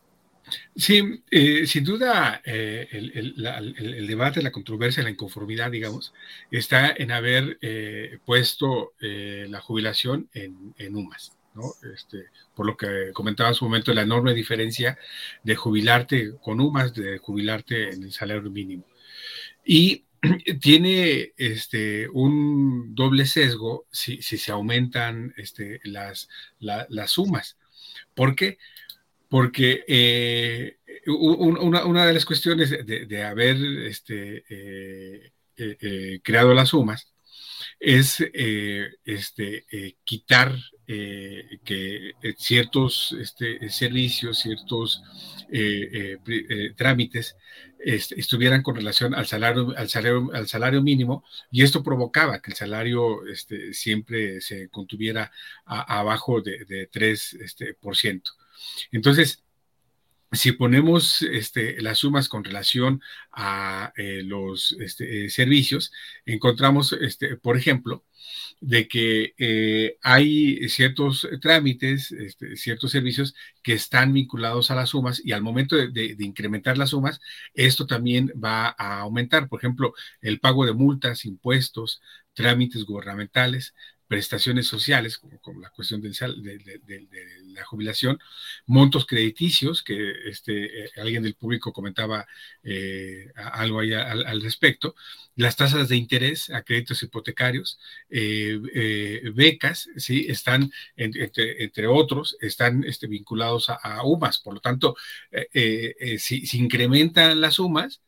Sí, 0.75 1.23
eh, 1.31 1.67
sin 1.67 1.85
duda 1.85 2.41
eh, 2.45 2.89
el, 2.91 4.07
debate, 4.07 4.43
la 4.43 4.51
controversia, 4.51 5.03
la 5.03 5.11
inconformidad, 5.11 5.71
digamos, 5.71 6.15
está 6.51 6.91
en 6.97 7.13
haber 7.13 7.59
puesto 8.25 8.93
la 9.01 9.61
jubilación 9.61 10.29
en, 10.33 10.75
en 10.79 10.97
UMAS. 10.97 11.38
Este, 11.95 12.27
por 12.55 12.67
lo 12.67 12.77
que 12.77 13.11
comentaba 13.13 13.51
en 13.51 13.55
su 13.55 13.65
momento, 13.65 13.93
la 13.95 14.03
enorme 14.03 14.35
diferencia 14.35 14.99
de 15.43 15.57
jubilarte 15.57 16.35
con 16.43 16.61
UMAS, 16.61 16.95
de 16.95 17.19
jubilarte 17.19 17.91
en 17.91 18.05
el 18.05 18.13
salario 18.13 18.51
mínimo. 18.51 18.85
Y 19.65 20.05
tiene 20.61 21.33
este, 21.37 22.09
un 22.09 22.95
doble 22.95 23.27
sesgo 23.27 23.87
si, 23.91 24.21
se 24.23 24.53
aumentan 24.53 25.35
este, 25.37 25.81
las, 25.85 26.29
las 26.61 27.11
sumas. 27.11 27.57
¿Por 28.15 28.35
qué? 28.35 28.59
Porque 29.29 29.85
eh, 29.87 30.79
una, 31.07 32.07
de 32.07 32.15
las 32.15 32.25
cuestiones 32.25 32.71
de, 32.87 33.25
haber 33.25 33.57
este, 33.87 34.45
eh, 34.49 35.33
eh, 35.57 36.21
creado 36.23 36.55
las 36.55 36.71
sumas 36.71 37.13
es 37.81 38.21
este, 39.05 39.97
quitar 40.05 40.55
que 40.87 42.13
ciertos 42.37 43.15
este, 43.21 43.69
servicios, 43.71 44.39
ciertos 44.39 45.03
trámites 46.77 47.37
estuvieran 47.79 48.63
con 48.63 48.75
relación 48.75 49.15
al 49.15 49.27
salario, 49.27 49.73
al 49.77 49.89
salario, 49.89 50.31
al 50.33 50.49
salario 50.49 50.83
mínimo, 50.83 51.25
y 51.51 51.63
esto 51.63 51.83
provocaba 51.83 52.41
que 52.41 52.51
el 52.51 52.57
salario 52.57 53.27
este, 53.27 53.73
siempre 53.73 54.41
se 54.41 54.69
contuviera 54.69 55.31
abajo 55.65 56.41
de, 56.41 56.65
de 56.65 56.91
3%. 56.91 57.43
Este. 57.45 57.77
Entonces, 58.93 59.45
si 60.33 60.53
ponemos 60.53 61.23
este, 61.23 61.81
las 61.81 61.99
sumas 61.99 62.29
con 62.29 62.45
relación 62.45 63.01
a 63.33 63.93
eh, 63.97 64.23
los 64.25 64.73
este, 64.81 65.27
eh, 65.27 65.31
servicios, 65.31 65.93
encontramos, 66.27 66.93
este, 66.93 67.37
por 67.37 67.57
ejemplo, 67.57 68.05
de 68.61 68.89
que 68.89 69.35
eh, 69.39 69.97
hay 70.03 70.69
ciertos 70.69 71.27
trámites, 71.41 72.13
este, 72.13 72.57
ciertos 72.57 72.91
servicios 72.91 73.35
que 73.63 73.73
están 73.75 74.13
vinculados 74.13 74.71
a 74.71 74.75
las 74.75 74.91
sumas 74.91 75.23
y 75.25 75.33
al 75.33 75.43
momento 75.43 75.77
de, 75.77 76.17
incrementar 76.19 76.77
las 76.77 76.91
sumas, 76.91 77.21
esto 77.55 77.87
también 77.87 78.33
va 78.43 78.75
a 78.79 79.01
aumentar. 79.01 79.49
Por 79.49 79.61
ejemplo, 79.61 79.95
el 80.21 80.41
pago 80.41 80.67
de 80.67 80.73
multas, 80.75 81.25
impuestos, 81.25 82.03
trámites 82.35 82.85
gubernamentales, 82.85 83.75
prestaciones 84.09 84.67
sociales, 84.67 85.19
como, 85.19 85.61
la 85.61 85.71
cuestión 85.71 86.01
de, 86.01 86.11
la 87.49 87.65
jubilación, 87.65 88.19
montos 88.67 89.07
crediticios, 89.07 89.83
que 89.83 90.13
este, 90.25 90.85
eh, 90.85 90.91
alguien 90.97 91.23
del 91.23 91.35
público 91.35 91.73
comentaba 91.73 92.27
eh, 92.63 93.31
algo 93.37 93.81
ahí 93.81 93.93
al, 93.93 94.41
respecto, 94.41 94.95
las 95.37 95.57
tasas 95.57 95.89
de 95.89 95.97
interés 95.97 96.51
a 96.51 96.63
créditos 96.63 97.03
hipotecarios, 97.03 97.79
eh, 98.09 99.31
becas, 99.35 99.89
¿sí? 99.97 100.27
están, 100.29 100.73
entre, 100.97 101.87
otros, 101.87 102.37
están 102.41 102.85
este, 102.85 103.07
vinculados 103.07 103.69
a, 103.69 104.03
UMAS. 104.05 104.39
Por 104.39 104.55
lo 104.55 104.61
tanto, 104.61 104.97
si, 106.19 106.49
incrementan 106.55 107.41
las 107.41 107.55
sumas, 107.57 108.01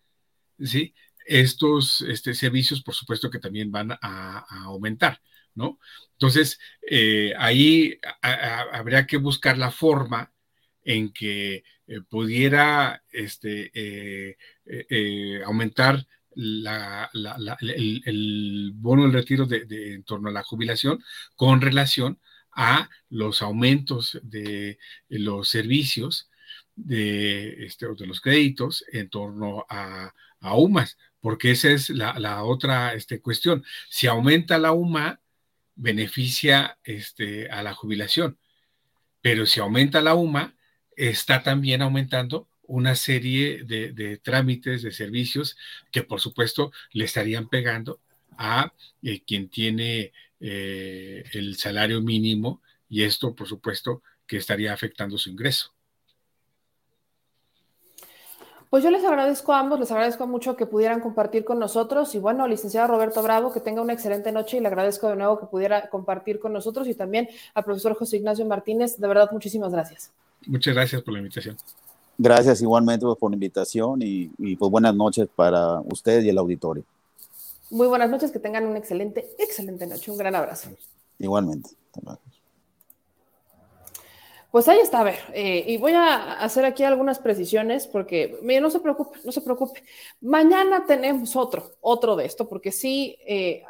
¿sí? 0.59 0.95
estos 1.27 2.01
este, 2.01 2.35
servicios, 2.35 2.83
por 2.83 2.95
supuesto 2.95 3.31
que 3.31 3.39
también 3.39 3.71
van 3.71 3.93
a 4.01 4.47
aumentar. 4.65 5.21
¿No? 5.55 5.79
Entonces, 6.13 6.59
eh, 6.89 7.33
ahí 7.39 7.99
habría 8.21 9.07
que 9.07 9.17
buscar 9.17 9.59
la 9.59 9.71
forma 9.71 10.33
en 10.83 11.13
que 11.13 11.65
eh, 11.87 12.01
pudiera 12.09 13.03
este, 13.13 13.71
eh, 13.75 15.43
aumentar 15.45 16.07
el, 16.37 16.67
bono 18.75 19.03
del 19.03 19.13
retiro 19.13 19.47
en 19.51 20.05
torno 20.05 20.29
a 20.29 20.33
la 20.33 20.43
jubilación 20.43 21.03
con 21.37 21.61
relación 21.61 22.19
a 22.53 22.89
los 23.09 23.43
aumentos 23.43 24.19
de 24.23 24.79
los 25.09 25.49
servicios 25.49 26.31
de, 26.77 27.67
este, 27.67 27.87
de 27.95 28.07
los 28.07 28.21
créditos 28.21 28.85
en 28.93 29.09
torno 29.09 29.67
a, 29.69 30.13
UMAS, 30.43 30.97
porque 31.21 31.51
esa 31.51 31.71
es 31.71 31.91
la, 31.91 32.45
otra 32.45 32.95
este, 32.95 33.21
cuestión. 33.21 33.63
Si 33.91 34.07
aumenta 34.07 34.59
la 34.59 34.73
UMA, 34.73 35.21
beneficia 35.75 36.79
este, 36.85 37.51
a 37.51 37.63
la 37.63 37.75
jubilación. 37.75 38.39
Pero 39.21 39.47
si 39.47 39.61
aumenta 39.61 40.01
la 40.01 40.15
UMA, 40.15 40.55
está 40.97 41.43
también 41.43 41.83
aumentando 41.83 42.49
una 42.63 42.95
serie 42.95 43.65
de, 43.65 44.19
trámites, 44.19 44.83
de 44.83 44.93
servicios 44.93 45.57
que 45.91 46.05
por 46.05 46.21
supuesto 46.21 46.73
le 46.93 47.05
estarían 47.05 47.49
pegando 47.49 48.01
a 48.39 48.73
eh, 49.03 49.23
quien 49.27 49.49
tiene 49.49 50.13
eh, 50.39 51.25
el 51.33 51.57
salario 51.57 52.01
mínimo 52.01 52.63
y 52.89 53.03
esto 53.03 53.35
por 53.35 53.49
supuesto 53.49 54.03
que 54.27 54.37
estaría 54.37 54.73
afectando 54.73 55.19
su 55.19 55.31
ingreso. 55.31 55.75
Pues 58.71 58.85
yo 58.85 58.91
les 58.93 59.05
agradezco 59.05 59.53
a 59.53 59.59
ambos, 59.59 59.81
les 59.81 59.91
agradezco 59.91 60.29
mucho 60.29 60.57
que 60.57 60.65
pudieran 60.65 61.01
compartir 61.01 61.45
con 61.45 61.59
nosotros 61.59 62.15
y 62.15 62.21
bueno, 62.21 62.47
licenciado 62.47 62.87
Roberto 62.87 63.21
Bravo, 63.21 63.53
que 63.53 63.61
tenga 63.61 63.83
una 63.83 63.93
excelente 63.93 64.31
noche 64.31 64.59
y 64.59 64.61
le 64.61 64.69
agradezco 64.69 65.09
de 65.09 65.17
nuevo 65.17 65.41
que 65.41 65.47
pudiera 65.47 65.91
compartir 65.91 66.39
con 66.39 66.53
nosotros 66.53 66.87
y 66.87 66.95
también 66.95 67.29
al 67.53 67.65
profesor 67.65 67.95
José 67.97 68.19
Ignacio 68.19 68.47
Martínez, 68.47 68.97
de 68.97 69.09
verdad 69.09 69.29
muchísimas 69.33 69.73
gracias. 69.73 70.13
Muchas 70.47 70.73
gracias 70.73 71.03
por 71.03 71.13
la 71.13 71.19
invitación. 71.19 71.57
Gracias 72.17 72.63
igualmente 72.63 73.05
por 73.19 73.31
la 73.31 73.35
invitación 73.35 74.03
y, 74.03 74.31
y 74.39 74.55
pues 74.55 74.71
buenas 74.71 74.95
noches 74.95 75.27
para 75.35 75.81
usted 75.81 76.23
y 76.23 76.29
el 76.29 76.39
auditorio. 76.39 76.85
Muy 77.71 77.87
buenas 77.87 78.11
noches, 78.11 78.33
que 78.33 78.41
tengan 78.41 78.67
una 78.67 78.79
excelente, 78.79 79.31
excelente 79.39 79.87
noche. 79.87 80.11
Un 80.11 80.19
gran 80.19 80.35
abrazo. 80.35 80.71
Igualmente. 81.19 81.71
Pues 84.51 84.67
ahí 84.67 84.81
está, 84.81 85.01
a 85.01 85.05
ver, 85.05 85.19
eh, 85.33 85.65
y 85.65 85.77
voy 85.77 85.93
a 85.93 86.33
hacer 86.41 86.65
aquí 86.65 86.83
algunas 86.83 87.21
precisiones 87.21 87.87
porque, 87.87 88.37
mire, 88.43 88.61
no 88.61 88.69
se 88.69 88.81
preocupe, 88.81 89.21
no 89.25 89.31
se 89.31 89.43
preocupe. 89.43 89.85
Mañana 90.21 90.85
tenemos 90.87 91.37
otro, 91.37 91.77
otro 91.81 92.17
de 92.17 92.25
esto, 92.25 92.49
porque 92.49 92.73
sí, 92.73 93.17
eh, 93.25 93.63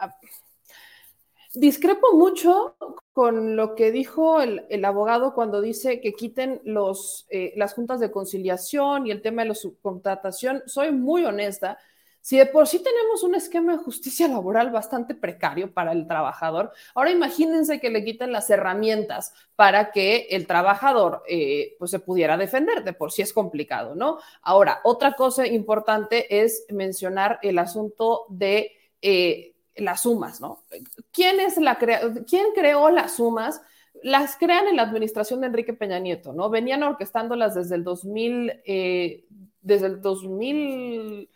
discrepo 1.52 2.14
mucho 2.14 2.76
con 3.12 3.56
lo 3.56 3.74
que 3.74 3.90
dijo 3.92 4.40
el, 4.40 4.84
abogado 4.84 5.34
cuando 5.34 5.60
dice 5.60 6.00
que 6.00 6.14
quiten 6.14 6.62
los, 6.64 7.26
eh, 7.28 7.52
las 7.56 7.74
juntas 7.74 8.00
de 8.00 8.10
conciliación 8.10 9.06
y 9.06 9.10
el 9.10 9.20
tema 9.20 9.42
de 9.42 9.48
la 9.48 9.54
subcontratación. 9.54 10.62
Soy 10.64 10.92
muy 10.92 11.24
honesta 11.24 11.78
si 12.20 12.36
de 12.36 12.46
por 12.46 12.66
sí 12.66 12.82
tenemos 12.82 13.22
un 13.22 13.34
esquema 13.34 13.72
de 13.72 13.78
justicia 13.82 14.28
laboral 14.28 14.70
bastante 14.70 15.14
precario 15.14 15.72
para 15.72 15.92
el 15.92 16.06
trabajador, 16.06 16.72
ahora 16.94 17.10
imagínense 17.10 17.80
que 17.80 17.90
le 17.90 18.04
quiten 18.04 18.32
las 18.32 18.50
herramientas 18.50 19.32
para 19.56 19.90
que 19.90 20.28
el 20.30 20.46
trabajador 20.46 21.22
eh, 21.26 21.76
pues 21.78 21.90
se 21.90 21.98
pudiera 21.98 22.36
defender, 22.36 22.84
de 22.84 22.92
por 22.92 23.12
sí 23.12 23.22
es 23.22 23.32
complicado, 23.32 23.94
¿no? 23.94 24.18
Ahora, 24.42 24.80
otra 24.84 25.14
cosa 25.14 25.46
importante 25.46 26.42
es 26.42 26.66
mencionar 26.68 27.38
el 27.42 27.58
asunto 27.58 28.26
de 28.28 28.72
eh, 29.00 29.54
las 29.76 30.02
sumas, 30.02 30.40
¿no? 30.40 30.64
¿Quién, 31.12 31.40
es 31.40 31.56
la 31.56 31.76
¿Quién 31.76 32.46
creó 32.54 32.90
las 32.90 33.16
sumas? 33.16 33.62
Las 34.02 34.36
crean 34.36 34.68
en 34.68 34.76
la 34.76 34.82
administración 34.82 35.40
de 35.40 35.46
Enrique 35.48 35.72
Peña 35.72 35.98
Nieto, 35.98 36.32
¿no? 36.32 36.50
Venían 36.50 36.82
orquestándolas 36.82 37.54
desde 37.54 37.76
el 37.76 37.84
2000, 37.84 38.60
eh, 38.64 39.24
desde 39.62 39.86
el 39.86 40.00
2000 40.02 41.30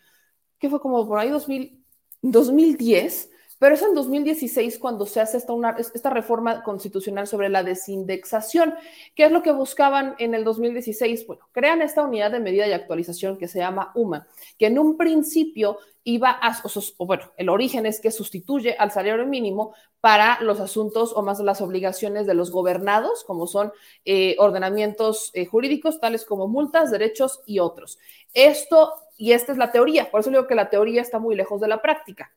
fue 0.69 0.79
como 0.79 1.07
por 1.07 1.19
ahí 1.19 1.29
2000, 1.29 1.83
2010, 2.21 3.29
pero 3.57 3.75
es 3.75 3.81
en 3.81 3.95
2016 3.95 4.77
cuando 4.79 5.05
se 5.05 5.21
hace 5.21 5.37
esta, 5.37 5.53
una, 5.53 5.71
esta 5.71 6.09
reforma 6.09 6.61
constitucional 6.61 7.25
sobre 7.25 7.49
la 7.49 7.63
desindexación. 7.63 8.75
¿Qué 9.15 9.25
es 9.25 9.31
lo 9.31 9.41
que 9.41 9.51
buscaban 9.51 10.15
en 10.19 10.33
el 10.33 10.43
2016? 10.43 11.25
Bueno, 11.25 11.47
crean 11.51 11.81
esta 11.81 12.03
unidad 12.03 12.31
de 12.31 12.41
medida 12.41 12.67
y 12.67 12.73
actualización 12.73 13.37
que 13.37 13.47
se 13.47 13.59
llama 13.59 13.91
UMA, 13.95 14.27
que 14.59 14.67
en 14.67 14.77
un 14.77 14.97
principio 14.97 15.77
iba 16.03 16.29
a, 16.29 16.61
o, 16.97 17.05
bueno, 17.05 17.31
el 17.37 17.49
origen 17.49 17.85
es 17.85 17.99
que 17.99 18.11
sustituye 18.11 18.75
al 18.77 18.91
salario 18.91 19.25
mínimo 19.25 19.73
para 20.01 20.39
los 20.41 20.59
asuntos 20.59 21.13
o 21.15 21.23
más 21.23 21.39
las 21.39 21.61
obligaciones 21.61 22.27
de 22.27 22.35
los 22.35 22.51
gobernados, 22.51 23.23
como 23.23 23.47
son 23.47 23.71
eh, 24.03 24.35
ordenamientos 24.37 25.31
eh, 25.33 25.47
jurídicos, 25.47 25.99
tales 25.99 26.25
como 26.25 26.47
multas, 26.47 26.91
derechos 26.91 27.41
y 27.47 27.57
otros. 27.57 27.97
Esto 28.33 28.93
y 29.17 29.31
esta 29.31 29.51
es 29.51 29.57
la 29.57 29.71
teoría, 29.71 30.11
por 30.11 30.19
eso 30.19 30.29
digo 30.29 30.47
que 30.47 30.55
la 30.55 30.69
teoría 30.69 31.01
está 31.01 31.19
muy 31.19 31.35
lejos 31.35 31.61
de 31.61 31.67
la 31.67 31.81
práctica. 31.81 32.31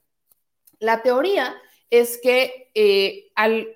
La 0.79 1.03
teoría 1.03 1.57
es 1.91 2.21
que 2.23 2.71
eh, 2.75 3.31
al 3.35 3.69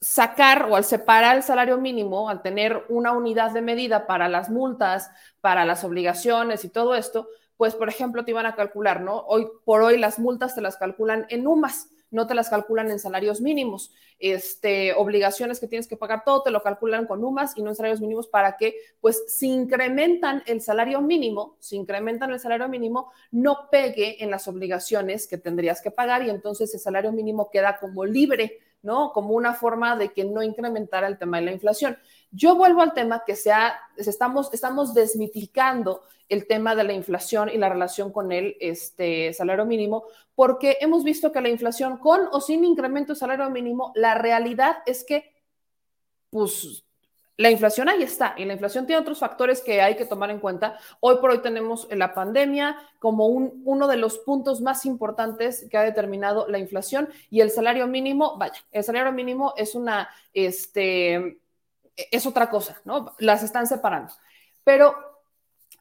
sacar 0.00 0.68
o 0.70 0.76
al 0.76 0.84
separar 0.84 1.36
el 1.36 1.42
salario 1.42 1.78
mínimo, 1.78 2.28
al 2.28 2.42
tener 2.42 2.84
una 2.88 3.12
unidad 3.12 3.52
de 3.52 3.62
medida 3.62 4.06
para 4.06 4.28
las 4.28 4.50
multas, 4.50 5.10
para 5.40 5.64
las 5.64 5.82
obligaciones 5.82 6.64
y 6.64 6.68
todo 6.68 6.94
esto, 6.94 7.28
pues 7.56 7.74
por 7.74 7.88
ejemplo 7.88 8.24
te 8.24 8.32
iban 8.32 8.46
a 8.46 8.54
calcular, 8.54 9.00
¿no? 9.00 9.16
Hoy 9.26 9.48
por 9.64 9.82
hoy 9.82 9.96
las 9.96 10.18
multas 10.18 10.54
te 10.54 10.60
las 10.60 10.76
calculan 10.76 11.26
en 11.30 11.46
UMAS 11.46 11.88
no 12.10 12.26
te 12.26 12.34
las 12.34 12.48
calculan 12.48 12.90
en 12.90 12.98
salarios 12.98 13.40
mínimos. 13.40 13.92
Este, 14.18 14.94
obligaciones 14.94 15.60
que 15.60 15.66
tienes 15.66 15.88
que 15.88 15.96
pagar, 15.96 16.22
todo 16.24 16.42
te 16.42 16.50
lo 16.50 16.62
calculan 16.62 17.06
con 17.06 17.24
UMAS 17.24 17.56
y 17.56 17.62
no 17.62 17.70
en 17.70 17.76
salarios 17.76 18.00
mínimos 18.00 18.28
para 18.28 18.56
que, 18.56 18.76
pues, 19.00 19.24
si 19.28 19.48
incrementan 19.48 20.42
el 20.46 20.60
salario 20.60 21.00
mínimo, 21.00 21.56
si 21.60 21.76
incrementan 21.76 22.30
el 22.30 22.40
salario 22.40 22.68
mínimo, 22.68 23.10
no 23.30 23.68
pegue 23.70 24.22
en 24.22 24.30
las 24.30 24.48
obligaciones 24.48 25.26
que 25.26 25.38
tendrías 25.38 25.80
que 25.82 25.90
pagar 25.90 26.22
y 26.22 26.30
entonces 26.30 26.72
el 26.74 26.80
salario 26.80 27.12
mínimo 27.12 27.50
queda 27.50 27.78
como 27.78 28.04
libre, 28.04 28.58
¿no? 28.84 29.12
Como 29.12 29.34
una 29.34 29.54
forma 29.54 29.96
de 29.96 30.12
que 30.12 30.24
no 30.24 30.42
incrementara 30.42 31.08
el 31.08 31.18
tema 31.18 31.38
de 31.38 31.46
la 31.46 31.52
inflación. 31.52 31.98
Yo 32.30 32.54
vuelvo 32.54 32.82
al 32.82 32.94
tema 32.94 33.24
que 33.26 33.34
sea, 33.34 33.80
estamos, 33.96 34.52
estamos 34.52 34.94
desmitificando 34.94 36.02
el 36.28 36.46
tema 36.46 36.74
de 36.74 36.84
la 36.84 36.92
inflación 36.92 37.48
y 37.48 37.58
la 37.58 37.68
relación 37.68 38.12
con 38.12 38.30
el 38.30 38.56
este, 38.60 39.32
salario 39.32 39.64
mínimo, 39.66 40.04
porque 40.34 40.78
hemos 40.80 41.02
visto 41.02 41.32
que 41.32 41.40
la 41.40 41.48
inflación 41.48 41.98
con 41.98 42.28
o 42.30 42.40
sin 42.40 42.64
incremento 42.64 43.14
de 43.14 43.18
salario 43.18 43.50
mínimo, 43.50 43.92
la 43.94 44.14
realidad 44.14 44.76
es 44.86 45.04
que, 45.04 45.32
pues, 46.30 46.84
la 47.36 47.50
inflación 47.50 47.88
ahí 47.88 48.02
está 48.02 48.34
y 48.36 48.44
la 48.44 48.52
inflación 48.52 48.86
tiene 48.86 49.00
otros 49.00 49.18
factores 49.18 49.60
que 49.60 49.82
hay 49.82 49.96
que 49.96 50.04
tomar 50.04 50.30
en 50.30 50.38
cuenta. 50.38 50.78
Hoy 51.00 51.16
por 51.16 51.30
hoy 51.30 51.38
tenemos 51.42 51.88
la 51.90 52.14
pandemia 52.14 52.76
como 52.98 53.26
un, 53.26 53.62
uno 53.64 53.88
de 53.88 53.96
los 53.96 54.18
puntos 54.18 54.60
más 54.60 54.86
importantes 54.86 55.66
que 55.70 55.76
ha 55.76 55.82
determinado 55.82 56.46
la 56.48 56.58
inflación 56.58 57.08
y 57.30 57.40
el 57.40 57.50
salario 57.50 57.86
mínimo, 57.86 58.36
vaya, 58.38 58.60
el 58.70 58.84
salario 58.84 59.12
mínimo 59.12 59.52
es 59.56 59.74
una, 59.74 60.08
este, 60.32 61.38
es 61.96 62.26
otra 62.26 62.48
cosa, 62.50 62.80
¿no? 62.84 63.14
Las 63.18 63.42
están 63.42 63.66
separando. 63.66 64.12
Pero 64.62 65.13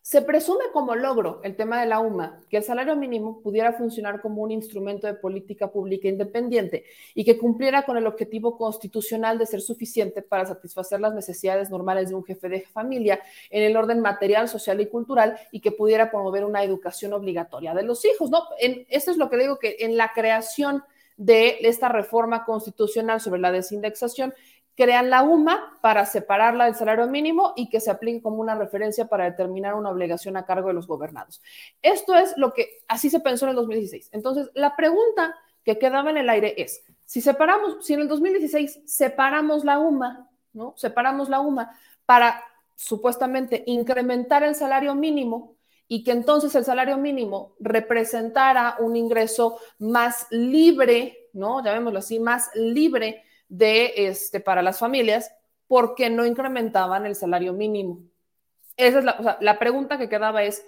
Se 0.04 0.22
presume 0.22 0.66
como 0.74 0.96
logro 0.96 1.40
el 1.46 1.56
tema 1.56 1.80
de 1.80 1.88
la 1.88 2.02
UMA 2.02 2.42
que 2.50 2.58
el 2.58 2.64
salario 2.64 2.94
mínimo 2.98 3.40
pudiera 3.40 3.72
funcionar 3.72 4.20
como 4.20 4.42
un 4.42 4.52
instrumento 4.52 5.08
de 5.08 5.14
política 5.14 5.72
pública 5.72 6.10
independiente 6.10 6.84
y 7.16 7.24
que 7.24 7.38
cumpliera 7.38 7.84
con 7.84 7.96
el 7.96 8.06
objetivo 8.06 8.58
constitucional 8.58 9.38
de 9.38 9.46
ser 9.46 9.62
suficiente 9.62 10.22
para 10.22 10.46
satisfacer 10.46 11.00
las 11.00 11.14
necesidades 11.14 11.70
normales 11.70 12.10
de 12.10 12.16
un 12.16 12.26
jefe 12.26 12.50
de 12.50 12.64
familia 12.64 13.22
en 13.50 13.64
el 13.64 13.78
orden 13.78 14.02
material, 14.02 14.50
social 14.50 14.82
y 14.82 14.88
cultural 14.88 15.40
y 15.52 15.62
que 15.62 15.72
pudiera 15.72 16.12
promover 16.12 16.44
una 16.44 16.66
educación 16.66 17.14
obligatoria 17.14 17.74
de 17.74 17.84
los 17.84 18.04
hijos. 18.04 18.30
¿no? 18.30 18.44
En, 18.60 18.86
esto 18.90 19.10
es 19.10 19.16
lo 19.16 19.30
que 19.30 19.38
digo 19.38 19.58
que 19.58 19.78
en 19.80 19.96
la 19.96 20.12
creación 20.14 20.84
de 21.16 21.60
esta 21.62 21.88
reforma 21.88 22.44
constitucional 22.44 23.22
sobre 23.22 23.40
la 23.40 23.54
desindexación 23.54 24.34
crean 24.76 25.10
la 25.10 25.24
UMA 25.24 25.78
para 25.82 26.06
separarla 26.06 26.66
del 26.66 26.76
salario 26.76 27.08
mínimo 27.08 27.54
y 27.56 27.70
que 27.70 27.80
se 27.80 27.92
aplique 27.92 28.22
como 28.22 28.38
una 28.38 28.56
referencia 28.56 29.06
para 29.08 29.26
determinar 29.26 29.76
una 29.76 29.90
obligación 29.90 30.36
a 30.38 30.46
cargo 30.46 30.70
de 30.70 30.74
los 30.74 30.88
gobernados. 30.88 31.42
Esto 31.82 32.16
es 32.16 32.36
lo 32.38 32.54
que 32.54 32.84
así 32.88 33.10
se 33.10 33.20
pensó 33.20 33.46
en 33.46 33.52
el 33.52 33.56
2016. 33.58 34.10
Entonces, 34.12 34.50
la 34.56 34.76
pregunta 34.76 35.36
que 35.64 35.78
quedaba 35.78 36.10
en 36.10 36.18
el 36.18 36.30
aire 36.30 36.56
es, 36.58 36.84
si 37.06 37.22
separamos, 37.22 37.86
si 37.86 37.94
en 37.94 38.02
el 38.02 38.08
2016 38.08 38.82
separamos 38.86 39.64
la 39.64 39.80
UMA, 39.80 40.30
¿no? 40.54 40.74
Separamos 40.76 41.30
la 41.30 41.40
UMA 41.40 41.78
para 42.06 42.44
supuestamente 42.76 43.64
incrementar 43.68 44.44
el 44.44 44.56
salario 44.56 44.96
mínimo 44.96 45.56
y 45.88 46.04
que 46.04 46.12
entonces 46.12 46.56
el 46.56 46.66
salario 46.66 46.98
mínimo 46.98 47.54
representara 47.60 48.78
un 48.80 48.96
ingreso 48.96 49.60
más 49.78 50.26
libre, 50.32 51.30
¿no? 51.34 51.64
Llamémoslo 51.64 52.00
así, 52.00 52.20
más 52.20 52.50
libre 52.56 53.24
de 53.50 53.94
este, 54.08 54.40
para 54.40 54.62
las 54.62 54.80
familias 54.80 55.32
porque 55.68 56.10
no 56.10 56.26
incrementaban 56.26 57.06
el 57.06 57.16
salario 57.16 57.54
mínimo. 57.54 58.02
Esa 58.78 59.00
es 59.00 59.06
la, 59.06 59.38
la 59.40 59.60
pregunta 59.60 59.98
que 59.98 60.10
quedaba 60.10 60.44
es, 60.44 60.66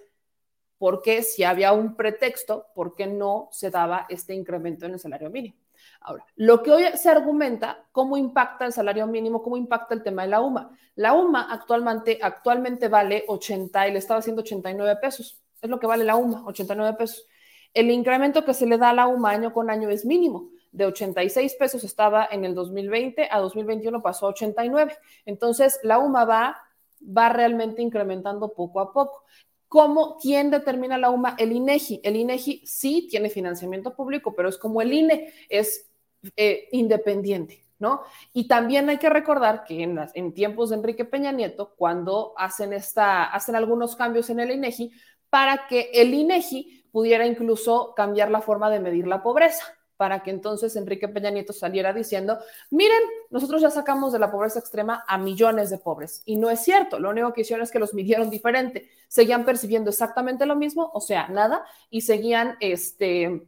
¿por 0.77 1.01
qué 1.01 1.23
si 1.23 1.43
había 1.43 1.73
un 1.73 1.95
pretexto, 1.95 2.67
por 2.73 2.95
qué 2.95 3.07
no 3.07 3.49
se 3.51 3.69
daba 3.69 4.05
este 4.09 4.33
incremento 4.33 4.85
en 4.85 4.93
el 4.93 4.99
salario 4.99 5.29
mínimo? 5.29 5.55
Ahora, 6.01 6.25
lo 6.35 6.61
que 6.61 6.71
hoy 6.71 6.83
se 6.95 7.09
argumenta, 7.09 7.85
¿cómo 7.91 8.17
impacta 8.17 8.65
el 8.65 8.73
salario 8.73 9.07
mínimo? 9.07 9.41
¿Cómo 9.41 9.57
impacta 9.57 9.93
el 9.93 10.03
tema 10.03 10.23
de 10.23 10.29
la 10.29 10.41
UMA? 10.41 10.71
La 10.95 11.13
UMA 11.13 11.47
actualmente, 11.51 12.19
actualmente 12.21 12.87
vale 12.87 13.25
80 13.27 13.87
y 13.87 13.91
le 13.91 13.99
estaba 13.99 14.19
haciendo 14.19 14.41
89 14.41 14.99
pesos. 15.01 15.41
Es 15.61 15.69
lo 15.69 15.79
que 15.79 15.87
vale 15.87 16.03
la 16.03 16.15
UMA, 16.15 16.45
89 16.45 16.97
pesos. 16.97 17.27
El 17.73 17.91
incremento 17.91 18.45
que 18.45 18.53
se 18.53 18.65
le 18.65 18.77
da 18.77 18.89
a 18.91 18.93
la 18.93 19.07
UMA 19.07 19.31
año 19.31 19.53
con 19.53 19.69
año 19.69 19.89
es 19.89 20.05
mínimo 20.05 20.49
de 20.75 20.85
86 20.85 21.55
pesos 21.55 21.83
estaba 21.85 22.27
en 22.29 22.43
el 22.43 22.53
2020, 22.53 23.29
a 23.31 23.39
2021 23.39 24.01
pasó 24.01 24.27
a 24.27 24.29
89. 24.29 24.93
Entonces, 25.25 25.79
la 25.83 25.99
UMA 25.99 26.25
va, 26.25 26.57
va 27.01 27.29
realmente 27.29 27.81
incrementando 27.81 28.53
poco 28.53 28.81
a 28.81 28.91
poco. 28.91 29.23
¿Cómo, 29.69 30.17
quién 30.21 30.51
determina 30.51 30.97
la 30.97 31.11
UMA? 31.11 31.35
El 31.39 31.53
INEGI. 31.53 32.01
El 32.03 32.17
INEGI 32.17 32.61
sí 32.65 33.07
tiene 33.09 33.29
financiamiento 33.29 33.95
público, 33.95 34.35
pero 34.35 34.49
es 34.49 34.57
como 34.57 34.81
el 34.81 34.91
INE, 34.93 35.31
es 35.49 35.89
eh, 36.35 36.67
independiente. 36.71 37.61
¿No? 37.77 38.03
Y 38.31 38.47
también 38.47 38.87
hay 38.87 38.97
que 38.99 39.09
recordar 39.09 39.65
que 39.65 39.83
en, 39.83 39.99
en, 40.13 40.33
tiempos 40.33 40.69
de 40.69 40.77
Enrique 40.77 41.03
Peña 41.03 41.33
Nieto, 41.33 41.73
cuando 41.75 42.33
hacen, 42.37 42.71
esta, 42.71 43.25
hacen 43.25 43.53
algunos 43.53 43.97
cambios 43.97 44.29
en 44.29 44.39
el 44.39 44.51
INEGI, 44.51 44.93
para 45.29 45.67
que 45.67 45.91
el 45.93 46.13
INEGI 46.13 46.85
pudiera 46.93 47.25
incluso 47.25 47.93
cambiar 47.93 48.31
la 48.31 48.39
forma 48.39 48.69
de 48.69 48.79
medir 48.79 49.07
la 49.07 49.21
pobreza 49.21 49.74
para 49.97 50.23
que 50.23 50.31
entonces 50.31 50.75
Enrique 50.75 51.07
Peña 51.07 51.29
Nieto 51.29 51.53
saliera 51.53 51.93
diciendo, 51.93 52.37
miren, 52.69 53.01
nosotros 53.29 53.61
ya 53.61 53.69
sacamos 53.69 54.11
de 54.13 54.19
la 54.19 54.31
pobreza 54.31 54.59
extrema 54.59 55.03
a 55.07 55.17
millones 55.17 55.69
de 55.69 55.77
pobres. 55.77 56.21
Y 56.25 56.35
no 56.35 56.49
es 56.49 56.61
cierto, 56.61 56.99
lo 56.99 57.09
único 57.09 57.33
que 57.33 57.41
hicieron 57.41 57.63
es 57.63 57.71
que 57.71 57.79
los 57.79 57.93
midieron 57.93 58.29
diferente, 58.29 58.89
seguían 59.07 59.45
percibiendo 59.45 59.89
exactamente 59.89 60.45
lo 60.45 60.55
mismo, 60.55 60.91
o 60.93 61.01
sea, 61.01 61.27
nada, 61.29 61.65
y 61.89 62.01
seguían 62.01 62.57
este, 62.59 63.47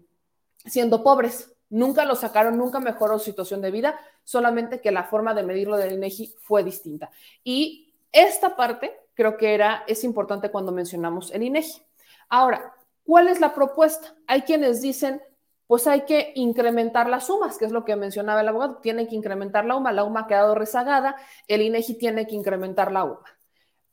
siendo 0.66 1.04
pobres. 1.04 1.54
Nunca 1.70 2.06
lo 2.06 2.16
sacaron, 2.16 2.58
nunca 2.58 2.80
mejoró 2.80 3.20
su 3.20 3.26
situación 3.26 3.62
de 3.62 3.72
vida, 3.72 4.00
solamente 4.24 4.80
que 4.80 4.92
la 4.92 5.04
forma 5.04 5.34
de 5.34 5.44
medirlo 5.44 5.76
del 5.76 5.94
INEGI 5.94 6.36
fue 6.42 6.64
distinta. 6.64 7.12
Y 7.44 7.94
esta 8.12 8.56
parte 8.56 8.94
creo 9.14 9.36
que 9.36 9.54
era, 9.54 9.84
es 9.88 10.04
importante 10.04 10.50
cuando 10.50 10.72
mencionamos 10.72 11.32
el 11.32 11.44
INEGI. 11.44 11.82
Ahora, 12.30 12.74
¿cuál 13.04 13.28
es 13.28 13.42
la 13.42 13.54
propuesta? 13.54 14.16
Hay 14.28 14.44
quienes 14.44 14.82
dicen, 14.82 15.22
pues 15.68 15.86
hay 15.86 16.06
que 16.06 16.32
incrementar 16.36 17.10
las 17.10 17.28
sumas, 17.28 17.58
que 17.58 17.66
es 17.66 17.72
lo 17.72 17.84
que 17.84 17.96
mencionaba 17.98 18.42
el 18.42 18.48
abogado, 18.48 18.78
tiene 18.78 19.08
que 19.08 19.16
incrementar 19.16 19.66
la 19.66 19.76
UMA, 19.76 19.92
la 19.92 20.06
UMA 20.06 20.22
ha 20.22 20.28
quedado 20.28 20.56
rezagada, 20.56 21.18
el 21.48 21.62
INEGI 21.62 21.98
tiene 21.98 22.26
que 22.26 22.36
incrementar 22.36 22.92
la 22.92 23.04
UMA. 23.04 23.26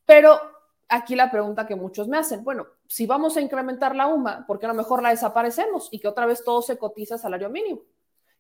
Pero 0.06 0.38
aquí 0.88 1.16
la 1.16 1.30
pregunta 1.30 1.66
que 1.66 1.74
muchos 1.74 2.06
me 2.06 2.16
hacen, 2.16 2.44
bueno, 2.44 2.66
si 2.86 3.06
vamos 3.06 3.36
a 3.36 3.40
incrementar 3.40 3.96
la 3.96 4.06
UMA, 4.06 4.46
¿por 4.46 4.60
qué 4.60 4.66
a 4.66 4.68
lo 4.68 4.74
mejor 4.74 5.02
la 5.02 5.10
desaparecemos 5.10 5.88
y 5.90 5.98
que 5.98 6.06
otra 6.08 6.26
vez 6.26 6.44
todo 6.44 6.62
se 6.62 6.78
cotiza 6.78 7.16
a 7.16 7.18
salario 7.18 7.50
mínimo? 7.50 7.82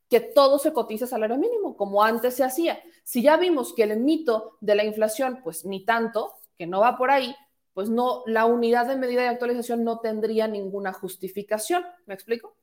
Que 0.08 0.20
todo 0.20 0.60
se 0.60 0.72
cotiza 0.72 1.06
a 1.06 1.08
salario 1.08 1.36
mínimo, 1.36 1.76
como 1.76 2.04
antes 2.04 2.34
se 2.34 2.44
hacía. 2.44 2.78
Si 3.02 3.22
ya 3.22 3.36
vimos 3.36 3.74
que 3.74 3.82
el 3.82 3.98
mito 3.98 4.58
de 4.60 4.76
la 4.76 4.84
inflación, 4.84 5.40
pues 5.42 5.64
ni 5.64 5.84
tanto, 5.84 6.34
que 6.56 6.66
no 6.66 6.80
va 6.80 6.96
por 6.96 7.10
ahí, 7.10 7.34
pues 7.72 7.88
no, 7.88 8.22
la 8.26 8.46
unidad 8.46 8.86
de 8.86 8.96
medida 8.96 9.22
de 9.22 9.28
actualización 9.28 9.82
no 9.82 9.98
tendría 9.98 10.46
ninguna 10.46 10.92
justificación. 10.92 11.84
¿Me 12.06 12.14
explico? 12.14 12.54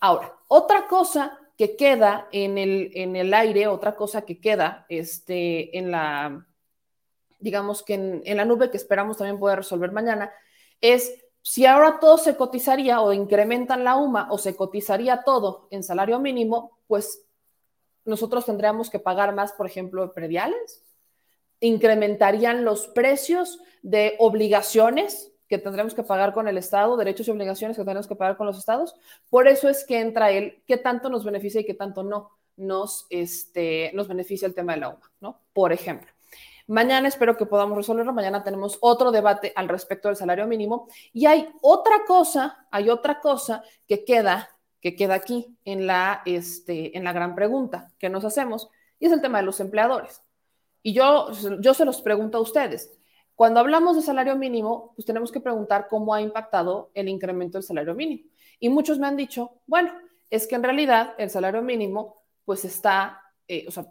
Ahora, 0.00 0.36
otra 0.48 0.86
cosa 0.86 1.38
que 1.56 1.76
queda 1.76 2.28
en 2.32 2.58
el, 2.58 2.90
en 2.94 3.16
el 3.16 3.32
aire, 3.32 3.66
otra 3.66 3.96
cosa 3.96 4.22
que 4.22 4.40
queda 4.40 4.84
este, 4.88 5.76
en 5.78 5.90
la, 5.90 6.46
digamos 7.38 7.82
que 7.82 7.94
en, 7.94 8.36
la 8.36 8.44
nube 8.44 8.70
que 8.70 8.76
esperamos 8.76 9.16
también 9.16 9.38
poder 9.38 9.58
resolver 9.58 9.92
mañana, 9.92 10.30
es 10.80 11.24
si 11.42 11.64
ahora 11.64 11.98
todo 12.00 12.18
se 12.18 12.36
cotizaría 12.36 13.00
o 13.00 13.12
incrementan 13.12 13.84
la 13.84 13.96
UMA 13.96 14.28
o 14.30 14.38
se 14.38 14.56
cotizaría 14.56 15.22
todo 15.22 15.68
en 15.70 15.82
salario 15.82 16.18
mínimo, 16.18 16.78
pues 16.86 17.22
nosotros 18.04 18.44
tendríamos 18.44 18.90
que 18.90 18.98
pagar 18.98 19.34
más, 19.34 19.52
por 19.52 19.66
ejemplo, 19.66 20.12
prediales, 20.12 20.82
incrementarían 21.60 22.64
los 22.64 22.88
precios 22.88 23.60
de 23.82 24.16
obligaciones 24.18 25.32
que 25.48 25.58
tendremos 25.58 25.94
que 25.94 26.02
pagar 26.02 26.34
con 26.34 26.48
el 26.48 26.58
Estado, 26.58 26.96
derechos 26.96 27.28
y 27.28 27.30
obligaciones 27.30 27.76
que 27.76 27.82
tendremos 27.82 28.06
que 28.06 28.16
pagar 28.16 28.36
con 28.36 28.46
los 28.46 28.58
estados. 28.58 28.94
Por 29.30 29.48
eso 29.48 29.68
es 29.68 29.84
que 29.84 30.00
entra 30.00 30.30
él, 30.30 30.62
qué 30.66 30.76
tanto 30.76 31.08
nos 31.08 31.24
beneficia 31.24 31.60
y 31.60 31.64
qué 31.64 31.74
tanto 31.74 32.02
no 32.02 32.30
nos, 32.56 33.06
este, 33.10 33.90
nos 33.94 34.08
beneficia 34.08 34.46
el 34.46 34.54
tema 34.54 34.74
de 34.74 34.80
la 34.80 34.88
UMA, 34.90 35.12
¿no? 35.20 35.40
Por 35.52 35.72
ejemplo. 35.72 36.10
Mañana 36.68 37.06
espero 37.06 37.36
que 37.36 37.46
podamos 37.46 37.76
resolverlo. 37.76 38.12
Mañana 38.12 38.42
tenemos 38.42 38.78
otro 38.80 39.12
debate 39.12 39.52
al 39.54 39.68
respecto 39.68 40.08
del 40.08 40.16
salario 40.16 40.46
mínimo. 40.46 40.88
Y 41.12 41.26
hay 41.26 41.48
otra 41.60 42.04
cosa, 42.06 42.66
hay 42.70 42.90
otra 42.90 43.20
cosa 43.20 43.62
que 43.86 44.04
queda, 44.04 44.50
que 44.80 44.96
queda 44.96 45.14
aquí 45.14 45.56
en 45.64 45.86
la, 45.86 46.22
este, 46.26 46.96
en 46.96 47.04
la 47.04 47.12
gran 47.12 47.36
pregunta 47.36 47.92
que 47.98 48.08
nos 48.08 48.24
hacemos, 48.24 48.68
y 48.98 49.06
es 49.06 49.12
el 49.12 49.20
tema 49.20 49.38
de 49.38 49.44
los 49.44 49.60
empleadores. 49.60 50.22
Y 50.82 50.92
yo, 50.92 51.30
yo 51.60 51.74
se 51.74 51.84
los 51.84 52.02
pregunto 52.02 52.38
a 52.38 52.40
ustedes. 52.40 52.90
Cuando 53.36 53.60
hablamos 53.60 53.96
de 53.96 54.02
salario 54.02 54.34
mínimo, 54.34 54.92
pues 54.96 55.04
tenemos 55.04 55.30
que 55.30 55.40
preguntar 55.40 55.88
cómo 55.88 56.14
ha 56.14 56.22
impactado 56.22 56.90
el 56.94 57.08
incremento 57.08 57.58
del 57.58 57.62
salario 57.62 57.94
mínimo. 57.94 58.28
Y 58.58 58.70
muchos 58.70 58.98
me 58.98 59.06
han 59.06 59.16
dicho, 59.16 59.60
bueno, 59.66 59.92
es 60.30 60.46
que 60.46 60.54
en 60.54 60.62
realidad 60.62 61.14
el 61.18 61.28
salario 61.28 61.60
mínimo, 61.60 62.22
pues 62.46 62.64
está, 62.64 63.22
eh, 63.46 63.66
o 63.68 63.70
sea, 63.70 63.86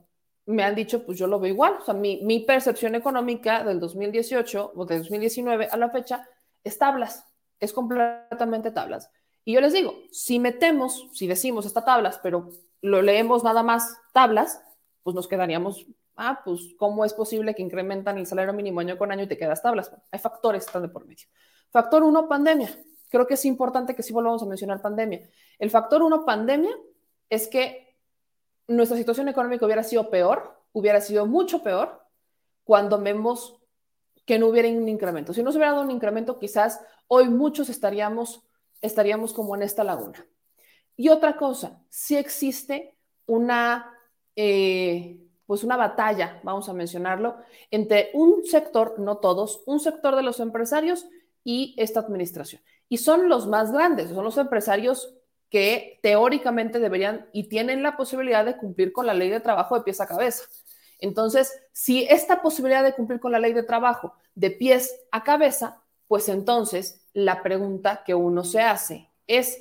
me 0.48 0.64
han 0.64 0.74
dicho, 0.74 1.06
pues 1.06 1.20
yo 1.20 1.28
lo 1.28 1.40
veo 1.40 1.54
igual. 1.54 1.78
O 1.80 1.86
sea, 1.86 1.94
mi, 1.94 2.22
mi, 2.24 2.40
percepción 2.40 2.96
económica 2.96 3.64
del 3.64 3.80
2018 3.80 4.74
o 4.76 4.86
del 4.86 5.00
2019 5.00 5.70
a 5.72 5.78
la 5.78 5.92
fecha 5.92 6.28
es 6.64 6.80
tablas, 6.80 7.24
es 7.60 7.72
completamente 7.72 8.72
tablas. 8.72 9.12
Y 9.44 9.54
yo 9.54 9.62
les 9.62 9.74
digo, 9.74 9.94
si 10.12 10.40
metemos, 10.40 11.08
si 11.14 11.28
decimos 11.28 11.68
está 11.68 11.86
tablas, 11.86 12.20
pero 12.22 12.50
lo 12.82 13.04
leemos 13.04 13.44
nada 13.44 13.62
más 13.62 13.96
tablas, 14.12 14.60
pues 15.04 15.16
nos 15.16 15.28
quedaríamos 15.28 15.86
ah, 16.16 16.42
pues, 16.44 16.76
¿cómo 16.78 17.06
es 17.06 17.14
posible 17.14 17.54
que 17.54 17.62
incrementan 17.62 18.18
el 18.18 18.26
salario 18.26 18.54
mínimo 18.54 18.80
año 18.80 18.98
con 18.98 19.12
año 19.12 19.24
y 19.24 19.28
te 19.28 19.38
quedas 19.38 19.62
tablas? 19.62 19.92
Hay 20.12 20.20
factores 20.20 20.64
que 20.64 20.68
están 20.68 20.82
de 20.82 20.90
por 20.90 21.06
medio. 21.06 21.28
Factor 21.70 22.04
uno, 22.04 22.28
pandemia. 22.28 22.70
Creo 23.10 23.28
que 23.28 23.36
es 23.36 23.46
importante 23.46 23.96
que 23.96 24.04
sí 24.04 24.14
volvamos 24.14 24.42
a 24.44 24.46
mencionar 24.46 24.82
pandemia. 24.82 25.30
El 25.60 25.70
factor 25.70 26.02
uno, 26.02 26.26
pandemia, 26.26 26.76
es 27.30 27.48
que 27.48 27.98
nuestra 28.68 28.98
situación 28.98 29.30
económica 29.30 29.66
hubiera 29.66 29.84
sido 29.84 30.10
peor, 30.10 30.64
hubiera 30.74 31.02
sido 31.02 31.26
mucho 31.26 31.62
peor 31.64 32.02
cuando 32.64 33.00
vemos 33.00 33.60
que 34.26 34.40
no 34.40 34.48
hubiera 34.48 34.68
un 34.70 34.90
incremento. 34.90 35.34
Si 35.34 35.44
no 35.44 35.52
se 35.52 35.58
hubiera 35.58 35.74
dado 35.74 35.84
un 35.84 35.92
incremento, 35.92 36.40
quizás 36.40 36.82
hoy 37.08 37.30
muchos 37.30 37.70
estaríamos, 37.70 38.44
estaríamos 38.82 39.34
como 39.34 39.56
en 39.56 39.62
esta 39.62 39.84
laguna. 39.84 40.26
Y 40.98 41.10
otra 41.10 41.38
cosa, 41.38 41.84
si 41.90 42.16
existe 42.16 42.98
una 43.28 43.92
eh, 44.36 45.25
pues 45.46 45.64
una 45.64 45.78
batalla, 45.78 46.40
vamos 46.44 46.70
a 46.70 46.74
mencionarlo, 46.74 47.38
entre 47.72 48.10
un 48.14 48.46
sector, 48.46 49.00
no 49.00 49.18
todos, 49.18 49.62
un 49.66 49.80
sector 49.80 50.16
de 50.16 50.24
los 50.24 50.40
empresarios 50.40 51.06
y 51.44 51.76
esta 51.78 52.00
administración. 52.00 52.62
Y 52.90 52.98
son 52.98 53.30
los 53.30 53.48
más 53.48 53.72
grandes, 53.72 54.10
son 54.10 54.24
los 54.24 54.38
empresarios 54.38 55.14
que 55.50 56.00
teóricamente 56.02 56.80
deberían 56.80 57.30
y 57.32 57.48
tienen 57.48 57.84
la 57.84 57.96
posibilidad 57.96 58.44
de 58.44 58.58
cumplir 58.58 58.92
con 58.92 59.06
la 59.06 59.14
ley 59.14 59.30
de 59.30 59.40
trabajo 59.40 59.78
de 59.78 59.84
pies 59.84 60.02
a 60.02 60.08
cabeza. 60.08 60.44
Entonces, 61.00 61.54
si 61.72 62.04
esta 62.04 62.42
posibilidad 62.42 62.84
de 62.84 62.94
cumplir 62.94 63.20
con 63.20 63.32
la 63.32 63.40
ley 63.40 63.54
de 63.54 63.64
trabajo 63.64 64.14
de 64.34 64.52
pies 64.52 65.06
a 65.12 65.24
cabeza, 65.24 65.82
pues 66.08 66.30
entonces 66.30 67.08
la 67.14 67.44
pregunta 67.44 68.04
que 68.06 68.16
uno 68.16 68.44
se 68.44 68.62
hace 68.62 69.10
es, 69.28 69.60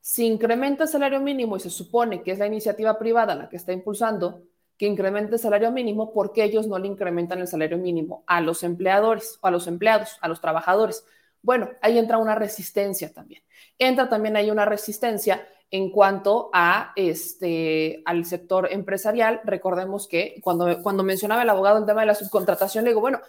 si 0.00 0.26
incrementa 0.26 0.84
el 0.84 0.88
salario 0.88 1.20
mínimo 1.20 1.56
y 1.56 1.60
se 1.60 1.70
supone 1.70 2.22
que 2.22 2.32
es 2.32 2.38
la 2.38 2.46
iniciativa 2.46 2.98
privada 2.98 3.34
la 3.34 3.48
que 3.48 3.56
está 3.56 3.72
impulsando 3.72 4.42
que 4.76 4.86
incremente 4.86 5.34
el 5.34 5.38
salario 5.38 5.70
mínimo, 5.70 6.12
¿por 6.12 6.32
qué 6.32 6.44
ellos 6.44 6.66
no 6.66 6.78
le 6.78 6.88
incrementan 6.88 7.40
el 7.40 7.48
salario 7.48 7.78
mínimo 7.78 8.24
a 8.26 8.40
los 8.40 8.62
empleadores 8.62 9.38
o 9.40 9.46
a 9.46 9.50
los 9.50 9.66
empleados, 9.66 10.18
a 10.20 10.28
los 10.28 10.40
trabajadores? 10.40 11.04
Bueno, 11.42 11.70
ahí 11.82 11.98
entra 11.98 12.18
una 12.18 12.34
resistencia 12.34 13.12
también. 13.12 13.42
Entra 13.78 14.08
también 14.08 14.36
ahí 14.36 14.50
una 14.50 14.64
resistencia 14.64 15.46
en 15.70 15.90
cuanto 15.90 16.50
a 16.52 16.92
este 16.96 18.02
al 18.04 18.24
sector 18.24 18.68
empresarial. 18.72 19.40
Recordemos 19.44 20.08
que 20.08 20.40
cuando, 20.42 20.82
cuando 20.82 21.02
mencionaba 21.02 21.42
el 21.42 21.50
abogado 21.50 21.78
el 21.78 21.86
tema 21.86 22.00
de 22.00 22.06
la 22.06 22.14
subcontratación, 22.14 22.84
le 22.84 22.90
digo, 22.90 23.00
bueno, 23.00 23.20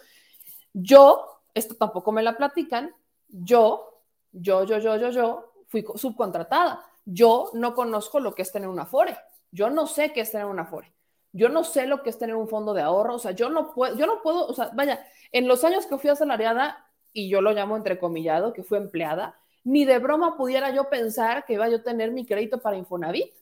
yo, 0.72 1.42
esto 1.54 1.74
tampoco 1.74 2.12
me 2.12 2.22
la 2.22 2.36
platican, 2.36 2.94
yo, 3.28 4.02
yo, 4.32 4.64
yo, 4.64 4.78
yo, 4.78 4.96
yo, 4.96 5.10
yo, 5.10 5.52
fui 5.68 5.84
subcontratada. 5.94 6.84
Yo 7.04 7.50
no 7.54 7.74
conozco 7.74 8.20
lo 8.20 8.34
que 8.34 8.42
es 8.42 8.52
tener 8.52 8.68
una 8.68 8.86
FORE. 8.86 9.16
Yo 9.50 9.70
no 9.70 9.86
sé 9.86 10.12
qué 10.12 10.22
es 10.22 10.32
tener 10.32 10.46
una 10.46 10.66
FORE. 10.66 10.92
Yo 11.32 11.48
no 11.48 11.64
sé 11.64 11.86
lo 11.86 12.02
que 12.02 12.10
es 12.10 12.18
tener 12.18 12.36
un 12.36 12.48
fondo 12.48 12.74
de 12.74 12.82
ahorro. 12.82 13.14
O 13.14 13.18
sea, 13.18 13.32
yo 13.32 13.50
no 13.50 13.72
puedo, 13.74 13.96
yo 13.96 14.06
no 14.06 14.22
puedo, 14.22 14.46
o 14.46 14.54
sea, 14.54 14.70
vaya, 14.74 15.04
en 15.32 15.48
los 15.48 15.64
años 15.64 15.86
que 15.86 15.98
fui 15.98 16.10
asalariada, 16.10 16.86
y 17.12 17.30
yo 17.30 17.40
lo 17.40 17.52
llamo 17.52 17.76
entrecomillado, 17.76 18.52
que 18.52 18.62
fui 18.62 18.76
empleada, 18.76 19.38
ni 19.64 19.86
de 19.86 19.98
broma 19.98 20.36
pudiera 20.36 20.70
yo 20.70 20.90
pensar 20.90 21.46
que 21.46 21.54
iba 21.54 21.66
yo 21.68 21.78
a 21.78 21.82
tener 21.82 22.12
mi 22.12 22.26
crédito 22.26 22.58
para 22.58 22.76
Infonavit. 22.76 23.32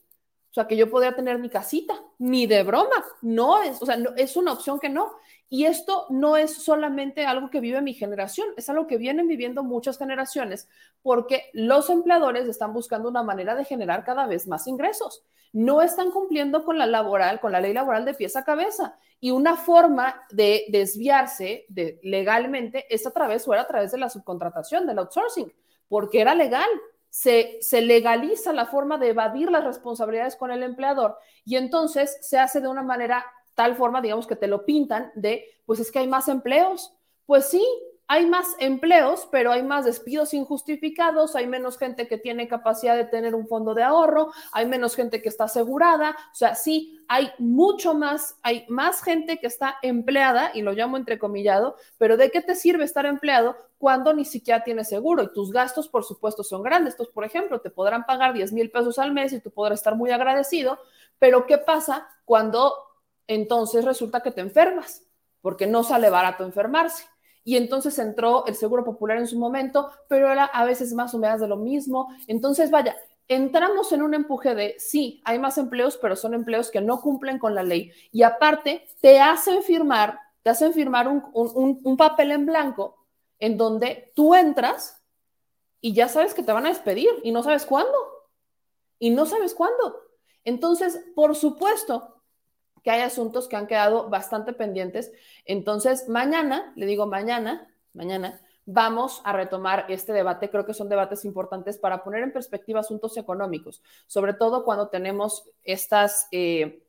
O 0.55 0.61
sea, 0.63 0.69
que 0.69 0.77
yo 0.77 0.89
podría 0.89 1.17
tener 1.17 1.41
mi 1.41 1.51
casita, 1.51 2.01
ni 2.17 2.47
de 2.47 2.63
broma. 2.63 3.05
No 3.23 3.61
es, 3.61 3.83
o 3.83 3.87
sea, 3.87 3.97
no, 3.97 4.11
es 4.17 4.37
una 4.37 4.53
opción 4.53 4.79
que 4.79 4.89
no. 4.89 5.11
Y 5.49 5.65
esto 5.65 6.07
no 6.11 6.37
es 6.37 6.55
solamente 6.55 7.27
algo 7.27 7.51
que 7.51 7.59
vive 7.59 7.83
mi 7.83 7.93
generación, 7.93 8.47
es 8.57 8.71
algo 8.71 8.87
que 8.87 8.97
vienen 8.97 9.27
viviendo 9.27 9.65
muchas 9.65 9.99
generaciones, 9.99 10.69
porque 11.03 11.51
los 11.55 11.91
empleadores 11.91 12.47
están 12.47 12.73
buscando 12.73 13.09
una 13.09 13.25
manera 13.25 13.57
de 13.57 13.65
generar 13.65 14.05
cada 14.05 14.29
vez 14.29 14.47
más 14.47 14.69
ingresos. 14.69 15.25
No 15.53 15.83
están 15.83 16.13
cumpliendo 16.13 16.65
con 16.65 16.79
la 16.79 16.87
laboral, 16.87 17.41
con 17.41 17.51
la 17.51 17.61
ley 17.61 17.73
laboral 17.73 18.05
de 18.05 18.15
pieza 18.15 18.39
a 18.39 18.45
cabeza. 18.45 18.97
Y 19.19 19.33
una 19.33 19.57
forma 19.57 20.23
de 20.31 20.67
desviarse 20.69 21.67
de, 21.69 21.99
legalmente 22.05 22.87
es 22.95 23.09
a 23.09 23.11
través 23.11 23.49
o 23.49 23.55
era 23.55 23.63
a 23.63 23.67
través 23.67 23.91
de 23.91 23.99
la 23.99 24.09
subcontratación, 24.09 24.87
del 24.87 25.01
outsourcing, 25.01 25.53
porque 25.89 26.21
era 26.21 26.33
legal. 26.33 26.69
Se, 27.16 27.59
se, 27.61 27.81
legaliza 27.81 28.53
la 28.53 28.66
forma 28.66 28.99
de 28.99 29.11
evadir 29.11 29.49
las 29.49 29.62
responsabilidades 29.62 30.35
con 30.35 30.51
el 30.51 30.65
empleador 30.65 31.16
y 31.45 31.55
entonces 31.55 32.19
se 32.20 32.39
hace 32.41 32.61
de 32.61 32.66
una 32.66 32.82
manera 32.82 33.24
tal 33.55 33.77
forma, 33.77 34.03
digamos, 34.03 34.27
que 34.27 34.35
te 34.35 34.49
lo 34.49 34.65
pintan 34.66 35.12
de, 35.15 35.45
pues 35.65 35.78
es 35.78 35.93
que 35.93 36.01
hay 36.01 36.09
más 36.09 36.27
empleos. 36.27 36.93
Pues 37.24 37.47
sí, 37.47 37.65
hay 38.07 38.27
más 38.27 38.55
empleos, 38.59 39.29
pero 39.31 39.53
hay 39.53 39.63
más 39.63 39.85
despidos 39.85 40.35
injustificados, 40.35 41.37
hay 41.37 41.47
menos 41.47 41.79
gente 41.79 42.07
que 42.07 42.19
tiene 42.19 42.49
capacidad 42.49 42.97
de 42.97 43.05
tener 43.05 43.35
un 43.35 43.49
fondo 43.49 43.75
de 43.75 43.83
ahorro, 43.83 44.33
hay 44.53 44.67
menos 44.67 44.95
gente 44.95 45.23
que 45.23 45.29
está 45.29 45.45
asegurada, 45.45 46.11
o 46.11 46.35
sea, 46.35 46.55
sí, 46.55 47.05
hay 47.09 47.31
mucho 47.39 47.95
más, 47.95 48.37
hay 48.43 48.65
más 48.69 49.03
gente 49.03 49.39
que 49.39 49.47
está 49.47 49.77
empleada, 49.83 50.51
y 50.55 50.63
lo 50.63 50.73
llamo 50.73 50.97
entrecomillado, 50.97 51.77
pero 51.99 52.17
¿de 52.17 52.31
qué 52.31 52.41
te 52.41 52.55
sirve 52.55 52.85
estar 52.85 53.07
empleado 53.07 53.57
cuando 53.79 54.13
ni 54.13 54.25
siquiera 54.25 54.65
tienes 54.65 54.89
seguro? 54.89 55.23
Y 55.23 55.33
tus 55.33 55.51
gastos, 55.51 55.89
por 55.89 56.05
supuesto, 56.05 56.43
son 56.43 56.63
grandes. 56.63 56.95
Estos, 56.95 57.09
por 57.09 57.25
ejemplo, 57.25 57.61
te 57.61 57.71
podrán 57.71 58.07
pagar 58.07 58.33
10 58.33 58.53
mil 58.53 58.71
pesos 58.71 58.99
al 58.99 59.13
mes 59.13 59.33
y 59.33 59.41
tú 59.41 59.51
podrás 59.51 59.81
estar 59.81 59.97
muy 59.97 60.11
agradecido, 60.11 60.79
pero 61.19 61.47
¿qué 61.47 61.59
pasa 61.59 62.09
cuando 62.25 62.75
entonces 63.27 63.85
resulta 63.85 64.21
que 64.21 64.31
te 64.31 64.41
enfermas, 64.41 65.03
porque 65.41 65.67
no 65.67 65.83
sale 65.83 66.11
barato 66.11 66.45
enfermarse. 66.45 67.05
Y 67.45 67.57
entonces 67.57 67.99
entró 67.99 68.47
el 68.47 68.55
Seguro 68.55 68.85
Popular 68.85 69.19
en 69.19 69.27
su 69.27 69.39
momento, 69.39 69.91
pero 70.09 70.33
era 70.33 70.47
a 70.47 70.65
veces 70.65 70.93
más 70.95 71.15
o 71.15 71.19
de 71.19 71.49
lo 71.49 71.57
mismo. 71.57 72.09
Entonces, 72.27 72.71
vaya, 72.71 72.97
entramos 73.29 73.93
en 73.93 74.03
un 74.03 74.15
empuje 74.15 74.55
de, 74.55 74.77
sí, 74.79 75.21
hay 75.25 75.39
más 75.39 75.59
empleos, 75.59 75.99
pero 75.99 76.16
son 76.16 76.35
empleos 76.35 76.71
que 76.71 76.81
no 76.81 77.01
cumplen 77.01 77.39
con 77.39 77.55
la 77.55 77.62
ley. 77.62 77.93
Y 78.11 78.23
aparte, 78.23 78.89
te 79.01 79.21
hacen 79.21 79.62
firmar, 79.62 80.19
te 80.43 80.51
hacen 80.51 80.73
firmar 80.73 81.07
un, 81.07 81.23
un 81.33 81.97
papel 81.97 82.33
en 82.33 82.47
blanco 82.47 83.05
en 83.39 83.59
donde 83.59 84.12
tú 84.15 84.35
entras 84.35 85.03
y 85.81 85.93
ya 85.93 86.09
sabes 86.09 86.33
que 86.33 86.43
te 86.43 86.53
van 86.53 86.65
a 86.65 86.71
despedir 86.71 87.11
y 87.23 87.31
no 87.31 87.43
sabes 87.43 87.66
cuándo. 87.66 87.93
Y 88.99 89.11
no 89.11 89.27
sabes 89.27 89.55
cuándo. 89.55 90.01
Entonces, 90.45 90.99
por 91.15 91.37
supuesto, 91.37 92.14
que 92.85 92.90
hay 92.90 93.01
asuntos 93.01 93.48
que 93.48 93.56
han 93.56 93.66
quedado 93.66 94.09
bastante 94.11 94.52
pendientes. 94.52 95.11
Entonces, 95.47 96.09
mañana, 96.09 96.73
le 96.77 96.86
digo 96.86 97.06
mañana, 97.06 97.66
mañana, 97.94 98.40
vamos 98.66 99.23
a 99.24 99.32
retomar 99.32 99.86
este 99.89 100.12
debate. 100.12 100.51
Creo 100.51 100.66
que 100.66 100.74
son 100.74 100.90
debates 100.90 101.24
importantes 101.24 101.78
para 101.78 102.05
poner 102.05 102.23
en 102.23 102.32
perspectiva 102.32 102.81
asuntos 102.81 103.16
económicos, 103.16 103.82
sobre 104.06 104.35
todo 104.35 104.65
cuando 104.65 104.89
tenemos 104.89 105.48
eh, 105.65 106.82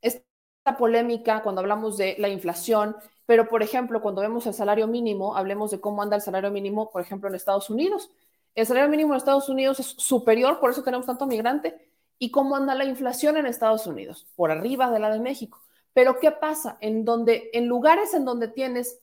esta 0.00 0.76
polémica, 0.78 1.42
cuando 1.42 1.60
hablamos 1.60 1.96
de 1.96 2.14
la 2.18 2.28
inflación, 2.28 2.96
pero 3.26 3.48
por 3.48 3.62
ejemplo, 3.64 4.00
cuando 4.00 4.20
vemos 4.22 4.46
el 4.46 4.54
salario 4.54 4.86
mínimo, 4.86 5.36
hablemos 5.36 5.72
de 5.72 5.80
cómo 5.80 6.02
anda 6.02 6.16
el 6.16 6.22
salario 6.22 6.52
mínimo, 6.52 6.90
por 6.90 7.02
ejemplo, 7.02 7.28
en 7.28 7.34
Estados 7.34 7.68
Unidos. 7.68 8.10
El 8.54 8.66
salario 8.66 8.88
mínimo 8.88 9.12
en 9.12 9.18
Estados 9.18 9.48
Unidos 9.48 9.80
es 9.80 9.86
superior, 9.86 10.60
por 10.60 10.70
eso 10.70 10.82
tenemos 10.84 11.06
tanto 11.06 11.26
migrante, 11.26 11.90
y 12.18 12.30
cómo 12.30 12.56
anda 12.56 12.74
la 12.74 12.84
inflación 12.84 13.36
en 13.36 13.46
Estados 13.46 13.86
Unidos, 13.86 14.26
por 14.36 14.50
arriba 14.50 14.90
de 14.90 14.98
la 14.98 15.10
de 15.10 15.20
México. 15.20 15.62
Pero 15.92 16.18
¿qué 16.18 16.30
pasa? 16.30 16.78
En 16.80 17.04
donde 17.04 17.50
en 17.52 17.66
lugares 17.66 18.14
en 18.14 18.24
donde 18.24 18.48
tienes 18.48 19.00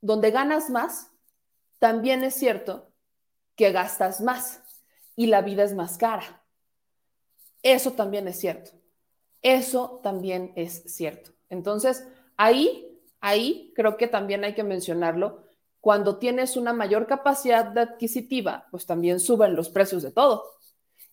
donde 0.00 0.30
ganas 0.30 0.70
más, 0.70 1.10
también 1.78 2.24
es 2.24 2.34
cierto 2.34 2.90
que 3.54 3.72
gastas 3.72 4.20
más 4.20 4.62
y 5.14 5.26
la 5.26 5.42
vida 5.42 5.64
es 5.64 5.74
más 5.74 5.98
cara. 5.98 6.42
Eso 7.62 7.92
también 7.92 8.28
es 8.28 8.38
cierto. 8.38 8.70
Eso 9.42 10.00
también 10.02 10.52
es 10.56 10.84
cierto. 10.86 11.32
Entonces, 11.48 12.06
ahí, 12.36 13.00
ahí 13.20 13.72
creo 13.74 13.96
que 13.96 14.06
también 14.06 14.44
hay 14.44 14.54
que 14.54 14.62
mencionarlo. 14.62 15.44
Cuando 15.80 16.18
tienes 16.18 16.56
una 16.56 16.72
mayor 16.72 17.06
capacidad 17.06 17.76
adquisitiva, 17.76 18.66
pues 18.70 18.86
también 18.86 19.20
suben 19.20 19.54
los 19.54 19.68
precios 19.68 20.02
de 20.02 20.12
todo. 20.12 20.55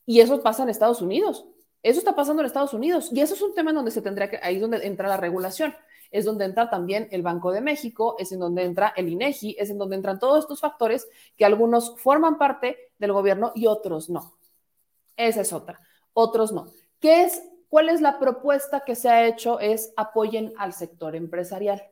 Y 0.06 0.20
eso 0.20 0.42
pasa 0.42 0.64
en 0.64 0.70
Estados 0.70 1.02
Unidos. 1.02 1.46
Eso 1.82 2.00
está 2.00 2.16
pasando 2.16 2.42
en 2.42 2.46
Estados 2.46 2.74
Unidos. 2.74 3.10
Y 3.12 3.20
eso 3.20 3.34
es 3.34 3.42
un 3.42 3.54
tema 3.54 3.72
en 3.72 3.76
donde 3.76 3.92
se 3.92 4.02
tendría 4.02 4.30
que, 4.30 4.40
ahí 4.42 4.56
es 4.56 4.62
donde 4.62 4.86
entra 4.86 5.08
la 5.10 5.18
regulación. 5.18 5.76
Es 6.12 6.26
donde 6.26 6.46
entra 6.46 6.70
también 6.70 7.08
el 7.12 7.24
Banco 7.24 7.52
de 7.52 7.60
México, 7.60 8.16
es 8.20 8.32
en 8.32 8.40
donde 8.40 8.64
entra 8.64 8.94
el 8.96 9.10
INEGI, 9.10 9.56
es 9.60 9.70
en 9.70 9.78
donde 9.78 9.96
entran 9.96 10.20
todos 10.20 10.40
estos 10.40 10.62
factores 10.62 11.08
que 11.36 11.44
algunos 11.44 12.00
forman 12.00 12.38
parte 12.38 12.78
del 13.00 13.12
gobierno 13.12 13.52
y 13.56 13.66
otros 13.66 14.10
no. 14.10 14.38
Esa 15.18 15.42
es 15.42 15.52
otra. 15.52 15.82
Otros 16.14 16.52
no. 16.52 16.72
¿Qué 17.00 17.24
es, 17.24 17.44
cuál 17.68 17.90
es 17.90 18.00
la 18.00 18.20
propuesta 18.20 18.82
que 18.82 18.96
se 18.96 19.10
ha 19.10 19.26
hecho? 19.26 19.60
Es 19.60 19.92
apoyen 19.98 20.54
al 20.58 20.74
sector 20.74 21.16
empresarial. 21.16 21.84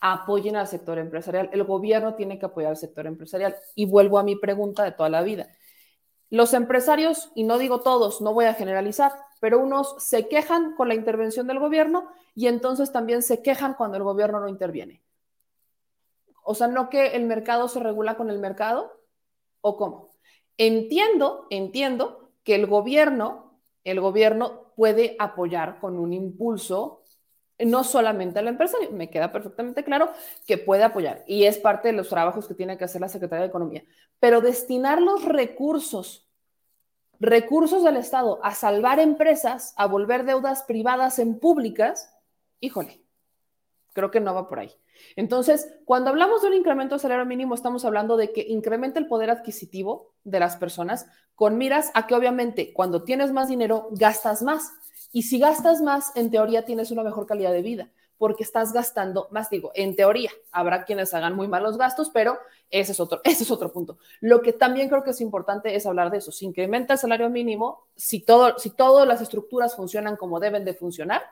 Apoyen 0.00 0.56
al 0.56 0.68
sector 0.68 0.98
empresarial. 0.98 1.48
El 1.52 1.64
gobierno 1.64 2.14
tiene 2.14 2.38
que 2.38 2.46
apoyar 2.46 2.70
al 2.70 2.76
sector 2.76 3.06
empresarial. 3.06 3.56
Y 3.74 3.86
vuelvo 3.86 4.18
a 4.18 4.22
mi 4.22 4.36
pregunta 4.36 4.84
de 4.84 4.92
toda 4.92 5.08
la 5.08 5.22
vida 5.22 5.48
los 6.30 6.54
empresarios, 6.54 7.30
y 7.34 7.44
no 7.44 7.58
digo 7.58 7.80
todos, 7.80 8.20
no 8.20 8.32
voy 8.32 8.46
a 8.46 8.54
generalizar, 8.54 9.12
pero 9.40 9.58
unos 9.60 9.94
se 9.98 10.28
quejan 10.28 10.74
con 10.74 10.88
la 10.88 10.94
intervención 10.94 11.46
del 11.46 11.58
gobierno 11.58 12.08
y 12.34 12.48
entonces 12.48 12.92
también 12.92 13.22
se 13.22 13.42
quejan 13.42 13.74
cuando 13.74 13.96
el 13.96 14.02
gobierno 14.02 14.40
no 14.40 14.48
interviene. 14.48 15.02
O 16.42 16.54
sea, 16.54 16.68
no 16.68 16.90
que 16.90 17.08
el 17.08 17.24
mercado 17.24 17.68
se 17.68 17.80
regula 17.80 18.16
con 18.16 18.30
el 18.30 18.38
mercado, 18.38 18.92
¿o 19.60 19.76
cómo? 19.76 20.10
Entiendo, 20.58 21.46
entiendo 21.50 22.30
que 22.44 22.54
el 22.54 22.66
gobierno, 22.66 23.60
el 23.84 24.00
gobierno 24.00 24.72
puede 24.76 25.16
apoyar 25.18 25.80
con 25.80 25.98
un 25.98 26.12
impulso 26.12 27.02
no 27.58 27.84
solamente 27.84 28.38
al 28.38 28.48
empresario, 28.48 28.90
me 28.90 29.08
queda 29.08 29.32
perfectamente 29.32 29.84
claro 29.84 30.10
que 30.46 30.58
puede 30.58 30.84
apoyar 30.84 31.24
y 31.26 31.44
es 31.44 31.58
parte 31.58 31.88
de 31.88 31.94
los 31.94 32.08
trabajos 32.08 32.46
que 32.46 32.54
tiene 32.54 32.76
que 32.76 32.84
hacer 32.84 33.00
la 33.00 33.08
Secretaría 33.08 33.42
de 33.42 33.48
Economía, 33.48 33.84
pero 34.20 34.40
destinar 34.40 35.00
los 35.00 35.24
recursos, 35.24 36.28
recursos 37.18 37.82
del 37.82 37.96
Estado 37.96 38.40
a 38.42 38.54
salvar 38.54 39.00
empresas, 39.00 39.72
a 39.76 39.86
volver 39.86 40.24
deudas 40.24 40.64
privadas 40.64 41.18
en 41.18 41.38
públicas, 41.38 42.14
híjole, 42.60 43.02
creo 43.94 44.10
que 44.10 44.20
no 44.20 44.34
va 44.34 44.48
por 44.48 44.58
ahí. 44.58 44.72
Entonces, 45.14 45.74
cuando 45.84 46.10
hablamos 46.10 46.42
de 46.42 46.48
un 46.48 46.54
incremento 46.54 46.94
del 46.94 47.00
salario 47.00 47.26
mínimo, 47.26 47.54
estamos 47.54 47.84
hablando 47.84 48.16
de 48.16 48.32
que 48.32 48.42
incrementa 48.48 48.98
el 48.98 49.08
poder 49.08 49.30
adquisitivo 49.30 50.14
de 50.24 50.40
las 50.40 50.56
personas 50.56 51.06
con 51.34 51.58
miras 51.58 51.90
a 51.94 52.06
que 52.06 52.14
obviamente 52.14 52.72
cuando 52.72 53.04
tienes 53.04 53.32
más 53.32 53.48
dinero 53.48 53.88
gastas 53.92 54.42
más 54.42 54.72
y 55.16 55.22
si 55.22 55.38
gastas 55.38 55.80
más, 55.80 56.14
en 56.14 56.30
teoría 56.30 56.66
tienes 56.66 56.90
una 56.90 57.02
mejor 57.02 57.26
calidad 57.26 57.50
de 57.50 57.62
vida, 57.62 57.88
porque 58.18 58.42
estás 58.42 58.74
gastando 58.74 59.28
más, 59.30 59.48
digo, 59.48 59.72
en 59.74 59.96
teoría, 59.96 60.30
habrá 60.52 60.84
quienes 60.84 61.14
hagan 61.14 61.34
muy 61.34 61.48
malos 61.48 61.78
gastos, 61.78 62.10
pero 62.12 62.36
ese 62.68 62.92
es 62.92 63.00
otro, 63.00 63.22
ese 63.24 63.44
es 63.44 63.50
otro 63.50 63.72
punto. 63.72 63.96
Lo 64.20 64.42
que 64.42 64.52
también 64.52 64.90
creo 64.90 65.02
que 65.02 65.12
es 65.12 65.22
importante 65.22 65.74
es 65.74 65.86
hablar 65.86 66.10
de 66.10 66.18
eso. 66.18 66.32
Si 66.32 66.44
incrementa 66.44 66.92
el 66.92 66.98
salario 66.98 67.30
mínimo, 67.30 67.86
si, 67.96 68.20
todo, 68.20 68.58
si 68.58 68.68
todas 68.68 69.08
las 69.08 69.22
estructuras 69.22 69.74
funcionan 69.74 70.16
como 70.16 70.38
deben 70.38 70.66
de 70.66 70.74
funcionar, 70.74 71.22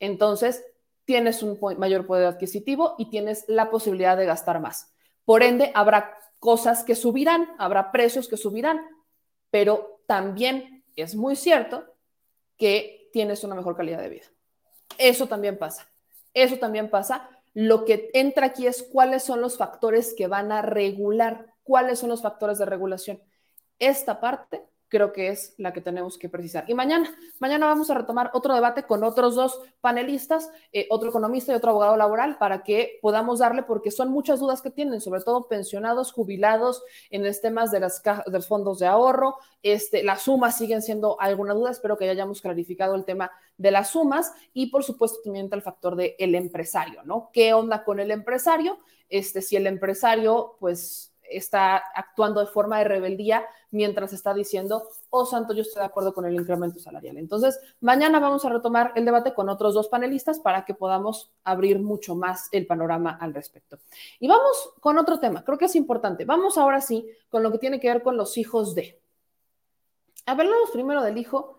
entonces 0.00 0.64
tienes 1.04 1.40
un 1.44 1.56
mayor 1.78 2.06
poder 2.06 2.26
adquisitivo 2.26 2.96
y 2.98 3.10
tienes 3.10 3.44
la 3.46 3.70
posibilidad 3.70 4.16
de 4.16 4.26
gastar 4.26 4.58
más. 4.58 4.92
Por 5.24 5.44
ende, 5.44 5.70
habrá 5.76 6.18
cosas 6.40 6.82
que 6.82 6.96
subirán, 6.96 7.48
habrá 7.58 7.92
precios 7.92 8.26
que 8.26 8.36
subirán, 8.36 8.84
pero 9.52 10.00
también 10.08 10.82
es 10.96 11.14
muy 11.14 11.36
cierto 11.36 11.84
que 12.56 13.03
tienes 13.14 13.44
una 13.44 13.54
mejor 13.54 13.76
calidad 13.76 14.00
de 14.00 14.08
vida. 14.08 14.24
Eso 14.98 15.28
también 15.28 15.56
pasa. 15.56 15.88
Eso 16.34 16.56
también 16.58 16.90
pasa. 16.90 17.30
Lo 17.52 17.84
que 17.84 18.10
entra 18.12 18.46
aquí 18.46 18.66
es 18.66 18.82
cuáles 18.82 19.22
son 19.22 19.40
los 19.40 19.56
factores 19.56 20.14
que 20.18 20.26
van 20.26 20.50
a 20.50 20.62
regular, 20.62 21.54
cuáles 21.62 22.00
son 22.00 22.08
los 22.08 22.22
factores 22.22 22.58
de 22.58 22.66
regulación. 22.66 23.22
Esta 23.78 24.20
parte 24.20 24.64
creo 24.88 25.12
que 25.12 25.28
es 25.28 25.54
la 25.58 25.72
que 25.72 25.80
tenemos 25.80 26.18
que 26.18 26.28
precisar. 26.28 26.64
Y 26.68 26.74
mañana, 26.74 27.10
mañana 27.40 27.66
vamos 27.66 27.90
a 27.90 27.94
retomar 27.94 28.30
otro 28.34 28.54
debate 28.54 28.84
con 28.84 29.04
otros 29.04 29.34
dos 29.34 29.60
panelistas, 29.80 30.50
eh, 30.72 30.86
otro 30.90 31.08
economista 31.08 31.52
y 31.52 31.56
otro 31.56 31.70
abogado 31.70 31.96
laboral, 31.96 32.38
para 32.38 32.62
que 32.62 32.98
podamos 33.02 33.40
darle, 33.40 33.62
porque 33.62 33.90
son 33.90 34.10
muchas 34.10 34.40
dudas 34.40 34.62
que 34.62 34.70
tienen, 34.70 35.00
sobre 35.00 35.22
todo 35.22 35.48
pensionados, 35.48 36.12
jubilados, 36.12 36.82
en 37.10 37.24
los 37.24 37.40
temas 37.40 37.70
de, 37.70 37.80
las 37.80 38.02
de 38.02 38.32
los 38.32 38.46
fondos 38.46 38.78
de 38.78 38.86
ahorro. 38.86 39.36
Este, 39.62 40.02
las 40.02 40.22
sumas 40.22 40.56
siguen 40.56 40.82
siendo 40.82 41.20
alguna 41.20 41.54
duda, 41.54 41.70
espero 41.70 41.96
que 41.96 42.06
ya 42.06 42.12
hayamos 42.12 42.40
clarificado 42.40 42.94
el 42.94 43.04
tema 43.04 43.30
de 43.56 43.70
las 43.70 43.90
sumas 43.90 44.32
y 44.52 44.66
por 44.66 44.84
supuesto 44.84 45.18
también 45.24 45.48
el 45.50 45.62
factor 45.62 45.96
del 45.96 46.14
el 46.18 46.34
empresario, 46.34 47.02
¿no? 47.04 47.30
¿Qué 47.32 47.54
onda 47.54 47.84
con 47.84 48.00
el 48.00 48.10
empresario? 48.10 48.78
Este, 49.08 49.42
si 49.42 49.56
el 49.56 49.66
empresario, 49.66 50.56
pues 50.58 51.13
está 51.30 51.76
actuando 51.94 52.40
de 52.40 52.46
forma 52.46 52.78
de 52.78 52.84
rebeldía 52.84 53.44
mientras 53.70 54.12
está 54.12 54.32
diciendo, 54.32 54.88
oh 55.10 55.26
santo, 55.26 55.52
yo 55.52 55.62
estoy 55.62 55.80
de 55.80 55.86
acuerdo 55.86 56.14
con 56.14 56.24
el 56.26 56.34
incremento 56.34 56.78
salarial. 56.78 57.16
Entonces, 57.18 57.58
mañana 57.80 58.20
vamos 58.20 58.44
a 58.44 58.48
retomar 58.48 58.92
el 58.94 59.04
debate 59.04 59.34
con 59.34 59.48
otros 59.48 59.74
dos 59.74 59.88
panelistas 59.88 60.38
para 60.38 60.64
que 60.64 60.74
podamos 60.74 61.30
abrir 61.42 61.80
mucho 61.80 62.14
más 62.14 62.48
el 62.52 62.66
panorama 62.66 63.18
al 63.20 63.34
respecto. 63.34 63.78
Y 64.20 64.28
vamos 64.28 64.74
con 64.80 64.98
otro 64.98 65.18
tema, 65.18 65.44
creo 65.44 65.58
que 65.58 65.64
es 65.64 65.76
importante. 65.76 66.24
Vamos 66.24 66.56
ahora 66.58 66.80
sí 66.80 67.08
con 67.30 67.42
lo 67.42 67.50
que 67.50 67.58
tiene 67.58 67.80
que 67.80 67.88
ver 67.88 68.02
con 68.02 68.16
los 68.16 68.38
hijos 68.38 68.74
de. 68.74 69.00
Hablamos 70.26 70.70
primero 70.72 71.02
del 71.02 71.18
hijo 71.18 71.56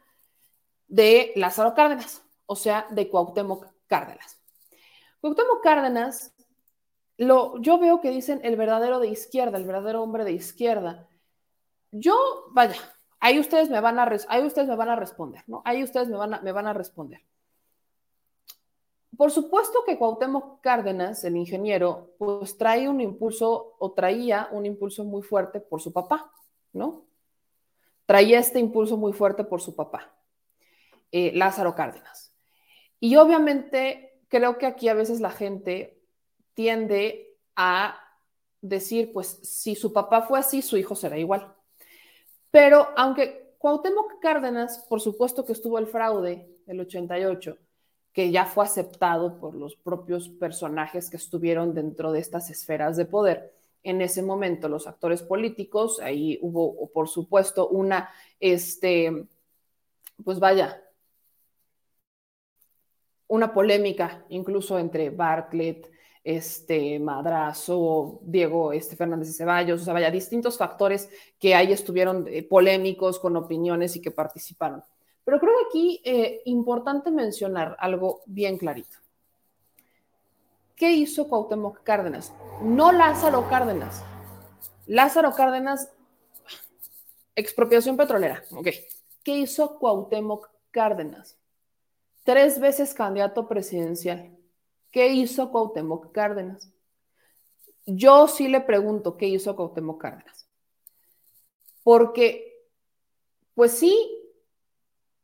de 0.87 1.33
Lázaro 1.35 1.73
Cárdenas, 1.73 2.23
o 2.45 2.55
sea, 2.55 2.87
de 2.91 3.09
Cuauhtémoc 3.09 3.67
Cárdenas. 3.87 4.39
Cuauhtémoc 5.21 5.61
Cárdenas 5.63 6.34
lo, 7.17 7.59
yo 7.61 7.77
veo 7.79 8.01
que 8.01 8.09
dicen 8.11 8.41
el 8.43 8.55
verdadero 8.55 8.99
de 8.99 9.07
izquierda, 9.07 9.57
el 9.57 9.65
verdadero 9.65 10.03
hombre 10.03 10.25
de 10.25 10.33
izquierda. 10.33 11.07
Yo, 11.91 12.15
vaya, 12.51 12.75
ahí 13.19 13.39
ustedes 13.39 13.69
me 13.69 13.79
van 13.79 13.99
a, 13.99 14.09
ahí 14.27 14.45
ustedes 14.45 14.67
me 14.67 14.75
van 14.75 14.89
a 14.89 14.95
responder, 14.95 15.43
¿no? 15.47 15.61
Ahí 15.65 15.83
ustedes 15.83 16.07
me 16.07 16.17
van 16.17 16.33
a, 16.33 16.41
me 16.41 16.51
van 16.51 16.67
a 16.67 16.73
responder. 16.73 17.21
Por 19.15 19.31
supuesto 19.31 19.83
que 19.85 19.97
Cuauhtémoc 19.97 20.61
Cárdenas, 20.61 21.23
el 21.23 21.37
ingeniero, 21.37 22.15
pues 22.17 22.57
trae 22.57 22.89
un 22.89 22.99
impulso 22.99 23.75
o 23.79 23.93
traía 23.93 24.49
un 24.51 24.65
impulso 24.65 25.05
muy 25.05 25.21
fuerte 25.21 25.61
por 25.61 25.81
su 25.81 25.93
papá, 25.93 26.33
¿no? 26.73 27.05
Traía 28.05 28.39
este 28.39 28.59
impulso 28.59 28.97
muy 28.97 29.13
fuerte 29.13 29.45
por 29.45 29.61
su 29.61 29.75
papá, 29.75 30.13
eh, 31.11 31.31
Lázaro 31.33 31.75
Cárdenas. 31.75 32.35
Y 32.99 33.15
obviamente 33.15 34.21
creo 34.27 34.57
que 34.57 34.65
aquí 34.65 34.89
a 34.89 34.93
veces 34.93 35.21
la 35.21 35.31
gente 35.31 35.94
tiende 36.55 37.37
a 37.55 37.99
decir, 38.61 39.13
pues 39.13 39.39
si 39.43 39.75
su 39.75 39.93
papá 39.93 40.23
fue 40.23 40.39
así, 40.39 40.61
su 40.61 40.77
hijo 40.77 40.95
será 40.95 41.17
igual. 41.19 41.53
Pero 42.49 42.87
aunque 42.97 43.55
Cuauhtémoc 43.59 44.19
Cárdenas, 44.19 44.85
por 44.89 45.01
supuesto 45.01 45.45
que 45.45 45.53
estuvo 45.53 45.77
el 45.77 45.87
fraude 45.87 46.47
del 46.65 46.79
88, 46.79 47.57
que 48.11 48.31
ya 48.31 48.45
fue 48.45 48.63
aceptado 48.63 49.39
por 49.39 49.55
los 49.55 49.75
propios 49.75 50.29
personajes 50.29 51.09
que 51.09 51.17
estuvieron 51.17 51.73
dentro 51.73 52.11
de 52.11 52.19
estas 52.19 52.49
esferas 52.49 52.95
de 52.95 53.05
poder. 53.05 53.53
En 53.83 54.01
ese 54.01 54.21
momento, 54.21 54.69
los 54.69 54.87
actores 54.87 55.21
políticos, 55.21 55.99
ahí 55.99 56.39
hubo, 56.41 56.89
por 56.91 57.09
supuesto, 57.09 57.67
una, 57.67 58.09
este, 58.39 59.27
pues 60.23 60.39
vaya, 60.39 60.81
una 63.27 63.53
polémica 63.53 64.25
incluso 64.29 64.79
entre 64.79 65.09
Bartlett, 65.09 65.91
este 66.25 66.99
Madrazo, 66.99 68.19
Diego 68.23 68.73
este, 68.73 68.95
Fernández 68.95 69.27
de 69.27 69.33
Ceballos, 69.35 69.83
o 69.83 69.85
sea, 69.85 69.93
vaya, 69.93 70.09
distintos 70.09 70.57
factores 70.57 71.07
que 71.39 71.53
ahí 71.53 71.71
estuvieron 71.71 72.25
eh, 72.27 72.41
polémicos 72.41 73.19
con 73.19 73.37
opiniones 73.37 73.95
y 73.95 74.01
que 74.01 74.09
participaron. 74.09 74.83
Pero 75.23 75.39
creo 75.39 75.53
que 75.53 75.65
aquí 75.67 76.01
eh, 76.03 76.41
importante 76.45 77.11
mencionar 77.11 77.77
algo 77.79 78.21
bien 78.25 78.57
clarito. 78.57 78.97
¿Qué 80.75 80.91
hizo 80.91 81.29
Cuauhtémoc 81.29 81.83
Cárdenas? 81.83 82.33
No 82.61 82.91
Lázaro 82.91 83.47
Cárdenas. 83.47 84.03
Lázaro 84.87 85.31
Cárdenas, 85.31 85.91
expropiación 87.35 87.97
petrolera, 87.97 88.43
ok. 88.51 88.67
¿Qué 89.23 89.37
hizo 89.37 89.77
Cuauhtémoc 89.77 90.49
Cárdenas? 90.71 91.37
Tres 92.23 92.59
veces 92.59 92.95
candidato 92.95 93.47
presidencial 93.47 94.34
¿Qué 94.95 95.09
hizo 95.09 95.51
Cuauhtémoc 95.51 96.13
Cárdenas? 96.13 96.71
Yo 97.85 98.29
sí 98.29 98.47
le 98.47 98.61
pregunto 98.61 99.17
qué 99.17 99.27
hizo 99.27 99.53
Cuauhtémoc 99.53 99.99
Cárdenas. 100.01 100.47
Porque, 101.83 102.63
pues 103.55 103.73
sí, 103.73 103.93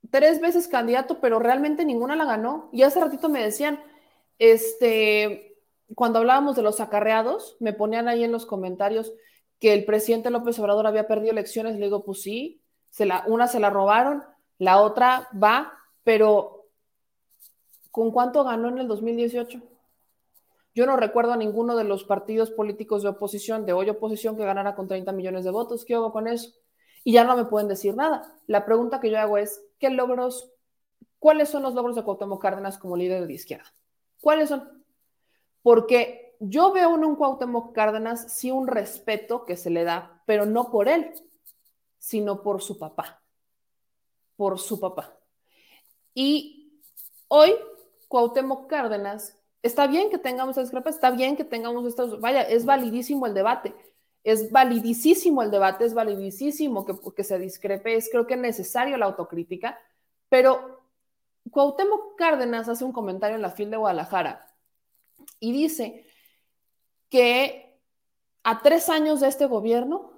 tres 0.10 0.42
veces 0.42 0.68
candidato, 0.68 1.22
pero 1.22 1.40
realmente 1.40 1.86
ninguna 1.86 2.18
la 2.18 2.26
ganó. 2.26 2.68
Y 2.74 2.82
hace 2.82 3.00
ratito 3.00 3.30
me 3.30 3.42
decían, 3.42 3.82
este, 4.40 5.58
cuando 5.96 6.20
hablábamos 6.20 6.58
de 6.58 6.64
los 6.64 6.82
acarreados, 6.82 7.56
me 7.62 7.72
ponían 7.72 8.10
ahí 8.10 8.26
en 8.26 8.34
los 8.34 8.46
comentarios 8.46 9.14
que 9.58 9.74
el 9.74 9.86
presidente 9.86 10.32
López 10.32 10.60
Obrador 10.60 10.86
había 10.86 11.08
perdido 11.08 11.32
elecciones. 11.32 11.76
Le 11.76 11.86
digo, 11.86 12.04
pues 12.04 12.22
sí, 12.22 12.62
se 12.90 13.06
la, 13.06 13.24
una 13.26 13.48
se 13.48 13.62
la 13.62 13.70
robaron, 13.70 14.22
la 14.58 14.82
otra 14.82 15.30
va, 15.42 15.72
pero 16.04 16.61
¿Con 17.92 18.12
cuánto 18.12 18.44
ganó 18.44 18.70
en 18.70 18.80
el 18.80 18.88
2018? 18.88 19.62
Yo 20.74 20.86
no 20.86 20.96
recuerdo 20.96 21.34
a 21.34 21.38
ninguno 21.38 21.76
de 21.76 21.84
los 21.84 22.06
partidos 22.06 22.50
políticos 22.50 23.04
de 23.04 23.10
oposición, 23.10 23.66
de 23.66 23.74
hoy 23.74 23.90
oposición, 23.90 24.38
que 24.38 24.46
ganara 24.46 24.74
con 24.76 24.88
30 24.88 25.12
millones 25.12 25.44
de 25.44 25.52
votos. 25.52 25.84
¿Qué 25.84 25.96
hago 25.96 26.14
con 26.14 26.28
eso? 26.28 26.54
Y 27.04 27.14
ya 27.14 27.26
no 27.26 27.36
me 27.36 27.46
pueden 27.46 27.68
decir 27.68 27.96
nada. 27.96 28.34
La 28.48 28.66
pregunta 28.66 29.02
que 29.02 29.10
yo 29.10 29.20
hago 29.20 29.38
es, 29.38 29.62
¿qué 29.80 29.90
logros, 29.90 30.50
cuáles 31.20 31.50
son 31.50 31.64
los 31.64 31.74
logros 31.74 31.98
de 31.98 32.04
Cuauhtémoc 32.04 32.42
Cárdenas 32.42 32.78
como 32.78 32.96
líder 32.96 33.28
de 33.28 33.34
izquierda? 33.34 33.74
¿Cuáles 34.22 34.50
son? 34.50 34.86
Porque 35.62 36.38
yo 36.40 36.72
veo 36.72 36.96
en 36.96 37.04
un 37.04 37.16
Cuauhtémoc 37.18 37.74
Cárdenas 37.76 38.32
sí 38.34 38.52
un 38.52 38.68
respeto 38.68 39.44
que 39.44 39.58
se 39.58 39.70
le 39.70 39.84
da, 39.84 40.24
pero 40.26 40.46
no 40.46 40.72
por 40.72 40.88
él, 40.88 41.12
sino 41.98 42.42
por 42.42 42.62
su 42.62 42.80
papá. 42.80 43.22
Por 44.38 44.58
su 44.58 44.80
papá. 44.80 45.18
Y 46.14 46.82
hoy 47.28 47.56
Cuauhtémoc 48.12 48.68
Cárdenas, 48.68 49.38
está 49.64 49.88
bien 49.88 50.10
que 50.10 50.18
tengamos 50.18 50.52
esta 50.52 50.64
discrepancia, 50.64 50.98
está 50.98 51.12
bien 51.12 51.38
que 51.38 51.46
tengamos 51.46 51.86
estos, 51.86 52.20
vaya, 52.20 52.42
es 52.42 52.66
validísimo 52.66 53.26
el 53.26 53.34
debate, 53.34 53.74
es 54.26 54.52
validísimo 54.52 55.42
el 55.42 55.50
debate, 55.50 55.86
es 55.86 55.94
validísimo 55.94 56.86
que, 56.86 56.94
que 57.16 57.24
se 57.24 57.40
discrepe, 57.40 57.96
es 57.96 58.10
creo 58.12 58.28
que 58.28 58.36
necesario 58.36 58.98
la 58.98 59.06
autocrítica, 59.06 59.80
pero 60.28 60.82
Cuauhtémoc 61.50 62.18
Cárdenas 62.18 62.68
hace 62.68 62.84
un 62.84 62.92
comentario 62.92 63.38
en 63.38 63.42
la 63.42 63.52
FIL 63.52 63.72
de 63.72 63.78
Guadalajara 63.78 64.46
y 65.40 65.54
dice 65.54 66.06
que 67.10 67.80
a 68.44 68.62
tres 68.62 68.90
años 68.90 69.22
de 69.22 69.30
este 69.30 69.46
gobierno 69.46 70.12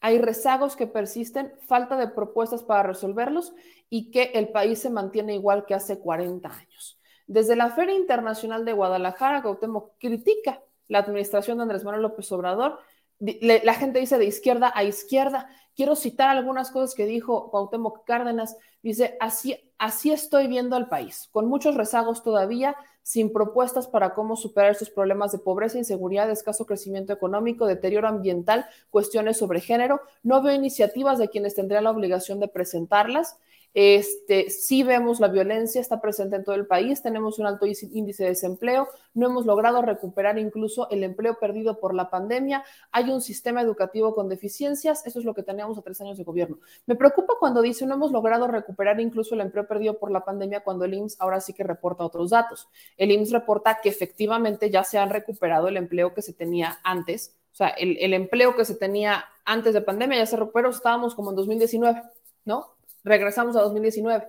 hay 0.00 0.18
rezagos 0.18 0.74
que 0.74 0.88
persisten, 0.88 1.54
falta 1.68 1.96
de 1.96 2.08
propuestas 2.08 2.64
para 2.64 2.82
resolverlos 2.82 3.52
y 3.88 4.10
que 4.10 4.32
el 4.34 4.48
país 4.48 4.80
se 4.80 4.90
mantiene 4.90 5.34
igual 5.34 5.66
que 5.66 5.74
hace 5.74 6.00
40 6.00 6.48
años. 6.48 6.97
Desde 7.28 7.56
la 7.56 7.70
Feria 7.70 7.94
Internacional 7.94 8.64
de 8.64 8.72
Guadalajara, 8.72 9.42
Cuauhtémoc 9.42 9.92
critica 9.98 10.62
la 10.88 11.00
administración 11.00 11.58
de 11.58 11.62
Andrés 11.62 11.84
Manuel 11.84 12.02
López 12.02 12.32
Obrador. 12.32 12.78
La 13.20 13.74
gente 13.74 13.98
dice 13.98 14.16
de 14.16 14.24
izquierda 14.24 14.72
a 14.74 14.82
izquierda. 14.82 15.50
Quiero 15.76 15.94
citar 15.94 16.30
algunas 16.30 16.70
cosas 16.70 16.94
que 16.94 17.04
dijo 17.04 17.50
Cuauhtémoc 17.50 18.04
Cárdenas. 18.06 18.56
Dice, 18.82 19.18
así, 19.20 19.72
así 19.76 20.10
estoy 20.10 20.46
viendo 20.46 20.74
al 20.74 20.88
país, 20.88 21.28
con 21.30 21.46
muchos 21.48 21.74
rezagos 21.74 22.22
todavía, 22.22 22.74
sin 23.02 23.30
propuestas 23.30 23.88
para 23.88 24.14
cómo 24.14 24.34
superar 24.34 24.70
estos 24.70 24.88
problemas 24.88 25.30
de 25.30 25.38
pobreza, 25.38 25.76
inseguridad, 25.76 26.30
escaso 26.30 26.64
crecimiento 26.64 27.12
económico, 27.12 27.66
deterioro 27.66 28.08
ambiental, 28.08 28.64
cuestiones 28.88 29.36
sobre 29.36 29.60
género. 29.60 30.00
No 30.22 30.42
veo 30.42 30.54
iniciativas 30.54 31.18
de 31.18 31.28
quienes 31.28 31.54
tendrían 31.54 31.84
la 31.84 31.90
obligación 31.90 32.40
de 32.40 32.48
presentarlas. 32.48 33.38
Este, 33.74 34.50
sí 34.50 34.82
vemos 34.82 35.20
la 35.20 35.28
violencia, 35.28 35.80
está 35.80 36.00
presente 36.00 36.36
en 36.36 36.44
todo 36.44 36.54
el 36.54 36.66
país, 36.66 37.02
tenemos 37.02 37.38
un 37.38 37.46
alto 37.46 37.66
índice 37.66 38.24
de 38.24 38.30
desempleo, 38.30 38.88
no 39.14 39.26
hemos 39.26 39.46
logrado 39.46 39.82
recuperar 39.82 40.38
incluso 40.38 40.88
el 40.90 41.04
empleo 41.04 41.38
perdido 41.38 41.78
por 41.78 41.94
la 41.94 42.10
pandemia, 42.10 42.64
hay 42.92 43.10
un 43.10 43.20
sistema 43.20 43.60
educativo 43.60 44.14
con 44.14 44.28
deficiencias, 44.28 45.06
eso 45.06 45.18
es 45.18 45.24
lo 45.24 45.34
que 45.34 45.42
teníamos 45.42 45.78
a 45.78 45.82
tres 45.82 46.00
años 46.00 46.18
de 46.18 46.24
gobierno. 46.24 46.58
Me 46.86 46.96
preocupa 46.96 47.34
cuando 47.38 47.62
dice 47.62 47.86
no 47.86 47.94
hemos 47.94 48.12
logrado 48.12 48.48
recuperar 48.48 49.00
incluso 49.00 49.34
el 49.34 49.42
empleo 49.42 49.66
perdido 49.66 49.98
por 49.98 50.10
la 50.10 50.24
pandemia 50.24 50.60
cuando 50.60 50.84
el 50.84 50.94
IMSS 50.94 51.20
ahora 51.20 51.40
sí 51.40 51.52
que 51.52 51.64
reporta 51.64 52.04
otros 52.04 52.30
datos. 52.30 52.68
El 52.96 53.10
IMSS 53.10 53.32
reporta 53.32 53.78
que 53.82 53.88
efectivamente 53.88 54.70
ya 54.70 54.84
se 54.84 54.98
han 54.98 55.10
recuperado 55.10 55.68
el 55.68 55.76
empleo 55.76 56.14
que 56.14 56.22
se 56.22 56.32
tenía 56.32 56.78
antes 56.82 57.34
sea, 57.58 57.68
el, 57.70 58.14
empleo 58.14 58.54
que 58.56 58.64
se 58.64 58.76
tenía 58.76 59.24
antes 59.44 59.74
de 59.74 59.80
pandemia 59.80 60.18
ya 60.18 60.26
se 60.26 60.36
recuperó, 60.36 60.70
estábamos 60.70 61.14
como 61.14 61.30
en 61.30 61.36
2019, 61.36 62.02
¿no? 62.44 62.77
Regresamos 63.04 63.56
a 63.56 63.62
2019. 63.62 64.26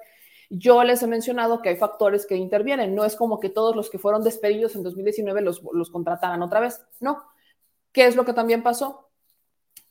Yo 0.50 0.84
les 0.84 1.04
he 1.04 1.08
mencionado 1.08 1.62
que 1.62 1.70
hay 1.70 1.76
factores 1.76 2.26
que 2.26 2.36
intervienen. 2.36 2.96
No 2.96 3.06
es 3.06 3.16
como 3.16 3.40
que 3.40 3.50
todos 3.50 3.76
los 3.76 3.90
que 3.90 4.00
fueron 4.00 4.24
despedidos 4.24 4.76
en 4.76 4.84
2019 4.84 5.42
los, 5.42 5.62
los 5.74 5.92
contrataran 5.92 6.42
otra 6.42 6.60
vez. 6.60 6.82
No. 7.00 7.24
¿Qué 7.92 8.06
es 8.06 8.16
lo 8.16 8.26
que 8.26 8.34
también 8.34 8.64
pasó? 8.64 9.10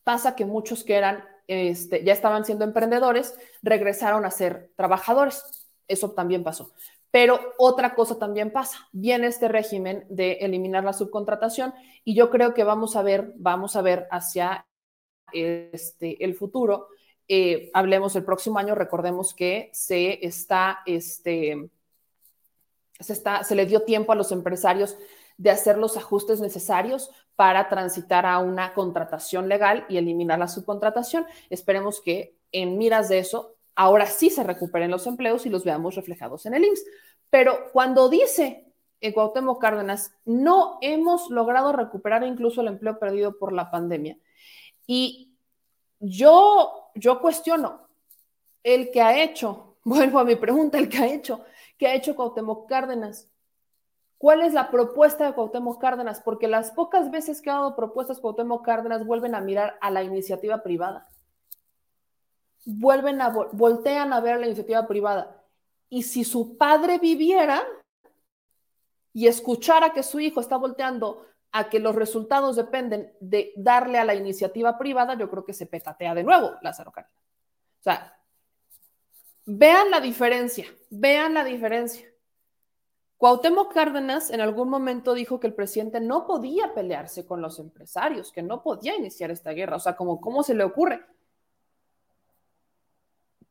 Pasa 0.03 0.35
que 0.35 0.45
muchos 0.45 0.85
que 0.85 0.95
eran, 0.95 1.25
este, 1.47 2.03
ya 2.05 2.13
estaban 2.13 2.45
siendo 2.45 2.65
emprendedores, 2.65 3.35
regresaron 3.63 4.25
a 4.25 4.31
ser 4.31 4.73
trabajadores. 4.77 5.69
Eso 5.87 6.11
también 6.13 6.43
pasó. 6.43 6.73
Pero 7.11 7.41
otra 7.59 7.95
cosa 7.95 8.19
también 8.19 8.53
pasa. 8.53 8.89
Viene 8.93 9.29
este 9.29 9.49
régimen 9.49 10.07
de 10.11 10.33
eliminar 10.41 10.85
la 10.85 10.93
subcontratación 10.93 11.73
y 12.05 12.15
yo 12.15 12.31
creo 12.31 12.53
que 12.53 12.65
vamos 12.65 12.97
a 12.97 13.03
ver, 13.03 13.33
vamos 13.37 13.77
a 13.77 13.83
ver 13.83 14.07
hacia 14.11 14.67
este, 15.33 16.23
el 16.25 16.35
futuro. 16.35 16.89
Eh, 17.29 17.71
hablemos 17.75 18.17
el 18.17 18.25
próximo 18.25 18.59
año, 18.59 18.75
recordemos 18.75 19.35
que 19.35 19.71
se 19.73 20.25
está, 20.27 20.81
este, 20.87 21.69
se 22.99 23.13
está, 23.13 23.45
se 23.45 23.55
le 23.55 23.67
dio 23.67 23.83
tiempo 23.83 24.13
a 24.13 24.17
los 24.17 24.33
empresarios 24.33 24.97
de 25.37 25.51
hacer 25.51 25.79
los 25.79 25.97
ajustes 25.97 26.41
necesarios 26.41 27.11
para 27.37 27.69
transitar 27.69 28.27
a 28.27 28.39
una 28.39 28.75
contratación 28.75 29.49
legal 29.49 29.87
y 29.89 29.99
eliminar 29.99 30.39
la 30.39 30.49
subcontratación. 30.49 31.27
Esperemos 31.51 32.01
que 32.01 32.35
en 32.51 32.77
miras 32.79 33.09
de 33.09 33.21
eso 33.21 33.55
ahora 33.77 34.07
sí 34.07 34.31
se 34.31 34.43
recuperen 34.43 34.91
los 34.91 35.07
empleos 35.07 35.47
y 35.47 35.51
los 35.51 35.65
veamos 35.65 35.95
reflejados 35.95 36.47
en 36.47 36.55
el 36.55 36.65
IMSS. 36.65 36.85
Pero 37.31 37.71
cuando 37.73 38.09
dice 38.09 38.65
en 39.01 39.13
Cuauhtémoc 39.13 39.61
Cárdenas, 39.61 40.13
no 40.25 40.79
hemos 40.81 41.31
logrado 41.31 41.73
recuperar 41.73 42.25
incluso 42.25 42.61
el 42.61 42.69
empleo 42.69 42.99
perdido 42.99 43.39
por 43.39 43.53
la 43.53 43.71
pandemia. 43.71 44.19
Y 44.87 45.37
yo, 46.01 46.88
yo 46.99 47.21
cuestiono 47.21 47.89
el 48.63 48.91
que 48.91 49.01
ha 49.01 49.23
hecho, 49.23 49.77
vuelvo 49.85 50.19
a 50.19 50.25
mi 50.25 50.37
pregunta, 50.37 50.79
el 50.79 50.89
que 50.89 50.99
ha 50.99 51.07
hecho, 51.07 51.45
que 51.77 51.87
ha 51.87 51.95
hecho 51.95 52.17
Cuauhtémoc 52.17 52.69
Cárdenas. 52.69 53.31
¿Cuál 54.19 54.43
es 54.43 54.53
la 54.53 54.71
propuesta 54.71 55.27
de 55.27 55.35
Cuauhtémoc 55.35 55.81
Cárdenas? 55.81 56.21
Porque 56.21 56.49
las 56.49 56.73
pocas 56.73 57.11
veces 57.11 57.41
que 57.41 57.51
ha 57.51 57.55
dado 57.55 57.77
propuestas 57.77 58.21
Cuauhtémoc 58.21 58.65
Cárdenas 58.65 59.07
vuelven 59.07 59.35
a 59.35 59.41
mirar 59.41 59.79
a 59.81 59.91
la 59.91 60.03
iniciativa 60.03 60.63
privada 60.63 61.09
vuelven 62.69 63.21
a, 63.23 63.31
voltean 63.31 64.13
a 64.13 64.21
ver 64.21 64.39
la 64.39 64.47
iniciativa 64.47 64.87
privada. 64.87 65.43
Y 65.89 66.03
si 66.03 66.23
su 66.25 66.59
padre 66.59 66.99
viviera 66.99 67.63
y 69.13 69.27
escuchara 69.27 69.93
que 69.93 70.03
su 70.03 70.21
hijo 70.21 70.41
está 70.41 70.57
volteando 70.59 71.27
a 71.53 71.69
que 71.69 71.79
los 71.79 71.95
resultados 71.95 72.57
dependen 72.57 73.13
de 73.21 73.53
darle 73.57 73.99
a 73.99 74.05
la 74.05 74.15
iniciativa 74.15 74.77
privada, 74.79 75.17
yo 75.17 75.31
creo 75.31 75.45
que 75.45 75.53
se 75.53 75.67
petatea 75.67 76.15
de 76.15 76.25
nuevo 76.25 76.53
Lázaro 76.63 76.93
Cárdenas. 76.93 77.23
O 77.81 77.83
sea, 77.83 78.19
vean 79.47 79.91
la 79.91 80.01
diferencia, 80.01 80.67
vean 80.91 81.35
la 81.35 81.45
diferencia. 81.45 82.07
Cuauhtémoc 83.17 83.73
Cárdenas 83.73 84.31
en 84.31 84.41
algún 84.41 84.69
momento 84.69 85.15
dijo 85.15 85.41
que 85.41 85.49
el 85.49 85.55
presidente 85.55 86.01
no 86.01 86.27
podía 86.27 86.75
pelearse 86.75 87.27
con 87.27 87.41
los 87.41 87.59
empresarios, 87.59 88.31
que 88.31 88.43
no 88.43 88.63
podía 88.63 88.95
iniciar 88.97 89.31
esta 89.31 89.51
guerra. 89.53 89.77
O 89.77 89.81
sea, 89.81 89.97
como, 89.97 90.21
¿cómo 90.21 90.43
se 90.43 90.55
le 90.55 90.65
ocurre? 90.65 91.05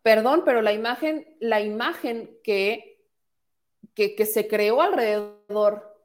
perdón, 0.08 0.44
pero 0.46 0.62
la 0.62 0.72
imagen, 0.72 1.36
la 1.42 1.60
imagen 1.60 2.40
que, 2.42 3.04
que, 3.94 4.26
se 4.26 4.48
creó 4.48 4.82
alrededor 4.82 5.97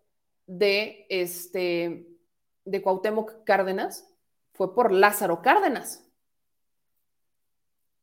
de, 0.46 1.06
este, 1.08 2.06
de 2.64 2.82
Cuauhtémoc 2.82 3.44
Cárdenas 3.44 4.08
fue 4.52 4.74
por 4.74 4.92
Lázaro 4.92 5.42
Cárdenas. 5.42 6.04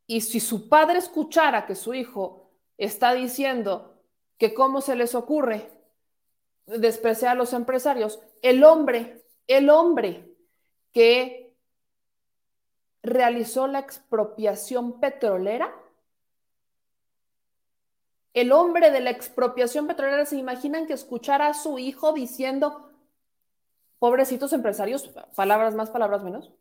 Y 0.07 0.21
si 0.21 0.39
su 0.39 0.69
padre 0.69 0.99
escuchara 0.99 1.65
que 1.65 1.75
su 1.75 1.93
hijo 1.93 2.51
está 2.77 3.13
diciendo 3.13 4.01
que 4.37 4.53
cómo 4.53 4.81
se 4.81 4.95
les 4.95 5.13
ocurre 5.13 5.69
despreciar 6.65 7.33
a 7.33 7.35
los 7.35 7.53
empresarios, 7.53 8.19
el 8.41 8.63
hombre, 8.63 9.25
el 9.47 9.69
hombre 9.69 10.33
que 10.91 11.55
realizó 13.03 13.67
la 13.67 13.79
expropiación 13.79 14.99
petrolera 14.99 15.73
el 18.33 18.51
hombre 18.51 18.91
de 18.91 18.99
la 18.99 19.09
expropiación 19.09 19.87
petrolera, 19.87 20.25
¿se 20.25 20.37
imaginan 20.37 20.85
que 20.85 20.93
escuchara 20.93 21.47
a 21.47 21.53
su 21.53 21.79
hijo 21.79 22.13
diciendo, 22.13 22.91
pobrecitos 23.97 24.53
empresarios, 24.53 25.09
palabras 25.35 25.75
más, 25.75 25.89
palabras 25.89 26.23
menos? 26.23 26.51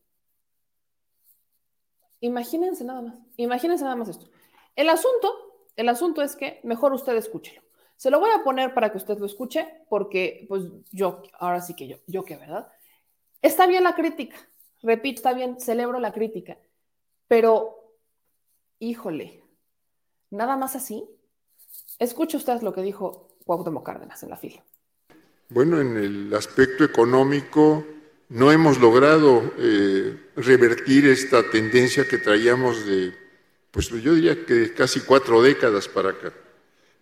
Imagínense 2.21 2.85
nada 2.85 3.03
más, 3.03 3.15
imagínense 3.37 3.85
nada 3.85 3.97
más 3.97 4.09
esto. 4.09 4.29
El 4.75 4.89
asunto, 4.89 5.33
el 5.77 5.89
asunto 5.89 6.23
es 6.23 6.35
que 6.37 6.61
mejor 6.65 6.93
usted 6.93 7.17
escúchelo. 7.17 7.63
Se 7.97 8.11
lo 8.11 8.21
voy 8.21 8.31
a 8.31 8.45
poner 8.45 8.75
para 8.75 8.91
que 8.91 8.97
usted 8.97 9.19
lo 9.19 9.27
escuche, 9.27 9.85
porque 9.89 10.47
pues 10.49 10.65
yo, 10.91 11.23
ahora 11.39 11.61
sí 11.61 11.75
que 11.75 11.87
yo, 11.87 11.99
yo 12.07 12.25
que, 12.25 12.37
¿verdad? 12.37 12.71
Está 13.43 13.67
bien 13.67 13.85
la 13.85 13.95
crítica, 13.95 14.37
repito, 14.83 15.19
está 15.19 15.33
bien, 15.33 15.61
celebro 15.61 16.01
la 16.01 16.13
crítica, 16.13 16.59
pero, 17.29 17.95
híjole, 18.79 19.45
nada 20.31 20.57
más 20.57 20.75
así, 20.75 21.09
Escuche 21.99 22.37
usted 22.37 22.61
lo 22.63 22.73
que 22.73 22.83
dijo 22.83 23.29
Cuauhtémoc 23.45 23.85
Cárdenas 23.85 24.23
en 24.23 24.31
la 24.31 24.37
fila. 24.37 24.63
Bueno, 25.49 25.81
en 25.81 25.97
el 25.97 26.35
aspecto 26.35 26.85
económico 26.85 27.85
no 28.29 28.53
hemos 28.53 28.79
logrado 28.79 29.55
eh, 29.59 30.31
revertir 30.37 31.07
esta 31.07 31.43
tendencia 31.51 32.07
que 32.07 32.19
traíamos 32.19 32.87
de, 32.87 33.15
pues 33.71 33.89
yo 33.89 34.15
diría 34.15 34.45
que 34.45 34.75
casi 34.75 35.01
cuatro 35.01 35.43
décadas 35.43 35.89
para 35.89 36.11
acá. 36.11 36.33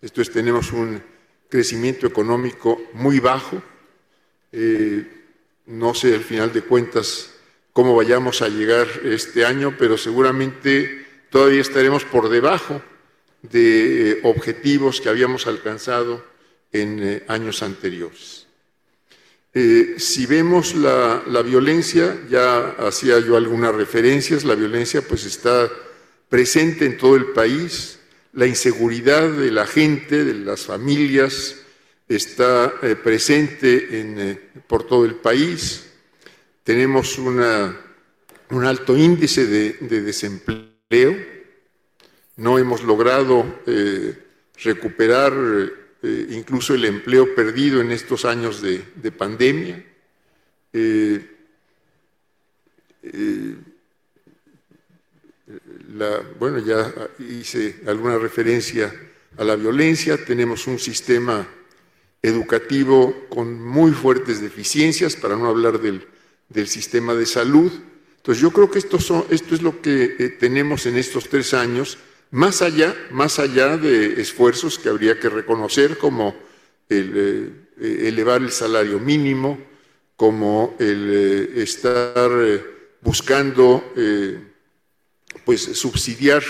Esto 0.01 0.21
es, 0.21 0.31
tenemos 0.31 0.71
un 0.71 1.03
crecimiento 1.49 2.07
económico 2.07 2.81
muy 2.93 3.19
bajo. 3.19 3.61
Eh, 4.51 5.05
no 5.67 5.93
sé 5.93 6.15
al 6.15 6.23
final 6.23 6.53
de 6.53 6.61
cuentas 6.61 7.33
cómo 7.73 7.95
vayamos 7.95 8.41
a 8.41 8.47
llegar 8.47 8.87
este 9.03 9.45
año, 9.45 9.75
pero 9.77 9.97
seguramente 9.97 11.05
todavía 11.29 11.61
estaremos 11.61 12.05
por 12.05 12.29
debajo 12.29 12.81
de 13.51 14.11
eh, 14.11 14.19
objetivos 14.23 15.01
que 15.01 15.09
habíamos 15.09 15.47
alcanzado 15.47 16.23
en 16.71 16.99
eh, 17.01 17.23
años 17.27 17.63
anteriores. 17.63 18.47
Eh, 19.53 19.95
si 19.97 20.25
vemos 20.25 20.75
la, 20.75 21.21
violencia, 21.43 22.17
ya 22.29 22.75
hacía 22.79 23.19
yo 23.19 23.37
algunas 23.37 23.73
referencias, 23.73 24.43
la 24.43 24.55
violencia 24.55 25.01
pues 25.01 25.25
está 25.25 25.69
presente 26.29 26.85
en 26.85 26.97
todo 26.97 27.15
el 27.15 27.27
país, 27.27 27.99
la 28.33 28.45
inseguridad 28.45 29.29
de 29.31 29.51
la 29.51 29.65
gente, 29.65 30.23
de 30.23 30.33
las 30.33 30.65
familias, 30.65 31.55
está 32.07 32.73
presente 33.03 34.39
por 34.67 34.85
todo 34.85 35.05
el 35.05 35.15
país, 35.15 35.87
tenemos 36.63 37.17
un 37.17 37.41
alto 38.63 38.95
índice 38.95 39.47
de 39.47 40.01
desempleo, 40.01 41.36
no 42.37 42.59
hemos 42.59 42.83
logrado 42.83 43.61
eh, 43.65 44.15
recuperar 44.63 45.33
eh, 46.03 46.27
incluso 46.29 46.75
el 46.75 46.85
empleo 46.85 47.35
perdido 47.35 47.81
en 47.81 47.91
estos 47.91 48.25
años 48.25 48.61
de, 48.61 49.11
pandemia. 49.11 49.83
Eh, 50.73 51.25
bueno, 56.39 56.59
ya 56.59 56.93
hice 57.19 57.81
alguna 57.87 58.17
referencia 58.17 58.93
a 59.37 59.43
la 59.43 59.55
violencia, 59.55 60.23
tenemos 60.23 60.67
un 60.67 60.77
sistema 60.77 61.47
educativo 62.21 63.27
con 63.29 63.63
muy 63.63 63.91
fuertes 63.91 64.41
deficiencias, 64.41 65.15
para 65.15 65.35
no 65.35 65.47
hablar 65.47 65.79
del, 65.79 66.05
del 66.49 66.67
sistema 66.67 67.13
de 67.15 67.25
salud. 67.25 67.71
Entonces 68.17 68.41
yo 68.41 68.51
creo 68.51 68.69
que 68.69 68.79
esto, 68.79 68.99
son, 68.99 69.25
esto 69.29 69.55
es 69.55 69.61
lo 69.61 69.81
que 69.81 70.35
tenemos 70.39 70.85
en 70.85 70.97
estos 70.97 71.29
tres 71.29 71.53
años 71.53 71.97
más 72.31 72.61
allá, 72.61 72.95
más 73.11 73.39
allá 73.39 73.77
de 73.77 74.21
esfuerzos 74.21 74.77
que 74.77 74.89
habría 74.89 75.19
que 75.19 75.29
reconocer 75.29 75.97
como 75.97 76.35
el, 76.89 77.63
eh, 77.79 78.07
elevar 78.07 78.41
el 78.41 78.51
salario 78.51 78.99
mínimo, 78.99 79.57
como 80.15 80.75
el 80.79 81.09
eh, 81.13 81.61
estar 81.61 82.31
eh, 82.33 82.63
buscando 83.01 83.93
pues 85.45 85.61
subsidiar 85.61 86.43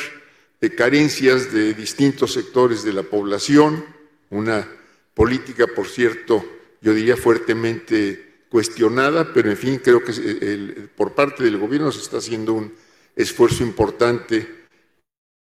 carencias 0.75 1.53
de 1.53 1.73
distintos 1.73 2.33
sectores 2.33 2.83
de 2.83 2.93
la 2.93 3.03
población, 3.03 3.85
una 4.31 4.67
política, 5.13 5.67
por 5.67 5.87
cierto, 5.87 6.43
yo 6.81 6.95
diría 6.95 7.15
fuertemente 7.15 8.45
cuestionada, 8.49 9.33
pero 9.33 9.51
en 9.51 9.57
fin, 9.57 9.79
creo 9.83 10.03
que 10.03 10.89
por 10.95 11.13
parte 11.13 11.43
del 11.43 11.57
gobierno 11.57 11.91
se 11.91 12.01
está 12.01 12.17
haciendo 12.17 12.53
un 12.53 12.73
esfuerzo 13.15 13.63
importante 13.63 14.66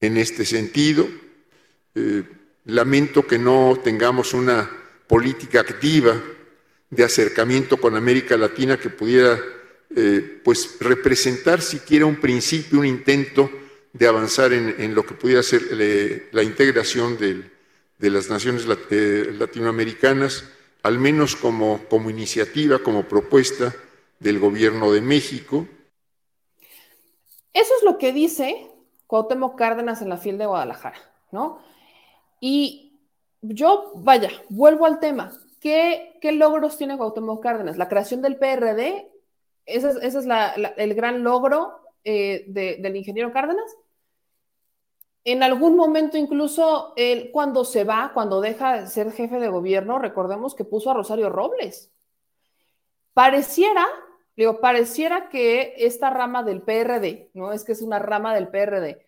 en 0.01 0.17
este 0.17 0.45
sentido. 0.45 1.07
Eh, 1.95 2.23
lamento 2.65 3.25
que 3.25 3.37
no 3.37 3.79
tengamos 3.81 4.33
una 4.33 4.69
política 5.07 5.61
activa 5.61 6.21
de 6.89 7.03
acercamiento 7.03 7.77
con 7.77 7.95
América 7.95 8.35
Latina 8.35 8.77
que 8.77 8.89
pudiera 8.89 9.39
eh, 9.95 10.41
pues 10.43 10.77
representar 10.79 11.61
siquiera 11.61 12.05
un 12.05 12.19
principio, 12.19 12.79
un 12.79 12.85
intento 12.85 13.49
de 13.93 14.07
avanzar 14.07 14.53
en, 14.53 14.95
lo 14.95 15.05
que 15.05 15.13
pudiera 15.13 15.43
ser 15.43 15.63
la 16.31 16.43
integración 16.43 17.17
de 17.17 18.09
las 18.09 18.29
naciones 18.29 18.65
latinoamericanas, 18.65 20.45
al 20.81 20.97
menos 20.97 21.35
como 21.35 21.81
iniciativa, 22.09 22.79
como 22.79 23.05
propuesta 23.05 23.75
del 24.17 24.39
gobierno 24.39 24.93
de 24.93 25.01
México. 25.01 25.67
Eso 27.53 27.73
es 27.77 27.83
lo 27.83 27.97
que 27.97 28.13
dice 28.13 28.70
Cuauhtémoc 29.11 29.57
Cárdenas 29.57 30.01
en 30.01 30.07
la 30.07 30.15
FIL 30.15 30.37
de 30.37 30.45
Guadalajara, 30.45 30.95
¿no? 31.33 31.59
Y 32.39 32.97
yo, 33.41 33.91
vaya, 33.95 34.29
vuelvo 34.47 34.85
al 34.85 35.01
tema. 35.01 35.33
¿Qué, 35.59 36.17
logros 36.31 36.77
tiene 36.77 36.97
Cuauhtémoc 36.97 37.43
Cárdenas? 37.43 37.77
La 37.77 37.89
creación 37.89 38.21
del 38.21 38.37
PRD, 38.37 39.11
ese 39.65 39.89
es, 40.01 40.15
el 40.15 40.95
gran 40.95 41.25
logro 41.25 41.81
eh, 42.05 42.45
del 42.47 42.95
ingeniero 42.95 43.33
Cárdenas. 43.33 43.75
En 45.25 45.43
algún 45.43 45.75
momento 45.75 46.17
incluso 46.17 46.93
él 46.95 47.31
cuando 47.33 47.65
se 47.65 47.83
va, 47.83 48.11
cuando 48.13 48.39
deja 48.39 48.79
de 48.79 48.87
ser 48.87 49.11
jefe 49.11 49.41
de 49.41 49.49
gobierno, 49.49 49.99
recordemos 49.99 50.55
que 50.55 50.63
puso 50.63 50.89
a 50.89 50.93
Rosario 50.93 51.29
Robles. 51.29 51.91
Pareciera, 53.13 53.85
digo, 54.41 54.59
pareciera 54.59 55.29
que 55.29 55.73
esta 55.77 56.09
rama 56.09 56.43
del 56.43 56.61
PRD, 56.61 57.31
no 57.33 57.51
es 57.51 57.63
que 57.63 57.71
es 57.71 57.81
una 57.81 57.99
rama 57.99 58.33
del 58.33 58.49
PRD, 58.49 59.05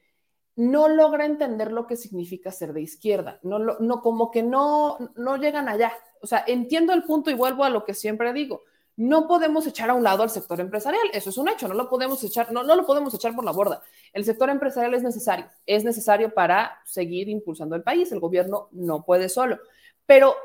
no 0.55 0.87
logra 0.87 1.25
entender 1.25 1.71
lo 1.71 1.87
que 1.87 1.95
significa 1.95 2.51
ser 2.51 2.73
de 2.73 2.81
izquierda, 2.81 3.39
no, 3.43 3.59
no 3.59 4.01
como 4.01 4.31
que 4.31 4.43
no, 4.43 4.97
no 5.15 5.37
llegan 5.37 5.67
allá. 5.67 5.93
O 6.21 6.27
sea, 6.27 6.43
entiendo 6.47 6.93
el 6.93 7.03
punto 7.03 7.31
y 7.31 7.33
vuelvo 7.33 7.63
a 7.63 7.69
lo 7.69 7.85
que 7.85 7.93
siempre 7.93 8.33
digo 8.33 8.63
no 8.95 9.27
podemos 9.27 9.65
echar 9.65 9.89
a 9.89 9.93
un 9.93 10.03
lado 10.03 10.23
al 10.23 10.29
sector 10.29 10.59
empresarial, 10.59 11.03
eso 11.13 11.29
es 11.29 11.37
un 11.37 11.49
hecho, 11.49 11.67
no 11.67 11.73
lo 11.73 11.89
podemos 11.89 12.23
echar, 12.23 12.51
no, 12.51 12.63
no 12.63 12.75
lo 12.75 12.85
podemos 12.85 13.13
echar 13.13 13.35
por 13.35 13.43
la 13.43 13.51
borda. 13.51 13.81
El 14.11 14.23
sector 14.23 14.49
empresarial 14.49 14.93
es 14.93 15.03
necesario, 15.03 15.47
es 15.65 15.83
necesario 15.83 16.33
para 16.33 16.79
seguir 16.85 17.27
impulsando 17.29 17.75
el 17.75 17.83
país, 17.83 18.11
el 18.11 18.19
gobierno 18.19 18.69
no 18.71 19.03
puede 19.03 19.29
solo, 19.29 19.59
pero 20.05 20.35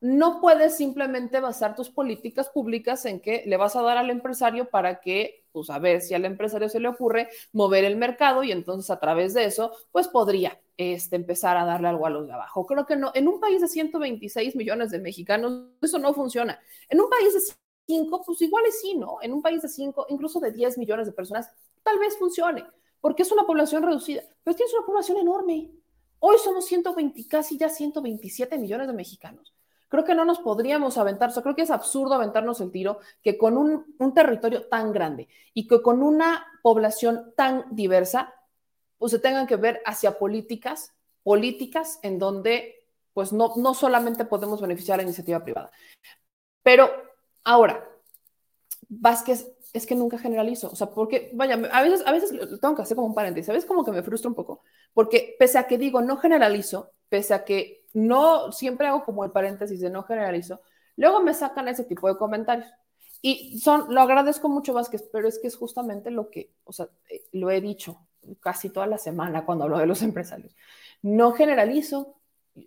no 0.00 0.40
puedes 0.40 0.76
simplemente 0.76 1.40
basar 1.40 1.76
tus 1.76 1.90
políticas 1.90 2.48
públicas 2.48 3.04
en 3.04 3.20
que 3.20 3.42
le 3.46 3.56
vas 3.58 3.76
a 3.76 3.82
dar 3.82 3.98
al 3.98 4.10
empresario 4.10 4.70
para 4.70 5.00
que, 5.00 5.44
pues 5.52 5.68
a 5.68 5.78
ver 5.78 6.00
si 6.00 6.14
al 6.14 6.24
empresario 6.24 6.68
se 6.68 6.80
le 6.80 6.88
ocurre 6.88 7.28
mover 7.52 7.84
el 7.84 7.96
mercado 7.96 8.42
y 8.42 8.50
entonces 8.50 8.90
a 8.90 8.98
través 8.98 9.34
de 9.34 9.44
eso, 9.44 9.72
pues 9.92 10.08
podría 10.08 10.58
este, 10.78 11.16
empezar 11.16 11.58
a 11.58 11.66
darle 11.66 11.88
algo 11.88 12.06
a 12.06 12.10
los 12.10 12.26
de 12.26 12.32
abajo. 12.32 12.64
Creo 12.66 12.86
que 12.86 12.96
no, 12.96 13.12
en 13.14 13.28
un 13.28 13.40
país 13.40 13.60
de 13.60 13.68
126 13.68 14.56
millones 14.56 14.90
de 14.90 15.00
mexicanos, 15.00 15.64
eso 15.82 15.98
no 15.98 16.14
funciona. 16.14 16.58
En 16.88 17.00
un 17.00 17.10
país 17.10 17.34
de 17.34 17.40
5, 17.86 18.22
pues 18.24 18.40
igual 18.40 18.64
es 18.66 18.80
sí, 18.80 18.94
¿no? 18.96 19.18
En 19.20 19.32
un 19.34 19.42
país 19.42 19.60
de 19.60 19.68
5, 19.68 20.06
incluso 20.08 20.40
de 20.40 20.52
10 20.52 20.78
millones 20.78 21.06
de 21.06 21.12
personas, 21.12 21.50
tal 21.82 21.98
vez 21.98 22.16
funcione, 22.16 22.64
porque 23.00 23.22
es 23.22 23.32
una 23.32 23.42
población 23.42 23.82
reducida, 23.82 24.22
pero 24.42 24.56
tienes 24.56 24.72
una 24.74 24.86
población 24.86 25.18
enorme. 25.18 25.70
Hoy 26.20 26.36
somos 26.42 26.66
120, 26.66 27.26
casi 27.28 27.58
ya 27.58 27.68
127 27.68 28.56
millones 28.58 28.86
de 28.86 28.92
mexicanos. 28.92 29.54
Creo 29.90 30.04
que 30.04 30.14
no 30.14 30.24
nos 30.24 30.38
podríamos 30.38 30.96
aventar, 30.96 31.28
o 31.28 31.32
sea, 31.32 31.42
creo 31.42 31.56
que 31.56 31.62
es 31.62 31.70
absurdo 31.70 32.14
aventarnos 32.14 32.60
el 32.60 32.70
tiro 32.70 33.00
que 33.22 33.36
con 33.36 33.58
un, 33.58 33.94
un 33.98 34.14
territorio 34.14 34.66
tan 34.68 34.92
grande 34.92 35.28
y 35.52 35.66
que 35.66 35.82
con 35.82 36.02
una 36.02 36.46
población 36.62 37.34
tan 37.36 37.64
diversa, 37.72 38.32
pues 38.98 39.10
se 39.10 39.18
tengan 39.18 39.48
que 39.48 39.56
ver 39.56 39.82
hacia 39.84 40.16
políticas, 40.16 40.94
políticas 41.24 41.98
en 42.02 42.20
donde 42.20 42.86
pues 43.12 43.32
no, 43.32 43.52
no 43.56 43.74
solamente 43.74 44.24
podemos 44.24 44.60
beneficiar 44.60 44.94
a 44.94 44.98
la 44.98 45.02
iniciativa 45.02 45.42
privada. 45.42 45.72
Pero 46.62 46.88
ahora, 47.42 47.84
Vázquez 48.88 49.52
es 49.72 49.86
que 49.86 49.96
nunca 49.96 50.18
generalizo, 50.18 50.70
o 50.70 50.76
sea, 50.76 50.90
porque, 50.90 51.30
vaya, 51.34 51.54
a 51.72 51.82
veces, 51.82 52.02
a 52.06 52.12
veces 52.12 52.30
tengo 52.60 52.74
que 52.74 52.82
hacer 52.82 52.96
como 52.96 53.08
un 53.08 53.14
paréntesis, 53.14 53.48
a 53.48 53.52
veces 53.52 53.68
como 53.68 53.84
que 53.84 53.92
me 53.92 54.02
frustra 54.02 54.28
un 54.28 54.34
poco, 54.34 54.62
porque 54.92 55.36
pese 55.38 55.58
a 55.58 55.66
que 55.66 55.78
digo 55.78 56.00
no 56.00 56.16
generalizo, 56.16 56.92
pese 57.08 57.34
a 57.34 57.44
que 57.44 57.79
no, 57.92 58.52
siempre 58.52 58.86
hago 58.86 59.04
como 59.04 59.24
el 59.24 59.30
paréntesis 59.30 59.80
de 59.80 59.90
no 59.90 60.02
generalizo, 60.02 60.60
luego 60.96 61.20
me 61.20 61.34
sacan 61.34 61.68
ese 61.68 61.84
tipo 61.84 62.08
de 62.08 62.16
comentarios. 62.16 62.68
Y 63.22 63.58
son, 63.58 63.94
lo 63.94 64.00
agradezco 64.00 64.48
mucho 64.48 64.72
Vázquez, 64.72 65.08
pero 65.12 65.28
es 65.28 65.38
que 65.38 65.48
es 65.48 65.56
justamente 65.56 66.10
lo 66.10 66.30
que, 66.30 66.54
o 66.64 66.72
sea, 66.72 66.88
eh, 67.10 67.22
lo 67.32 67.50
he 67.50 67.60
dicho, 67.60 68.06
casi 68.40 68.70
toda 68.70 68.86
la 68.86 68.98
semana 68.98 69.44
cuando 69.44 69.64
hablo 69.64 69.78
de 69.78 69.86
los 69.86 70.02
empresarios. 70.02 70.54
No 71.02 71.32
generalizo. 71.32 72.19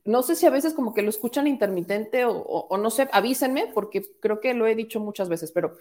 No 0.06 0.24
sé 0.24 0.36
si 0.36 0.46
a 0.46 0.50
veces 0.50 0.74
como 0.74 0.94
que 0.94 1.02
lo 1.02 1.10
escuchan 1.10 1.48
intermitente 1.48 2.26
o, 2.26 2.78
no 2.78 2.90
sé, 2.90 3.08
avísenme 3.12 3.68
porque 3.74 4.04
creo 4.20 4.40
que 4.40 4.54
lo 4.54 4.68
he 4.68 4.76
dicho 4.76 5.00
muchas 5.00 5.30
veces, 5.30 5.52
pero 5.52 5.78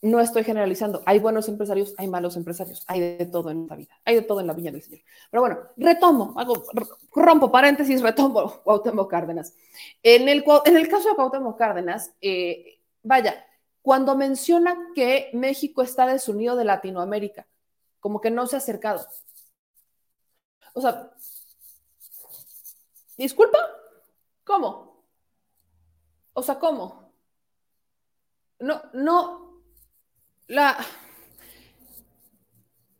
no 0.00 0.20
estoy 0.20 0.44
generalizando. 0.44 1.02
Hay 1.06 1.18
buenos 1.18 1.48
empresarios, 1.48 1.94
hay 1.96 2.08
malos 2.08 2.36
empresarios, 2.36 2.84
hay 2.88 3.00
de 3.00 3.26
todo 3.26 3.50
en 3.50 3.66
la 3.68 3.76
vida, 3.76 4.00
hay 4.04 4.16
de 4.16 4.22
todo 4.22 4.40
en 4.40 4.48
la 4.48 4.52
viña 4.52 4.72
del 4.72 4.82
Señor. 4.82 5.00
Pero 5.30 5.40
bueno, 5.40 5.58
retomo, 5.76 6.34
hago, 6.36 6.64
rompo 7.14 7.52
paréntesis, 7.52 8.02
retomo 8.02 8.62
Cuauhtémoc 8.62 9.10
Cárdenas. 9.10 9.54
En 10.02 10.28
el, 10.28 10.44
en 10.64 10.76
el 10.76 10.88
caso 10.88 11.08
de 11.08 11.14
Cuauhtémoc 11.14 11.56
Cárdenas, 11.56 12.12
eh, 12.20 12.80
vaya, 13.02 13.46
cuando 13.80 14.16
menciona 14.16 14.76
que 14.94 15.30
México 15.34 15.82
está 15.82 16.06
desunido 16.06 16.56
de 16.56 16.64
Latinoamérica, 16.64 17.46
como 18.00 18.20
que 18.20 18.30
no 18.30 18.46
se 18.46 18.56
ha 18.56 18.58
acercado. 18.58 19.06
O 20.74 20.80
sea, 20.80 21.10
¿disculpa? 23.22 23.58
¿Cómo? 24.44 25.04
O 26.32 26.42
sea, 26.42 26.58
¿cómo? 26.58 27.12
No, 28.58 28.82
no, 28.92 29.62
la... 30.46 30.76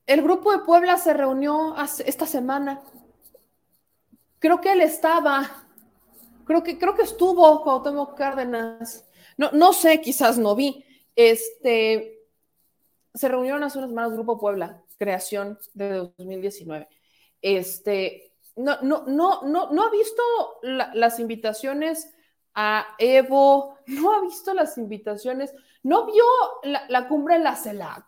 El 0.06 0.22
grupo 0.22 0.52
de 0.52 0.58
Puebla 0.58 0.96
se 0.96 1.14
reunió 1.14 1.74
esta 2.04 2.26
semana. 2.26 2.82
Creo 4.38 4.60
que 4.60 4.72
él 4.72 4.80
estaba, 4.80 5.64
creo 6.44 6.62
que, 6.62 6.76
creo 6.78 6.94
que 6.94 7.02
estuvo 7.02 7.62
Cuauhtémoc 7.62 8.16
Cárdenas. 8.16 9.06
No, 9.36 9.50
no 9.52 9.72
sé, 9.72 10.00
quizás 10.00 10.38
no 10.38 10.56
vi. 10.56 10.84
Este, 11.14 12.26
se 13.14 13.28
reunieron 13.28 13.62
hace 13.62 13.78
unas 13.78 13.90
semanas 13.90 14.12
Grupo 14.12 14.38
Puebla 14.38 14.82
creación 15.02 15.58
de 15.74 15.90
2019. 15.90 16.88
Este, 17.40 18.31
no, 18.56 18.80
no, 18.82 19.04
no, 19.06 19.42
no, 19.42 19.70
no 19.70 19.84
ha 19.84 19.90
visto 19.90 20.22
las 20.62 21.18
invitaciones 21.18 22.12
a 22.54 22.86
Evo, 22.98 23.78
no 23.86 24.12
ha 24.12 24.20
visto 24.20 24.52
las 24.52 24.76
invitaciones, 24.76 25.54
no 25.82 26.06
vio 26.06 26.24
la, 26.62 27.08
cumbre 27.08 27.38
de 27.38 27.44
la 27.44 27.56
CELAC, 27.56 28.04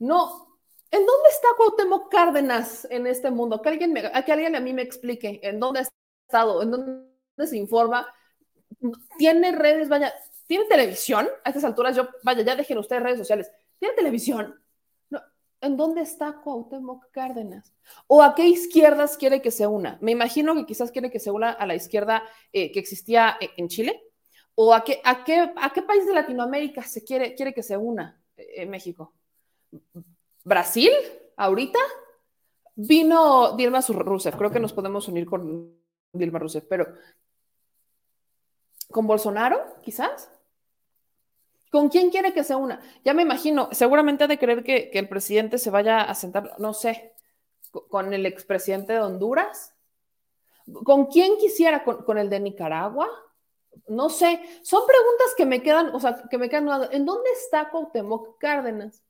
no. 0.00 0.44
¿En 0.90 1.04
dónde 1.04 1.28
está 1.30 1.48
Cuauhtémoc 1.56 2.10
Cárdenas 2.10 2.86
en 2.90 3.06
este 3.06 3.30
mundo? 3.30 3.60
Que 3.60 3.70
alguien, 3.70 3.92
me, 3.92 4.02
que 4.02 4.32
alguien 4.32 4.54
a 4.54 4.60
mí 4.60 4.72
me 4.72 4.82
explique 4.82 5.40
en 5.42 5.58
dónde 5.58 5.80
ha 5.80 5.88
estado, 6.28 6.62
en 6.62 6.70
dónde 6.70 7.46
se 7.46 7.56
informa. 7.56 8.06
Tiene 9.18 9.52
redes, 9.52 9.88
vaya, 9.88 10.14
tiene 10.46 10.64
televisión. 10.66 11.28
A 11.44 11.50
estas 11.50 11.64
alturas, 11.64 11.96
yo, 11.96 12.08
vaya, 12.22 12.42
ya 12.42 12.54
dejen 12.54 12.78
ustedes 12.78 13.02
redes 13.02 13.18
sociales. 13.18 13.50
Tiene 13.78 13.96
televisión. 13.96 14.60
¿En 15.60 15.76
dónde 15.76 16.02
está 16.02 16.40
Cuauhtémoc 16.42 17.10
Cárdenas? 17.10 17.72
¿O 18.06 18.22
a 18.22 18.34
qué 18.34 18.46
izquierdas 18.46 19.16
quiere 19.16 19.40
que 19.40 19.50
se 19.50 19.66
una? 19.66 19.98
Me 20.00 20.12
imagino 20.12 20.54
que 20.54 20.66
quizás 20.66 20.90
quiere 20.92 21.10
que 21.10 21.20
se 21.20 21.30
una 21.30 21.50
a 21.50 21.66
la 21.66 21.74
izquierda 21.74 22.22
eh, 22.52 22.70
que 22.70 22.78
existía 22.78 23.36
eh, 23.40 23.50
en 23.56 23.68
Chile. 23.68 24.02
¿O 24.54 24.72
a 24.72 24.84
qué, 24.84 25.00
a, 25.04 25.24
qué, 25.24 25.52
a 25.56 25.72
qué 25.72 25.82
país 25.82 26.06
de 26.06 26.14
Latinoamérica 26.14 26.82
se 26.82 27.04
quiere, 27.04 27.34
quiere 27.34 27.52
que 27.52 27.62
se 27.62 27.76
una 27.76 28.20
eh, 28.36 28.66
México? 28.66 29.14
¿Brasil? 30.44 30.90
¿Ahorita? 31.36 31.78
Vino 32.74 33.56
Dilma 33.56 33.80
Rousseff. 33.80 34.36
Creo 34.36 34.50
que 34.50 34.60
nos 34.60 34.72
podemos 34.72 35.08
unir 35.08 35.26
con 35.26 35.74
Dilma 36.12 36.38
Rousseff, 36.38 36.64
pero 36.68 36.86
¿con 38.90 39.06
Bolsonaro? 39.06 39.80
Quizás. 39.82 40.30
¿Con 41.70 41.88
quién 41.88 42.10
quiere 42.10 42.32
que 42.32 42.44
se 42.44 42.54
una? 42.54 42.80
Ya 43.04 43.12
me 43.12 43.22
imagino, 43.22 43.68
seguramente 43.72 44.24
ha 44.24 44.28
de 44.28 44.38
creer 44.38 44.62
que, 44.62 44.90
el 44.92 45.08
presidente 45.08 45.58
se 45.58 45.70
vaya 45.70 46.00
a 46.00 46.14
sentar, 46.14 46.54
no 46.58 46.74
sé, 46.74 47.14
con 47.88 48.12
el 48.12 48.24
expresidente 48.26 48.92
de 48.92 49.00
Honduras. 49.00 49.74
¿Con 50.84 51.06
quién 51.06 51.36
quisiera? 51.38 51.84
¿Con, 51.84 52.18
el 52.18 52.30
de 52.30 52.40
Nicaragua? 52.40 53.08
No 53.88 54.08
sé. 54.08 54.40
Son 54.62 54.82
preguntas 54.86 55.34
que 55.36 55.46
me 55.46 55.62
quedan, 55.62 55.94
o 55.94 56.00
sea, 56.00 56.24
que 56.30 56.38
me 56.38 56.48
quedan. 56.48 56.68
¿En 56.92 57.04
dónde 57.04 57.30
está 57.30 57.68
Cuauhtémoc 57.68 58.38
Cárdenas? 58.38 59.02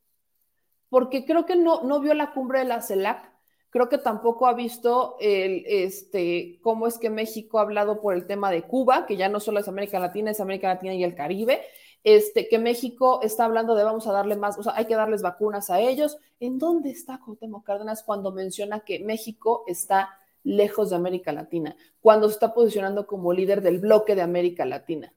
Porque 0.89 1.25
creo 1.25 1.47
que 1.47 1.57
no, 1.57 1.83
no 1.83 2.01
vio 2.01 2.15
la 2.15 2.33
cumbre 2.33 2.61
de 2.61 2.67
la 2.67 2.83
CELAC. 2.83 3.33
Creo 3.71 3.89
que 3.89 3.99
tampoco 3.99 4.47
ha 4.47 4.55
visto 4.55 5.17
el, 5.21 5.65
este, 5.67 6.59
cómo 6.63 6.87
es 6.87 6.99
que 6.99 7.11
México 7.11 7.59
ha 7.59 7.63
hablado 7.63 8.01
por 8.01 8.15
el 8.15 8.27
tema 8.27 8.51
de 8.51 8.63
Cuba, 8.63 9.07
que 9.07 9.17
ya 9.17 9.29
no 9.29 9.41
solo 9.41 9.61
es 9.61 9.69
América 9.69 9.99
Latina, 9.99 10.31
es 10.31 10.41
América 10.41 10.69
Latina 10.69 10.95
y 10.95 11.05
el 11.05 11.15
Caribe 11.15 11.63
este, 12.07 12.49
que 12.49 12.59
México 12.59 13.21
está 13.23 13.45
hablando 13.45 13.75
de 13.75 13.85
vamos 13.85 14.07
a 14.07 14.13
darle 14.13 14.37
más, 14.37 14.57
o 14.59 14.63
sea, 14.63 14.75
hay 14.77 14.87
que 14.87 14.95
darles 14.95 15.21
vacunas 15.21 15.69
a 15.69 15.81
ellos. 15.81 16.17
¿En 16.41 16.59
dónde 16.59 16.91
está 16.91 17.19
Cuauhtémoc 17.19 17.67
Cárdenas 17.67 18.03
cuando 18.03 18.33
menciona 18.33 18.81
que 18.81 19.01
México 19.01 19.65
está 19.67 20.19
lejos 20.43 20.91
de 20.91 20.97
América 20.97 21.33
Latina, 21.33 21.77
cuando 22.01 22.29
se 22.29 22.35
está 22.35 22.55
posicionando 22.55 23.07
como 23.07 23.35
líder 23.35 23.61
del 23.61 23.81
bloque 23.81 24.15
de 24.15 24.23
América 24.23 24.65
Latina? 24.65 25.13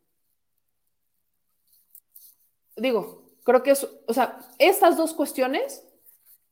Digo, 2.76 3.30
Creo 3.50 3.64
que 3.64 3.72
es, 3.72 3.88
o 4.08 4.14
sea, 4.14 4.38
estas 4.60 4.96
dos 4.96 5.16
cuestiones, 5.16 5.84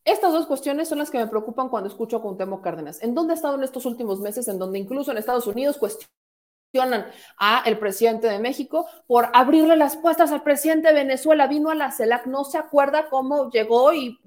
estas 0.03 0.33
dos 0.33 0.47
cuestiones 0.47 0.87
son 0.87 0.97
las 0.97 1.11
que 1.11 1.19
me 1.19 1.27
preocupan 1.27 1.69
cuando 1.69 1.89
escucho 1.89 2.17
a 2.17 2.21
Cuauhtémoc 2.23 2.63
Cárdenas. 2.63 3.03
¿En 3.03 3.13
dónde 3.13 3.33
ha 3.33 3.35
estado 3.35 3.55
en 3.55 3.63
estos 3.63 3.85
últimos 3.85 4.19
meses 4.19 4.47
en 4.47 4.57
donde 4.57 4.79
incluso 4.79 5.11
en 5.11 5.19
Estados 5.19 5.45
Unidos 5.45 5.77
a 7.37 7.63
el 7.65 7.77
presidente 7.77 8.27
de 8.27 8.39
México 8.39 8.87
por 9.07 9.29
abrirle 9.33 9.75
las 9.75 9.95
puertas 9.95 10.31
al 10.31 10.43
presidente 10.43 10.89
de 10.89 10.93
Venezuela? 10.93 11.47
Vino 11.47 11.69
a 11.69 11.75
la 11.75 11.91
CELAC, 11.91 12.25
no 12.25 12.43
se 12.43 12.57
acuerda 12.57 13.09
cómo 13.09 13.49
llegó 13.49 13.93
y 13.93 14.19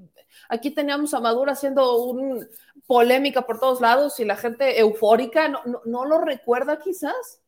aquí 0.49 0.71
teníamos 0.71 1.15
a 1.15 1.21
Maduro 1.21 1.53
haciendo 1.53 2.05
una 2.05 2.47
polémica 2.87 3.43
por 3.43 3.61
todos 3.61 3.81
lados 3.81 4.19
y 4.21 4.25
la 4.25 4.37
gente 4.37 4.81
eufórica, 4.81 5.49
no, 5.49 5.61
no, 5.65 5.81
no 5.85 6.05
lo 6.05 6.19
recuerda 6.19 6.79
quizás. 6.79 7.41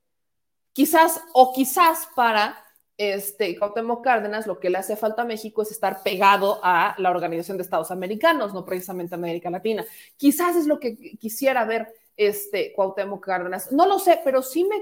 Quizás 0.73 1.20
o 1.35 1.53
quizás 1.53 2.09
para 2.15 2.57
este, 2.97 3.59
Cuauhtémoc 3.59 4.05
Cárdenas, 4.05 4.47
lo 4.47 4.61
que 4.61 4.70
le 4.70 4.79
hace 4.79 4.97
falta 4.97 5.23
a 5.23 5.24
México 5.24 5.62
es 5.62 5.70
estar 5.70 6.03
pegado 6.03 6.61
a 6.62 6.95
la 6.99 7.11
Organización 7.11 7.57
de 7.57 7.65
Estados 7.65 7.91
Americanos, 7.91 8.55
no 8.55 8.65
precisamente 8.65 9.15
América 9.15 9.51
Latina. 9.51 9.85
Quizás 10.16 10.57
es 10.57 10.66
lo 10.66 10.79
que 10.79 10.97
quisiera 11.19 11.65
ver 11.65 11.93
este, 12.16 12.73
Cuauhtémoc 12.74 13.24
Cárdenas. 13.24 13.73
No 13.73 13.87
lo 13.87 13.99
sé, 13.99 14.20
pero 14.24 14.43
sí 14.43 14.65
me, 14.65 14.77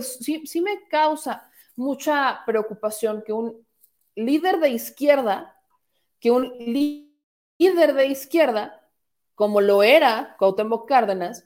sí, 0.00 0.46
sí 0.46 0.60
me 0.60 0.86
causa 0.88 1.50
mucha 1.76 2.42
preocupación 2.46 3.22
que 3.24 3.32
un 3.32 3.66
líder 4.14 4.60
de 4.60 4.70
izquierda, 4.70 5.56
que 6.20 6.30
un 6.30 6.52
líder 6.58 7.94
de 7.94 8.06
izquierda, 8.06 8.88
como 9.34 9.60
lo 9.60 9.82
era 9.82 10.36
Cuauhtémoc 10.38 10.88
Cárdenas, 10.88 11.44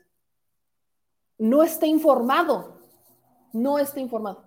no 1.39 1.63
esté 1.63 1.87
informado, 1.87 2.81
no 3.53 3.79
esté 3.79 4.01
informado. 4.01 4.46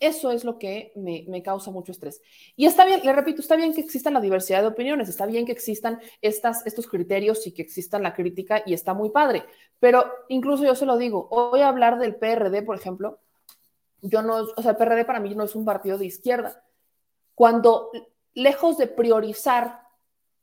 Eso 0.00 0.30
es 0.30 0.44
lo 0.44 0.58
que 0.58 0.92
me, 0.94 1.42
causa 1.42 1.70
mucho 1.70 1.92
estrés. 1.92 2.22
Y 2.56 2.66
está 2.66 2.84
bien, 2.84 3.00
le 3.04 3.12
repito, 3.12 3.40
está 3.40 3.56
bien 3.56 3.74
que 3.74 3.80
exista 3.80 4.10
la 4.10 4.20
diversidad 4.20 4.62
de 4.62 4.68
opiniones, 4.68 5.08
está 5.08 5.26
bien 5.26 5.44
que 5.44 5.52
existan 5.52 6.00
estos 6.20 6.86
criterios 6.86 7.46
y 7.46 7.52
que 7.52 7.62
exista 7.62 7.98
la 7.98 8.14
crítica 8.14 8.62
y 8.64 8.74
está 8.74 8.94
muy 8.94 9.10
padre. 9.10 9.44
Pero 9.80 10.04
incluso 10.28 10.64
yo 10.64 10.74
se 10.74 10.86
lo 10.86 10.96
digo, 10.96 11.28
voy 11.30 11.60
a 11.60 11.68
hablar 11.68 11.98
del 11.98 12.14
PRD, 12.14 12.62
por 12.62 12.76
ejemplo. 12.76 13.18
Yo 14.00 14.22
no, 14.22 14.46
o 14.56 14.62
sea, 14.62 14.72
el 14.72 14.76
PRD 14.76 15.04
para 15.04 15.20
mí 15.20 15.34
no 15.34 15.44
es 15.44 15.56
un 15.56 15.64
partido 15.64 15.98
de 15.98 16.06
izquierda. 16.06 16.62
Cuando 17.34 17.90
lejos 18.34 18.78
de 18.78 18.86
priorizar 18.86 19.82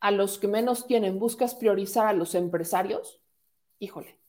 a 0.02 0.12
los 0.12 0.38
que 0.38 0.48
menos 0.48 0.86
tienen, 0.86 1.18
buscas 1.18 1.56
priorizar 1.56 2.08
a 2.08 2.14
los 2.14 2.36
empresarios, 2.36 3.22
híjole, 3.80 4.20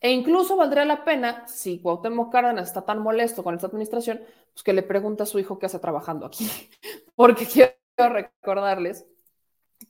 e 0.00 0.10
incluso 0.10 0.56
valdría 0.56 0.84
la 0.84 1.04
pena, 1.04 1.46
si 1.48 1.80
Cuauhtémoc 1.80 2.30
Cárdenas 2.30 2.68
está 2.68 2.84
tan 2.84 2.98
molesto 3.00 3.42
con 3.42 3.54
esta 3.54 3.66
administración, 3.66 4.20
pues 4.52 4.62
que 4.62 4.72
le 4.72 4.82
pregunte 4.82 5.22
a 5.22 5.26
su 5.26 5.38
hijo 5.38 5.58
qué 5.58 5.66
hace 5.66 5.78
trabajando 5.78 6.26
aquí. 6.26 6.48
Porque 7.14 7.46
quiero 7.46 7.74
recordarles 7.96 9.06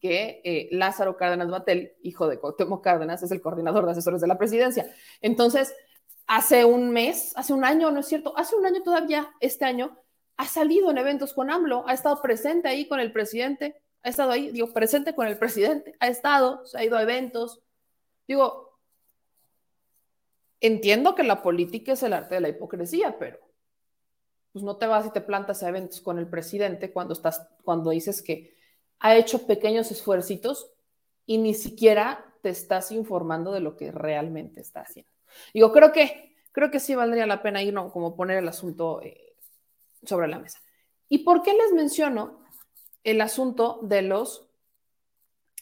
que 0.01 0.41
eh, 0.45 0.69
Lázaro 0.73 1.16
Cárdenas 1.16 1.51
Batel, 1.51 1.95
hijo 2.03 2.28
de 2.28 2.39
Cuauhtémoc 2.39 2.83
Cárdenas, 2.83 3.23
es 3.23 3.31
el 3.31 3.41
coordinador 3.41 3.85
de 3.85 3.93
asesores 3.93 4.20
de 4.20 4.27
la 4.27 4.39
presidencia. 4.39 4.93
Entonces, 5.20 5.74
hace 6.27 6.65
un 6.65 6.91
mes, 6.91 7.33
hace 7.37 7.53
un 7.53 7.65
año, 7.65 7.91
¿no 7.91 8.01
es 8.01 8.07
cierto? 8.07 8.37
Hace 8.37 8.57
un 8.57 8.66
año 8.66 8.83
todavía, 8.83 9.31
este 9.41 9.65
año, 9.65 9.99
ha 10.37 10.47
salido 10.47 10.91
en 10.91 10.99
eventos 10.99 11.33
con 11.33 11.51
AMLO, 11.51 11.85
ha 11.89 11.95
estado 11.95 12.20
presente 12.20 12.69
ahí 12.69 12.89
con 12.89 13.01
el 13.01 13.12
presidente, 13.12 13.81
ha 14.03 14.09
estado 14.09 14.33
ahí, 14.33 14.51
digo, 14.51 14.73
presente 14.73 15.15
con 15.15 15.27
el 15.27 15.39
presidente, 15.39 15.95
ha 15.99 16.09
estado, 16.09 16.65
se 16.66 16.78
ha 16.78 16.85
ido 16.85 16.97
a 16.97 17.03
eventos. 17.03 17.61
Digo, 18.28 18.65
Entiendo 20.66 21.14
que 21.14 21.22
la 21.22 21.43
política 21.43 21.93
es 21.93 22.02
el 22.02 22.12
arte 22.12 22.34
de 22.34 22.40
la 22.40 22.48
hipocresía, 22.48 23.16
pero 23.20 23.38
pues 24.51 24.64
no 24.64 24.78
te 24.78 24.86
vas 24.88 25.06
y 25.06 25.10
te 25.10 25.20
plantas 25.20 25.62
a 25.62 25.68
eventos 25.68 26.01
con 26.01 26.18
el 26.18 26.26
presidente 26.26 26.93
cuando 26.93 27.12
estás, 27.12 27.47
cuando 27.62 27.90
dices 27.90 28.20
que 28.20 28.56
ha 28.98 29.14
hecho 29.14 29.47
pequeños 29.47 29.93
esfuercitos 29.93 30.72
y 31.24 31.38
ni 31.38 31.55
siquiera 31.55 32.34
te 32.43 32.48
estás 32.48 32.90
informando 32.90 33.52
de 33.52 33.60
lo 33.60 33.76
que 33.76 33.93
realmente 33.93 34.60
está 34.60 34.80
haciendo. 34.80 35.12
Digo, 35.55 35.70
creo 35.70 35.93
que, 35.93 36.34
creo 36.51 36.72
que 36.72 36.80
sí 36.80 36.97
valdría 36.97 37.26
la 37.26 37.43
pena 37.43 37.62
ir, 37.62 37.72
¿no? 37.72 37.93
Como 37.93 38.16
poner 38.16 38.38
el 38.38 38.48
asunto 38.48 39.01
eh, 39.02 39.36
sobre 40.02 40.26
la 40.26 40.40
mesa. 40.40 40.59
¿Y 41.09 41.18
por 41.18 41.44
qué 41.44 41.55
les 41.55 41.72
menciono 41.74 42.40
el 43.05 43.20
asunto 43.20 43.78
de 43.82 44.02
los, 44.02 44.48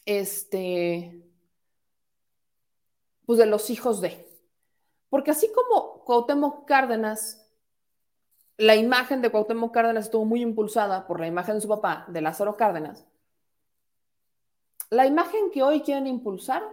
este, 0.07 1.21
pues 3.27 3.37
de 3.37 3.45
los 3.45 3.69
hijos 3.69 4.01
de? 4.01 4.24
Porque 5.15 5.31
así 5.31 5.49
como 5.53 6.03
Cuauhtémoc 6.03 6.67
Cárdenas, 6.67 7.49
la 8.57 8.75
imagen 8.75 9.21
de 9.21 9.29
Cuauhtémoc 9.29 9.73
Cárdenas 9.73 10.03
estuvo 10.07 10.25
muy 10.25 10.41
impulsada 10.41 11.07
por 11.07 11.21
la 11.21 11.27
imagen 11.27 11.55
de 11.55 11.61
su 11.61 11.69
papá, 11.69 12.03
de 12.09 12.19
Lázaro 12.19 12.57
Cárdenas, 12.57 13.05
la 14.89 15.05
imagen 15.05 15.51
que 15.51 15.63
hoy 15.63 15.79
quieren 15.79 16.05
impulsar 16.05 16.63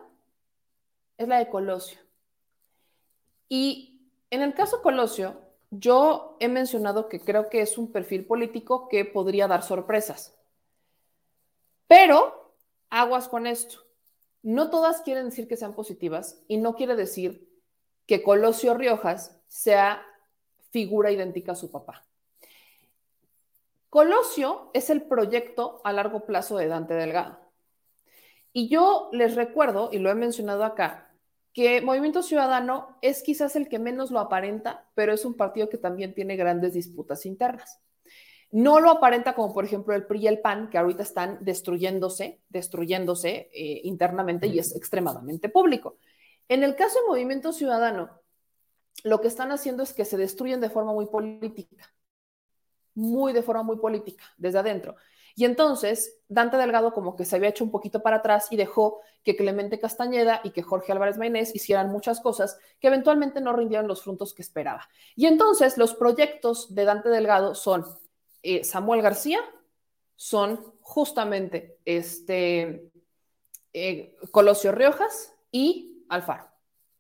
es 1.19 1.29
la 1.29 1.39
de 1.39 1.51
Colosio. 1.51 2.01
Y 3.49 4.11
en 4.29 4.43
el 4.43 4.55
caso 4.55 4.83
Colosio, 4.83 5.41
yo 5.71 6.37
he 6.41 6.49
mencionado 6.49 7.09
que 7.09 7.21
creo 7.21 7.49
que 7.49 7.61
es 7.61 7.79
un 7.79 7.93
perfil 7.93 8.27
político 8.27 8.89
que 8.89 9.05
podría 9.05 9.47
dar 9.47 9.63
sorpresas. 9.63 10.37
Pero 11.87 12.57
aguas 12.91 13.29
con 13.29 13.47
esto. 13.47 13.79
No 14.43 14.69
todas 14.69 15.03
quieren 15.03 15.27
decir 15.27 15.47
que 15.47 15.57
sean 15.57 15.75
positivas 15.75 16.43
y 16.49 16.57
no 16.57 16.75
quiere 16.75 16.97
decir 16.97 17.52
que 18.07 18.23
Colosio 18.23 18.75
Riojas 18.75 19.41
sea 19.49 20.03
figura 20.71 21.11
idéntica 21.11 21.53
a 21.53 21.57
su 21.57 21.71
papá. 21.71 22.07
Colosio 23.91 24.71
es 24.73 24.89
el 24.89 25.03
proyecto 25.03 25.81
a 25.85 25.93
largo 25.93 26.25
plazo 26.25 26.57
de 26.57 26.67
Dante 26.67 26.95
Delgado. 26.95 27.39
Y 28.53 28.69
yo 28.69 29.11
les 29.13 29.35
recuerdo, 29.35 29.91
y 29.93 29.99
lo 29.99 30.11
he 30.11 30.15
mencionado 30.15 30.65
acá, 30.65 31.15
que 31.53 31.83
Movimiento 31.83 32.23
Ciudadano 32.23 32.97
es 33.03 33.23
quizás 33.23 33.57
el 33.57 33.69
que 33.69 33.79
menos 33.79 34.11
lo 34.11 34.21
aparenta, 34.21 34.89
pero 34.95 35.13
es 35.13 35.25
un 35.25 35.35
partido 35.35 35.69
que 35.69 35.77
también 35.77 36.15
tiene 36.15 36.37
grandes 36.37 36.73
disputas 36.73 37.27
internas. 37.27 37.81
No 38.51 38.81
lo 38.81 38.91
aparenta 38.91 39.35
como 39.35 39.53
por 39.53 39.65
ejemplo 39.65 39.95
el 39.95 40.07
PRI 40.07 40.21
y 40.21 40.27
el 40.27 40.41
PAN, 40.41 40.69
que 40.71 40.79
ahorita 40.79 41.03
están 41.03 41.39
destruyéndose, 41.43 42.41
destruyéndose 42.49 43.51
eh, 43.53 43.81
internamente 43.85 44.47
y 44.47 44.59
es 44.59 44.77
extremadamente 44.77 45.49
público. 45.49 45.97
En 46.49 46.63
el 46.63 46.77
caso 46.77 47.01
de 47.01 47.09
Movimiento 47.09 47.53
Ciudadano, 47.53 48.21
lo 49.05 49.21
que 49.21 49.29
están 49.29 49.53
haciendo 49.53 49.83
es 49.83 49.93
que 49.93 50.05
se 50.05 50.17
destruyen 50.17 50.61
de 50.61 50.71
forma 50.71 50.93
muy 50.93 51.07
política, 51.07 51.93
muy 52.95 53.33
de 53.33 53.43
forma 53.43 53.63
muy 53.63 53.77
política, 53.77 54.25
desde 54.37 54.59
adentro. 54.59 54.97
Y 55.35 55.45
entonces 55.45 56.21
Dante 56.29 56.57
Delgado 56.57 56.93
como 56.93 57.17
que 57.17 57.25
se 57.25 57.37
había 57.37 57.49
hecho 57.49 57.65
un 57.65 57.71
poquito 57.71 58.03
para 58.03 58.17
atrás 58.17 58.49
y 58.51 58.57
dejó 58.57 59.01
que 59.25 59.37
Clemente 59.37 59.81
Castañeda 59.81 60.41
y 60.45 60.51
que 60.51 60.63
Jorge 60.63 60.93
Álvarez 60.93 61.17
Maynés 61.17 61.55
hicieran 61.55 61.91
muchas 61.91 62.21
cosas 62.21 62.59
que 62.81 62.89
eventualmente 62.89 63.41
no 63.41 63.53
rindieron 63.53 63.89
los 63.89 64.03
frutos 64.03 64.35
que 64.35 64.43
esperaba. 64.43 64.89
Y 65.17 65.27
entonces 65.27 65.79
los 65.79 65.95
proyectos 65.95 66.75
de 66.75 66.85
Dante 66.85 67.09
Delgado 67.09 67.55
son 67.55 67.87
eh, 68.43 68.65
Samuel 68.65 69.03
García, 69.03 69.41
son 70.17 70.75
justamente 70.81 71.79
este 71.85 72.91
eh, 73.73 74.17
Colosio 74.31 74.73
Riojas 74.73 75.35
y 75.51 75.92
Alfaro, 76.13 76.49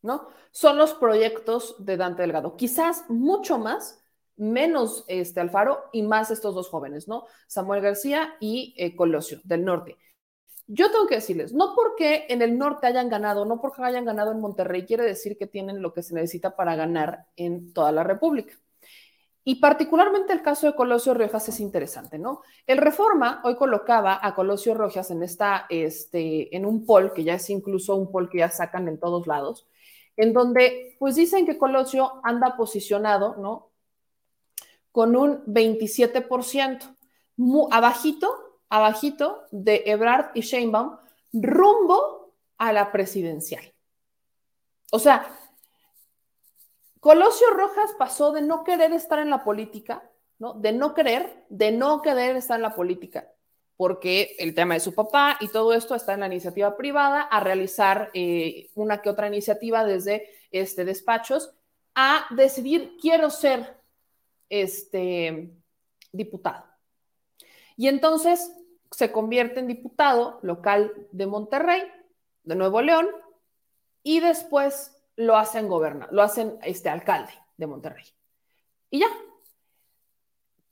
¿no? 0.02 0.28
Son 0.50 0.76
los 0.78 0.94
proyectos 0.94 1.76
de 1.78 1.96
Dante 1.96 2.22
Delgado. 2.22 2.56
Quizás 2.56 3.08
mucho 3.08 3.58
más, 3.58 4.02
menos 4.36 5.04
este 5.08 5.40
Alfaro 5.40 5.84
y 5.92 6.02
más 6.02 6.30
estos 6.30 6.54
dos 6.54 6.68
jóvenes, 6.68 7.08
¿no? 7.08 7.26
Samuel 7.46 7.82
García 7.82 8.34
y 8.40 8.74
eh, 8.76 8.96
Colosio 8.96 9.40
del 9.44 9.64
norte. 9.64 9.96
Yo 10.66 10.90
tengo 10.90 11.06
que 11.06 11.16
decirles, 11.16 11.52
no 11.52 11.74
porque 11.74 12.26
en 12.28 12.40
el 12.40 12.56
norte 12.56 12.86
hayan 12.86 13.10
ganado, 13.10 13.44
no 13.44 13.60
porque 13.60 13.82
hayan 13.82 14.04
ganado 14.04 14.32
en 14.32 14.40
Monterrey, 14.40 14.86
quiere 14.86 15.04
decir 15.04 15.36
que 15.36 15.46
tienen 15.46 15.82
lo 15.82 15.92
que 15.92 16.02
se 16.02 16.14
necesita 16.14 16.56
para 16.56 16.76
ganar 16.76 17.26
en 17.36 17.72
toda 17.72 17.92
la 17.92 18.04
República. 18.04 18.54
Y 19.44 19.56
particularmente 19.56 20.32
el 20.32 20.42
caso 20.42 20.66
de 20.66 20.76
Colosio 20.76 21.14
Rojas 21.14 21.48
es 21.48 21.58
interesante, 21.58 22.18
¿no? 22.18 22.42
El 22.66 22.78
Reforma 22.78 23.40
hoy 23.44 23.56
colocaba 23.56 24.20
a 24.22 24.34
Colosio 24.34 24.74
Rojas 24.74 25.10
en 25.10 25.22
esta, 25.22 25.66
este, 25.68 26.54
en 26.56 26.64
un 26.64 26.86
poll, 26.86 27.12
que 27.12 27.24
ya 27.24 27.34
es 27.34 27.50
incluso 27.50 27.96
un 27.96 28.10
poll 28.12 28.28
que 28.28 28.38
ya 28.38 28.50
sacan 28.50 28.86
en 28.86 29.00
todos 29.00 29.26
lados, 29.26 29.66
en 30.16 30.32
donde 30.32 30.96
pues 31.00 31.16
dicen 31.16 31.44
que 31.44 31.58
Colosio 31.58 32.20
anda 32.22 32.56
posicionado, 32.56 33.36
¿no? 33.36 33.70
Con 34.92 35.16
un 35.16 35.44
27%, 35.46 36.96
abajito, 37.70 38.60
abajito 38.68 39.42
de 39.50 39.82
Ebrard 39.86 40.30
y 40.34 40.42
Sheinbaum, 40.42 40.98
rumbo 41.32 42.34
a 42.58 42.72
la 42.72 42.92
presidencial. 42.92 43.72
O 44.92 45.00
sea, 45.00 45.26
Colosio 47.02 47.50
Rojas 47.50 47.96
pasó 47.98 48.30
de 48.30 48.42
no 48.42 48.62
querer 48.62 48.92
estar 48.92 49.18
en 49.18 49.28
la 49.28 49.42
política, 49.42 50.08
¿no? 50.38 50.54
De 50.54 50.70
no 50.70 50.94
querer, 50.94 51.44
de 51.48 51.72
no 51.72 52.00
querer 52.00 52.36
estar 52.36 52.54
en 52.54 52.62
la 52.62 52.76
política, 52.76 53.28
porque 53.76 54.36
el 54.38 54.54
tema 54.54 54.74
de 54.74 54.80
su 54.80 54.94
papá 54.94 55.36
y 55.40 55.48
todo 55.48 55.72
esto 55.72 55.96
está 55.96 56.14
en 56.14 56.20
la 56.20 56.28
iniciativa 56.28 56.76
privada, 56.76 57.22
a 57.22 57.40
realizar 57.40 58.12
eh, 58.14 58.70
una 58.76 59.02
que 59.02 59.10
otra 59.10 59.26
iniciativa 59.26 59.84
desde 59.84 60.28
este, 60.52 60.84
despachos, 60.84 61.52
a 61.96 62.24
decidir, 62.36 62.96
quiero 63.00 63.30
ser 63.30 63.82
este, 64.48 65.50
diputado. 66.12 66.66
Y 67.76 67.88
entonces 67.88 68.54
se 68.92 69.10
convierte 69.10 69.58
en 69.58 69.66
diputado 69.66 70.38
local 70.42 70.92
de 71.10 71.26
Monterrey, 71.26 71.82
de 72.44 72.54
Nuevo 72.54 72.80
León, 72.80 73.08
y 74.04 74.20
después 74.20 74.91
lo 75.16 75.36
hacen 75.36 75.68
gobernador, 75.68 76.12
lo 76.12 76.22
hacen 76.22 76.58
este 76.62 76.88
alcalde 76.88 77.32
de 77.56 77.66
Monterrey. 77.66 78.04
Y 78.90 79.00
ya. 79.00 79.08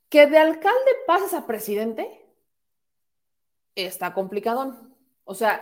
Que 0.08 0.26
de 0.26 0.38
alcalde 0.38 0.90
pases 1.06 1.34
a 1.34 1.46
presidente 1.46 2.26
está 3.74 4.12
complicadón. 4.12 4.96
O 5.24 5.34
sea, 5.34 5.60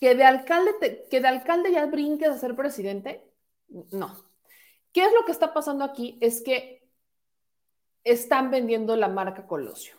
que 0.00 0.14
de 0.14 0.24
alcalde 0.24 1.06
que 1.10 1.20
de 1.20 1.28
alcalde 1.28 1.72
ya 1.72 1.86
brinques 1.86 2.28
a 2.28 2.38
ser 2.38 2.56
presidente, 2.56 3.30
no. 3.68 4.28
¿Qué 4.92 5.04
es 5.04 5.12
lo 5.12 5.24
que 5.24 5.32
está 5.32 5.52
pasando 5.52 5.84
aquí? 5.84 6.18
Es 6.20 6.40
que 6.40 6.88
están 8.04 8.50
vendiendo 8.50 8.96
la 8.96 9.08
marca 9.08 9.46
Colosio. 9.46 9.96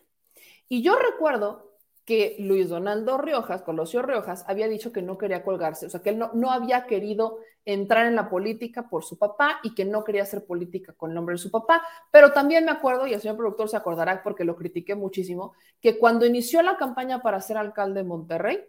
Y 0.67 0.81
yo 0.81 0.97
recuerdo 0.97 1.77
que 2.10 2.38
Luis 2.40 2.69
Donaldo 2.69 3.19
Riojas, 3.19 3.61
Colosio 3.61 4.02
Riojas, 4.02 4.44
había 4.48 4.68
dicho 4.68 4.91
que 4.91 5.03
no 5.03 5.19
quería 5.19 5.44
colgarse, 5.44 5.86
o 5.86 5.90
sea, 5.91 6.02
que 6.02 6.10
él 6.10 6.18
no, 6.18 6.31
no 6.34 6.49
había 6.49 6.88
querido 6.88 7.38
entrar 7.65 8.07
en 8.07 8.15
la 8.15 8.31
política 8.31 8.90
por 8.90 9.03
su 9.03 9.19
papá 9.19 9.60
y 9.61 9.76
que 9.76 9.86
no 9.86 10.03
quería 10.03 10.23
hacer 10.23 10.44
política 10.44 10.94
con 10.94 11.11
el 11.11 11.15
nombre 11.15 11.34
de 11.34 11.38
su 11.38 11.52
papá, 11.52 11.84
pero 12.10 12.31
también 12.31 12.65
me 12.65 12.72
acuerdo, 12.72 13.06
y 13.06 13.14
el 13.14 13.22
señor 13.22 13.38
productor 13.38 13.69
se 13.69 13.77
acordará 13.77 14.23
porque 14.23 14.44
lo 14.44 14.56
critiqué 14.56 14.95
muchísimo, 14.95 15.53
que 15.80 15.99
cuando 15.99 16.26
inició 16.26 16.64
la 16.64 16.77
campaña 16.77 17.22
para 17.22 17.41
ser 17.41 17.57
alcalde 17.57 17.99
de 17.99 18.07
Monterrey, 18.07 18.65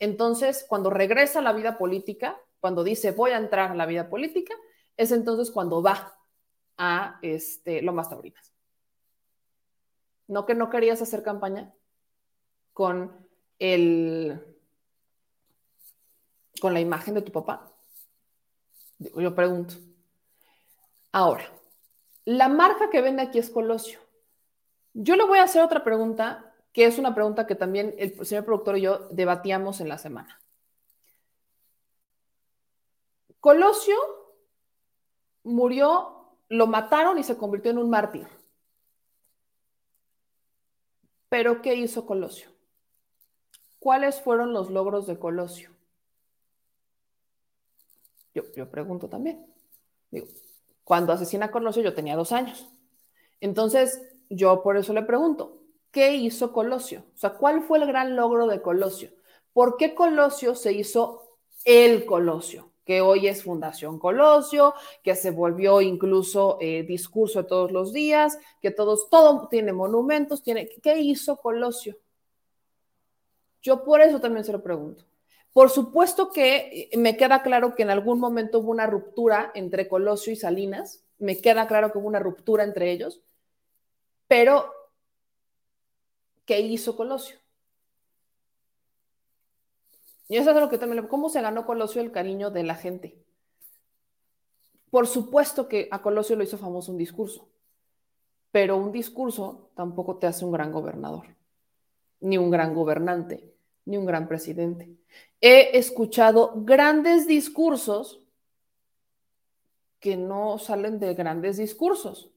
entonces 0.00 0.66
cuando 0.68 0.90
regresa 0.90 1.38
a 1.38 1.42
la 1.42 1.52
vida 1.52 1.78
política, 1.78 2.40
cuando 2.58 2.82
dice 2.82 3.12
voy 3.12 3.30
a 3.30 3.38
entrar 3.38 3.70
a 3.70 3.76
la 3.76 3.86
vida 3.86 4.10
política, 4.10 4.54
es 4.96 5.12
entonces 5.12 5.52
cuando 5.52 5.80
va 5.80 6.18
a 6.76 7.20
este, 7.22 7.82
Lomas 7.82 8.10
Taurinas. 8.10 8.52
¿No 10.26 10.44
que 10.44 10.56
no 10.56 10.70
querías 10.70 11.00
hacer 11.00 11.22
campaña? 11.22 11.72
Con 12.80 13.14
el 13.58 14.42
con 16.62 16.72
la 16.72 16.80
imagen 16.80 17.12
de 17.12 17.20
tu 17.20 17.30
papá? 17.30 17.70
Yo 18.98 19.34
pregunto. 19.34 19.74
Ahora, 21.12 21.44
la 22.24 22.48
marca 22.48 22.88
que 22.88 23.02
vende 23.02 23.20
aquí 23.20 23.38
es 23.38 23.50
Colosio. 23.50 24.00
Yo 24.94 25.14
le 25.16 25.24
voy 25.24 25.40
a 25.40 25.42
hacer 25.42 25.60
otra 25.62 25.84
pregunta, 25.84 26.54
que 26.72 26.86
es 26.86 26.98
una 26.98 27.14
pregunta 27.14 27.46
que 27.46 27.54
también 27.54 27.94
el 27.98 28.24
señor 28.24 28.46
productor 28.46 28.78
y 28.78 28.80
yo 28.80 29.08
debatíamos 29.10 29.82
en 29.82 29.88
la 29.90 29.98
semana. 29.98 30.40
Colosio 33.40 33.98
murió, 35.42 36.34
lo 36.48 36.66
mataron 36.66 37.18
y 37.18 37.24
se 37.24 37.36
convirtió 37.36 37.72
en 37.72 37.78
un 37.78 37.90
mártir. 37.90 38.26
Pero 41.28 41.60
¿qué 41.60 41.74
hizo 41.74 42.06
Colosio? 42.06 42.58
¿Cuáles 43.80 44.20
fueron 44.20 44.52
los 44.52 44.70
logros 44.70 45.06
de 45.06 45.18
Colosio? 45.18 45.70
Yo, 48.34 48.70
pregunto 48.70 49.08
también. 49.08 49.46
Digo, 50.10 50.26
cuando 50.84 51.12
asesina 51.12 51.50
Colosio 51.50 51.82
yo 51.82 51.94
tenía 51.94 52.14
dos 52.14 52.30
años. 52.32 52.68
Entonces, 53.40 54.02
yo 54.28 54.62
por 54.62 54.76
eso 54.76 54.92
le 54.92 55.02
pregunto, 55.02 55.62
¿qué 55.90 56.14
hizo 56.14 56.52
Colosio? 56.52 57.04
O 57.14 57.16
sea, 57.16 57.30
¿cuál 57.30 57.62
fue 57.62 57.78
el 57.78 57.86
gran 57.86 58.16
logro 58.16 58.46
de 58.46 58.60
Colosio? 58.60 59.10
¿Por 59.54 59.78
qué 59.78 59.94
Colosio 59.94 60.54
se 60.54 60.72
hizo 60.72 61.38
el 61.64 62.04
Colosio? 62.04 62.70
Que 62.84 63.00
hoy 63.00 63.28
es 63.28 63.44
Fundación 63.44 63.98
Colosio, 63.98 64.74
que 65.02 65.14
se 65.16 65.30
volvió 65.30 65.80
incluso 65.80 66.58
eh, 66.60 66.82
discurso 66.82 67.42
de 67.42 67.48
todos 67.48 67.72
los 67.72 67.92
días, 67.94 68.38
que 68.60 68.70
todos, 68.70 69.08
todo 69.08 69.48
tiene 69.48 69.72
monumentos, 69.72 70.42
tiene. 70.42 70.68
¿Qué 70.68 70.98
hizo 71.00 71.36
Colosio? 71.36 71.96
Yo 73.62 73.84
por 73.84 74.00
eso 74.00 74.20
también 74.20 74.44
se 74.44 74.52
lo 74.52 74.62
pregunto. 74.62 75.04
Por 75.52 75.70
supuesto 75.70 76.30
que 76.30 76.88
eh, 76.92 76.96
me 76.96 77.16
queda 77.16 77.42
claro 77.42 77.74
que 77.74 77.82
en 77.82 77.90
algún 77.90 78.20
momento 78.20 78.60
hubo 78.60 78.70
una 78.70 78.86
ruptura 78.86 79.50
entre 79.54 79.88
Colosio 79.88 80.32
y 80.32 80.36
Salinas, 80.36 81.04
me 81.18 81.40
queda 81.40 81.66
claro 81.66 81.92
que 81.92 81.98
hubo 81.98 82.08
una 82.08 82.20
ruptura 82.20 82.64
entre 82.64 82.92
ellos, 82.92 83.22
pero 84.28 84.72
¿qué 86.46 86.60
hizo 86.60 86.96
Colosio? 86.96 87.36
Y 90.28 90.36
eso 90.36 90.50
es 90.50 90.56
lo 90.56 90.70
que 90.70 90.78
también, 90.78 91.08
¿cómo 91.08 91.28
se 91.28 91.42
ganó 91.42 91.66
Colosio 91.66 92.00
el 92.00 92.12
cariño 92.12 92.50
de 92.50 92.62
la 92.62 92.76
gente? 92.76 93.18
Por 94.90 95.08
supuesto 95.08 95.68
que 95.68 95.88
a 95.90 96.00
Colosio 96.00 96.36
lo 96.36 96.44
hizo 96.44 96.56
famoso 96.56 96.92
un 96.92 96.98
discurso, 96.98 97.48
pero 98.52 98.76
un 98.76 98.92
discurso 98.92 99.70
tampoco 99.74 100.16
te 100.18 100.28
hace 100.28 100.44
un 100.44 100.52
gran 100.52 100.72
gobernador 100.72 101.26
ni 102.20 102.38
un 102.38 102.50
gran 102.50 102.74
gobernante, 102.74 103.49
ni 103.84 103.96
un 103.96 104.06
gran 104.06 104.28
presidente. 104.28 104.88
He 105.40 105.78
escuchado 105.78 106.52
grandes 106.56 107.26
discursos 107.26 108.20
que 109.98 110.16
no 110.16 110.58
salen 110.58 110.98
de 110.98 111.14
grandes 111.14 111.56
discursos. 111.56 112.30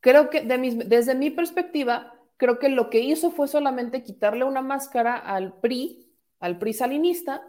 Creo 0.00 0.30
que 0.30 0.42
desde 0.42 1.14
mi 1.14 1.30
perspectiva, 1.30 2.14
creo 2.36 2.58
que 2.58 2.68
lo 2.68 2.90
que 2.90 3.00
hizo 3.00 3.30
fue 3.30 3.48
solamente 3.48 4.02
quitarle 4.02 4.44
una 4.44 4.62
máscara 4.62 5.16
al 5.16 5.54
PRI, 5.54 6.08
al 6.40 6.58
PRI 6.58 6.72
salinista, 6.74 7.46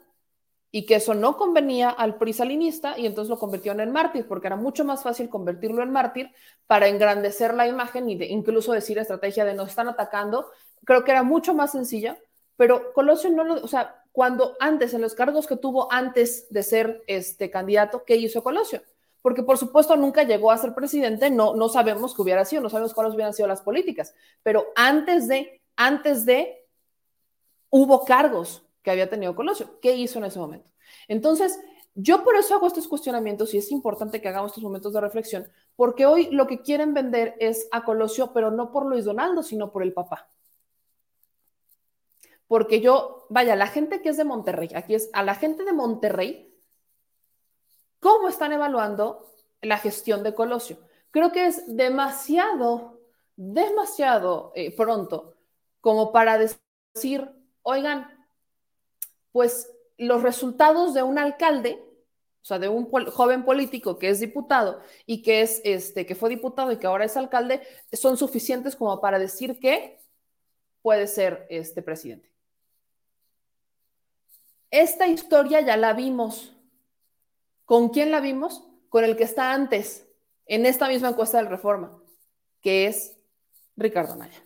y 0.70 0.86
que 0.86 0.96
eso 0.96 1.14
no 1.14 1.38
convenía 1.38 1.90
al 1.90 2.18
PRI 2.18 2.34
salinista 2.34 3.00
y 3.00 3.06
entonces 3.06 3.30
lo 3.30 3.40
convirtió 3.40 3.72
en 3.72 3.92
mártir, 3.92 4.28
porque 4.28 4.48
era 4.48 4.58
mucho 4.58 4.84
más 4.84 5.02
fácil 5.02 5.30
convertirlo 5.30 5.82
en 5.82 5.92
mártir 5.92 6.32
para 6.68 6.88
engrandecer 6.88 7.54
la 7.54 7.68
imagen 7.68 8.10
y 8.10 8.18
de, 8.18 8.26
incluso 8.26 8.74
decir 8.74 8.98
estrategia 8.98 9.46
de 9.46 9.54
nos 9.54 9.70
están 9.70 9.88
atacando 9.88 10.52
creo 10.84 11.04
que 11.04 11.12
era 11.12 11.24
mucho 11.24 11.54
más 11.54 11.72
sencilla, 11.72 12.18
pero 12.58 12.92
Colosio 12.92 13.30
no 13.30 13.44
lo, 13.44 13.64
o 13.64 13.68
sea, 13.68 14.04
cuando 14.12 14.58
antes, 14.60 14.94
en 14.94 15.02
los 15.02 15.14
cargos 15.14 15.46
que 15.46 15.56
tuvo 15.56 15.92
antes 15.92 16.48
de 16.50 16.64
ser 16.64 17.04
este 17.06 17.52
candidato, 17.52 18.04
¿qué 18.04 18.16
hizo 18.16 18.44
Colosio? 18.44 18.82
Porque 19.22 19.44
por 19.44 19.58
supuesto 19.58 19.96
nunca 19.96 20.24
llegó 20.24 20.52
a 20.52 20.58
ser 20.58 20.74
presidente, 20.74 21.30
no, 21.30 21.56
no 21.56 21.70
sabemos 21.70 22.16
qué 22.16 22.24
hubiera 22.24 22.44
sido, 22.44 22.64
no 22.64 22.70
sabemos 22.70 22.94
cuáles 22.94 23.14
hubieran 23.14 23.34
sido 23.34 23.48
las 23.48 23.62
políticas, 23.62 24.16
pero 24.42 24.66
antes 24.76 25.28
de, 25.28 25.62
antes 25.76 26.26
de, 26.26 26.66
hubo 27.70 28.06
cargos 28.06 28.64
que 28.82 28.90
había 28.90 29.10
tenido 29.10 29.36
Colosio. 29.36 29.80
¿Qué 29.82 29.96
hizo 29.96 30.18
en 30.20 30.26
ese 30.26 30.40
momento? 30.40 30.70
Entonces, 31.08 31.60
yo 31.94 32.24
por 32.24 32.38
eso 32.38 32.56
hago 32.56 32.68
estos 32.68 32.88
cuestionamientos 32.88 33.54
y 33.54 33.58
es 33.58 33.72
importante 33.72 34.22
que 34.22 34.30
hagamos 34.30 34.52
estos 34.52 34.64
momentos 34.64 34.94
de 34.94 35.02
reflexión, 35.02 35.48
porque 35.76 36.06
hoy 36.06 36.30
lo 36.32 36.48
que 36.48 36.62
quieren 36.62 36.94
vender 36.94 37.36
es 37.40 37.68
a 37.72 37.84
Colosio, 37.84 38.32
pero 38.34 38.50
no 38.50 38.72
por 38.72 38.86
Luis 38.86 39.06
Donaldo, 39.06 39.44
sino 39.44 39.72
por 39.72 39.84
el 39.84 39.94
papá 39.94 40.30
porque 42.48 42.80
yo, 42.82 43.26
vaya, 43.30 43.56
la 43.56 43.68
gente 43.68 44.02
que 44.02 44.10
es 44.10 44.18
de 44.18 44.24
Monterrey, 44.24 44.70
aquí 44.76 44.96
es 44.96 45.10
a 45.14 45.24
la 45.24 45.36
gente 45.36 45.64
de 45.64 45.74
Monterrey, 45.74 46.56
¿cómo 48.00 48.30
están 48.30 48.54
evaluando 48.54 49.26
la 49.62 49.78
gestión 49.78 50.24
de 50.24 50.34
Colosio? 50.34 50.78
Creo 51.12 51.32
que 51.32 51.48
es 51.48 51.76
demasiado, 51.76 53.02
demasiado 53.36 54.52
eh, 54.56 54.76
pronto 54.76 55.36
como 55.82 56.12
para 56.12 56.38
decir, 56.38 57.30
oigan, 57.64 58.08
pues 59.32 59.72
los 59.98 60.24
resultados 60.24 60.94
de 60.94 61.04
un 61.04 61.18
alcalde, 61.18 61.84
o 62.42 62.46
sea, 62.46 62.60
de 62.60 62.70
un 62.70 62.90
joven 62.90 63.44
político 63.44 63.98
que 63.98 64.10
es 64.10 64.20
diputado 64.20 64.82
y 65.06 65.22
que 65.22 65.42
es 65.42 65.62
este 65.64 66.06
que 66.06 66.16
fue 66.16 66.30
diputado 66.30 66.72
y 66.72 66.78
que 66.78 66.88
ahora 66.88 67.06
es 67.06 67.18
alcalde, 67.18 67.62
son 67.94 68.18
suficientes 68.18 68.76
como 68.76 69.02
para 69.02 69.20
decir 69.20 69.60
que 69.60 70.00
puede 70.82 71.08
ser 71.08 71.46
este 71.50 71.82
presidente. 71.82 72.37
Esta 74.72 75.08
historia 75.08 75.62
ya 75.62 75.78
la 75.78 75.94
vimos. 75.94 76.56
¿Con 77.66 77.90
quién 77.90 78.12
la 78.12 78.20
vimos? 78.20 78.64
Con 78.90 79.04
el 79.04 79.16
que 79.16 79.24
está 79.24 79.54
antes, 79.54 80.08
en 80.46 80.66
esta 80.66 80.88
misma 80.88 81.10
encuesta 81.10 81.38
del 81.38 81.48
Reforma, 81.48 82.02
que 82.62 82.88
es 82.88 83.18
Ricardo 83.76 84.16
Naya. 84.16 84.44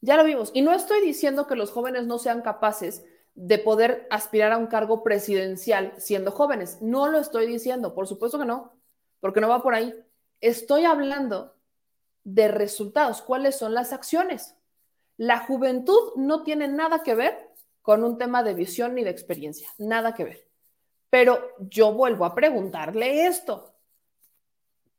Ya 0.00 0.16
lo 0.16 0.24
vimos. 0.24 0.50
Y 0.54 0.62
no 0.62 0.72
estoy 0.72 1.00
diciendo 1.00 1.46
que 1.46 1.54
los 1.54 1.70
jóvenes 1.70 2.06
no 2.06 2.18
sean 2.18 2.42
capaces 2.42 3.04
de 3.34 3.58
poder 3.58 4.06
aspirar 4.10 4.52
a 4.52 4.58
un 4.58 4.66
cargo 4.66 5.02
presidencial 5.02 5.94
siendo 5.98 6.32
jóvenes. 6.32 6.78
No 6.82 7.08
lo 7.08 7.18
estoy 7.18 7.46
diciendo, 7.46 7.94
por 7.94 8.06
supuesto 8.06 8.38
que 8.38 8.44
no, 8.44 8.72
porque 9.20 9.40
no 9.40 9.48
va 9.48 9.62
por 9.62 9.74
ahí. 9.74 9.94
Estoy 10.40 10.84
hablando 10.84 11.54
de 12.24 12.48
resultados, 12.48 13.22
cuáles 13.22 13.56
son 13.56 13.74
las 13.74 13.92
acciones. 13.92 14.56
La 15.16 15.38
juventud 15.38 16.14
no 16.16 16.42
tiene 16.42 16.68
nada 16.68 17.02
que 17.02 17.14
ver 17.14 17.51
con 17.82 18.04
un 18.04 18.16
tema 18.16 18.42
de 18.42 18.54
visión 18.54 18.94
ni 18.94 19.04
de 19.04 19.10
experiencia, 19.10 19.68
nada 19.78 20.14
que 20.14 20.24
ver. 20.24 20.48
Pero 21.10 21.40
yo 21.58 21.92
vuelvo 21.92 22.24
a 22.24 22.34
preguntarle 22.34 23.26
esto. 23.26 23.74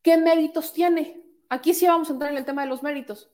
¿Qué 0.02 0.18
méritos 0.18 0.74
tiene? 0.74 1.24
Aquí 1.50 1.74
sí 1.74 1.88
vamos 1.88 2.10
a 2.10 2.14
entrar 2.14 2.32
en 2.32 2.38
el 2.38 2.46
tema 2.46 2.62
de 2.62 2.68
los 2.68 2.84
méritos. 2.84 3.32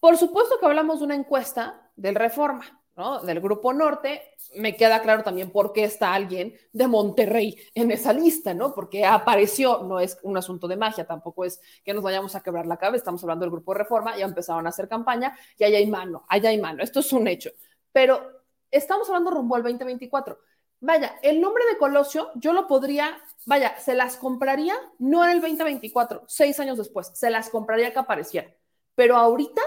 Por 0.00 0.16
supuesto 0.16 0.58
que 0.58 0.66
hablamos 0.66 1.00
de 1.00 1.06
una 1.06 1.16
encuesta 1.16 1.90
del 1.96 2.14
Reforma, 2.14 2.80
¿no? 2.96 3.20
del 3.20 3.40
Grupo 3.40 3.72
Norte, 3.72 4.22
me 4.56 4.76
queda 4.76 5.02
claro 5.02 5.24
también 5.24 5.50
por 5.50 5.72
qué 5.72 5.84
está 5.84 6.14
alguien 6.14 6.54
de 6.72 6.86
Monterrey 6.86 7.58
en 7.74 7.90
esa 7.90 8.12
lista, 8.12 8.54
¿no? 8.54 8.74
Porque 8.74 9.04
apareció, 9.04 9.82
no 9.82 9.98
es 9.98 10.16
un 10.22 10.36
asunto 10.36 10.68
de 10.68 10.76
magia, 10.76 11.04
tampoco 11.04 11.44
es 11.44 11.60
que 11.84 11.92
nos 11.92 12.02
vayamos 12.04 12.34
a 12.36 12.42
quebrar 12.42 12.66
la 12.66 12.76
cabeza, 12.76 12.98
estamos 12.98 13.22
hablando 13.24 13.44
del 13.44 13.50
Grupo 13.50 13.74
Reforma, 13.74 14.16
ya 14.16 14.24
empezaron 14.24 14.66
a 14.66 14.70
hacer 14.70 14.88
campaña 14.88 15.36
y 15.58 15.64
allá 15.64 15.78
hay 15.78 15.86
mano, 15.86 16.24
allá 16.28 16.50
hay 16.50 16.60
mano, 16.60 16.82
esto 16.82 17.00
es 17.00 17.12
un 17.12 17.26
hecho. 17.26 17.50
Pero 17.92 18.37
estamos 18.70 19.08
hablando 19.08 19.30
rumbo 19.30 19.56
al 19.56 19.62
2024. 19.62 20.38
Vaya, 20.80 21.18
el 21.22 21.40
nombre 21.40 21.64
de 21.66 21.78
Colosio 21.78 22.30
yo 22.36 22.52
lo 22.52 22.68
podría, 22.68 23.18
vaya, 23.46 23.76
se 23.78 23.94
las 23.94 24.16
compraría 24.16 24.74
no 24.98 25.24
en 25.24 25.30
el 25.30 25.40
2024, 25.40 26.24
seis 26.28 26.60
años 26.60 26.78
después, 26.78 27.10
se 27.14 27.30
las 27.30 27.50
compraría 27.50 27.92
que 27.92 27.98
apareciera, 27.98 28.54
pero 28.94 29.16
ahorita 29.16 29.62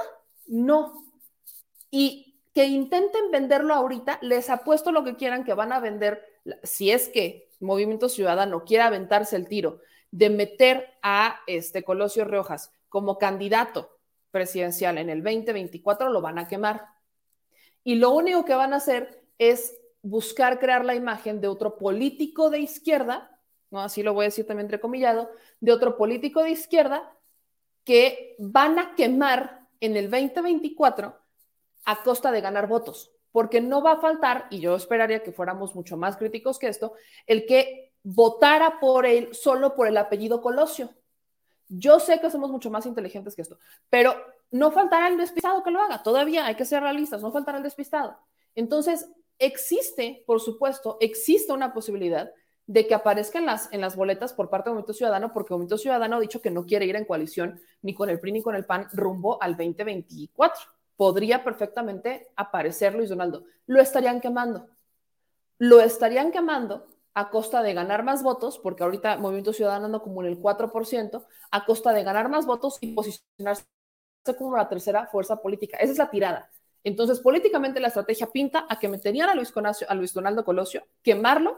no. 0.47 1.05
Y 1.89 2.39
que 2.53 2.65
intenten 2.65 3.31
venderlo 3.31 3.73
ahorita, 3.73 4.19
les 4.21 4.49
apuesto 4.49 4.91
lo 4.91 5.03
que 5.03 5.15
quieran 5.15 5.43
que 5.43 5.53
van 5.53 5.73
a 5.73 5.79
vender, 5.79 6.25
si 6.63 6.91
es 6.91 7.09
que 7.09 7.49
Movimiento 7.59 8.09
Ciudadano 8.09 8.63
quiere 8.63 8.83
aventarse 8.83 9.35
el 9.35 9.47
tiro 9.47 9.79
de 10.11 10.29
meter 10.29 10.97
a 11.01 11.39
este 11.47 11.83
Colosio 11.83 12.25
Riojas 12.25 12.73
como 12.89 13.17
candidato 13.17 13.97
presidencial 14.31 14.97
en 14.97 15.09
el 15.09 15.23
2024, 15.23 16.09
lo 16.09 16.21
van 16.21 16.39
a 16.39 16.47
quemar. 16.47 16.85
Y 17.83 17.95
lo 17.95 18.11
único 18.11 18.45
que 18.45 18.55
van 18.55 18.73
a 18.73 18.77
hacer 18.77 19.23
es 19.37 19.77
buscar 20.01 20.59
crear 20.59 20.85
la 20.85 20.95
imagen 20.95 21.41
de 21.41 21.47
otro 21.47 21.77
político 21.77 22.49
de 22.49 22.59
izquierda, 22.59 23.39
¿no? 23.69 23.81
así 23.81 24.03
lo 24.03 24.13
voy 24.13 24.25
a 24.25 24.27
decir 24.27 24.45
también 24.45 24.65
entrecomillado, 24.65 25.29
de 25.59 25.71
otro 25.71 25.97
político 25.97 26.43
de 26.43 26.51
izquierda 26.51 27.13
que 27.83 28.35
van 28.39 28.79
a 28.79 28.95
quemar 28.95 29.67
en 29.79 29.97
el 29.97 30.09
2024 30.09 31.17
a 31.85 32.03
costa 32.03 32.31
de 32.31 32.41
ganar 32.41 32.67
votos, 32.67 33.11
porque 33.31 33.61
no 33.61 33.81
va 33.81 33.93
a 33.93 34.01
faltar, 34.01 34.47
y 34.51 34.59
yo 34.59 34.75
esperaría 34.75 35.23
que 35.23 35.31
fuéramos 35.31 35.75
mucho 35.75 35.97
más 35.97 36.17
críticos 36.17 36.59
que 36.59 36.67
esto, 36.67 36.93
el 37.25 37.45
que 37.45 37.93
votara 38.03 38.79
por 38.79 39.05
él 39.05 39.33
solo 39.33 39.75
por 39.75 39.87
el 39.87 39.97
apellido 39.97 40.41
Colosio. 40.41 40.89
Yo 41.67 41.99
sé 41.99 42.19
que 42.19 42.29
somos 42.29 42.51
mucho 42.51 42.69
más 42.69 42.85
inteligentes 42.85 43.35
que 43.35 43.41
esto, 43.43 43.57
pero 43.89 44.15
no 44.51 44.71
faltará 44.71 45.07
el 45.07 45.17
despistado 45.17 45.63
que 45.63 45.71
lo 45.71 45.81
haga, 45.81 46.03
todavía 46.03 46.45
hay 46.45 46.55
que 46.55 46.65
ser 46.65 46.83
realistas, 46.83 47.21
no 47.21 47.31
faltará 47.31 47.57
el 47.57 47.63
despistado. 47.63 48.17
Entonces, 48.53 49.09
existe, 49.39 50.23
por 50.27 50.39
supuesto, 50.39 50.97
existe 50.99 51.53
una 51.53 51.73
posibilidad 51.73 52.31
de 52.67 52.87
que 52.87 52.93
aparezcan 52.93 53.45
las, 53.45 53.71
en 53.73 53.81
las 53.81 53.95
boletas 53.95 54.33
por 54.33 54.49
parte 54.49 54.69
de 54.69 54.73
Movimiento 54.73 54.93
Ciudadano, 54.93 55.33
porque 55.33 55.53
Movimiento 55.53 55.77
Ciudadano 55.77 56.17
ha 56.17 56.19
dicho 56.19 56.41
que 56.41 56.51
no 56.51 56.65
quiere 56.65 56.85
ir 56.85 56.95
en 56.95 57.05
coalición 57.05 57.59
ni 57.81 57.93
con 57.93 58.09
el 58.09 58.19
PRI 58.19 58.33
ni 58.33 58.41
con 58.41 58.55
el 58.55 58.65
PAN 58.65 58.87
rumbo 58.93 59.41
al 59.41 59.57
2024 59.57 60.61
podría 61.01 61.43
perfectamente 61.43 62.27
aparecer 62.35 62.93
Luis 62.93 63.09
Donaldo. 63.09 63.45
Lo 63.65 63.81
estarían 63.81 64.21
quemando. 64.21 64.67
Lo 65.57 65.79
estarían 65.79 66.31
quemando 66.31 66.85
a 67.15 67.31
costa 67.31 67.63
de 67.63 67.73
ganar 67.73 68.03
más 68.03 68.21
votos, 68.21 68.59
porque 68.59 68.83
ahorita 68.83 69.17
Movimiento 69.17 69.51
Ciudadano 69.51 69.87
anda 69.87 69.99
como 69.99 70.21
en 70.21 70.27
el 70.27 70.39
4%, 70.39 71.25
a 71.49 71.65
costa 71.65 71.91
de 71.91 72.03
ganar 72.03 72.29
más 72.29 72.45
votos 72.45 72.77
y 72.81 72.93
posicionarse 72.93 73.65
como 74.37 74.55
la 74.55 74.69
tercera 74.69 75.07
fuerza 75.07 75.41
política. 75.41 75.77
Esa 75.77 75.91
es 75.91 75.97
la 75.97 76.09
tirada. 76.09 76.49
Entonces, 76.83 77.19
políticamente 77.19 77.79
la 77.79 77.89
estrategia 77.89 78.27
pinta 78.27 78.65
a 78.67 78.79
que 78.79 78.87
meterían 78.87 79.29
a 79.29 79.35
Luis, 79.35 79.53
a 79.87 79.95
Luis 79.95 80.13
Donaldo 80.13 80.43
Colosio, 80.43 80.87
quemarlo 81.03 81.57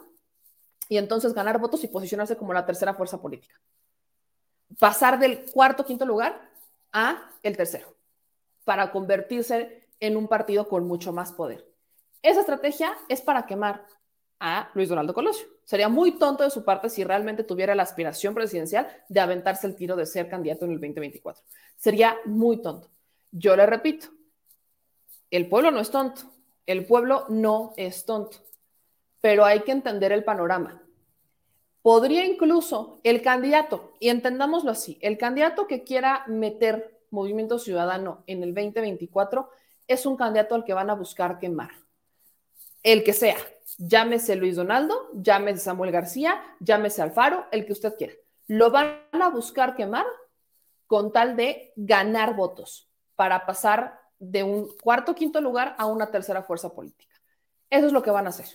y 0.89 0.97
entonces 0.97 1.33
ganar 1.33 1.59
votos 1.59 1.83
y 1.83 1.87
posicionarse 1.87 2.35
como 2.35 2.53
la 2.53 2.65
tercera 2.65 2.93
fuerza 2.93 3.21
política. 3.21 3.59
Pasar 4.79 5.19
del 5.19 5.45
cuarto, 5.51 5.85
quinto 5.85 6.05
lugar 6.05 6.49
a 6.91 7.31
el 7.41 7.55
tercero 7.55 7.95
para 8.63 8.91
convertirse 8.91 9.87
en 9.99 10.17
un 10.17 10.27
partido 10.27 10.67
con 10.67 10.87
mucho 10.87 11.13
más 11.13 11.31
poder. 11.31 11.65
Esa 12.21 12.41
estrategia 12.41 12.95
es 13.09 13.21
para 13.21 13.45
quemar 13.45 13.85
a 14.45 14.69
Luis 14.73 14.89
Donaldo 14.89 15.13
Colosio. 15.13 15.47
Sería 15.63 15.87
muy 15.87 16.17
tonto 16.19 16.43
de 16.43 16.49
su 16.49 16.65
parte 16.65 16.89
si 16.89 17.05
realmente 17.05 17.45
tuviera 17.45 17.73
la 17.75 17.83
aspiración 17.83 18.33
presidencial 18.35 18.85
de 19.07 19.21
aventarse 19.21 19.65
el 19.65 19.75
tiro 19.77 19.95
de 19.95 20.05
ser 20.05 20.27
candidato 20.27 20.65
en 20.65 20.71
el 20.71 20.81
2024. 20.81 21.41
Sería 21.77 22.17
muy 22.25 22.61
tonto. 22.61 22.89
Yo 23.31 23.55
le 23.55 23.65
repito, 23.65 24.07
el 25.31 25.47
pueblo 25.47 25.71
no 25.71 25.79
es 25.79 25.89
tonto, 25.89 26.23
el 26.65 26.85
pueblo 26.85 27.25
no 27.29 27.73
es 27.77 28.03
tonto, 28.05 28.37
pero 29.21 29.45
hay 29.45 29.61
que 29.61 29.71
entender 29.71 30.11
el 30.11 30.25
panorama. 30.25 30.83
Podría 31.81 32.25
incluso 32.25 32.99
el 33.03 33.21
candidato, 33.21 33.93
y 34.01 34.09
entendámoslo 34.09 34.71
así, 34.71 34.97
el 35.01 35.17
candidato 35.17 35.67
que 35.67 35.85
quiera 35.85 36.25
meter 36.27 36.99
Movimiento 37.11 37.59
Ciudadano 37.59 38.23
en 38.27 38.43
el 38.43 38.53
2024 38.53 39.49
es 39.87 40.05
un 40.05 40.17
candidato 40.17 40.55
al 40.55 40.65
que 40.65 40.73
van 40.73 40.89
a 40.89 40.95
buscar 40.95 41.39
quemar. 41.39 41.71
El 42.81 43.03
que 43.05 43.13
sea, 43.13 43.37
llámese 43.77 44.35
Luis 44.35 44.55
Donaldo, 44.55 45.09
llámese 45.13 45.59
Samuel 45.59 45.91
García, 45.91 46.41
llámese 46.59 47.01
Alfaro, 47.01 47.45
el 47.51 47.65
que 47.65 47.73
usted 47.73 47.95
quiera. 47.95 48.13
Lo 48.47 48.71
van 48.71 48.99
a 49.11 49.29
buscar 49.29 49.75
quemar 49.75 50.05
con 50.87 51.11
tal 51.11 51.35
de 51.35 51.73
ganar 51.75 52.35
votos 52.35 52.89
para 53.15 53.45
pasar 53.45 53.99
de 54.19 54.43
un 54.43 54.69
cuarto 54.81 55.15
quinto 55.15 55.41
lugar 55.41 55.75
a 55.77 55.85
una 55.85 56.11
tercera 56.11 56.43
fuerza 56.43 56.73
política. 56.73 57.15
Eso 57.69 57.87
es 57.87 57.93
lo 57.93 58.03
que 58.03 58.11
van 58.11 58.25
a 58.25 58.29
hacer. 58.29 58.47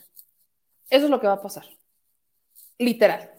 Eso 0.91 1.05
es 1.05 1.11
lo 1.11 1.21
que 1.21 1.27
va 1.27 1.35
a 1.35 1.43
pasar. 1.43 1.65
Literal. 2.79 3.31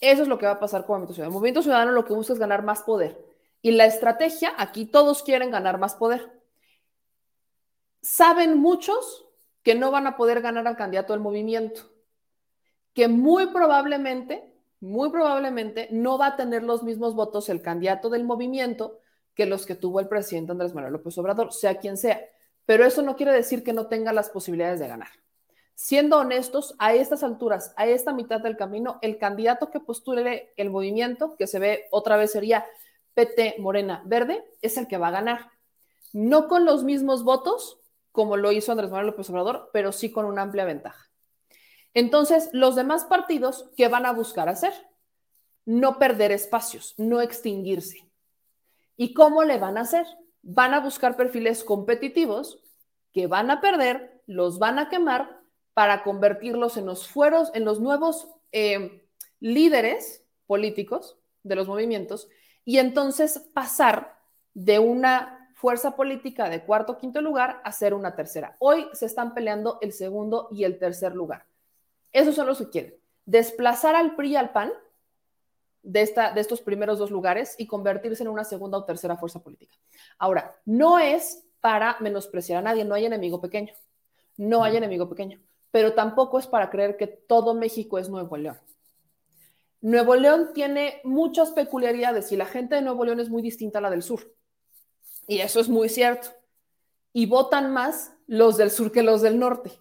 Eso 0.00 0.22
es 0.22 0.28
lo 0.28 0.38
que 0.38 0.46
va 0.46 0.52
a 0.52 0.60
pasar 0.60 0.84
con 0.84 0.96
Movimiento 0.96 1.14
Ciudadano. 1.14 1.30
El 1.30 1.34
Movimiento 1.34 1.62
Ciudadano 1.62 1.92
lo 1.92 2.04
que 2.04 2.12
busca 2.12 2.32
es 2.32 2.38
ganar 2.38 2.62
más 2.62 2.82
poder 2.82 3.16
y 3.62 3.72
la 3.72 3.86
estrategia, 3.86 4.52
aquí 4.58 4.86
todos 4.86 5.24
quieren 5.24 5.50
ganar 5.50 5.78
más 5.78 5.96
poder. 5.96 6.40
Saben 8.00 8.58
muchos 8.58 9.25
que 9.66 9.74
no 9.74 9.90
van 9.90 10.06
a 10.06 10.16
poder 10.16 10.42
ganar 10.42 10.68
al 10.68 10.76
candidato 10.76 11.12
del 11.12 11.18
movimiento, 11.18 11.90
que 12.94 13.08
muy 13.08 13.48
probablemente, 13.48 14.54
muy 14.78 15.10
probablemente 15.10 15.88
no 15.90 16.18
va 16.18 16.28
a 16.28 16.36
tener 16.36 16.62
los 16.62 16.84
mismos 16.84 17.16
votos 17.16 17.48
el 17.48 17.62
candidato 17.62 18.08
del 18.08 18.22
movimiento 18.22 19.00
que 19.34 19.44
los 19.44 19.66
que 19.66 19.74
tuvo 19.74 19.98
el 19.98 20.06
presidente 20.06 20.52
Andrés 20.52 20.72
Manuel 20.72 20.92
López 20.92 21.18
Obrador, 21.18 21.52
sea 21.52 21.80
quien 21.80 21.96
sea. 21.96 22.20
Pero 22.64 22.84
eso 22.84 23.02
no 23.02 23.16
quiere 23.16 23.32
decir 23.32 23.64
que 23.64 23.72
no 23.72 23.88
tenga 23.88 24.12
las 24.12 24.30
posibilidades 24.30 24.78
de 24.78 24.86
ganar. 24.86 25.08
Siendo 25.74 26.18
honestos, 26.18 26.76
a 26.78 26.94
estas 26.94 27.24
alturas, 27.24 27.74
a 27.76 27.88
esta 27.88 28.12
mitad 28.12 28.40
del 28.40 28.56
camino, 28.56 29.00
el 29.02 29.18
candidato 29.18 29.72
que 29.72 29.80
postule 29.80 30.52
el 30.56 30.70
movimiento, 30.70 31.34
que 31.34 31.48
se 31.48 31.58
ve 31.58 31.88
otra 31.90 32.16
vez 32.16 32.30
sería 32.30 32.64
PT 33.14 33.56
Morena 33.58 34.00
Verde 34.06 34.44
es 34.62 34.76
el 34.76 34.86
que 34.86 34.96
va 34.96 35.08
a 35.08 35.18
ganar. 35.18 35.50
No 36.12 36.46
con 36.46 36.64
los 36.64 36.84
mismos 36.84 37.24
votos 37.24 37.80
como 38.16 38.38
lo 38.38 38.50
hizo 38.50 38.72
Andrés 38.72 38.90
Manuel 38.90 39.08
López 39.08 39.28
Obrador, 39.28 39.68
pero 39.74 39.92
sí 39.92 40.10
con 40.10 40.24
una 40.24 40.40
amplia 40.40 40.64
ventaja. 40.64 41.10
Entonces, 41.92 42.48
los 42.54 42.74
demás 42.74 43.04
partidos, 43.04 43.70
¿qué 43.76 43.88
van 43.88 44.06
a 44.06 44.12
buscar 44.12 44.48
hacer? 44.48 44.72
No 45.66 45.98
perder 45.98 46.32
espacios, 46.32 46.94
no 46.96 47.20
extinguirse. 47.20 48.10
¿Y 48.96 49.12
cómo 49.12 49.44
le 49.44 49.58
van 49.58 49.76
a 49.76 49.82
hacer? 49.82 50.06
Van 50.40 50.72
a 50.72 50.80
buscar 50.80 51.14
perfiles 51.14 51.62
competitivos 51.62 52.58
que 53.12 53.26
van 53.26 53.50
a 53.50 53.60
perder, 53.60 54.22
los 54.26 54.58
van 54.58 54.78
a 54.78 54.88
quemar 54.88 55.42
para 55.74 56.02
convertirlos 56.02 56.78
en 56.78 56.86
los 56.86 57.06
fueros, 57.06 57.50
en 57.52 57.66
los 57.66 57.80
nuevos 57.80 58.28
eh, 58.50 59.06
líderes 59.40 60.24
políticos 60.46 61.18
de 61.42 61.54
los 61.54 61.68
movimientos 61.68 62.30
y 62.64 62.78
entonces 62.78 63.46
pasar 63.52 64.18
de 64.54 64.78
una 64.78 65.35
fuerza 65.56 65.96
política 65.96 66.50
de 66.50 66.62
cuarto 66.62 66.92
o 66.92 66.98
quinto 66.98 67.22
lugar 67.22 67.62
a 67.64 67.72
ser 67.72 67.94
una 67.94 68.14
tercera. 68.14 68.56
Hoy 68.58 68.86
se 68.92 69.06
están 69.06 69.32
peleando 69.32 69.78
el 69.80 69.94
segundo 69.94 70.48
y 70.52 70.64
el 70.64 70.78
tercer 70.78 71.16
lugar. 71.16 71.46
Esos 72.12 72.34
son 72.34 72.46
los 72.46 72.58
que 72.58 72.68
quieren. 72.68 72.94
Desplazar 73.24 73.94
al 73.96 74.14
PRI 74.16 74.32
y 74.32 74.36
al 74.36 74.50
PAN 74.50 74.70
de, 75.82 76.02
esta, 76.02 76.30
de 76.32 76.42
estos 76.42 76.60
primeros 76.60 76.98
dos 76.98 77.10
lugares 77.10 77.54
y 77.56 77.66
convertirse 77.66 78.22
en 78.22 78.28
una 78.28 78.44
segunda 78.44 78.76
o 78.76 78.84
tercera 78.84 79.16
fuerza 79.16 79.42
política. 79.42 79.78
Ahora, 80.18 80.54
no 80.66 80.98
es 80.98 81.46
para 81.62 81.96
menospreciar 82.00 82.58
a 82.58 82.62
nadie, 82.62 82.84
no 82.84 82.94
hay 82.94 83.06
enemigo 83.06 83.40
pequeño. 83.40 83.72
No 84.36 84.62
hay 84.62 84.76
enemigo 84.76 85.08
pequeño. 85.08 85.40
Pero 85.70 85.94
tampoco 85.94 86.38
es 86.38 86.46
para 86.46 86.68
creer 86.68 86.98
que 86.98 87.06
todo 87.06 87.54
México 87.54 87.98
es 87.98 88.10
Nuevo 88.10 88.36
León. 88.36 88.58
Nuevo 89.80 90.16
León 90.16 90.50
tiene 90.52 91.00
muchas 91.02 91.52
peculiaridades 91.52 92.30
y 92.30 92.36
la 92.36 92.44
gente 92.44 92.74
de 92.74 92.82
Nuevo 92.82 93.06
León 93.06 93.20
es 93.20 93.30
muy 93.30 93.40
distinta 93.40 93.78
a 93.78 93.82
la 93.82 93.88
del 93.88 94.02
sur. 94.02 94.36
Y 95.26 95.38
eso 95.38 95.60
es 95.60 95.68
muy 95.68 95.88
cierto. 95.88 96.28
Y 97.12 97.26
votan 97.26 97.72
más 97.72 98.12
los 98.26 98.56
del 98.56 98.70
sur 98.70 98.92
que 98.92 99.02
los 99.02 99.22
del 99.22 99.38
norte. 99.38 99.72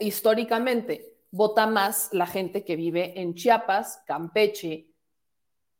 Históricamente, 0.00 1.16
vota 1.30 1.66
más 1.66 2.10
la 2.12 2.26
gente 2.26 2.64
que 2.64 2.76
vive 2.76 3.20
en 3.20 3.34
Chiapas, 3.34 4.02
Campeche, 4.06 4.92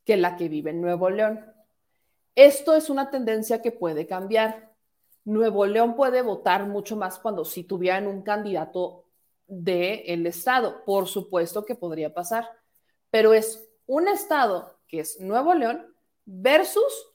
que 0.04 0.16
la 0.16 0.36
que 0.36 0.48
vive 0.48 0.70
en 0.70 0.80
Nuevo 0.80 1.10
León. 1.10 1.44
Esto 2.34 2.74
es 2.74 2.88
una 2.88 3.10
tendencia 3.10 3.60
que 3.60 3.72
puede 3.72 4.06
cambiar. 4.06 4.72
Nuevo 5.24 5.66
León 5.66 5.94
puede 5.96 6.22
votar 6.22 6.66
mucho 6.66 6.96
más 6.96 7.18
cuando 7.18 7.44
si 7.44 7.64
tuvieran 7.64 8.06
un 8.06 8.22
candidato 8.22 9.04
del 9.46 10.26
Estado. 10.26 10.84
Por 10.84 11.06
supuesto 11.06 11.64
que 11.64 11.74
podría 11.74 12.14
pasar 12.14 12.48
pero 13.10 13.32
es 13.32 13.68
un 13.86 14.08
estado 14.08 14.78
que 14.86 15.00
es 15.00 15.20
Nuevo 15.20 15.54
León 15.54 15.94
versus 16.24 17.06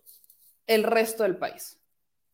el 0.67 0.83
resto 0.83 1.23
del 1.23 1.37
país. 1.37 1.79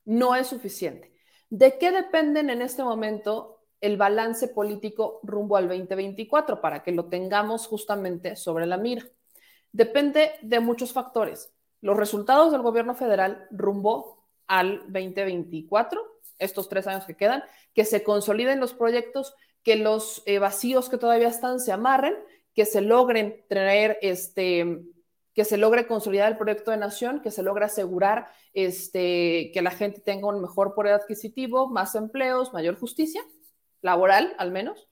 No 0.06 0.36
es 0.36 0.48
suficiente. 0.48 1.14
¿De 1.50 1.78
qué 1.78 1.92
dependen 1.92 2.50
en 2.50 2.62
este 2.62 2.84
momento 2.84 3.62
el 3.82 3.98
balance 3.98 4.48
político 4.50 5.20
rumbo 5.24 5.56
al 5.56 5.68
2024 5.68 6.62
para 6.62 6.84
que 6.84 6.92
lo 6.92 7.06
tengamos 7.06 7.68
justamente 7.68 8.36
sobre 8.36 8.66
la 8.66 8.78
mira? 8.78 9.06
Depende 9.72 10.32
de 10.42 10.60
muchos 10.60 10.94
factores. 10.94 11.52
Los 11.82 11.98
resultados 11.98 12.52
del 12.52 12.62
gobierno 12.62 12.96
federal 12.96 13.48
rumbo 13.52 14.28
al 14.48 14.80
2024, 14.92 16.02
estos 16.40 16.70
tres 16.70 16.88
años 16.88 17.06
que 17.06 17.16
quedan, 17.16 17.44
que 17.74 17.86
se 17.86 18.04
consoliden 18.04 18.60
los 18.60 18.74
proyectos, 18.74 19.36
que 19.64 19.76
los 19.76 20.24
eh, 20.26 20.40
vacíos 20.40 20.90
que 20.90 20.98
todavía 20.98 21.28
están 21.28 21.60
se 21.60 21.72
amarren, 21.72 22.16
que 22.54 22.66
se 22.66 22.82
logren 22.82 23.46
traer 23.48 23.98
este 24.02 24.82
que 25.34 25.46
se 25.46 25.58
logre 25.58 25.88
consolidar 25.88 26.32
el 26.32 26.38
proyecto 26.38 26.72
de 26.72 26.78
nación, 26.78 27.22
que 27.22 27.32
se 27.32 27.44
logre 27.44 27.66
asegurar 27.66 28.30
este, 28.54 29.52
que 29.54 29.62
la 29.62 29.72
gente 29.72 30.02
tenga 30.02 30.28
un 30.28 30.42
mejor 30.42 30.74
poder 30.74 30.94
adquisitivo, 30.94 31.70
más 31.70 31.96
empleos, 31.96 32.54
mayor 32.54 32.78
justicia, 32.78 33.22
laboral 33.82 34.36
al 34.38 34.52
menos. 34.52 34.88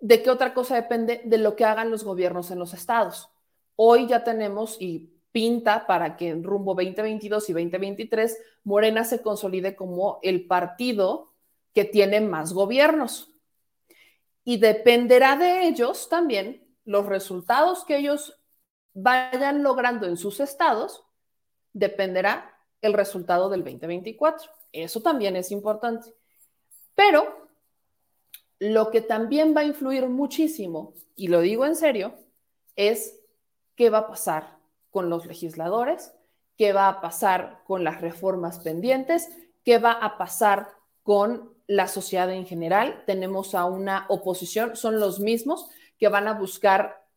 ¿De 0.00 0.22
qué 0.22 0.30
otra 0.30 0.54
cosa 0.54 0.76
depende? 0.76 1.22
De 1.24 1.38
lo 1.38 1.56
que 1.56 1.64
hagan 1.64 1.90
los 1.90 2.04
gobiernos 2.04 2.50
en 2.50 2.58
los 2.58 2.74
estados. 2.74 3.30
Hoy 3.76 4.06
ya 4.06 4.24
tenemos 4.24 4.76
y 4.80 5.12
pinta 5.32 5.86
para 5.86 6.16
que 6.16 6.28
en 6.28 6.42
rumbo 6.42 6.74
2022 6.74 7.50
y 7.50 7.52
2023 7.52 8.38
Morena 8.64 9.04
se 9.04 9.22
consolide 9.22 9.76
como 9.76 10.18
el 10.22 10.46
partido 10.46 11.32
que 11.74 11.84
tiene 11.84 12.20
más 12.20 12.52
gobiernos. 12.52 13.34
Y 14.44 14.58
dependerá 14.58 15.36
de 15.36 15.66
ellos 15.68 16.08
también 16.08 16.66
los 16.84 17.06
resultados 17.06 17.84
que 17.84 17.98
ellos 17.98 18.37
vayan 19.00 19.62
logrando 19.62 20.06
en 20.06 20.16
sus 20.16 20.40
estados, 20.40 21.04
dependerá 21.72 22.56
el 22.80 22.92
resultado 22.92 23.48
del 23.48 23.62
2024. 23.62 24.50
Eso 24.72 25.00
también 25.00 25.36
es 25.36 25.50
importante. 25.50 26.12
Pero 26.94 27.48
lo 28.58 28.90
que 28.90 29.00
también 29.00 29.54
va 29.56 29.60
a 29.60 29.64
influir 29.64 30.08
muchísimo, 30.08 30.94
y 31.14 31.28
lo 31.28 31.40
digo 31.40 31.64
en 31.64 31.76
serio, 31.76 32.14
es 32.74 33.20
qué 33.76 33.90
va 33.90 33.98
a 33.98 34.08
pasar 34.08 34.58
con 34.90 35.10
los 35.10 35.26
legisladores, 35.26 36.12
qué 36.56 36.72
va 36.72 36.88
a 36.88 37.00
pasar 37.00 37.62
con 37.66 37.84
las 37.84 38.00
reformas 38.00 38.58
pendientes, 38.58 39.28
qué 39.64 39.78
va 39.78 39.92
a 39.92 40.18
pasar 40.18 40.70
con 41.04 41.54
la 41.68 41.86
sociedad 41.86 42.32
en 42.32 42.46
general. 42.46 43.04
Tenemos 43.06 43.54
a 43.54 43.64
una 43.64 44.06
oposición, 44.08 44.74
son 44.74 44.98
los 44.98 45.20
mismos 45.20 45.70
que 45.98 46.08
van 46.08 46.26
a 46.26 46.34
buscar 46.34 47.07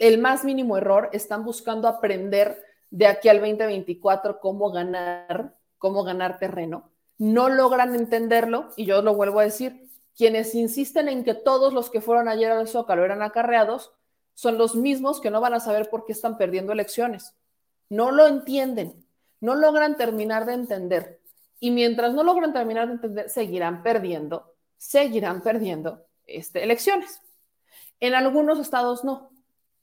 el 0.00 0.18
más 0.18 0.44
mínimo 0.44 0.78
error, 0.78 1.10
están 1.12 1.44
buscando 1.44 1.86
aprender 1.86 2.64
de 2.90 3.06
aquí 3.06 3.28
al 3.28 3.38
2024 3.38 4.40
cómo 4.40 4.72
ganar, 4.72 5.54
cómo 5.78 6.02
ganar 6.02 6.38
terreno. 6.38 6.90
No 7.18 7.50
logran 7.50 7.94
entenderlo 7.94 8.70
y 8.76 8.86
yo 8.86 9.02
lo 9.02 9.14
vuelvo 9.14 9.40
a 9.40 9.44
decir, 9.44 9.90
quienes 10.16 10.54
insisten 10.54 11.08
en 11.08 11.22
que 11.22 11.34
todos 11.34 11.74
los 11.74 11.90
que 11.90 12.00
fueron 12.00 12.28
ayer 12.28 12.50
al 12.50 12.66
Zócalo 12.66 13.04
eran 13.04 13.22
acarreados, 13.22 13.92
son 14.34 14.56
los 14.56 14.74
mismos 14.74 15.20
que 15.20 15.30
no 15.30 15.42
van 15.42 15.52
a 15.52 15.60
saber 15.60 15.90
por 15.90 16.06
qué 16.06 16.12
están 16.12 16.38
perdiendo 16.38 16.72
elecciones. 16.72 17.34
No 17.90 18.10
lo 18.10 18.26
entienden, 18.26 19.04
no 19.40 19.54
logran 19.54 19.98
terminar 19.98 20.46
de 20.46 20.54
entender. 20.54 21.20
Y 21.58 21.72
mientras 21.72 22.14
no 22.14 22.22
logran 22.22 22.54
terminar 22.54 22.86
de 22.86 22.94
entender, 22.94 23.28
seguirán 23.28 23.82
perdiendo, 23.82 24.54
seguirán 24.78 25.42
perdiendo 25.42 26.06
este, 26.26 26.64
elecciones. 26.64 27.20
En 28.00 28.14
algunos 28.14 28.58
estados 28.58 29.04
no. 29.04 29.29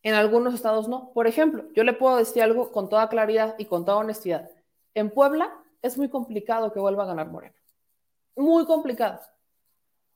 En 0.08 0.14
algunos 0.14 0.54
estados 0.54 0.88
no. 0.88 1.12
Por 1.12 1.28
ejemplo, 1.28 1.66
yo 1.76 1.84
le 1.84 1.92
puedo 1.92 2.16
decir 2.16 2.42
algo 2.42 2.72
con 2.72 2.88
toda 2.88 3.10
claridad 3.10 3.56
y 3.58 3.66
con 3.66 3.84
toda 3.84 3.98
honestidad. 3.98 4.50
En 4.94 5.10
Puebla 5.10 5.54
es 5.82 5.98
muy 5.98 6.08
complicado 6.08 6.72
que 6.72 6.80
vuelva 6.80 7.04
a 7.04 7.08
ganar 7.08 7.28
Morena. 7.28 7.58
Muy 8.38 8.66
complicado. 8.66 9.20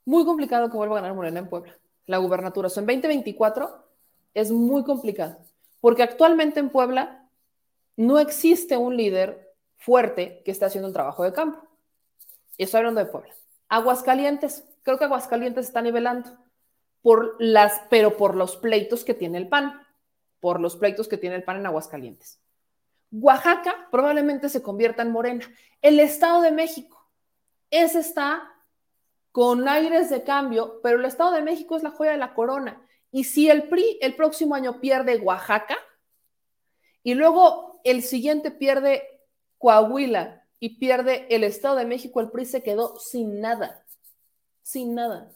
Muy 0.05 0.23
complicado 0.23 0.71
que 0.71 0.77
vuelva 0.77 0.97
a 0.97 1.01
ganar 1.01 1.13
Morena 1.13 1.39
en 1.39 1.49
Puebla. 1.49 1.77
La 2.05 2.19
gubernatura. 2.19 2.69
O 2.69 2.79
en 2.79 2.85
2024 2.85 3.85
es 4.33 4.49
muy 4.49 4.85
complicado. 4.85 5.39
Porque 5.81 6.03
actualmente 6.03 6.61
en 6.61 6.69
Puebla 6.69 7.27
no 7.97 8.17
existe 8.17 8.77
un 8.77 8.95
líder 8.95 9.53
fuerte 9.75 10.41
que 10.45 10.51
esté 10.51 10.63
haciendo 10.63 10.87
el 10.87 10.93
trabajo 10.93 11.25
de 11.25 11.33
campo. 11.33 11.67
Y 12.55 12.63
estoy 12.63 12.77
hablando 12.77 13.03
de 13.03 13.11
Puebla. 13.11 13.33
Aguascalientes. 13.67 14.63
Creo 14.83 14.97
que 14.97 15.03
Aguascalientes 15.03 15.65
está 15.65 15.81
nivelando 15.81 16.31
pero 17.89 18.17
por 18.17 18.35
los 18.35 18.57
pleitos 18.57 19.03
que 19.03 19.13
tiene 19.13 19.37
el 19.37 19.47
PAN, 19.47 19.80
por 20.41 20.59
los 20.59 20.75
pleitos 20.75 21.07
que 21.07 21.17
tiene 21.17 21.37
el 21.37 21.43
PAN 21.43 21.57
en 21.57 21.67
Aguascalientes. 21.67 22.41
Oaxaca 23.11 23.87
probablemente 23.91 24.49
se 24.49 24.61
convierta 24.61 25.03
en 25.03 25.11
Morena. 25.11 25.49
El 25.81 25.99
Estado 26.01 26.41
de 26.41 26.51
México, 26.51 27.09
ese 27.69 27.99
está 27.99 28.51
con 29.31 29.69
aires 29.69 30.09
de 30.09 30.23
cambio, 30.23 30.81
pero 30.83 30.99
el 30.99 31.05
Estado 31.05 31.31
de 31.31 31.41
México 31.41 31.77
es 31.77 31.83
la 31.83 31.91
joya 31.91 32.11
de 32.11 32.17
la 32.17 32.33
corona. 32.33 32.85
Y 33.11 33.23
si 33.23 33.49
el 33.49 33.69
PRI 33.69 33.99
el 34.01 34.15
próximo 34.15 34.55
año 34.55 34.81
pierde 34.81 35.17
Oaxaca 35.17 35.77
y 37.03 37.13
luego 37.13 37.79
el 37.85 38.03
siguiente 38.03 38.51
pierde 38.51 39.21
Coahuila 39.57 40.45
y 40.59 40.77
pierde 40.77 41.27
el 41.33 41.45
Estado 41.45 41.77
de 41.77 41.85
México, 41.85 42.19
el 42.19 42.29
PRI 42.29 42.45
se 42.45 42.63
quedó 42.63 42.99
sin 42.99 43.39
nada, 43.39 43.85
sin 44.61 44.93
nada 44.93 45.31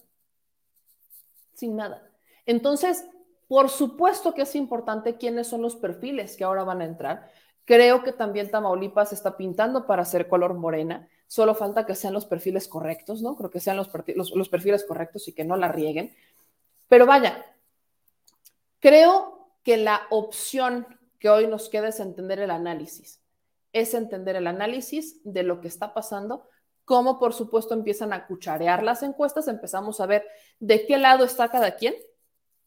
sin 1.56 1.76
nada. 1.76 2.08
Entonces, 2.46 3.06
por 3.48 3.70
supuesto 3.70 4.34
que 4.34 4.44
es 4.44 4.56
importante 4.56 5.18
quiénes 5.18 5.48
son 5.48 5.62
los 5.62 5.76
perfiles 5.76 6.36
que 6.36 6.44
ahora 6.44 6.64
van 6.64 6.82
a 6.82 6.86
entrar. 6.86 7.32
Creo 7.64 8.04
que 8.04 8.12
también 8.12 8.50
Tamaulipas 8.50 9.14
está 9.14 9.38
pintando 9.38 9.86
para 9.86 10.06
ser 10.06 10.28
color 10.28 10.54
morena. 10.54 11.08
Solo 11.28 11.56
falta 11.56 11.86
que 11.86 11.96
sean 11.96 12.14
los 12.14 12.26
perfiles 12.26 12.68
correctos, 12.68 13.22
¿no? 13.22 13.36
Creo 13.36 13.50
que 13.50 13.60
sean 13.60 13.78
los, 13.78 13.90
los 14.36 14.50
perfiles 14.50 14.86
correctos 14.86 15.28
y 15.28 15.34
que 15.34 15.44
no 15.44 15.58
la 15.58 15.68
rieguen. 15.68 16.16
Pero 16.88 17.06
vaya, 17.06 17.44
creo 18.80 19.50
que 19.64 19.78
la 19.78 20.02
opción 20.12 20.88
que 21.20 21.30
hoy 21.30 21.48
nos 21.48 21.70
queda 21.70 21.88
es 21.88 22.00
entender 22.00 22.40
el 22.40 22.52
análisis. 22.52 23.22
Es 23.74 23.94
entender 23.94 24.36
el 24.36 24.48
análisis 24.48 25.22
de 25.24 25.44
lo 25.44 25.62
que 25.62 25.68
está 25.68 25.94
pasando 25.94 26.48
cómo 26.86 27.20
por 27.20 27.34
supuesto 27.34 27.74
empiezan 27.74 28.14
a 28.14 28.28
cucharear 28.28 28.84
las 28.84 29.04
encuestas, 29.04 29.48
empezamos 29.48 30.00
a 30.00 30.06
ver 30.06 30.24
de 30.60 30.86
qué 30.86 30.98
lado 30.98 31.26
está 31.26 31.50
cada 31.50 31.76
quien 31.76 31.96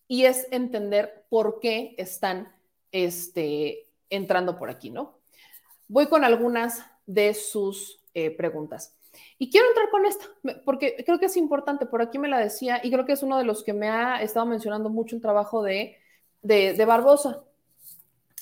y 0.09 0.25
es 0.25 0.49
entender 0.51 1.27
por 1.29 1.61
qué 1.61 1.95
están 1.99 2.53
este, 2.91 3.87
entrando 4.09 4.59
por 4.59 4.71
aquí, 4.71 4.91
¿no? 4.91 5.19
Voy 5.87 6.07
con 6.07 6.25
algunas 6.25 6.85
de 7.07 7.35
sus 7.35 8.01
eh, 8.15 8.31
preguntas. 8.31 8.97
Y 9.39 9.51
quiero 9.51 9.69
entrar 9.69 9.91
con 9.91 10.07
esta, 10.07 10.27
porque 10.65 10.97
creo 11.05 11.19
que 11.19 11.27
es 11.27 11.37
importante, 11.37 11.87
por 11.87 12.03
aquí 12.03 12.19
me 12.19 12.29
la 12.29 12.39
decía, 12.39 12.81
y 12.83 12.91
creo 12.91 13.05
que 13.05 13.13
es 13.13 13.23
uno 13.23 13.37
de 13.37 13.45
los 13.45 13.63
que 13.63 13.73
me 13.73 13.89
ha 13.89 14.23
estado 14.23 14.47
mencionando 14.47 14.91
mucho 14.91 15.17
el 15.17 15.23
trabajo 15.23 15.63
de, 15.63 15.97
de, 16.43 16.85
Barbosa. 16.85 17.45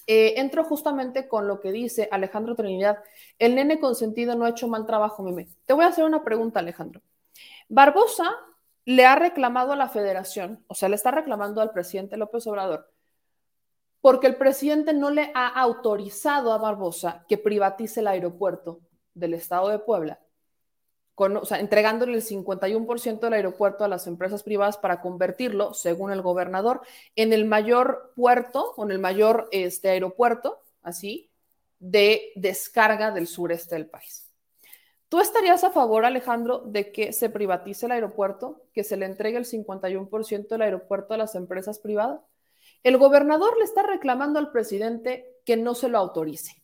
Eh, 0.07 0.35
entro 0.37 0.63
justamente 0.63 1.27
con 1.27 1.49
lo 1.49 1.61
que 1.61 1.73
dice 1.73 2.09
Alejandro 2.13 2.55
Trinidad. 2.55 2.99
El 3.41 3.57
nene 3.57 3.81
consentido 3.81 4.37
no 4.37 4.45
ha 4.45 4.51
hecho 4.51 4.69
mal 4.69 4.87
trabajo, 4.87 5.23
meme. 5.23 5.49
Te 5.67 5.73
voy 5.73 5.85
a 5.85 5.89
hacer 5.89 6.05
una 6.05 6.23
pregunta, 6.23 6.61
Alejandro. 6.61 7.01
Barbosa 7.69 8.37
le 8.87 9.05
ha 9.05 9.17
reclamado 9.17 9.73
a 9.73 9.77
la 9.77 9.91
federación, 9.91 10.65
o 10.69 10.75
sea, 10.75 10.89
le 10.89 10.97
está 10.97 11.11
reclamando 11.11 11.61
al 11.61 11.73
presidente 11.73 12.17
López 12.17 12.47
Obrador, 12.47 12.91
porque 14.01 14.27
el 14.27 14.37
presidente 14.37 14.95
no 14.95 15.11
le 15.11 15.31
ha 15.35 15.49
autorizado 15.49 16.55
a 16.55 16.59
Barbosa 16.59 17.27
que 17.29 17.37
privatice 17.37 18.01
el 18.01 18.07
aeropuerto 18.07 18.81
del 19.13 19.35
estado 19.35 19.69
de 19.69 19.79
Puebla 19.79 20.21
o 21.17 21.45
sea, 21.47 21.61
entregándole 21.61 22.15
el 22.15 22.23
51% 22.23 23.21
del 23.21 23.33
aeropuerto 23.33 23.85
a 23.85 23.89
las 23.89 24.07
empresas 24.07 24.43
privadas 24.43 24.77
para 24.77 25.01
convertirlo, 25.01 25.73
según 25.73 26.13
el 26.13 26.21
gobernador, 26.21 26.83
en 27.15 27.33
el 27.33 27.47
mayor 27.47 28.13
puerto 28.15 28.75
o 28.77 28.85
en 28.85 28.91
el 28.91 28.99
mayor 28.99 29.49
este, 29.51 29.89
aeropuerto, 29.89 30.63
así, 30.83 31.31
de 31.79 32.33
descarga 32.37 33.13
del 33.13 33.27
sureste 33.27 33.77
del 33.77 33.87
país. 33.87 34.26
¿Tú 35.09 35.21
estarías 35.21 35.63
a 35.63 35.71
favor, 35.71 36.05
Alejandro, 36.05 36.63
de 36.67 36.91
que 36.91 37.13
se 37.13 37.31
privatice 37.31 37.87
el 37.87 37.93
aeropuerto, 37.93 38.63
que 38.73 38.83
se 38.83 38.97
le 38.97 39.07
entregue 39.07 39.39
el 39.39 39.45
51% 39.45 40.49
del 40.49 40.63
aeropuerto 40.63 41.15
a 41.15 41.17
las 41.17 41.35
empresas 41.37 41.79
privadas? 41.79 42.21
El 42.83 42.99
gobernador 42.99 43.57
le 43.57 43.65
está 43.65 43.83
reclamando 43.85 44.39
al 44.39 44.51
presidente 44.51 45.37
que 45.45 45.57
no 45.57 45.75
se 45.75 45.89
lo 45.89 45.99
autorice. 45.99 46.63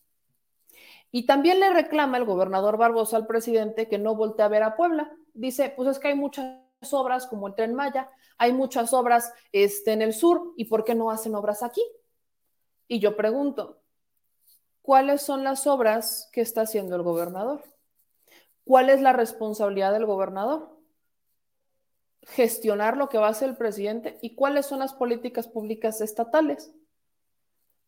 Y 1.12 1.26
también 1.26 1.60
le 1.60 1.72
reclama 1.72 2.16
el 2.16 2.24
gobernador 2.24 2.78
Barbosa 2.78 3.16
al 3.16 3.26
presidente 3.26 3.88
que 3.88 3.98
no 3.98 4.16
voltee 4.16 4.44
a 4.44 4.48
ver 4.48 4.62
a 4.62 4.76
Puebla. 4.76 5.12
Dice, 5.34 5.72
pues 5.76 5.88
es 5.88 5.98
que 5.98 6.08
hay 6.08 6.14
muchas 6.14 6.56
obras 6.90 7.26
como 7.26 7.46
el 7.46 7.54
tren 7.54 7.74
Maya, 7.74 8.10
hay 8.38 8.52
muchas 8.52 8.92
obras 8.92 9.32
este, 9.52 9.92
en 9.92 10.02
el 10.02 10.14
sur, 10.14 10.52
¿y 10.56 10.64
por 10.64 10.84
qué 10.84 10.94
no 10.94 11.10
hacen 11.10 11.34
obras 11.34 11.62
aquí? 11.62 11.82
Y 12.88 12.98
yo 12.98 13.14
pregunto, 13.16 13.80
¿cuáles 14.80 15.22
son 15.22 15.44
las 15.44 15.66
obras 15.66 16.28
que 16.32 16.40
está 16.40 16.62
haciendo 16.62 16.96
el 16.96 17.02
gobernador? 17.02 17.62
¿Cuál 18.64 18.90
es 18.90 19.00
la 19.00 19.12
responsabilidad 19.12 19.92
del 19.92 20.06
gobernador? 20.06 20.70
Gestionar 22.22 22.96
lo 22.96 23.08
que 23.08 23.18
va 23.18 23.26
a 23.26 23.30
hacer 23.30 23.50
el 23.50 23.56
presidente 23.56 24.18
y 24.22 24.34
cuáles 24.34 24.66
son 24.66 24.78
las 24.78 24.92
políticas 24.92 25.48
públicas 25.48 26.00
estatales. 26.00 26.72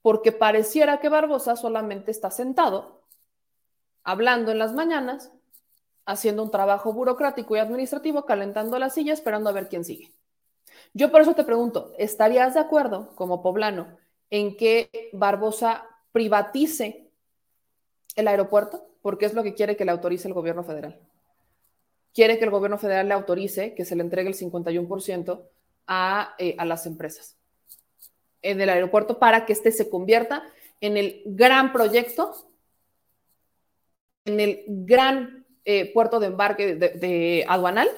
Porque 0.03 0.33
pareciera 0.33 0.99
que 0.99 1.09
Barbosa 1.09 1.57
solamente 1.57 2.11
está 2.11 2.31
sentado 2.31 3.05
hablando 4.03 4.53
en 4.53 4.59
las 4.59 4.75
mañanas 4.75 5.33
haciendo 6.07 6.43
un 6.43 6.51
trabajo 6.51 6.93
burocrático 6.93 7.57
y 7.57 7.59
administrativo, 7.59 8.27
calentando 8.27 8.79
la 8.79 8.91
silla, 8.91 9.15
esperando 9.15 9.49
a 9.49 9.55
ver 9.55 9.69
quién 9.69 9.85
sigue. 9.85 10.13
Yo 10.93 11.11
por 11.11 11.23
eso 11.23 11.35
te 11.35 11.45
pregunto, 11.45 11.93
¿estarías 11.99 12.55
de 12.55 12.61
acuerdo 12.61 13.15
como 13.15 13.43
poblano 13.43 13.97
en 14.31 14.57
que 14.57 15.11
Barbosa 15.13 15.87
privatice 16.13 17.11
el 18.17 18.29
aeropuerto? 18.29 18.87
Porque 19.05 19.27
es 19.27 19.35
lo 19.35 19.43
que 19.43 19.53
quiere 19.53 19.77
que 19.77 19.85
le 19.85 19.91
autorice 19.91 20.29
el 20.29 20.33
gobierno 20.33 20.65
federal. 20.65 20.99
Quiere 22.15 22.39
que 22.39 22.45
el 22.45 22.51
gobierno 22.51 22.79
federal 22.79 23.07
le 23.07 23.13
autorice 23.13 23.75
que 23.75 23.85
se 23.85 23.97
le 23.97 24.03
entregue 24.03 24.31
el 24.31 24.35
51% 24.35 25.43
a, 25.87 26.35
eh, 26.39 26.55
a 26.57 26.65
las 26.65 26.87
empresas 26.87 27.37
en 28.41 28.61
el 28.61 28.69
aeropuerto 28.69 29.19
para 29.19 29.47
que 29.47 29.53
este 29.53 29.73
se 29.73 29.89
convierta 29.89 30.45
en 30.81 30.97
el 30.97 31.23
gran 31.25 31.73
proyecto, 31.73 32.35
en 34.27 34.39
el 34.39 34.65
gran 34.69 35.47
eh, 35.65 35.93
puerto 35.93 36.21
de 36.21 36.27
embarque 36.27 36.77
de, 36.77 37.45
aduanal 37.49 37.89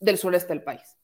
del 0.00 0.18
sureste 0.18 0.48
del 0.48 0.62
país. 0.62 0.96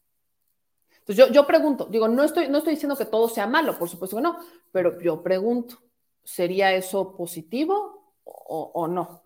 Entonces 1.00 1.16
yo, 1.16 1.32
yo 1.32 1.46
pregunto, 1.46 1.86
digo, 1.90 2.08
no 2.08 2.24
estoy, 2.24 2.48
no 2.48 2.58
estoy 2.58 2.74
diciendo 2.74 2.96
que 2.96 3.04
todo 3.04 3.28
sea 3.28 3.46
malo, 3.46 3.78
por 3.78 3.88
supuesto 3.88 4.16
que 4.16 4.22
no, 4.22 4.38
pero 4.70 4.98
yo 5.00 5.22
pregunto, 5.22 5.78
¿sería 6.24 6.72
eso 6.72 7.14
positivo 7.14 8.14
o, 8.24 8.70
o 8.74 8.88
no? 8.88 9.21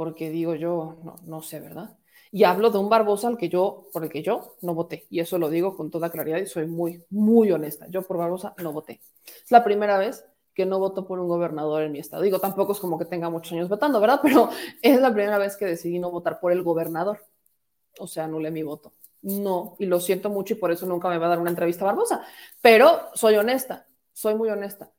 Porque 0.00 0.30
digo 0.30 0.54
yo, 0.54 0.96
no, 1.04 1.16
no 1.26 1.42
sé, 1.42 1.60
¿verdad? 1.60 1.98
Y 2.32 2.44
hablo 2.44 2.70
de 2.70 2.78
un 2.78 2.88
Barbosa 2.88 3.28
al 3.28 3.36
que 3.36 3.50
yo, 3.50 3.90
por 3.92 4.02
el 4.02 4.08
que 4.08 4.22
yo 4.22 4.56
no 4.62 4.72
voté. 4.74 5.06
Y 5.10 5.20
eso 5.20 5.36
lo 5.36 5.50
digo 5.50 5.76
con 5.76 5.90
toda 5.90 6.08
claridad 6.08 6.38
y 6.38 6.46
soy 6.46 6.64
muy, 6.64 7.04
muy 7.10 7.52
honesta. 7.52 7.86
Yo 7.90 8.00
por 8.00 8.16
Barbosa 8.16 8.54
no 8.62 8.72
voté. 8.72 9.02
Es 9.26 9.50
la 9.50 9.62
primera 9.62 9.98
vez 9.98 10.24
que 10.54 10.64
no 10.64 10.78
voto 10.78 11.06
por 11.06 11.20
un 11.20 11.28
gobernador 11.28 11.82
en 11.82 11.92
mi 11.92 11.98
estado. 11.98 12.22
Digo, 12.22 12.38
tampoco 12.38 12.72
es 12.72 12.80
como 12.80 12.98
que 12.98 13.04
tenga 13.04 13.28
muchos 13.28 13.52
años 13.52 13.68
votando, 13.68 14.00
¿verdad? 14.00 14.20
Pero 14.22 14.48
es 14.80 14.98
la 15.02 15.12
primera 15.12 15.36
vez 15.36 15.54
que 15.58 15.66
decidí 15.66 15.98
no 15.98 16.10
votar 16.10 16.40
por 16.40 16.52
el 16.52 16.62
gobernador. 16.62 17.20
O 17.98 18.06
sea, 18.06 18.24
anulé 18.24 18.50
mi 18.50 18.62
voto. 18.62 18.94
No, 19.20 19.76
y 19.78 19.84
lo 19.84 20.00
siento 20.00 20.30
mucho 20.30 20.54
y 20.54 20.56
por 20.56 20.72
eso 20.72 20.86
nunca 20.86 21.10
me 21.10 21.18
va 21.18 21.26
a 21.26 21.28
dar 21.28 21.40
una 21.40 21.50
entrevista 21.50 21.84
Barbosa. 21.84 22.24
Pero 22.62 23.10
soy 23.12 23.36
honesta, 23.36 23.86
soy 24.14 24.34
muy 24.34 24.48
honesta. 24.48 24.90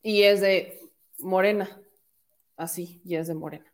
Y 0.00 0.22
es 0.22 0.40
de 0.40 0.80
Morena, 1.18 1.78
así, 2.56 3.02
y 3.04 3.16
es 3.16 3.28
de 3.28 3.34
Morena. 3.34 3.73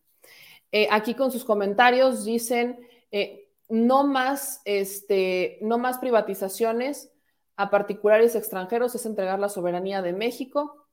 Eh, 0.73 0.89
aquí 0.91 1.15
con 1.15 1.33
sus 1.33 1.45
comentarios 1.45 2.25
dicen, 2.25 2.79
eh, 3.11 3.49
no, 3.69 4.07
más, 4.07 4.63
este, 4.65 5.59
no 5.63 5.79
más 5.79 5.99
privatizaciones 5.99 7.13
a 7.57 7.71
particulares 7.71 8.35
extranjeros, 8.35 8.95
es 8.95 9.07
entregar 9.07 9.39
la 9.39 9.49
soberanía 9.49 10.03
de 10.03 10.13
México. 10.13 10.87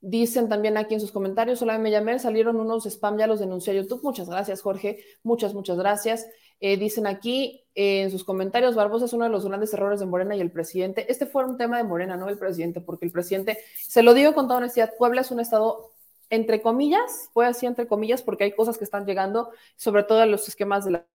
Dicen 0.00 0.48
también 0.48 0.76
aquí 0.76 0.94
en 0.94 1.00
sus 1.00 1.12
comentarios, 1.12 1.60
solo 1.60 1.78
me 1.78 1.90
llamé, 1.92 2.18
salieron 2.18 2.56
unos 2.56 2.86
spam, 2.86 3.18
ya 3.18 3.28
los 3.28 3.38
denuncié 3.38 3.72
a 3.72 3.76
YouTube. 3.76 4.02
Muchas 4.02 4.28
gracias, 4.28 4.60
Jorge. 4.60 4.98
Muchas, 5.22 5.54
muchas 5.54 5.78
gracias. 5.78 6.26
Eh, 6.58 6.76
dicen 6.76 7.06
aquí 7.06 7.64
en 7.74 8.10
sus 8.10 8.24
comentarios, 8.24 8.74
Barbosa 8.74 9.04
es 9.04 9.12
uno 9.12 9.24
de 9.24 9.30
los 9.30 9.46
grandes 9.46 9.72
errores 9.74 10.00
de 10.00 10.06
Morena 10.06 10.34
y 10.34 10.40
el 10.40 10.50
presidente. 10.50 11.10
Este 11.10 11.26
fue 11.26 11.44
un 11.44 11.56
tema 11.56 11.76
de 11.76 11.84
Morena, 11.84 12.16
no 12.16 12.28
el 12.28 12.38
presidente, 12.38 12.80
porque 12.80 13.04
el 13.04 13.12
presidente, 13.12 13.58
se 13.76 14.02
lo 14.02 14.14
digo 14.14 14.34
con 14.34 14.46
toda 14.46 14.58
honestidad, 14.58 14.92
Puebla 14.98 15.20
es 15.20 15.30
un 15.30 15.38
estado 15.38 15.91
entre 16.32 16.62
comillas, 16.62 17.28
voy 17.34 17.44
así 17.44 17.66
entre 17.66 17.86
comillas 17.86 18.22
porque 18.22 18.44
hay 18.44 18.52
cosas 18.52 18.78
que 18.78 18.84
están 18.84 19.04
llegando, 19.04 19.50
sobre 19.76 20.02
todo 20.02 20.22
en 20.22 20.30
los 20.30 20.48
esquemas 20.48 20.86
de 20.86 20.92
la, 20.92 21.06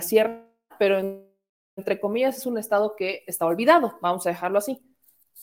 sierra, 0.00 0.48
pero 0.78 0.98
entre 1.76 2.00
comillas 2.00 2.38
es 2.38 2.46
un 2.46 2.56
estado 2.56 2.96
que 2.96 3.22
está 3.26 3.44
olvidado, 3.44 3.98
vamos 4.00 4.26
a 4.26 4.30
dejarlo 4.30 4.58
así. 4.58 4.80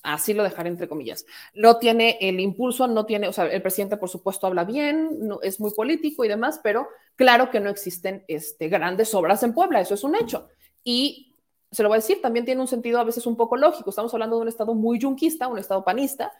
Así 0.01 0.33
lo 0.33 0.41
dejaré 0.41 0.69
entre 0.69 0.87
comillas. 0.87 1.27
No 1.53 1.77
tiene 1.77 2.17
el 2.21 2.39
impulso, 2.39 2.87
no 2.87 3.05
tiene, 3.05 3.27
o 3.27 3.33
sea, 3.33 3.45
el 3.45 3.61
presidente 3.61 3.97
por 3.97 4.09
supuesto 4.09 4.47
habla 4.47 4.63
bien, 4.63 5.19
no, 5.27 5.39
es 5.43 5.59
muy 5.59 5.71
político 5.75 6.25
y 6.25 6.27
demás, 6.27 6.59
pero 6.63 6.87
claro 7.15 7.51
que 7.51 7.59
no 7.59 7.69
existen 7.69 8.25
este, 8.27 8.67
grandes 8.67 9.13
obras 9.13 9.43
en 9.43 9.53
Puebla, 9.53 9.79
eso 9.79 9.93
es 9.93 10.03
un 10.03 10.15
hecho. 10.15 10.49
Y 10.83 11.35
se 11.71 11.83
lo 11.83 11.89
voy 11.89 11.97
a 11.97 12.01
decir, 12.01 12.19
también 12.19 12.45
tiene 12.45 12.61
un 12.61 12.67
sentido 12.67 12.99
a 12.99 13.03
veces 13.03 13.27
un 13.27 13.37
poco 13.37 13.57
lógico. 13.57 13.91
Estamos 13.91 14.11
hablando 14.11 14.37
de 14.37 14.41
un 14.41 14.47
estado 14.47 14.73
muy 14.73 14.97
yunquista, 14.97 15.47
un 15.47 15.59
estado 15.59 15.83
panista, 15.83 16.31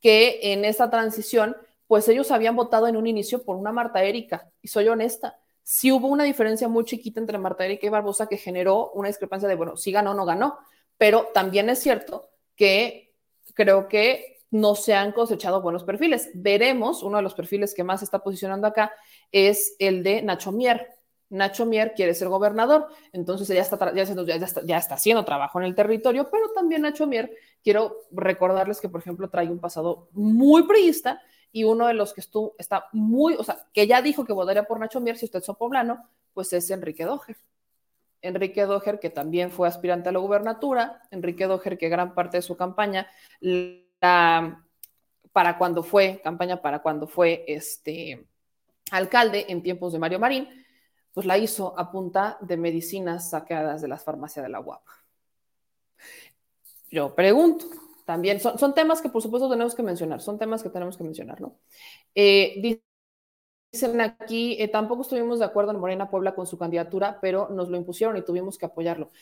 que 0.00 0.40
en 0.42 0.64
esa 0.64 0.90
transición 0.90 1.54
pues 1.92 2.08
ellos 2.08 2.30
habían 2.30 2.56
votado 2.56 2.88
en 2.88 2.96
un 2.96 3.06
inicio 3.06 3.42
por 3.44 3.54
una 3.54 3.70
Marta 3.70 4.02
Erika, 4.02 4.50
y 4.62 4.68
soy 4.68 4.88
honesta, 4.88 5.38
sí 5.62 5.92
hubo 5.92 6.08
una 6.08 6.24
diferencia 6.24 6.66
muy 6.66 6.86
chiquita 6.86 7.20
entre 7.20 7.36
Marta 7.36 7.66
Erika 7.66 7.86
y 7.86 7.90
Barbosa 7.90 8.28
que 8.28 8.38
generó 8.38 8.92
una 8.92 9.08
discrepancia 9.08 9.46
de, 9.46 9.56
bueno, 9.56 9.76
si 9.76 9.92
ganó 9.92 10.12
o 10.12 10.14
no 10.14 10.24
ganó, 10.24 10.56
pero 10.96 11.28
también 11.34 11.68
es 11.68 11.80
cierto 11.80 12.30
que 12.56 13.12
creo 13.52 13.88
que 13.88 14.38
no 14.50 14.74
se 14.74 14.94
han 14.94 15.12
cosechado 15.12 15.60
buenos 15.60 15.84
perfiles. 15.84 16.30
Veremos, 16.32 17.02
uno 17.02 17.18
de 17.18 17.24
los 17.24 17.34
perfiles 17.34 17.74
que 17.74 17.84
más 17.84 18.00
se 18.00 18.06
está 18.06 18.20
posicionando 18.20 18.66
acá 18.66 18.90
es 19.30 19.76
el 19.78 20.02
de 20.02 20.22
Nacho 20.22 20.50
Mier. 20.50 20.94
Nacho 21.28 21.66
Mier 21.66 21.92
quiere 21.92 22.14
ser 22.14 22.28
gobernador, 22.28 22.86
entonces 23.12 23.46
ya 23.48 23.60
está, 23.60 23.76
está, 23.76 24.62
ya 24.64 24.78
está 24.78 24.94
haciendo 24.94 25.26
trabajo 25.26 25.60
en 25.60 25.66
el 25.66 25.74
territorio, 25.74 26.30
pero 26.30 26.52
también 26.54 26.80
Nacho 26.80 27.06
Mier, 27.06 27.36
quiero 27.62 27.98
recordarles 28.12 28.80
que, 28.80 28.88
por 28.88 29.02
ejemplo, 29.02 29.28
trae 29.28 29.50
un 29.50 29.58
pasado 29.58 30.08
muy 30.12 30.62
priista 30.62 31.20
y 31.52 31.64
uno 31.64 31.86
de 31.86 31.94
los 31.94 32.14
que 32.14 32.22
está 32.58 32.88
muy, 32.92 33.34
o 33.34 33.44
sea, 33.44 33.66
que 33.72 33.86
ya 33.86 34.00
dijo 34.00 34.24
que 34.24 34.32
votaría 34.32 34.64
por 34.64 34.80
Nacho 34.80 35.00
Mier 35.00 35.18
si 35.18 35.26
usted 35.26 35.40
es 35.40 35.56
poblano, 35.56 36.08
pues 36.32 36.52
es 36.52 36.70
Enrique 36.70 37.04
Doher. 37.04 37.36
Enrique 38.22 38.62
Doher, 38.62 38.98
que 38.98 39.10
también 39.10 39.50
fue 39.50 39.68
aspirante 39.68 40.08
a 40.08 40.12
la 40.12 40.18
gubernatura, 40.18 41.02
Enrique 41.10 41.46
Doher, 41.46 41.76
que 41.76 41.88
gran 41.88 42.14
parte 42.14 42.38
de 42.38 42.42
su 42.42 42.56
campaña, 42.56 43.06
para 44.00 45.58
cuando 45.58 45.82
fue, 45.82 46.20
campaña 46.22 46.62
para 46.62 46.80
cuando 46.80 47.06
fue 47.06 47.44
este 47.46 48.26
alcalde 48.90 49.46
en 49.48 49.62
tiempos 49.62 49.92
de 49.92 49.98
Mario 49.98 50.18
Marín, 50.18 50.48
pues 51.12 51.26
la 51.26 51.36
hizo 51.36 51.78
a 51.78 51.90
punta 51.90 52.38
de 52.40 52.56
medicinas 52.56 53.30
saqueadas 53.30 53.82
de 53.82 53.88
las 53.88 54.02
farmacias 54.02 54.44
de 54.44 54.50
la 54.50 54.60
UAP. 54.60 54.82
Yo 56.90 57.14
pregunto, 57.14 57.66
también 58.12 58.40
son, 58.40 58.74
temas 58.74 59.00
que 59.00 59.08
por 59.08 59.22
supuesto 59.22 59.48
tenemos 59.48 59.74
que 59.74 59.82
mencionar, 59.82 60.20
son 60.20 60.38
temas 60.38 60.62
que 60.62 60.68
tenemos 60.68 60.98
que 60.98 61.02
mencionar, 61.02 61.40
¿no? 61.40 61.56
Eh, 62.14 62.78
dicen 63.72 64.02
aquí, 64.02 64.54
eh, 64.60 64.68
tampoco 64.68 65.00
estuvimos 65.00 65.38
de 65.38 65.46
acuerdo 65.46 65.70
en 65.70 65.78
Morena 65.78 66.10
Puebla 66.10 66.34
con 66.34 66.46
su 66.46 66.58
candidatura, 66.58 67.20
pero 67.22 67.48
nos 67.48 67.70
lo 67.70 67.78
impusieron 67.78 68.14
y 68.18 68.22
tuvimos 68.22 68.58
que 68.58 68.66
apoyarlo. 68.66 69.12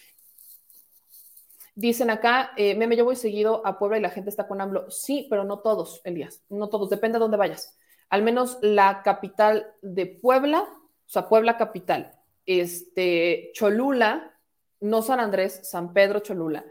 Dicen 1.76 2.10
acá, 2.10 2.50
eh, 2.56 2.74
meme, 2.74 2.96
yo 2.96 3.04
voy 3.04 3.14
seguido 3.14 3.64
a 3.64 3.78
Puebla 3.78 3.98
y 3.98 4.00
la 4.00 4.10
gente 4.10 4.28
está 4.28 4.48
con 4.48 4.60
AMLO. 4.60 4.90
Sí, 4.90 5.28
pero 5.30 5.44
no 5.44 5.60
todos, 5.60 6.00
Elías, 6.02 6.42
no 6.48 6.68
todos, 6.68 6.90
depende 6.90 7.18
de 7.18 7.20
dónde 7.20 7.36
vayas. 7.36 7.78
Al 8.08 8.24
menos 8.24 8.58
la 8.60 9.02
capital 9.04 9.72
de 9.82 10.06
Puebla, 10.06 10.62
o 10.62 11.08
sea, 11.08 11.28
Puebla 11.28 11.56
capital, 11.56 12.18
este, 12.44 13.52
Cholula, 13.54 14.36
no 14.80 15.00
San 15.00 15.20
Andrés, 15.20 15.60
San 15.62 15.92
Pedro, 15.92 16.18
Cholula, 16.18 16.64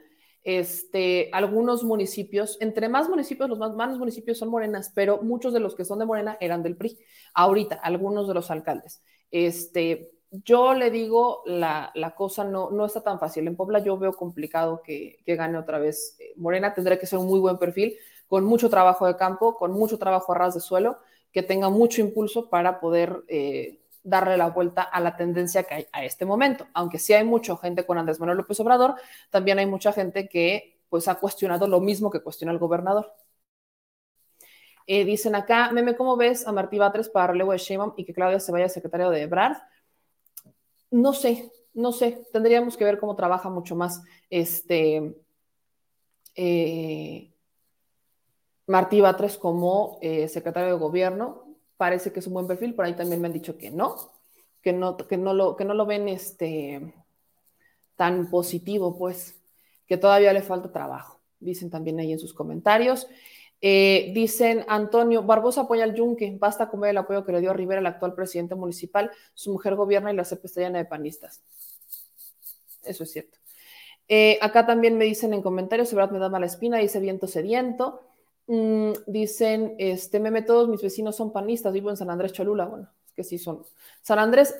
este, 0.44 1.30
algunos 1.34 1.84
municipios, 1.84 2.58
entre 2.62 2.90
más 2.90 3.10
municipios, 3.10 3.50
los 3.50 3.60
más, 3.60 3.74
más 3.76 3.98
municipios 3.98 4.38
son 4.38 4.50
morenas, 4.50 4.92
pero 4.96 5.22
muchos 5.22 5.54
de 5.54 5.60
los 5.60 5.76
que 5.76 5.86
son 5.86 6.00
de 6.00 6.06
Morena 6.06 6.38
eran 6.40 6.64
del 6.64 6.78
PRI. 6.78 6.98
Ahorita, 7.34 7.76
algunos 7.76 8.28
de 8.28 8.34
los 8.34 8.50
alcaldes. 8.52 9.04
Este, 9.32 10.12
yo 10.32 10.74
le 10.74 10.92
digo, 10.92 11.42
la, 11.46 11.92
la 11.96 12.16
cosa 12.16 12.44
no, 12.44 12.70
no 12.72 12.86
está 12.86 13.02
tan 13.02 13.20
fácil. 13.20 13.48
En 13.48 13.56
Puebla 13.56 13.80
yo 13.80 13.98
veo 13.98 14.14
complicado 14.14 14.82
que, 14.84 15.18
que 15.26 15.36
gane 15.36 15.58
otra 15.58 15.80
vez 15.80 16.16
eh, 16.20 16.34
Morena. 16.38 16.74
Tendrá 16.74 16.98
que 17.00 17.06
ser 17.08 17.20
un 17.20 17.28
muy 17.28 17.40
buen 17.40 17.58
perfil, 17.58 17.96
con 18.28 18.46
mucho 18.46 18.70
trabajo 18.70 19.08
de 19.08 19.18
campo, 19.18 19.56
con 19.58 19.72
mucho 19.72 19.98
trabajo 19.98 20.32
a 20.34 20.38
ras 20.38 20.54
de 20.54 20.62
suelo, 20.62 21.00
que 21.32 21.44
tenga 21.44 21.70
mucho 21.70 22.02
impulso 22.02 22.50
para 22.50 22.80
poder 22.80 23.24
eh, 23.28 23.79
darle 24.04 24.38
la 24.38 24.50
vuelta 24.50 24.82
a 24.84 25.00
la 25.00 25.16
tendencia 25.16 25.64
que 25.64 25.74
hay 25.76 25.88
a 25.92 26.04
este 26.04 26.26
momento. 26.26 26.68
Aunque 26.74 27.00
sí 27.00 27.14
hay 27.14 27.24
mucha 27.24 27.56
gente 27.58 27.86
con 27.86 27.98
Andrés 27.98 28.20
Manuel 28.20 28.38
López 28.38 28.60
Obrador, 28.60 28.96
también 29.30 29.60
hay 29.60 29.66
mucha 29.66 29.92
gente 29.94 30.28
que 30.28 30.80
pues 30.90 31.08
ha 31.08 31.16
cuestionado 31.16 31.68
lo 31.68 31.80
mismo 31.80 32.10
que 32.10 32.22
cuestiona 32.22 32.52
el 32.52 32.60
gobernador. 32.60 33.14
Eh, 34.88 35.06
dicen 35.06 35.36
acá, 35.36 35.72
meme, 35.72 35.96
¿cómo 35.96 36.18
ves 36.18 36.48
a 36.48 36.52
Martí 36.52 36.80
Batres 36.80 37.10
para 37.10 37.28
relevo 37.28 37.52
de 37.52 37.62
y 37.96 38.06
que 38.06 38.14
Claudia 38.14 38.40
se 38.40 38.52
vaya 38.52 38.68
secretario 38.70 39.12
de 39.12 39.22
Ebrard? 39.22 39.58
No 40.90 41.14
sé, 41.14 41.52
no 41.76 41.92
sé. 41.92 42.26
Tendríamos 42.34 42.76
que 42.76 42.86
ver 42.86 43.00
cómo 43.00 43.16
trabaja 43.16 43.50
mucho 43.50 43.76
más 43.76 44.02
este 44.32 45.16
eh, 46.36 47.32
Martí 48.66 49.02
Batres 49.02 49.38
como 49.38 50.00
eh, 50.02 50.28
secretario 50.28 50.74
de 50.74 50.80
gobierno 50.80 51.49
parece 51.80 52.12
que 52.12 52.20
es 52.20 52.28
un 52.28 52.34
buen 52.34 52.46
perfil, 52.46 52.76
por 52.76 52.84
ahí 52.84 52.94
también 52.94 53.22
me 53.22 53.28
han 53.28 53.34
dicho 53.34 53.58
que 53.58 53.72
no, 53.72 54.12
que 54.62 54.74
no, 54.74 54.98
que 54.98 55.16
no, 55.16 55.34
lo, 55.34 55.56
que 55.56 55.64
no 55.64 55.74
lo 55.74 55.86
ven 55.86 56.10
este, 56.10 56.94
tan 57.96 58.30
positivo, 58.30 58.98
pues, 58.98 59.40
que 59.88 59.96
todavía 59.96 60.34
le 60.34 60.42
falta 60.42 60.74
trabajo. 60.74 61.22
Dicen 61.40 61.70
también 61.70 61.98
ahí 61.98 62.12
en 62.12 62.20
sus 62.20 62.34
comentarios. 62.34 63.08
Eh, 63.62 64.12
dicen 64.14 64.66
Antonio, 64.68 65.24
Barbosa 65.24 65.62
apoya 65.62 65.86
al 65.86 65.96
Yunque, 65.96 66.36
basta 66.38 66.70
con 66.70 66.82
ver 66.82 66.90
el 66.90 66.98
apoyo 66.98 67.24
que 67.24 67.32
le 67.32 67.40
dio 67.40 67.54
Rivera, 67.54 67.80
el 67.80 67.88
actual 67.88 68.14
presidente 68.14 68.56
municipal, 68.56 69.10
su 69.34 69.54
mujer 69.54 69.76
gobierna 69.76 70.12
y 70.12 70.18
la 70.18 70.26
CEP 70.26 70.44
está 70.44 70.60
llena 70.60 70.80
de 70.80 70.86
panistas. 70.86 71.42
Eso 72.84 73.06
es 73.06 73.12
cierto. 73.14 73.38
Eh, 74.10 74.38
acá 74.42 74.66
también 74.66 74.98
me 74.98 75.06
dicen 75.06 75.34
en 75.34 75.42
comentarios, 75.42 75.94
verdad 75.94 76.12
me 76.12 76.20
da 76.20 76.28
mala 76.28 76.46
espina, 76.46 76.78
dice 76.78 77.00
viento 77.00 77.26
sediento. 77.26 78.09
Mm, 78.52 78.94
dicen, 79.06 79.76
este 79.78 80.20
meme, 80.20 80.42
todos 80.42 80.68
mis 80.68 80.82
vecinos 80.82 81.16
son 81.16 81.32
panistas, 81.32 81.72
vivo 81.72 81.92
en 81.92 81.98
San 81.98 82.10
Andrés 82.10 82.34
Cholula. 82.34 82.66
Bueno, 82.66 82.90
es 83.06 83.14
que 83.14 83.24
sí 83.24 83.38
son. 83.38 83.64
San 84.02 84.18
Andrés, 84.18 84.56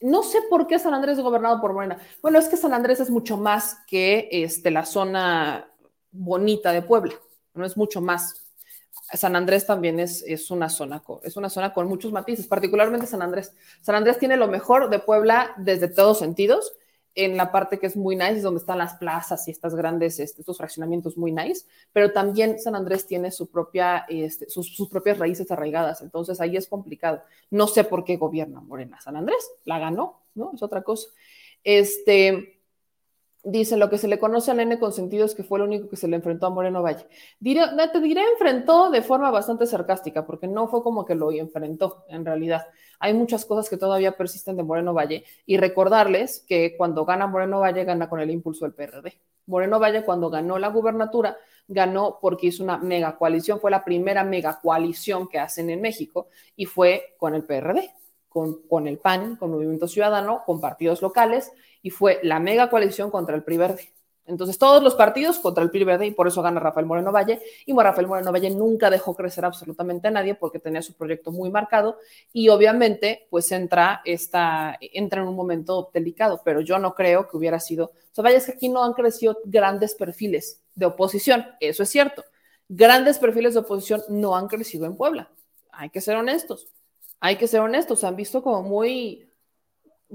no 0.00 0.24
sé 0.24 0.38
por 0.50 0.66
qué 0.66 0.80
San 0.80 0.94
Andrés 0.94 1.16
es 1.16 1.22
gobernado 1.22 1.60
por 1.60 1.72
Morena. 1.72 1.96
Bueno, 2.22 2.40
es 2.40 2.48
que 2.48 2.56
San 2.56 2.74
Andrés 2.74 2.98
es 2.98 3.08
mucho 3.08 3.36
más 3.36 3.76
que 3.86 4.28
este, 4.32 4.72
la 4.72 4.84
zona 4.84 5.70
bonita 6.10 6.72
de 6.72 6.82
Puebla, 6.82 7.14
no 7.54 7.64
es 7.64 7.76
mucho 7.76 8.00
más. 8.00 8.48
San 9.12 9.36
Andrés 9.36 9.64
también 9.64 10.00
es, 10.00 10.24
es, 10.26 10.50
una 10.50 10.68
zona, 10.68 11.00
es 11.22 11.36
una 11.36 11.50
zona 11.50 11.72
con 11.72 11.86
muchos 11.86 12.10
matices, 12.10 12.48
particularmente 12.48 13.06
San 13.06 13.22
Andrés. 13.22 13.54
San 13.80 13.94
Andrés 13.94 14.18
tiene 14.18 14.36
lo 14.36 14.48
mejor 14.48 14.90
de 14.90 14.98
Puebla 14.98 15.54
desde 15.56 15.86
todos 15.86 16.18
sentidos 16.18 16.72
en 17.14 17.36
la 17.36 17.50
parte 17.50 17.78
que 17.78 17.86
es 17.86 17.96
muy 17.96 18.16
nice, 18.16 18.36
es 18.36 18.42
donde 18.42 18.60
están 18.60 18.78
las 18.78 18.94
plazas 18.94 19.46
y 19.48 19.50
estas 19.50 19.74
grandes, 19.74 20.20
este, 20.20 20.42
estos 20.42 20.58
fraccionamientos 20.58 21.16
muy 21.16 21.32
nice, 21.32 21.66
pero 21.92 22.12
también 22.12 22.58
San 22.60 22.76
Andrés 22.76 23.06
tiene 23.06 23.30
su 23.30 23.50
propia, 23.50 24.06
este, 24.08 24.48
sus, 24.48 24.74
sus, 24.74 24.88
propias 24.88 25.18
raíces 25.18 25.50
arraigadas, 25.50 26.02
entonces 26.02 26.40
ahí 26.40 26.56
es 26.56 26.68
complicado. 26.68 27.22
No 27.50 27.66
sé 27.66 27.84
por 27.84 28.04
qué 28.04 28.16
gobierna 28.16 28.60
Morena 28.60 29.00
San 29.00 29.16
Andrés, 29.16 29.50
la 29.64 29.78
ganó, 29.78 30.20
¿no? 30.34 30.52
Es 30.54 30.62
otra 30.62 30.82
cosa. 30.82 31.08
Este, 31.64 32.59
Dice, 33.42 33.78
lo 33.78 33.88
que 33.88 33.96
se 33.96 34.06
le 34.06 34.18
conoce 34.18 34.50
al 34.50 34.60
N 34.60 34.78
consentido 34.78 35.24
es 35.24 35.34
que 35.34 35.42
fue 35.42 35.58
el 35.58 35.64
único 35.64 35.88
que 35.88 35.96
se 35.96 36.06
le 36.06 36.16
enfrentó 36.16 36.46
a 36.46 36.50
Moreno 36.50 36.82
Valle. 36.82 37.06
Diré, 37.38 37.62
te 37.90 38.00
diré 38.00 38.22
enfrentó 38.32 38.90
de 38.90 39.00
forma 39.00 39.30
bastante 39.30 39.64
sarcástica, 39.64 40.26
porque 40.26 40.46
no 40.46 40.68
fue 40.68 40.82
como 40.82 41.06
que 41.06 41.14
lo 41.14 41.32
enfrentó, 41.32 42.04
en 42.08 42.26
realidad. 42.26 42.66
Hay 42.98 43.14
muchas 43.14 43.46
cosas 43.46 43.70
que 43.70 43.78
todavía 43.78 44.12
persisten 44.12 44.56
de 44.56 44.62
Moreno 44.62 44.92
Valle 44.92 45.24
y 45.46 45.56
recordarles 45.56 46.44
que 46.46 46.76
cuando 46.76 47.06
gana 47.06 47.26
Moreno 47.26 47.60
Valle, 47.60 47.84
gana 47.84 48.10
con 48.10 48.20
el 48.20 48.30
impulso 48.30 48.66
del 48.66 48.74
PRD. 48.74 49.18
Moreno 49.46 49.80
Valle 49.80 50.04
cuando 50.04 50.28
ganó 50.28 50.58
la 50.58 50.68
gubernatura, 50.68 51.38
ganó 51.66 52.18
porque 52.20 52.48
hizo 52.48 52.62
una 52.62 52.76
mega 52.76 53.16
coalición, 53.16 53.58
fue 53.58 53.70
la 53.70 53.82
primera 53.82 54.22
mega 54.22 54.60
coalición 54.60 55.28
que 55.28 55.38
hacen 55.38 55.70
en 55.70 55.80
México 55.80 56.28
y 56.56 56.66
fue 56.66 57.14
con 57.16 57.34
el 57.34 57.44
PRD, 57.44 57.90
con, 58.28 58.60
con 58.68 58.86
el 58.86 58.98
PAN, 58.98 59.36
con 59.36 59.50
Movimiento 59.50 59.88
Ciudadano, 59.88 60.42
con 60.44 60.60
partidos 60.60 61.00
locales 61.00 61.52
y 61.82 61.90
fue 61.90 62.20
la 62.22 62.40
mega 62.40 62.70
coalición 62.70 63.10
contra 63.10 63.36
el 63.36 63.42
PRI 63.42 63.56
Verde. 63.56 63.92
Entonces, 64.30 64.58
todos 64.58 64.82
los 64.82 64.94
partidos 64.94 65.40
contra 65.40 65.64
el 65.64 65.70
PRI 65.70 65.84
Verde 65.84 66.06
y 66.06 66.10
por 66.12 66.28
eso 66.28 66.40
gana 66.40 66.60
Rafael 66.60 66.86
Moreno 66.86 67.10
Valle. 67.10 67.42
Y 67.66 67.76
Rafael 67.76 68.06
Moreno 68.06 68.30
Valle 68.30 68.50
nunca 68.50 68.88
dejó 68.88 69.14
crecer 69.16 69.44
absolutamente 69.44 70.06
a 70.08 70.10
nadie 70.12 70.36
porque 70.36 70.60
tenía 70.60 70.82
su 70.82 70.94
proyecto 70.94 71.32
muy 71.32 71.50
marcado 71.50 71.98
y 72.32 72.48
obviamente, 72.48 73.26
pues 73.28 73.50
entra, 73.50 74.02
esta, 74.04 74.78
entra 74.80 75.22
en 75.22 75.28
un 75.28 75.34
momento 75.34 75.90
delicado, 75.92 76.42
pero 76.44 76.60
yo 76.60 76.78
no 76.78 76.94
creo 76.94 77.28
que 77.28 77.36
hubiera 77.36 77.58
sido. 77.58 77.86
O 77.86 78.14
sea, 78.14 78.22
vaya, 78.22 78.38
es 78.38 78.46
que 78.46 78.52
aquí 78.52 78.68
no 78.68 78.84
han 78.84 78.92
crecido 78.92 79.38
grandes 79.44 79.94
perfiles 79.94 80.60
de 80.74 80.86
oposición, 80.86 81.44
eso 81.58 81.82
es 81.82 81.88
cierto. 81.88 82.24
Grandes 82.68 83.18
perfiles 83.18 83.54
de 83.54 83.60
oposición 83.60 84.02
no 84.08 84.36
han 84.36 84.46
crecido 84.46 84.86
en 84.86 84.96
Puebla. 84.96 85.28
Hay 85.72 85.90
que 85.90 86.00
ser 86.00 86.16
honestos. 86.16 86.68
Hay 87.18 87.34
que 87.36 87.48
ser 87.48 87.60
honestos. 87.60 87.98
Se 87.98 88.06
han 88.06 88.14
visto 88.14 88.44
como 88.44 88.62
muy, 88.62 89.28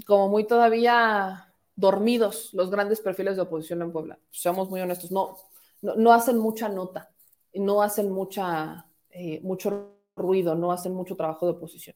como 0.05 0.29
muy 0.29 0.45
todavía 0.45 1.53
dormidos 1.75 2.53
los 2.53 2.69
grandes 2.69 3.01
perfiles 3.01 3.35
de 3.35 3.41
oposición 3.43 3.81
en 3.81 3.91
Puebla. 3.91 4.19
Seamos 4.31 4.69
muy 4.69 4.81
honestos, 4.81 5.11
no, 5.11 5.37
no, 5.81 6.13
hacen 6.13 6.37
mucha 6.37 6.69
nota, 6.69 7.11
no 7.53 7.81
hacen 7.81 8.11
mucha, 8.11 8.87
eh, 9.09 9.39
mucho 9.41 9.97
ruido, 10.15 10.55
no 10.55 10.71
hacen 10.71 10.93
mucho 10.93 11.15
trabajo 11.15 11.45
de 11.45 11.53
oposición. 11.53 11.95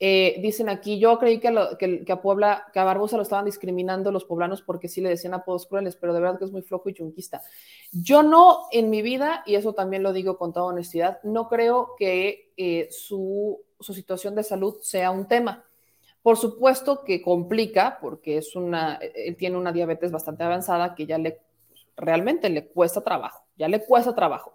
Eh, 0.00 0.38
dicen 0.40 0.68
aquí, 0.68 1.00
yo 1.00 1.18
creí 1.18 1.40
que, 1.40 2.04
que, 2.06 2.12
a 2.12 2.22
Puebla, 2.22 2.66
que 2.72 2.78
a 2.78 2.84
Barbosa 2.84 3.16
lo 3.16 3.24
estaban 3.24 3.46
discriminando 3.46 4.12
los 4.12 4.24
poblanos 4.24 4.62
porque 4.62 4.86
sí 4.86 5.00
le 5.00 5.08
decían 5.08 5.34
apodos 5.34 5.66
crueles, 5.66 5.96
pero 5.96 6.14
de 6.14 6.20
verdad 6.20 6.38
que 6.38 6.44
es 6.44 6.52
muy 6.52 6.62
flojo 6.62 6.88
y 6.88 6.94
chunquista. 6.94 7.42
Yo 7.90 8.22
no, 8.22 8.68
en 8.70 8.90
mi 8.90 9.02
vida, 9.02 9.42
y 9.44 9.56
eso 9.56 9.72
también 9.72 10.04
lo 10.04 10.12
digo 10.12 10.38
con 10.38 10.52
toda 10.52 10.66
honestidad, 10.66 11.18
no 11.24 11.48
creo 11.48 11.94
que 11.98 12.52
eh, 12.56 12.88
su, 12.92 13.60
su 13.80 13.92
situación 13.92 14.36
de 14.36 14.44
salud 14.44 14.76
sea 14.82 15.10
un 15.10 15.26
tema. 15.26 15.67
Por 16.28 16.36
supuesto 16.36 17.04
que 17.04 17.22
complica, 17.22 17.96
porque 18.02 18.36
es 18.36 18.54
una, 18.54 18.96
él 18.96 19.34
tiene 19.38 19.56
una 19.56 19.72
diabetes 19.72 20.12
bastante 20.12 20.44
avanzada 20.44 20.94
que 20.94 21.06
ya 21.06 21.16
le 21.16 21.40
realmente 21.96 22.50
le 22.50 22.68
cuesta 22.68 23.00
trabajo, 23.00 23.46
ya 23.56 23.66
le 23.66 23.82
cuesta 23.82 24.14
trabajo. 24.14 24.52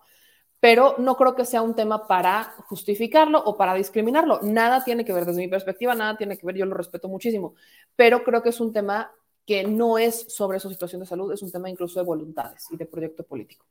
Pero 0.60 0.94
no 1.00 1.18
creo 1.18 1.34
que 1.34 1.46
sea 1.46 1.64
un 1.64 1.74
tema 1.74 2.06
para 2.06 2.54
justificarlo 2.68 3.42
o 3.44 3.58
para 3.58 3.74
discriminarlo. 3.74 4.40
Nada 4.44 4.84
tiene 4.84 5.04
que 5.04 5.14
ver, 5.14 5.26
desde 5.26 5.42
mi 5.42 5.48
perspectiva, 5.48 5.96
nada 5.96 6.16
tiene 6.16 6.38
que 6.38 6.46
ver, 6.46 6.58
yo 6.58 6.68
lo 6.68 6.76
respeto 6.76 7.08
muchísimo, 7.08 7.56
pero 7.96 8.24
creo 8.24 8.44
que 8.44 8.50
es 8.50 8.60
un 8.60 8.72
tema 8.72 9.12
que 9.44 9.64
no 9.64 9.98
es 9.98 10.32
sobre 10.32 10.60
su 10.60 10.70
situación 10.70 11.02
de 11.02 11.08
salud, 11.08 11.34
es 11.34 11.42
un 11.42 11.52
tema 11.52 11.72
incluso 11.72 12.00
de 12.00 12.06
voluntades 12.06 12.68
y 12.70 12.78
de 12.78 12.86
proyecto 12.86 13.24
político. 13.24 13.66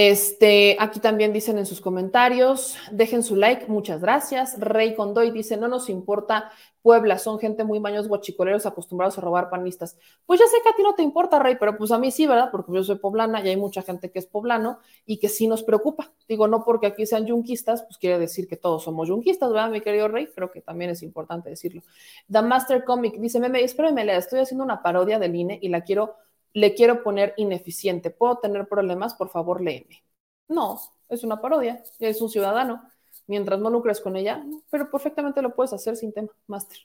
Este, 0.00 0.76
aquí 0.78 1.00
también 1.00 1.32
dicen 1.32 1.58
en 1.58 1.66
sus 1.66 1.80
comentarios, 1.80 2.76
dejen 2.92 3.24
su 3.24 3.34
like, 3.34 3.66
muchas 3.66 4.00
gracias. 4.00 4.56
Rey 4.60 4.94
Condoy 4.94 5.32
dice, 5.32 5.56
no 5.56 5.66
nos 5.66 5.88
importa 5.88 6.52
Puebla, 6.82 7.18
son 7.18 7.40
gente 7.40 7.64
muy 7.64 7.80
maños 7.80 8.06
guachicoleros 8.06 8.64
acostumbrados 8.64 9.18
a 9.18 9.22
robar 9.22 9.50
panistas. 9.50 9.98
Pues 10.24 10.38
ya 10.38 10.46
sé 10.46 10.58
que 10.62 10.68
a 10.68 10.76
ti 10.76 10.84
no 10.84 10.94
te 10.94 11.02
importa, 11.02 11.40
Rey, 11.40 11.56
pero 11.58 11.76
pues 11.76 11.90
a 11.90 11.98
mí 11.98 12.12
sí, 12.12 12.28
¿verdad? 12.28 12.50
Porque 12.52 12.72
yo 12.72 12.84
soy 12.84 12.94
poblana 12.98 13.44
y 13.44 13.48
hay 13.48 13.56
mucha 13.56 13.82
gente 13.82 14.12
que 14.12 14.20
es 14.20 14.26
poblano 14.26 14.78
y 15.04 15.18
que 15.18 15.28
sí 15.28 15.48
nos 15.48 15.64
preocupa. 15.64 16.12
Digo, 16.28 16.46
no 16.46 16.62
porque 16.62 16.86
aquí 16.86 17.04
sean 17.04 17.26
yunquistas, 17.26 17.82
pues 17.82 17.98
quiere 17.98 18.20
decir 18.20 18.46
que 18.46 18.56
todos 18.56 18.84
somos 18.84 19.08
yunquistas, 19.08 19.52
¿verdad, 19.52 19.68
mi 19.68 19.80
querido 19.80 20.06
Rey? 20.06 20.28
Creo 20.32 20.52
que 20.52 20.60
también 20.60 20.92
es 20.92 21.02
importante 21.02 21.50
decirlo. 21.50 21.82
The 22.30 22.42
Master 22.42 22.84
Comic 22.84 23.18
dice, 23.18 23.40
meme, 23.40 23.64
espérame, 23.64 24.04
le 24.04 24.16
estoy 24.16 24.38
haciendo 24.38 24.62
una 24.62 24.80
parodia 24.80 25.18
del 25.18 25.34
INE 25.34 25.58
y 25.60 25.68
la 25.70 25.80
quiero 25.80 26.14
le 26.58 26.74
quiero 26.74 27.02
poner 27.02 27.34
ineficiente. 27.36 28.10
¿Puedo 28.10 28.38
tener 28.38 28.66
problemas? 28.66 29.14
Por 29.14 29.28
favor, 29.28 29.60
léeme. 29.60 30.02
No, 30.48 30.80
es 31.08 31.22
una 31.22 31.40
parodia, 31.40 31.82
es 32.00 32.20
un 32.20 32.28
ciudadano. 32.28 32.82
Mientras 33.26 33.60
no 33.60 33.70
lucres 33.70 34.00
con 34.00 34.16
ella, 34.16 34.44
pero 34.70 34.90
perfectamente 34.90 35.42
lo 35.42 35.54
puedes 35.54 35.72
hacer 35.72 35.96
sin 35.96 36.12
tema, 36.12 36.30
máster. 36.46 36.78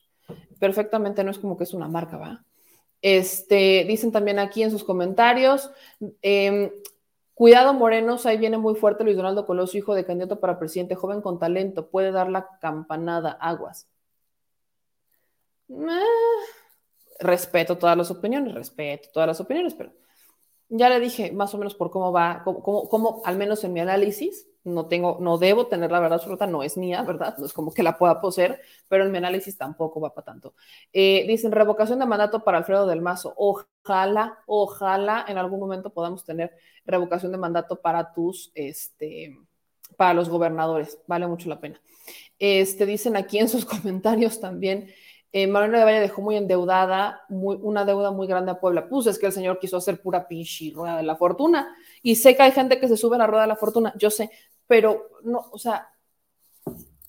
Perfectamente, 0.59 1.23
no 1.23 1.31
es 1.31 1.39
como 1.39 1.57
que 1.57 1.63
es 1.63 1.73
una 1.73 1.87
marca, 1.87 2.17
¿va? 2.17 2.45
Este, 3.01 3.85
dicen 3.87 4.11
también 4.11 4.39
aquí 4.39 4.61
en 4.61 4.71
sus 4.71 4.83
comentarios, 4.83 5.71
em, 6.21 6.69
cuidado 7.33 7.73
Morenos, 7.73 8.25
ahí 8.25 8.37
viene 8.37 8.57
muy 8.57 8.75
fuerte 8.75 9.03
Luis 9.03 9.17
Donaldo 9.17 9.45
Colosio, 9.45 9.79
hijo 9.79 9.95
de 9.95 10.05
candidato 10.05 10.39
para 10.39 10.59
presidente, 10.59 10.95
joven 10.95 11.21
con 11.21 11.39
talento, 11.39 11.89
puede 11.89 12.11
dar 12.11 12.29
la 12.29 12.59
campanada, 12.59 13.31
aguas. 13.31 13.87
Eh, 15.69 16.62
respeto 17.19 17.77
todas 17.77 17.97
las 17.97 18.11
opiniones, 18.11 18.53
respeto 18.53 19.09
todas 19.13 19.27
las 19.27 19.39
opiniones, 19.39 19.73
pero 19.73 19.91
ya 20.69 20.89
le 20.89 20.99
dije 20.99 21.31
más 21.31 21.53
o 21.53 21.57
menos 21.57 21.75
por 21.75 21.91
cómo 21.91 22.11
va, 22.11 22.43
cómo, 22.43 23.21
al 23.25 23.37
menos 23.37 23.63
en 23.63 23.73
mi 23.73 23.79
análisis, 23.79 24.47
no 24.63 24.87
tengo, 24.87 25.17
no 25.19 25.37
debo 25.37 25.67
tener 25.67 25.91
la 25.91 25.99
verdad 25.99 26.19
absoluta, 26.19 26.47
no 26.47 26.63
es 26.63 26.77
mía, 26.77 27.03
¿verdad? 27.03 27.37
No 27.37 27.45
es 27.45 27.53
como 27.53 27.73
que 27.73 27.83
la 27.83 27.97
pueda 27.97 28.21
poseer, 28.21 28.61
pero 28.87 29.03
en 29.03 29.11
mi 29.11 29.17
análisis 29.17 29.57
tampoco 29.57 29.99
va 29.99 30.13
para 30.13 30.25
tanto. 30.25 30.55
Eh, 30.93 31.25
dicen 31.27 31.51
revocación 31.51 31.99
de 31.99 32.05
mandato 32.05 32.43
para 32.43 32.59
Alfredo 32.59 32.87
del 32.87 33.01
Mazo. 33.01 33.33
Ojalá, 33.35 34.39
ojalá 34.47 35.25
en 35.27 35.37
algún 35.37 35.59
momento 35.59 35.91
podamos 35.91 36.23
tener 36.23 36.53
revocación 36.85 37.31
de 37.33 37.37
mandato 37.37 37.81
para 37.81 38.13
tus, 38.13 38.51
este, 38.55 39.37
para 39.97 40.13
los 40.13 40.29
gobernadores. 40.29 40.97
Vale 41.07 41.27
mucho 41.27 41.49
la 41.49 41.59
pena. 41.59 41.81
Este, 42.39 42.85
dicen 42.85 43.15
aquí 43.17 43.37
en 43.39 43.49
sus 43.49 43.65
comentarios 43.65 44.39
también 44.39 44.89
eh, 45.33 45.47
de 45.47 45.83
Valle 45.83 45.99
dejó 45.99 46.21
muy 46.21 46.37
endeudada, 46.37 47.23
muy, 47.27 47.57
una 47.59 47.85
deuda 47.85 48.11
muy 48.11 48.27
grande 48.27 48.51
a 48.51 48.59
Puebla. 48.59 48.87
Pues 48.87 49.07
es 49.07 49.17
que 49.17 49.25
el 49.25 49.31
señor 49.31 49.57
quiso 49.57 49.77
hacer 49.77 49.99
pura 49.99 50.27
pinche 50.27 50.71
rueda 50.73 50.97
de 50.97 51.03
la 51.03 51.15
fortuna. 51.15 51.75
Y 52.03 52.15
sé 52.15 52.35
que 52.35 52.43
hay 52.43 52.51
gente 52.51 52.79
que 52.79 52.87
se 52.87 52.95
sube 52.95 53.15
a 53.15 53.19
la 53.19 53.27
rueda 53.27 53.41
de 53.41 53.47
la 53.47 53.55
fortuna, 53.55 53.93
yo 53.97 54.11
sé, 54.11 54.29
pero 54.67 55.09
no, 55.23 55.49
o 55.51 55.57
sea, 55.57 55.89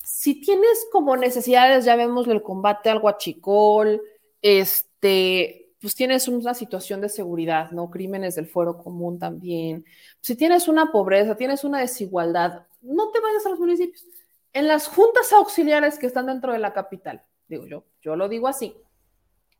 si 0.03 0.41
tienes 0.41 0.87
como 0.91 1.17
necesidades, 1.17 1.85
ya 1.85 1.97
vemos 1.97 2.27
el 2.29 2.43
combate 2.43 2.89
al 2.89 3.01
guachicol, 3.01 4.01
este, 4.41 5.75
pues 5.81 5.95
tienes 5.95 6.27
una 6.27 6.55
situación 6.55 7.03
de 7.03 7.11
seguridad, 7.11 7.73
¿no? 7.73 7.91
Crímenes 7.91 8.37
del 8.37 8.47
fuero 8.47 8.79
común 8.79 9.19
también. 9.19 9.85
Si 10.21 10.35
tienes 10.35 10.67
una 10.67 10.91
pobreza, 10.93 11.37
tienes 11.37 11.63
una 11.63 11.81
desigualdad, 11.81 12.67
no 12.81 13.11
te 13.11 13.21
vayas 13.21 13.45
a 13.45 13.51
los 13.51 13.61
municipios. 13.61 14.07
En 14.55 14.67
las 14.67 14.89
juntas 14.89 15.31
auxiliares 15.33 15.99
que 15.99 16.07
están 16.07 16.27
dentro 16.27 16.53
de 16.53 16.59
la 16.59 16.73
capital, 16.73 17.23
digo 17.49 17.67
yo, 17.67 17.85
yo 18.05 18.17
lo 18.17 18.29
digo 18.29 18.47
así. 18.47 18.77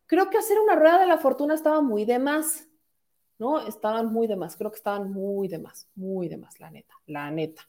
Creo 0.07 0.29
que 0.29 0.37
hacer 0.37 0.61
una 0.61 0.77
rueda 0.77 1.01
de 1.01 1.07
la 1.07 1.17
fortuna 1.17 1.55
estaba 1.55 1.81
muy 1.81 2.05
de 2.05 2.19
más, 2.19 2.69
¿no? 3.39 3.67
Estaban 3.67 4.13
muy 4.13 4.27
de 4.27 4.37
más, 4.37 4.55
creo 4.57 4.71
que 4.71 4.77
estaban 4.77 5.11
muy 5.11 5.49
de 5.49 5.59
más, 5.59 5.89
muy 5.95 6.29
de 6.29 6.37
más, 6.37 6.61
la 6.61 6.71
neta, 6.71 6.95
la 7.07 7.31
neta. 7.31 7.67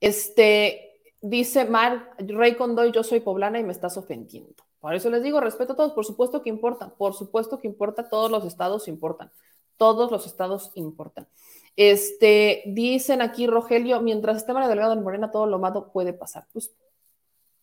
Este, 0.00 1.00
dice 1.20 1.64
Mar, 1.66 2.16
Rey 2.18 2.56
Condoy, 2.56 2.90
yo 2.90 3.04
soy 3.04 3.20
poblana 3.20 3.60
y 3.60 3.62
me 3.64 3.72
estás 3.72 3.96
ofendiendo. 3.96 4.64
Por 4.80 4.94
eso 4.94 5.08
les 5.08 5.22
digo, 5.22 5.40
respeto 5.40 5.74
a 5.74 5.76
todos, 5.76 5.92
por 5.92 6.04
supuesto 6.04 6.42
que 6.42 6.50
importa, 6.50 6.90
por 6.90 7.14
supuesto 7.14 7.58
que 7.58 7.68
importa, 7.68 8.08
todos 8.08 8.30
los 8.30 8.44
estados 8.44 8.88
importan, 8.88 9.30
todos 9.76 10.10
los 10.10 10.26
estados 10.26 10.72
importan. 10.74 11.28
Este, 11.76 12.64
dicen 12.66 13.22
aquí 13.22 13.46
Rogelio, 13.46 14.00
mientras 14.00 14.38
esté 14.38 14.52
María 14.52 14.68
Delgado 14.68 14.94
en 14.94 15.02
Morena, 15.02 15.30
todo 15.30 15.46
lo 15.46 15.60
malo 15.60 15.92
puede 15.92 16.12
pasar. 16.12 16.46
Pues 16.52 16.74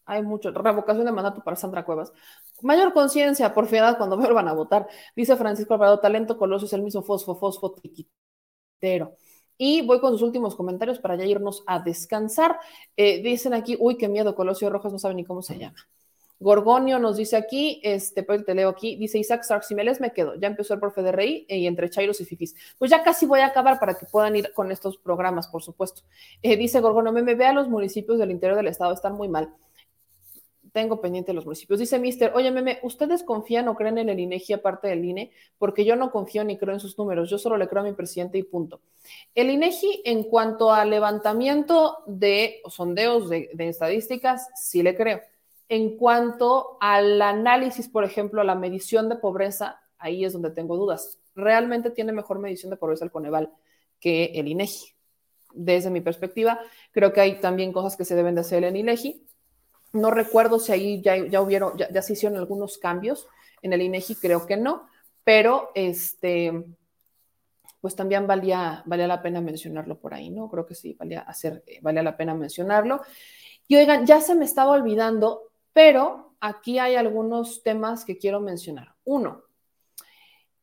hay 0.06 0.22
mucho. 0.24 0.52
Revocación 0.52 1.06
de 1.06 1.12
mandato 1.12 1.44
para 1.44 1.56
Sandra 1.56 1.86
Cuevas. 1.86 2.14
Mayor 2.62 2.94
conciencia, 2.94 3.54
por 3.54 3.68
fiedad, 3.68 3.98
cuando 3.98 4.18
vuelvan 4.20 4.48
a 4.48 4.54
votar. 4.54 4.88
Dice 5.16 5.36
Francisco 5.36 5.74
Alvarado, 5.74 6.00
talento 6.00 6.38
coloso 6.38 6.66
es 6.66 6.74
el 6.74 6.84
mismo 6.84 7.04
fosfo, 7.04 7.36
fosfo, 7.36 7.72
tiquitero. 7.74 9.16
Y 9.58 9.86
voy 9.86 10.00
con 10.00 10.12
sus 10.14 10.24
últimos 10.24 10.56
comentarios 10.56 11.00
para 11.00 11.16
ya 11.16 11.26
irnos 11.26 11.64
a 11.68 11.80
descansar. 11.80 12.60
Eh, 12.98 13.22
dicen 13.22 13.54
aquí, 13.54 13.78
uy, 13.80 13.98
qué 13.98 14.10
miedo, 14.10 14.36
Colosio 14.36 14.70
Rojas 14.70 14.92
no 14.92 15.00
sabe 15.00 15.16
ni 15.16 15.26
cómo 15.26 15.42
se 15.42 15.58
llama. 15.58 15.76
Gorgonio 16.40 17.00
nos 17.00 17.16
dice 17.18 17.38
aquí, 17.38 17.80
este, 17.84 18.24
pues 18.24 18.44
te 18.46 18.54
leo 18.54 18.68
aquí, 18.68 18.98
dice 18.98 19.18
Isaac 19.18 19.44
Sarximeles, 19.44 20.02
me 20.02 20.12
quedo, 20.12 20.36
ya 20.36 20.48
empezó 20.48 20.74
el 20.74 20.80
profe 20.82 21.02
de 21.02 21.14
Rey 21.14 21.46
y 21.48 21.68
entre 21.68 21.90
Chairos 21.90 22.20
y 22.20 22.26
Fifis. 22.26 22.56
Pues 22.78 22.92
ya 22.92 23.02
casi 23.02 23.26
voy 23.26 23.40
a 23.40 23.48
acabar 23.48 23.80
para 23.80 23.94
que 23.94 24.06
puedan 24.06 24.36
ir 24.36 24.52
con 24.54 24.70
estos 24.72 24.98
programas, 24.98 25.48
por 25.48 25.64
supuesto. 25.64 26.02
Eh, 26.42 26.58
dice 26.58 26.82
Gorgonio, 26.82 27.14
me, 27.14 27.22
me 27.22 27.36
vea 27.36 27.54
los 27.54 27.70
municipios 27.70 28.20
del 28.20 28.32
interior 28.32 28.58
del 28.58 28.68
estado, 28.68 28.92
están 28.94 29.14
muy 29.14 29.30
mal 29.30 29.54
tengo 30.74 31.00
pendiente 31.00 31.32
los 31.34 31.45
municipios. 31.45 31.80
Dice 31.80 32.00
Mister, 32.00 32.34
oye, 32.36 32.52
meme, 32.52 32.80
¿ustedes 32.82 33.24
confían 33.24 33.68
o 33.70 33.76
creen 33.76 34.00
en 34.00 34.10
el 34.10 34.20
INEGI 34.20 34.54
aparte 34.54 34.90
del 34.90 35.06
INE? 35.06 35.32
Porque 35.58 35.86
yo 35.86 35.95
no 35.95 36.12
confío 36.12 36.44
ni 36.44 36.58
creo 36.58 36.74
en 36.74 36.80
sus 36.80 36.98
números, 36.98 37.30
yo 37.30 37.38
solo 37.38 37.58
le 37.58 37.70
creo 37.70 37.84
a 37.84 37.86
mi 37.86 37.94
presidente 37.94 38.38
y 38.38 38.44
punto. 38.44 38.82
El 39.36 39.52
INEGI, 39.52 40.02
en 40.04 40.24
cuanto 40.24 40.74
al 40.74 40.90
levantamiento 40.90 42.00
de 42.08 42.62
sondeos 42.68 43.30
de, 43.30 43.52
de 43.54 43.70
estadísticas, 43.70 44.50
sí 44.56 44.84
le 44.84 44.98
creo. 44.98 45.22
En 45.70 45.95
cuanto 45.95 46.78
al 46.82 47.22
análisis, 47.22 47.88
por 47.88 48.04
ejemplo, 48.04 48.41
a 48.41 48.44
la 48.44 48.56
medición 48.56 49.10
de 49.10 49.16
pobreza, 49.16 49.80
ahí 49.98 50.26
es 50.26 50.34
donde 50.34 50.50
tengo 50.50 50.76
dudas. 50.76 51.20
Realmente 51.36 51.91
tiene 51.91 52.12
mejor 52.12 52.40
medición 52.40 52.72
de 52.72 52.78
pobreza 52.78 53.06
el 53.06 53.12
Coneval 53.12 53.52
que 54.00 54.32
el 54.36 54.48
INEGI. 54.48 54.88
Desde 55.54 55.91
mi 55.91 56.02
perspectiva, 56.02 56.60
creo 56.91 57.14
que 57.14 57.22
hay 57.22 57.40
también 57.40 57.72
cosas 57.72 57.95
que 57.95 58.06
se 58.06 58.16
deben 58.16 58.34
de 58.34 58.41
hacer 58.41 58.64
en 58.64 58.76
INEGI 58.76 59.24
no 59.94 60.11
recuerdo 60.11 60.60
si 60.60 60.72
ahí 60.72 61.02
ya, 61.02 61.15
ya 61.28 61.41
hubieron, 61.41 61.78
ya, 61.78 62.02
se 62.02 62.14
hicieron 62.14 62.38
algunos 62.38 62.78
cambios 62.78 63.28
en 63.61 63.74
el 63.74 63.82
INEGI, 63.82 64.15
creo 64.15 64.45
que 64.45 64.57
no, 64.57 64.88
pero 65.24 65.72
este, 65.76 66.65
pues 67.80 67.95
también 67.95 68.28
valía, 68.28 68.84
valía 68.86 69.07
la 69.07 69.22
pena 69.22 69.40
mencionarlo 69.40 69.99
por 69.99 70.14
ahí, 70.14 70.30
¿no? 70.30 70.49
Creo 70.49 70.65
que 70.65 70.76
sí, 70.76 70.95
valía, 70.99 71.22
hacer, 71.22 71.64
eh, 71.68 71.80
valía 71.82 72.03
la 72.03 72.18
pena 72.18 72.34
mencionarlo. 72.34 73.02
Y 73.68 73.76
oigan, 73.76 74.06
ya 74.06 74.20
se 74.20 74.36
me 74.36 74.45
estaba 74.45 74.72
olvidando, 74.72 75.52
pero 75.72 76.36
aquí 76.40 76.80
hay 76.80 76.95
algunos 76.95 77.61
temas 77.64 78.03
que 78.03 78.18
quiero 78.18 78.41
mencionar. 78.41 78.95
Uno, 79.06 79.44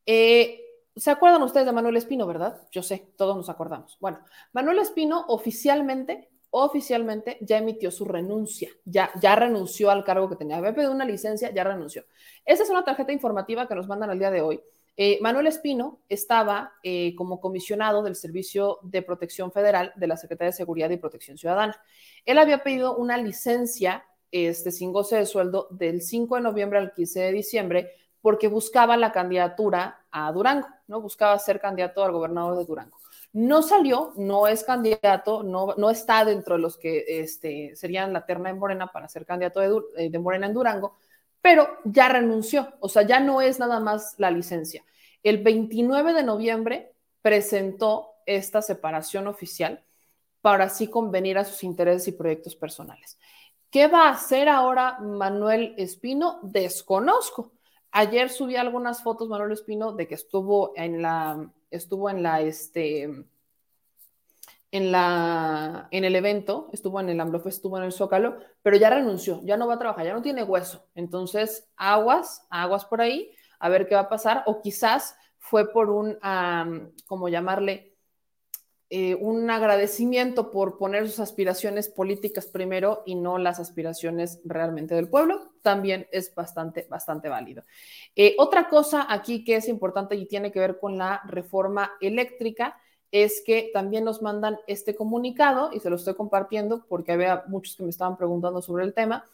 eh, 0.05 0.61
¿se 0.97 1.11
acuerdan 1.11 1.43
ustedes 1.43 1.67
de 1.67 1.73
Manuel 1.73 1.97
Espino, 1.97 2.27
verdad? 2.27 2.67
Yo 2.73 2.83
sé, 2.83 3.13
todos 3.17 3.37
nos 3.37 3.49
acordamos. 3.49 3.97
Bueno, 4.01 4.21
Manuel 4.53 4.81
Espino 4.81 5.25
oficialmente 5.29 6.30
oficialmente 6.51 7.39
ya 7.41 7.59
emitió 7.59 7.91
su 7.91 8.05
renuncia, 8.05 8.71
ya, 8.85 9.11
ya 9.21 9.37
renunció 9.37 9.91
al 9.91 10.05
cargo 10.05 10.29
que 10.29 10.37
tenía. 10.37 10.57
Había 10.57 10.75
pedido 10.75 10.93
una 10.93 11.05
licencia, 11.05 11.53
ya 11.53 11.65
renunció. 11.65 12.05
Esa 12.45 12.65
es 12.65 12.71
una 12.71 12.85
tarjeta 12.85 13.13
informativa 13.13 13.67
que 13.69 13.75
nos 13.75 13.87
mandan 13.87 14.11
al 14.11 14.19
día 14.19 14.31
de 14.31 14.43
hoy. 14.43 14.61
Eh, 14.97 15.19
Manuel 15.23 15.47
Espino 15.47 16.01
estaba 16.09 16.75
eh, 16.83 17.15
como 17.15 17.41
comisionado 17.41 18.03
del 18.03 18.17
Servicio 18.17 18.81
de 18.83 19.03
Protección 19.03 19.53
Federal 19.53 19.93
de 19.97 20.07
la 20.07 20.17
Secretaría 20.17 20.51
de 20.51 20.57
Seguridad 20.57 20.91
y 20.91 20.97
Protección 20.97 21.39
Ciudadana. 21.39 21.81
Él 22.27 22.39
había 22.39 22.63
pedido 22.63 22.97
una 22.97 23.17
licencia 23.17 24.05
este, 24.31 24.71
sin 24.71 24.93
goce 24.93 25.17
de 25.17 25.27
sueldo 25.27 25.69
del 25.71 26.03
5 26.03 26.37
de 26.37 26.43
noviembre 26.43 26.79
al 26.79 26.93
15 26.93 27.21
de 27.21 27.33
diciembre 27.33 27.91
porque 28.21 28.49
buscaba 28.49 28.97
la 28.97 29.13
candidatura 29.13 30.05
a 30.11 30.31
Durango, 30.33 30.69
¿no? 30.89 31.01
Buscaba 31.01 31.39
ser 31.39 31.61
candidato 31.61 32.05
al 32.05 32.13
gobernador 32.13 32.59
de 32.59 32.65
Durango. 32.65 32.99
No 33.33 33.63
salió, 33.63 34.13
no 34.17 34.49
es 34.49 34.65
candidato, 34.65 35.43
no, 35.43 35.75
no 35.77 35.91
está 35.91 36.25
dentro 36.25 36.57
de 36.57 36.63
los 36.63 36.77
que 36.77 37.05
este, 37.07 37.77
serían 37.77 38.13
la 38.13 38.27
terna 38.27 38.49
de 38.49 38.59
Morena 38.59 38.89
para 38.89 39.09
ser 39.09 39.25
candidato 39.25 39.61
de, 39.61 40.05
eh, 40.05 40.11
de 40.11 40.19
Morena 40.19 40.47
en 40.47 40.55
Durango, 40.55 40.97
pero 41.41 41.69
ya 41.85 42.09
renunció, 42.09 42.73
o 42.81 42.89
sea, 42.89 43.03
ya 43.03 43.21
no 43.21 43.41
es 43.41 43.59
nada 43.59 43.81
más 43.81 44.15
la 44.19 44.31
licencia. 44.31 44.85
El 45.23 45.43
29 45.43 46.13
de 46.13 46.23
noviembre 46.23 46.93
presentó 47.23 48.15
esta 48.27 48.63
separación 48.63 49.27
oficial 49.27 49.85
para 50.41 50.65
así 50.65 50.89
convenir 50.89 51.39
a 51.39 51.45
sus 51.45 51.63
intereses 51.65 52.09
y 52.09 52.13
proyectos 52.13 52.57
personales. 52.57 53.19
¿Qué 53.71 53.87
va 53.87 54.09
a 54.09 54.13
hacer 54.13 54.49
ahora 54.49 54.99
Manuel 55.01 55.75
Espino? 55.77 56.41
Desconozco. 56.43 57.53
Ayer 57.93 58.29
subí 58.29 58.57
algunas 58.57 59.03
fotos, 59.03 59.29
Manuel 59.29 59.53
Espino, 59.53 59.93
de 59.93 60.09
que 60.09 60.15
estuvo 60.15 60.73
en 60.77 61.03
la, 61.03 61.49
estuvo 61.71 62.11
en 62.11 62.23
la, 62.23 62.41
este, 62.41 63.09
en 64.73 64.93
la, 64.93 65.89
en 65.91 66.05
el 66.05 66.15
evento, 66.15 66.69
estuvo 66.73 67.01
en 67.01 67.09
el 67.09 67.21
AMLOF, 67.21 67.47
estuvo 67.47 67.77
en 67.77 67.85
el 67.85 67.93
Zócalo, 67.93 68.39
pero 68.63 68.77
ya 68.77 68.91
renunció, 68.91 69.41
ya 69.43 69.57
no 69.57 69.67
va 69.67 69.75
a 69.75 69.79
trabajar, 69.79 70.05
ya 70.05 70.15
no 70.15 70.23
tiene 70.23 70.43
hueso. 70.43 70.87
Entonces, 70.95 71.69
aguas, 71.77 72.47
aguas 72.51 72.85
por 72.85 73.01
ahí, 73.01 73.33
a 73.59 73.69
ver 73.69 73.89
qué 73.89 73.95
va 73.95 74.03
a 74.03 74.09
pasar, 74.09 74.43
o 74.47 74.61
quizás 74.61 75.17
fue 75.39 75.73
por 75.73 75.91
un, 75.91 76.19
como 77.07 77.29
llamarle, 77.29 77.90
eh, 78.93 79.15
un 79.15 79.49
agradecimiento 79.51 80.51
por 80.51 80.77
poner 80.77 81.09
sus 81.09 81.21
aspiraciones 81.21 81.89
políticas 81.89 82.47
primero 82.47 83.05
y 83.07 83.15
no 83.15 83.39
las 83.39 83.61
aspiraciones 83.61 84.41
realmente 84.45 84.97
del 84.97 85.09
pueblo, 85.09 85.53
también 85.63 86.09
es 86.11 86.35
bastante, 86.35 86.89
bastante 86.91 87.29
válido. 87.29 87.63
Eh, 88.17 88.35
otra 88.37 88.69
cosa 88.69 89.07
aquí 89.09 89.45
que 89.45 89.55
es 89.55 89.69
importante 89.69 90.17
y 90.17 90.27
tiene 90.27 90.51
que 90.51 90.59
ver 90.59 90.81
con 90.81 90.99
la 90.99 91.23
reforma 91.25 91.93
eléctrica 92.01 92.77
es 93.13 93.45
que 93.47 93.71
también 93.73 94.03
nos 94.03 94.23
mandan 94.23 94.59
este 94.67 94.97
comunicado 94.97 95.71
y 95.73 95.79
se 95.79 95.89
lo 95.89 95.95
estoy 95.95 96.15
compartiendo 96.15 96.85
porque 96.89 97.13
había 97.13 97.45
muchos 97.47 97.77
que 97.77 97.85
me 97.85 97.91
estaban 97.91 98.17
preguntando 98.17 98.61
sobre 98.61 98.85
el 98.85 98.93
tema. 98.93 99.25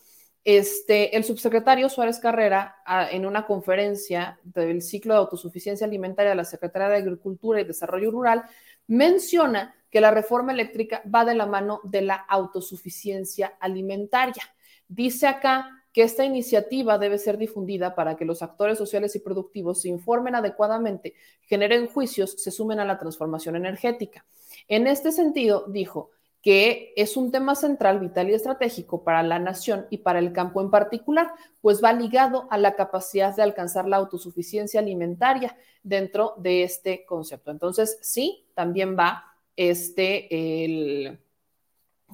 Este, 0.44 1.16
el 1.16 1.24
subsecretario 1.24 1.88
Suárez 1.88 2.20
Carrera, 2.20 2.76
en 3.10 3.26
una 3.26 3.46
conferencia 3.46 4.38
del 4.44 4.80
ciclo 4.80 5.14
de 5.14 5.20
autosuficiencia 5.20 5.86
alimentaria 5.86 6.30
de 6.30 6.36
la 6.36 6.44
Secretaría 6.44 6.88
de 6.88 6.96
Agricultura 6.98 7.60
y 7.60 7.64
Desarrollo 7.64 8.12
Rural, 8.12 8.44
menciona 8.86 9.74
que 9.90 10.00
la 10.00 10.10
reforma 10.10 10.52
eléctrica 10.52 11.02
va 11.12 11.24
de 11.24 11.34
la 11.34 11.46
mano 11.46 11.80
de 11.84 12.02
la 12.02 12.16
autosuficiencia 12.16 13.56
alimentaria. 13.60 14.42
Dice 14.88 15.26
acá 15.26 15.70
que 15.92 16.02
esta 16.02 16.24
iniciativa 16.24 16.98
debe 16.98 17.16
ser 17.16 17.38
difundida 17.38 17.94
para 17.94 18.16
que 18.16 18.26
los 18.26 18.42
actores 18.42 18.76
sociales 18.76 19.16
y 19.16 19.20
productivos 19.20 19.80
se 19.80 19.88
informen 19.88 20.34
adecuadamente, 20.34 21.14
generen 21.40 21.86
juicios, 21.86 22.32
se 22.36 22.50
sumen 22.50 22.80
a 22.80 22.84
la 22.84 22.98
transformación 22.98 23.56
energética. 23.56 24.26
En 24.68 24.86
este 24.86 25.10
sentido, 25.12 25.64
dijo 25.68 26.10
que 26.46 26.92
es 26.94 27.16
un 27.16 27.32
tema 27.32 27.56
central, 27.56 27.98
vital 27.98 28.30
y 28.30 28.34
estratégico 28.34 29.02
para 29.02 29.24
la 29.24 29.40
nación 29.40 29.88
y 29.90 29.98
para 29.98 30.20
el 30.20 30.32
campo 30.32 30.60
en 30.60 30.70
particular, 30.70 31.32
pues 31.60 31.82
va 31.82 31.92
ligado 31.92 32.46
a 32.52 32.56
la 32.56 32.76
capacidad 32.76 33.34
de 33.34 33.42
alcanzar 33.42 33.88
la 33.88 33.96
autosuficiencia 33.96 34.78
alimentaria 34.78 35.56
dentro 35.82 36.34
de 36.36 36.62
este 36.62 37.04
concepto. 37.04 37.50
Entonces, 37.50 37.98
sí, 38.00 38.46
también 38.54 38.96
va 38.96 39.24
este, 39.56 40.64
el, 40.64 41.18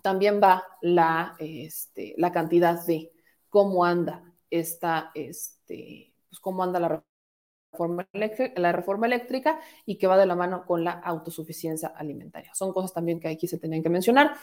también 0.02 0.40
va 0.42 0.64
la, 0.80 1.36
este, 1.38 2.14
la 2.16 2.32
cantidad 2.32 2.86
de 2.86 3.12
cómo 3.50 3.84
anda 3.84 4.24
esta, 4.48 5.10
este, 5.14 6.14
pues 6.30 6.40
cómo 6.40 6.62
anda 6.62 6.80
la 6.80 7.04
la 8.56 8.72
reforma 8.72 9.06
eléctrica 9.06 9.60
y 9.86 9.96
que 9.96 10.06
va 10.06 10.18
de 10.18 10.26
la 10.26 10.34
mano 10.34 10.64
con 10.66 10.84
la 10.84 10.92
autosuficiencia 10.92 11.88
alimentaria. 11.88 12.54
Son 12.54 12.72
cosas 12.72 12.92
también 12.92 13.18
que 13.18 13.28
aquí 13.28 13.46
se 13.46 13.58
tenían 13.58 13.82
que 13.82 13.88
mencionar. 13.88 14.34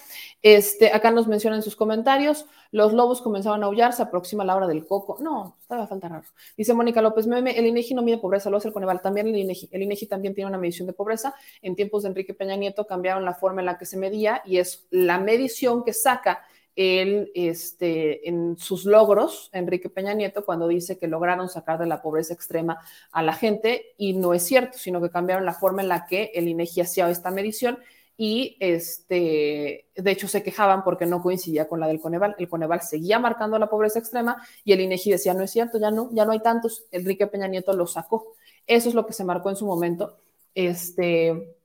Este, 0.42 0.92
acá 0.92 1.12
nos 1.12 1.28
mencionan 1.28 1.60
en 1.60 1.64
sus 1.64 1.76
comentarios, 1.76 2.46
los 2.72 2.94
lobos 2.94 3.22
comenzaban 3.22 3.64
a 3.64 3.68
aullar, 3.68 3.94
se 3.94 4.04
aproxima 4.04 4.44
la 4.44 4.56
hora 4.56 4.68
del 4.68 4.86
coco. 4.86 5.18
No, 5.22 5.58
estaba 5.62 5.88
falta 5.88 6.08
raro. 6.08 6.28
Dice 6.58 6.74
Mónica 6.74 7.02
López 7.02 7.28
Meme, 7.28 7.58
el 7.58 7.66
INEGI 7.68 7.94
no 7.94 8.02
mide 8.02 8.18
pobreza, 8.18 8.50
lo 8.50 8.58
hace 8.58 8.68
el 8.68 8.74
Coneval, 8.74 9.02
también 9.02 9.28
el 9.28 9.36
INEGI. 9.36 9.70
El 9.72 9.84
INEGI 9.84 10.08
también 10.08 10.34
tiene 10.34 10.50
una 10.50 10.58
medición 10.58 10.88
de 10.88 10.94
pobreza. 10.94 11.34
En 11.62 11.76
tiempos 11.76 12.04
de 12.04 12.10
Enrique 12.10 12.34
Peña 12.34 12.56
Nieto 12.56 12.86
cambiaron 12.88 13.26
la 13.26 13.34
forma 13.34 13.62
en 13.62 13.66
la 13.66 13.78
que 13.78 13.86
se 13.86 13.98
medía 13.98 14.42
y 14.46 14.58
es 14.58 14.88
la 14.90 15.20
medición 15.20 15.84
que 15.84 15.94
saca 15.94 16.44
él, 16.76 17.32
este, 17.36 18.28
en 18.28 18.58
sus 18.58 18.86
logros, 18.86 19.50
Enrique 19.54 19.90
Peña 19.90 20.14
Nieto, 20.14 20.46
cuando 20.46 20.68
dice 20.68 20.98
que 20.98 21.08
lograron 21.08 21.50
sacar 21.50 21.80
de 21.80 21.86
la 21.86 22.02
pobreza 22.02 22.34
extrema 22.34 22.80
a 23.12 23.22
la 23.24 23.34
gente, 23.34 23.94
y 23.98 24.14
no 24.14 24.34
es 24.34 24.44
cierto, 24.44 24.78
sino 24.78 25.02
que 25.02 25.10
cambiaron 25.10 25.46
la 25.46 25.54
forma 25.54 25.82
en 25.82 25.90
la 25.90 26.06
que 26.06 26.32
el 26.34 26.48
INEGI 26.48 26.82
hacía 26.82 27.10
esta 27.10 27.32
medición 27.32 27.80
y 28.22 28.58
este, 28.60 29.88
de 29.96 30.12
hecho 30.12 30.28
se 30.28 30.44
quejaban 30.44 30.84
porque 30.84 31.06
no 31.06 31.22
coincidía 31.22 31.70
con 31.70 31.80
la 31.80 31.88
del 31.88 32.02
Coneval. 32.02 32.36
El 32.38 32.50
Coneval 32.50 32.82
seguía 32.82 33.18
marcando 33.18 33.58
la 33.58 33.70
pobreza 33.70 34.00
extrema 34.00 34.46
y 34.66 34.74
el 34.74 34.82
INEGI 34.82 35.12
decía, 35.12 35.34
no 35.34 35.42
es 35.44 35.52
cierto, 35.52 35.80
ya 35.80 35.90
no, 35.90 36.10
ya 36.12 36.26
no 36.26 36.34
hay 36.34 36.42
tantos. 36.42 36.84
Enrique 36.92 37.28
Peña 37.28 37.48
Nieto 37.48 37.72
lo 37.72 37.88
sacó. 37.88 38.34
Eso 38.68 38.90
es 38.90 38.96
lo 38.96 39.06
que 39.06 39.14
se 39.14 39.24
marcó 39.24 39.50
en 39.50 39.56
su 39.56 39.66
momento. 39.66 40.18
Este, 40.54 41.56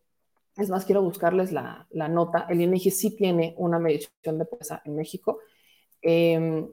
es 0.56 0.70
más, 0.70 0.84
quiero 0.84 1.02
buscarles 1.02 1.52
la, 1.52 1.86
nota. 1.90 2.46
El 2.48 2.60
INEGI 2.60 2.90
sí 2.90 3.16
tiene 3.16 3.54
una 3.58 3.78
medición 3.78 4.38
de 4.38 4.44
pobreza 4.44 4.82
en 4.84 4.94
México. 4.94 5.40
Em, 6.00 6.68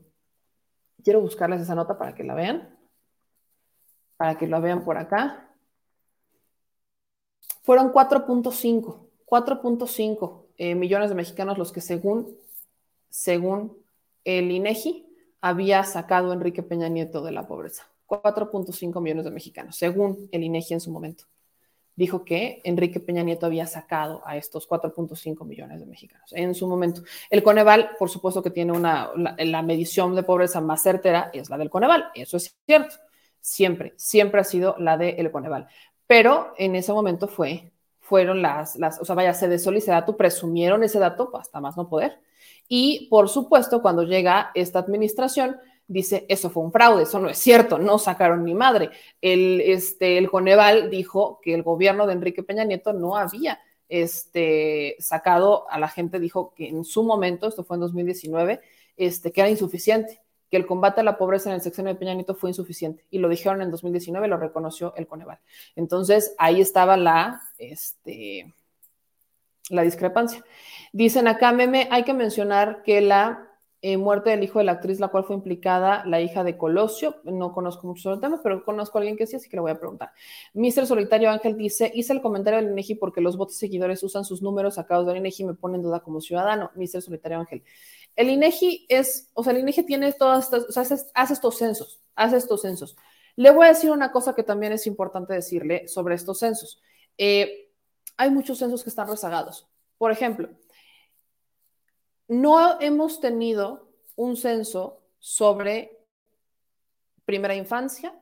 quiero 1.03 1.21
buscarles 1.21 1.61
esa 1.61 1.75
nota 1.75 1.97
para 1.97 2.13
que 2.13 2.23
la 2.23 2.35
vean, 2.35 2.77
para 4.17 4.37
que 4.37 4.47
la 4.47 4.59
vean 4.59 4.83
por 4.83 4.97
acá. 4.97 5.49
Fueron 7.63 7.91
4.5, 7.91 9.09
4.5 9.25 10.45
eh, 10.57 10.75
millones 10.75 11.09
de 11.09 11.15
mexicanos 11.15 11.57
los 11.57 11.71
que 11.71 11.81
según, 11.81 12.37
según 13.09 13.77
el 14.23 14.51
INEGI 14.51 15.07
había 15.41 15.83
sacado 15.83 16.33
Enrique 16.33 16.61
Peña 16.61 16.87
Nieto 16.87 17.23
de 17.23 17.31
la 17.31 17.47
pobreza. 17.47 17.87
4.5 18.05 19.01
millones 19.01 19.25
de 19.25 19.31
mexicanos, 19.31 19.75
según 19.75 20.29
el 20.31 20.43
INEGI 20.43 20.75
en 20.75 20.81
su 20.81 20.91
momento. 20.91 21.25
Dijo 21.95 22.23
que 22.23 22.61
Enrique 22.63 22.99
Peña 22.99 23.23
Nieto 23.23 23.45
había 23.45 23.67
sacado 23.67 24.21
a 24.25 24.37
estos 24.37 24.67
4.5 24.67 25.45
millones 25.45 25.79
de 25.79 25.85
mexicanos 25.85 26.31
en 26.33 26.55
su 26.55 26.67
momento. 26.67 27.03
El 27.29 27.43
Coneval, 27.43 27.91
por 27.99 28.09
supuesto 28.09 28.41
que 28.41 28.49
tiene 28.49 28.71
una, 28.71 29.11
la, 29.15 29.61
medición 29.61 30.15
de 30.15 30.23
pobreza 30.23 30.61
más 30.61 30.81
certera 30.81 31.29
es 31.33 31.49
la 31.49 31.57
del 31.57 31.69
Coneval, 31.69 32.11
eso 32.15 32.37
es 32.37 32.57
cierto, 32.65 32.95
siempre, 33.39 33.93
siempre 33.97 34.41
ha 34.41 34.43
sido 34.43 34.75
la 34.79 34.97
del 34.97 35.31
Coneval, 35.31 35.67
pero 36.07 36.53
en 36.57 36.75
ese 36.75 36.93
momento 36.93 37.27
fue, 37.27 37.71
fueron 37.99 38.41
las, 38.41 38.75
las, 38.77 38.99
o 38.99 39.05
sea, 39.05 39.15
vaya, 39.15 39.33
se 39.33 39.47
desoló 39.47 39.77
ese 39.77 39.91
dato, 39.91 40.17
presumieron 40.17 40.83
ese 40.83 40.99
dato 40.99 41.31
hasta 41.37 41.61
más 41.61 41.77
no 41.77 41.87
poder, 41.89 42.19
y 42.67 43.07
por 43.09 43.29
supuesto, 43.29 43.81
cuando 43.81 44.03
llega 44.03 44.51
esta 44.55 44.79
administración, 44.79 45.57
dice, 45.91 46.25
eso 46.29 46.49
fue 46.49 46.63
un 46.63 46.71
fraude, 46.71 47.03
eso 47.03 47.19
no 47.19 47.29
es 47.29 47.37
cierto, 47.37 47.77
no 47.77 47.99
sacaron 47.99 48.45
ni 48.45 48.53
madre. 48.53 48.91
El, 49.21 49.61
este, 49.61 50.17
el 50.17 50.29
Coneval 50.29 50.89
dijo 50.89 51.39
que 51.41 51.53
el 51.53 51.63
gobierno 51.63 52.07
de 52.07 52.13
Enrique 52.13 52.43
Peña 52.43 52.63
Nieto 52.63 52.93
no 52.93 53.17
había 53.17 53.59
este, 53.89 54.95
sacado 54.99 55.69
a 55.69 55.77
la 55.79 55.89
gente, 55.89 56.19
dijo 56.19 56.53
que 56.55 56.69
en 56.69 56.85
su 56.85 57.03
momento, 57.03 57.47
esto 57.47 57.63
fue 57.63 57.75
en 57.75 57.81
2019, 57.81 58.61
este, 58.95 59.31
que 59.31 59.41
era 59.41 59.49
insuficiente, 59.49 60.21
que 60.49 60.57
el 60.57 60.65
combate 60.65 61.01
a 61.01 61.03
la 61.03 61.17
pobreza 61.17 61.49
en 61.49 61.55
el 61.55 61.61
sexenio 61.61 61.93
de 61.93 61.99
Peña 61.99 62.13
Nieto 62.13 62.35
fue 62.35 62.49
insuficiente. 62.49 63.05
Y 63.09 63.19
lo 63.19 63.27
dijeron 63.27 63.61
en 63.61 63.69
2019, 63.69 64.27
lo 64.27 64.37
reconoció 64.37 64.93
el 64.95 65.07
Coneval. 65.07 65.39
Entonces, 65.75 66.35
ahí 66.37 66.61
estaba 66.61 66.95
la, 66.95 67.41
este, 67.57 68.53
la 69.69 69.81
discrepancia. 69.81 70.43
Dicen 70.93 71.27
acá, 71.27 71.51
meme, 71.51 71.87
hay 71.91 72.03
que 72.03 72.13
mencionar 72.13 72.83
que 72.83 73.01
la 73.01 73.50
eh, 73.83 73.97
muerte 73.97 74.29
del 74.29 74.43
hijo 74.43 74.59
de 74.59 74.65
la 74.65 74.73
actriz, 74.73 74.99
la 74.99 75.07
cual 75.07 75.23
fue 75.23 75.35
implicada 75.35 76.03
la 76.05 76.21
hija 76.21 76.43
de 76.43 76.57
Colosio. 76.57 77.15
No 77.23 77.51
conozco 77.51 77.87
mucho 77.87 78.03
sobre 78.03 78.15
el 78.15 78.21
tema, 78.21 78.39
pero 78.43 78.63
conozco 78.63 78.97
a 78.97 79.01
alguien 79.01 79.17
que 79.17 79.25
sí, 79.25 79.35
así 79.35 79.49
que 79.49 79.57
le 79.57 79.61
voy 79.61 79.71
a 79.71 79.79
preguntar. 79.79 80.11
Mister 80.53 80.85
Solitario 80.85 81.31
Ángel 81.31 81.57
dice: 81.57 81.91
Hice 81.93 82.13
el 82.13 82.21
comentario 82.21 82.61
del 82.61 82.71
INEGI 82.71 82.95
porque 82.95 83.21
los 83.21 83.37
votos 83.37 83.57
seguidores 83.57 84.03
usan 84.03 84.23
sus 84.23 84.41
números 84.41 84.75
sacados 84.75 85.07
del 85.07 85.17
INEGI 85.17 85.43
y 85.43 85.45
me 85.47 85.53
pone 85.55 85.77
en 85.77 85.83
duda 85.83 86.01
como 86.01 86.21
ciudadano. 86.21 86.71
Mister 86.75 87.01
Solitario 87.01 87.39
Ángel. 87.39 87.63
El 88.15 88.29
INEGI 88.29 88.85
es, 88.89 89.29
o 89.33 89.43
sea, 89.43 89.53
el 89.53 89.59
INEGI 89.59 89.83
tiene 89.83 90.11
todas 90.13 90.45
estas, 90.45 90.77
hace, 90.77 91.33
estos 91.33 91.57
censos, 91.57 92.01
hace 92.15 92.37
estos 92.37 92.61
censos. 92.61 92.95
Le 93.35 93.51
voy 93.51 93.65
a 93.65 93.69
decir 93.69 93.89
una 93.89 94.11
cosa 94.11 94.35
que 94.35 94.43
también 94.43 94.73
es 94.73 94.85
importante 94.85 95.33
decirle 95.33 95.87
sobre 95.87 96.15
estos 96.15 96.39
censos. 96.39 96.81
Eh, 97.17 97.71
hay 98.17 98.29
muchos 98.29 98.57
censos 98.57 98.83
que 98.83 98.89
están 98.89 99.07
rezagados. 99.07 99.67
Por 99.97 100.11
ejemplo, 100.11 100.49
no 102.31 102.79
hemos 102.79 103.19
tenido 103.19 103.89
un 104.15 104.37
censo 104.37 105.01
sobre 105.19 105.99
primera 107.25 107.55
infancia, 107.55 108.17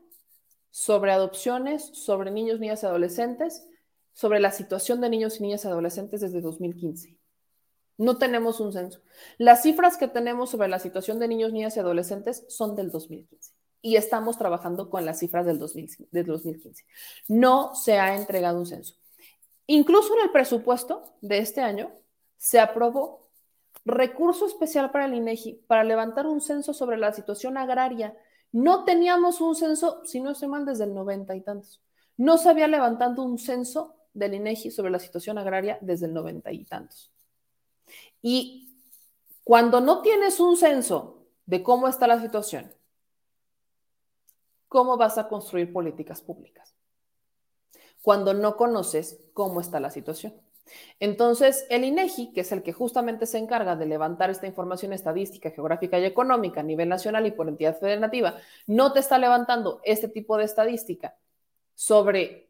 sobre 0.72 1.12
adopciones, 1.12 1.86
sobre 1.94 2.32
niños, 2.32 2.60
niñas 2.60 2.82
y 2.82 2.88
adolescentes, 2.88 3.68
sobre 4.12 4.40
la 4.40 4.52
situación 4.52 5.00
de 5.00 5.12
niños 5.12 5.40
y 5.40 5.44
niñas 5.44 5.64
y 5.64 5.68
adolescentes 5.68 6.22
desde 6.22 6.42
2015. 6.42 7.20
No 7.98 8.18
tenemos 8.18 8.60
un 8.60 8.74
censo. 8.74 9.00
Las 9.38 9.62
cifras 9.62 9.96
que 9.96 10.08
tenemos 10.08 10.50
sobre 10.50 10.70
la 10.70 10.80
situación 10.80 11.20
de 11.20 11.28
niños, 11.28 11.54
niñas 11.54 11.78
y 11.78 11.80
adolescentes 11.80 12.46
son 12.50 12.76
del 12.76 12.90
2015 12.90 13.54
y 13.84 13.96
estamos 13.96 14.40
trabajando 14.40 14.90
con 14.90 15.06
las 15.06 15.20
cifras 15.20 15.46
del, 15.46 15.60
2015. 15.60 16.84
No 17.28 17.76
se 17.76 18.00
ha 18.00 18.16
entregado 18.16 18.58
un 18.58 18.66
censo. 18.66 18.96
Incluso 19.68 20.16
en 20.16 20.24
el 20.24 20.32
presupuesto 20.32 21.16
de 21.22 21.38
este 21.38 21.62
año 21.62 21.92
se 22.38 22.60
aprobó 22.60 23.29
recurso 23.92 24.46
especial 24.46 24.92
para 24.92 25.06
el 25.06 25.14
INEGI 25.14 25.66
para 25.68 25.84
levantar 25.84 26.28
un 26.28 26.42
censo 26.42 26.74
sobre 26.74 26.98
la 26.98 27.14
situación 27.14 27.58
agraria. 27.58 28.16
No 28.52 28.84
teníamos 28.84 29.42
un 29.42 29.56
censo, 29.56 30.04
si 30.06 30.20
no 30.20 30.32
estoy 30.32 30.48
mal, 30.48 30.66
desde 30.66 30.86
el 30.86 30.94
noventa 30.94 31.36
y 31.36 31.42
tantos. 31.42 31.82
No 32.18 32.38
se 32.38 32.50
había 32.50 32.68
levantado 32.68 33.24
un 33.24 33.38
censo 33.38 33.96
del 34.14 34.34
INEGI 34.34 34.72
sobre 34.72 34.92
la 34.92 35.00
situación 35.00 35.38
agraria 35.38 35.78
desde 35.82 36.08
el 36.08 36.14
noventa 36.14 36.52
y 36.52 36.66
tantos. 36.66 37.12
Y 38.22 38.76
cuando 39.44 39.82
no 39.82 40.02
tienes 40.02 40.40
un 40.40 40.58
censo 40.58 41.26
de 41.46 41.64
cómo 41.64 41.88
está 41.88 42.08
la 42.08 42.22
situación, 42.22 42.72
¿cómo 44.68 44.98
vas 44.98 45.18
a 45.18 45.28
construir 45.28 45.72
políticas 45.72 46.22
públicas? 46.22 46.76
Cuando 48.02 48.34
no 48.34 48.56
conoces 48.56 49.20
cómo 49.34 49.62
está 49.62 49.80
la 49.80 49.90
situación. 49.90 50.34
Entonces, 51.00 51.66
el 51.70 51.84
INEGI, 51.84 52.34
que 52.34 52.42
es 52.42 52.52
el 52.52 52.64
que 52.64 52.74
justamente 52.74 53.26
se 53.26 53.38
encarga 53.38 53.76
de 53.76 53.86
levantar 53.86 54.30
esta 54.30 54.48
información 54.48 54.94
estadística, 54.94 55.52
geográfica 55.52 56.00
y 56.00 56.06
económica 56.06 56.62
a 56.62 56.64
nivel 56.64 56.90
nacional 56.90 57.26
y 57.26 57.32
por 57.32 57.48
entidad 57.48 57.78
federativa, 57.78 58.38
no 58.68 58.94
te 58.94 59.00
está 59.00 59.18
levantando 59.18 59.82
este 59.84 60.08
tipo 60.08 60.38
de 60.38 60.46
estadística 60.46 61.16
sobre 61.76 62.50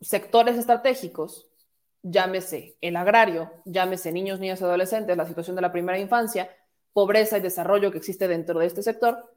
sectores 0.00 0.56
estratégicos, 0.56 1.48
llámese 2.02 2.76
el 2.80 2.96
agrario, 2.96 3.50
llámese 3.64 4.12
niños, 4.12 4.38
niñas 4.38 4.60
y 4.60 4.64
adolescentes, 4.64 5.16
la 5.16 5.26
situación 5.26 5.56
de 5.56 5.62
la 5.62 5.72
primera 5.72 5.98
infancia, 5.98 6.50
pobreza 6.92 7.38
y 7.38 7.40
desarrollo 7.40 7.90
que 7.90 7.98
existe 7.98 8.28
dentro 8.28 8.60
de 8.60 8.66
este 8.66 8.82
sector, 8.82 9.34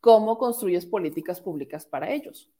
¿cómo 0.00 0.38
construyes 0.38 0.86
políticas 0.86 1.40
públicas 1.40 1.86
para 1.86 2.10
ellos? 2.10 2.50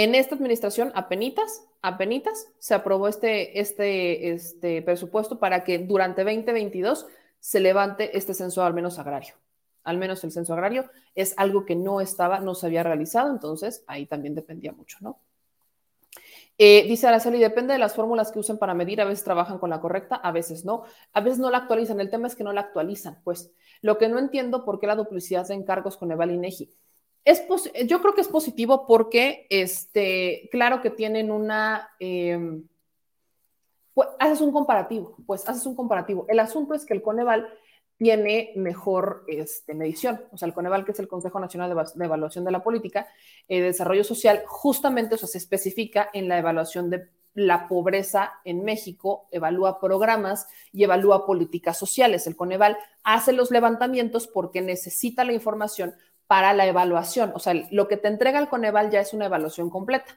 En 0.00 0.14
esta 0.14 0.36
administración, 0.36 0.92
apenitas, 0.94 1.66
apenitas, 1.82 2.46
se 2.60 2.72
aprobó 2.72 3.08
este, 3.08 3.58
este, 3.58 4.30
este 4.30 4.80
presupuesto 4.80 5.40
para 5.40 5.64
que 5.64 5.80
durante 5.80 6.22
2022 6.22 7.08
se 7.40 7.58
levante 7.58 8.16
este 8.16 8.32
censo 8.32 8.62
al 8.62 8.74
menos 8.74 9.00
agrario. 9.00 9.34
Al 9.82 9.98
menos 9.98 10.22
el 10.22 10.30
censo 10.30 10.52
agrario 10.52 10.88
es 11.16 11.34
algo 11.36 11.66
que 11.66 11.74
no 11.74 12.00
estaba, 12.00 12.38
no 12.38 12.54
se 12.54 12.66
había 12.66 12.84
realizado, 12.84 13.32
entonces 13.32 13.82
ahí 13.88 14.06
también 14.06 14.36
dependía 14.36 14.70
mucho, 14.70 14.98
¿no? 15.00 15.18
Eh, 16.58 16.84
dice 16.86 17.08
Araceli, 17.08 17.40
depende 17.40 17.72
de 17.72 17.80
las 17.80 17.96
fórmulas 17.96 18.30
que 18.30 18.38
usen 18.38 18.56
para 18.56 18.74
medir, 18.74 19.00
a 19.00 19.04
veces 19.04 19.24
trabajan 19.24 19.58
con 19.58 19.68
la 19.68 19.80
correcta, 19.80 20.14
a 20.14 20.30
veces 20.30 20.64
no, 20.64 20.84
a 21.12 21.20
veces 21.20 21.40
no 21.40 21.50
la 21.50 21.58
actualizan, 21.58 21.98
el 21.98 22.08
tema 22.08 22.28
es 22.28 22.36
que 22.36 22.44
no 22.44 22.52
la 22.52 22.60
actualizan, 22.60 23.20
pues 23.24 23.50
lo 23.80 23.98
que 23.98 24.08
no 24.08 24.20
entiendo 24.20 24.64
por 24.64 24.78
qué 24.78 24.86
la 24.86 24.94
duplicidad 24.94 25.48
de 25.48 25.54
encargos 25.54 25.96
con 25.96 26.12
Eval 26.12 26.30
Yo 27.86 28.00
creo 28.00 28.14
que 28.14 28.22
es 28.22 28.28
positivo 28.28 28.86
porque, 28.86 29.46
este, 29.50 30.48
claro 30.50 30.80
que 30.80 30.90
tienen 30.90 31.30
una, 31.30 31.90
em, 32.00 32.66
pues, 33.92 34.08
haces 34.18 34.40
un 34.40 34.52
comparativo, 34.52 35.16
pues 35.26 35.46
haces 35.48 35.66
un 35.66 35.74
comparativo. 35.74 36.24
El 36.28 36.40
asunto 36.40 36.74
es 36.74 36.86
que 36.86 36.94
el 36.94 37.02
Coneval 37.02 37.48
tiene 37.98 38.52
mejor 38.56 39.24
este, 39.26 39.74
medición, 39.74 40.24
o 40.30 40.38
sea, 40.38 40.46
el 40.46 40.54
Coneval, 40.54 40.84
que 40.84 40.92
es 40.92 41.00
el 41.00 41.08
Consejo 41.08 41.40
Nacional 41.40 41.68
de, 41.68 42.04
Evaluación 42.04 42.44
de 42.44 42.52
la 42.52 42.62
Política 42.62 43.08
eh, 43.48 43.60
de 43.60 43.66
Desarrollo 43.66 44.04
Social, 44.04 44.44
justamente 44.46 45.16
eso 45.16 45.26
se 45.26 45.38
especifica 45.38 46.08
en 46.14 46.28
la 46.28 46.38
evaluación 46.38 46.90
de 46.90 47.08
la 47.34 47.68
pobreza 47.68 48.32
en 48.44 48.64
México, 48.64 49.28
evalúa 49.30 49.80
programas 49.80 50.46
y 50.72 50.84
evalúa 50.84 51.26
políticas 51.26 51.76
sociales. 51.76 52.26
El 52.26 52.36
Coneval 52.36 52.78
hace 53.04 53.32
los 53.32 53.50
levantamientos 53.50 54.26
porque 54.26 54.60
necesita 54.60 55.24
la 55.24 55.32
información 55.32 55.94
para 56.28 56.52
la 56.52 56.66
evaluación. 56.66 57.32
O 57.34 57.40
sea, 57.40 57.54
lo 57.72 57.88
que 57.88 57.96
te 57.96 58.06
entrega 58.06 58.38
el 58.38 58.48
Coneval 58.48 58.90
ya 58.90 59.00
es 59.00 59.12
una 59.12 59.26
evaluación 59.26 59.70
completa. 59.70 60.16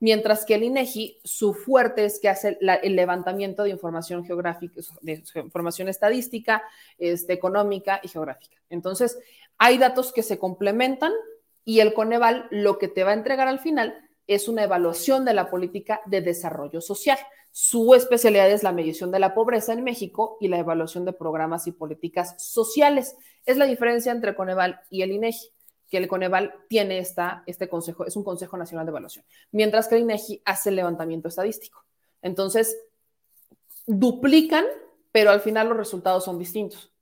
Mientras 0.00 0.44
que 0.44 0.56
el 0.56 0.64
INEGI, 0.64 1.20
su 1.22 1.54
fuerte 1.54 2.04
es 2.04 2.18
que 2.20 2.28
hace 2.28 2.58
el 2.60 2.96
levantamiento 2.96 3.62
de 3.62 3.70
información 3.70 4.24
geográfica, 4.24 4.82
de 5.00 5.22
información 5.36 5.88
estadística, 5.88 6.64
este, 6.98 7.32
económica 7.32 8.00
y 8.02 8.08
geográfica. 8.08 8.56
Entonces, 8.68 9.16
hay 9.58 9.78
datos 9.78 10.12
que 10.12 10.24
se 10.24 10.40
complementan 10.40 11.12
y 11.64 11.78
el 11.78 11.94
Coneval 11.94 12.48
lo 12.50 12.78
que 12.78 12.88
te 12.88 13.04
va 13.04 13.12
a 13.12 13.14
entregar 13.14 13.46
al 13.46 13.60
final 13.60 13.96
es 14.26 14.48
una 14.48 14.64
evaluación 14.64 15.24
de 15.24 15.34
la 15.34 15.50
política 15.50 16.00
de 16.06 16.20
desarrollo 16.20 16.80
social. 16.80 17.18
Su 17.52 17.94
especialidad 17.94 18.50
es 18.50 18.62
la 18.62 18.72
medición 18.72 19.10
de 19.10 19.18
la 19.18 19.34
pobreza 19.34 19.72
en 19.72 19.84
México 19.84 20.36
y 20.40 20.48
la 20.48 20.58
evaluación 20.58 21.04
de 21.04 21.12
programas 21.12 21.66
y 21.66 21.72
políticas 21.72 22.42
sociales. 22.42 23.14
Es 23.44 23.56
la 23.56 23.66
diferencia 23.66 24.12
entre 24.12 24.34
Coneval 24.34 24.80
y 24.90 25.02
el 25.02 25.12
INEGI, 25.12 25.48
que 25.90 25.98
el 25.98 26.08
Coneval 26.08 26.54
tiene 26.68 26.98
esta, 26.98 27.42
este 27.46 27.68
consejo, 27.68 28.06
es 28.06 28.16
un 28.16 28.24
Consejo 28.24 28.56
Nacional 28.56 28.86
de 28.86 28.90
Evaluación, 28.90 29.24
mientras 29.50 29.88
que 29.88 29.96
el 29.96 30.02
INEGI 30.02 30.42
hace 30.44 30.70
el 30.70 30.76
levantamiento 30.76 31.28
estadístico. 31.28 31.84
Entonces, 32.22 32.76
duplican, 33.86 34.64
pero 35.10 35.30
al 35.30 35.40
final 35.40 35.68
los 35.68 35.76
resultados 35.76 36.24
son 36.24 36.38
distintos. 36.38 36.92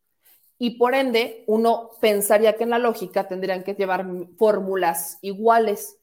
Y 0.58 0.76
por 0.76 0.94
ende, 0.94 1.44
uno 1.46 1.92
pensaría 2.00 2.56
que 2.56 2.64
en 2.64 2.70
la 2.70 2.78
lógica 2.78 3.28
tendrían 3.28 3.62
que 3.62 3.74
llevar 3.74 4.06
fórmulas 4.36 5.18
iguales. 5.22 5.96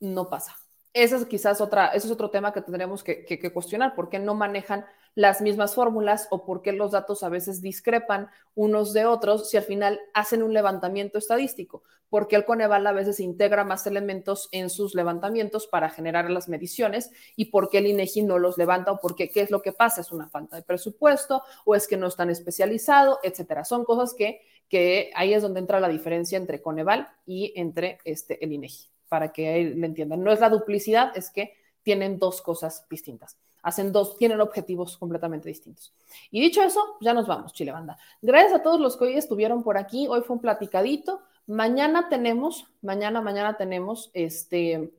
No 0.00 0.30
pasa. 0.30 0.56
Ese 0.94 1.16
es 1.16 1.26
quizás 1.26 1.60
otra, 1.60 1.88
ese 1.88 2.06
es 2.06 2.12
otro 2.12 2.30
tema 2.30 2.52
que 2.52 2.62
tendremos 2.62 3.02
que, 3.02 3.24
que, 3.24 3.38
que 3.38 3.52
cuestionar, 3.52 3.94
¿por 3.94 4.08
qué 4.08 4.18
no 4.18 4.34
manejan 4.34 4.86
las 5.14 5.40
mismas 5.40 5.74
fórmulas 5.74 6.26
o 6.30 6.44
por 6.44 6.62
qué 6.62 6.72
los 6.72 6.90
datos 6.90 7.22
a 7.22 7.28
veces 7.28 7.60
discrepan 7.60 8.28
unos 8.54 8.92
de 8.92 9.06
otros 9.06 9.48
si 9.48 9.56
al 9.56 9.62
final 9.62 10.00
hacen 10.12 10.42
un 10.42 10.52
levantamiento 10.52 11.18
estadístico, 11.18 11.82
porque 12.08 12.36
el 12.36 12.44
Coneval 12.44 12.86
a 12.86 12.92
veces 12.92 13.20
integra 13.20 13.64
más 13.64 13.86
elementos 13.86 14.48
en 14.52 14.70
sus 14.70 14.94
levantamientos 14.94 15.66
para 15.66 15.88
generar 15.90 16.30
las 16.30 16.48
mediciones 16.48 17.10
y 17.36 17.46
por 17.46 17.70
qué 17.70 17.78
el 17.78 17.86
INEGI 17.86 18.22
no 18.22 18.38
los 18.38 18.58
levanta 18.58 18.92
o 18.92 18.98
por 18.98 19.14
qué, 19.14 19.30
qué 19.30 19.40
es 19.40 19.50
lo 19.50 19.62
que 19.62 19.72
pasa, 19.72 20.00
es 20.00 20.12
una 20.12 20.28
falta 20.28 20.56
de 20.56 20.62
presupuesto 20.62 21.42
o 21.64 21.74
es 21.74 21.86
que 21.86 21.96
no 21.96 22.08
están 22.08 22.30
especializados, 22.30 23.18
etcétera. 23.22 23.64
Son 23.64 23.84
cosas 23.84 24.14
que, 24.14 24.40
que 24.68 25.10
ahí 25.14 25.34
es 25.34 25.42
donde 25.42 25.60
entra 25.60 25.80
la 25.80 25.88
diferencia 25.88 26.38
entre 26.38 26.60
Coneval 26.60 27.08
y 27.26 27.52
entre 27.56 27.98
este, 28.04 28.44
el 28.44 28.52
INEGI. 28.52 28.88
para 29.08 29.32
que 29.32 29.72
le 29.76 29.86
entiendan. 29.86 30.24
No 30.24 30.32
es 30.32 30.40
la 30.40 30.48
duplicidad, 30.48 31.16
es 31.16 31.30
que 31.30 31.54
tienen 31.84 32.18
dos 32.18 32.42
cosas 32.42 32.84
distintas. 32.90 33.36
Hacen 33.64 33.92
dos, 33.92 34.16
tienen 34.16 34.40
objetivos 34.40 34.96
completamente 34.96 35.48
distintos. 35.48 35.92
Y 36.30 36.40
dicho 36.40 36.62
eso, 36.62 36.96
ya 37.00 37.12
nos 37.14 37.26
vamos, 37.26 37.52
Chile 37.52 37.72
Banda. 37.72 37.98
Gracias 38.22 38.52
a 38.52 38.62
todos 38.62 38.78
los 38.78 38.96
que 38.96 39.04
hoy 39.04 39.14
estuvieron 39.16 39.64
por 39.64 39.76
aquí. 39.78 40.06
Hoy 40.06 40.20
fue 40.20 40.36
un 40.36 40.42
platicadito. 40.42 41.22
Mañana 41.46 42.08
tenemos, 42.08 42.66
mañana, 42.82 43.20
mañana 43.20 43.56
tenemos 43.56 44.10
este 44.14 44.92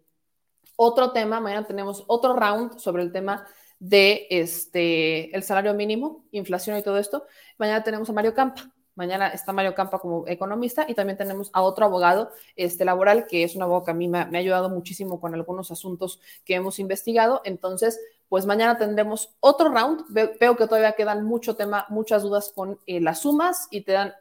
otro 0.76 1.12
tema, 1.12 1.40
mañana 1.40 1.66
tenemos 1.66 2.04
otro 2.08 2.34
round 2.34 2.80
sobre 2.80 3.04
el 3.04 3.12
tema 3.12 3.46
de 3.80 4.28
este 4.30 5.36
el 5.36 5.44
salario 5.44 5.74
mínimo, 5.74 6.26
inflación 6.32 6.78
y 6.78 6.84
todo 6.84 6.98
esto. 6.98 7.26
Mañana 7.58 7.84
tenemos 7.84 8.10
a 8.10 8.14
Mario 8.14 8.34
Campa. 8.34 8.72
Mañana 8.96 9.28
está 9.28 9.52
Mario 9.52 9.76
Campa 9.76 10.00
como 10.00 10.26
economista 10.26 10.86
y 10.88 10.94
también 10.94 11.18
tenemos 11.18 11.50
a 11.52 11.62
otro 11.62 11.86
abogado 11.86 12.32
este, 12.56 12.86
laboral, 12.86 13.28
que 13.28 13.44
es 13.44 13.54
un 13.56 13.62
abogado 13.62 13.84
que 13.86 13.92
a 13.92 13.94
mí 13.94 14.08
me, 14.08 14.20
ha 14.20 14.28
ayudado 14.38 14.70
muchísimo 14.70 15.20
con 15.20 15.34
algunos 15.34 15.70
asuntos 15.70 16.22
que 16.46 16.56
hemos 16.56 16.80
investigado. 16.80 17.42
Entonces, 17.44 18.00
pues 18.30 18.46
mañana 18.46 18.78
tendremos 18.78 19.36
otro 19.40 19.70
round. 19.70 20.06
Veo, 20.10 20.56
que 20.56 20.68
todavía 20.68 20.94
quedan 20.94 21.24
mucho 21.24 21.56
tema, 21.56 21.86
muchas 21.90 22.24
dudas 22.24 22.52
con 22.54 22.80
eh, 22.86 23.00
las 23.02 23.20
sumas 23.20 23.68
y 23.72 23.82
te 23.82 23.94
dan, 23.94 24.14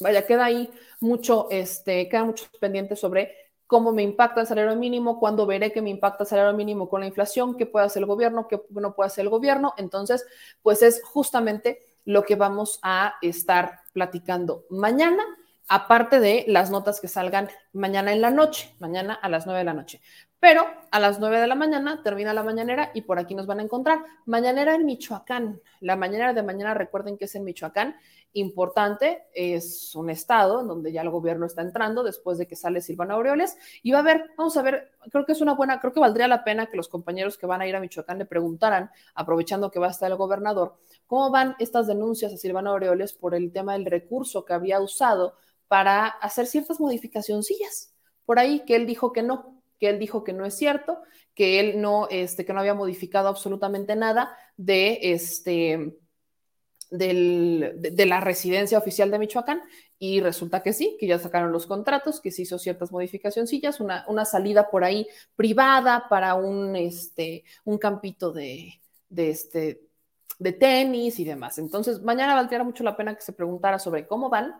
vaya, 0.00 0.26
queda 0.26 0.46
ahí 0.46 0.70
mucho, 1.00 1.48
este, 1.50 2.08
quedan 2.08 2.26
muchos 2.26 2.48
pendientes 2.60 3.00
sobre 3.00 3.34
cómo 3.66 3.92
me 3.92 4.02
impacta 4.02 4.42
el 4.42 4.46
salario 4.46 4.76
mínimo, 4.76 5.18
cuándo 5.18 5.46
veré 5.46 5.72
que 5.72 5.80
me 5.80 5.88
impacta 5.88 6.24
el 6.24 6.28
salario 6.28 6.52
mínimo 6.52 6.90
con 6.90 7.00
la 7.00 7.06
inflación, 7.06 7.56
qué 7.56 7.64
puede 7.64 7.86
hacer 7.86 8.02
el 8.02 8.06
gobierno, 8.06 8.46
qué 8.46 8.60
no 8.68 8.94
puede 8.94 9.06
hacer 9.06 9.22
el 9.22 9.30
gobierno. 9.30 9.72
Entonces, 9.78 10.26
pues 10.60 10.82
es 10.82 11.02
justamente 11.02 11.80
lo 12.04 12.22
que 12.24 12.36
vamos 12.36 12.80
a 12.82 13.14
estar 13.22 13.80
platicando 13.94 14.66
mañana, 14.68 15.24
aparte 15.68 16.20
de 16.20 16.44
las 16.48 16.70
notas 16.70 17.00
que 17.00 17.08
salgan 17.08 17.48
mañana 17.72 18.12
en 18.12 18.20
la 18.20 18.30
noche, 18.30 18.74
mañana 18.78 19.14
a 19.14 19.30
las 19.30 19.46
9 19.46 19.60
de 19.60 19.64
la 19.64 19.74
noche. 19.74 20.02
Pero 20.42 20.66
a 20.90 20.98
las 20.98 21.20
9 21.20 21.40
de 21.40 21.46
la 21.46 21.54
mañana 21.54 22.02
termina 22.02 22.34
la 22.34 22.42
mañanera 22.42 22.90
y 22.94 23.02
por 23.02 23.16
aquí 23.20 23.32
nos 23.32 23.46
van 23.46 23.60
a 23.60 23.62
encontrar. 23.62 24.00
Mañanera 24.26 24.74
en 24.74 24.84
Michoacán. 24.84 25.60
La 25.78 25.94
mañanera 25.94 26.32
de 26.32 26.42
mañana, 26.42 26.74
recuerden 26.74 27.16
que 27.16 27.26
es 27.26 27.34
en 27.36 27.44
Michoacán 27.44 27.94
importante, 28.32 29.22
es 29.34 29.94
un 29.94 30.10
estado 30.10 30.62
en 30.62 30.66
donde 30.66 30.90
ya 30.90 31.02
el 31.02 31.10
gobierno 31.10 31.46
está 31.46 31.62
entrando 31.62 32.02
después 32.02 32.38
de 32.38 32.48
que 32.48 32.56
sale 32.56 32.80
Silvana 32.80 33.14
Aureoles 33.14 33.56
y 33.84 33.92
va 33.92 34.00
a 34.00 34.02
ver, 34.02 34.32
vamos 34.36 34.56
a 34.56 34.62
ver, 34.62 34.90
creo 35.12 35.24
que 35.24 35.30
es 35.30 35.40
una 35.40 35.54
buena, 35.54 35.78
creo 35.78 35.92
que 35.92 36.00
valdría 36.00 36.26
la 36.26 36.42
pena 36.42 36.66
que 36.66 36.76
los 36.76 36.88
compañeros 36.88 37.38
que 37.38 37.46
van 37.46 37.60
a 37.60 37.68
ir 37.68 37.76
a 37.76 37.80
Michoacán 37.80 38.18
le 38.18 38.26
preguntaran, 38.26 38.90
aprovechando 39.14 39.70
que 39.70 39.78
va 39.78 39.86
a 39.86 39.90
estar 39.90 40.10
el 40.10 40.16
gobernador, 40.16 40.76
cómo 41.06 41.30
van 41.30 41.54
estas 41.60 41.86
denuncias 41.86 42.32
a 42.32 42.36
Silvana 42.36 42.70
Aureoles 42.70 43.12
por 43.12 43.36
el 43.36 43.52
tema 43.52 43.74
del 43.74 43.86
recurso 43.86 44.44
que 44.44 44.54
había 44.54 44.80
usado 44.80 45.36
para 45.68 46.08
hacer 46.08 46.48
ciertas 46.48 46.80
modificacioncillas. 46.80 47.94
Por 48.24 48.40
ahí 48.40 48.64
que 48.64 48.74
él 48.74 48.86
dijo 48.86 49.12
que 49.12 49.22
no, 49.22 49.61
que 49.82 49.88
él 49.88 49.98
dijo 49.98 50.22
que 50.22 50.32
no 50.32 50.46
es 50.46 50.54
cierto, 50.54 51.00
que 51.34 51.58
él 51.58 51.80
no, 51.80 52.06
este, 52.08 52.44
que 52.44 52.52
no 52.52 52.60
había 52.60 52.72
modificado 52.72 53.26
absolutamente 53.26 53.96
nada 53.96 54.32
de 54.56 55.00
este 55.02 55.96
de, 56.88 58.06
la 58.06 58.20
residencia 58.20 58.78
oficial 58.78 59.10
de 59.10 59.18
Michoacán 59.18 59.60
y 59.98 60.20
resulta 60.20 60.62
que 60.62 60.72
sí, 60.72 60.96
que 61.00 61.08
ya 61.08 61.18
sacaron 61.18 61.50
los 61.50 61.66
contratos, 61.66 62.20
que 62.20 62.30
se 62.30 62.42
hizo 62.42 62.60
ciertas 62.60 62.92
modificaciones, 62.92 63.80
una, 63.80 64.04
una 64.06 64.24
salida 64.24 64.70
por 64.70 64.84
ahí 64.84 65.08
privada 65.34 66.06
para 66.08 66.36
un, 66.36 66.76
este, 66.76 67.42
un 67.64 67.78
campito 67.78 68.30
de, 68.30 68.80
de, 69.08 69.30
este, 69.30 69.82
de 70.38 70.52
tenis 70.52 71.18
y 71.18 71.24
demás. 71.24 71.58
Entonces, 71.58 72.02
mañana 72.02 72.36
valdría 72.36 72.62
mucho 72.62 72.84
la 72.84 72.96
pena 72.96 73.16
que 73.16 73.22
se 73.22 73.32
preguntara 73.32 73.80
sobre 73.80 74.06
cómo 74.06 74.30
van, 74.30 74.54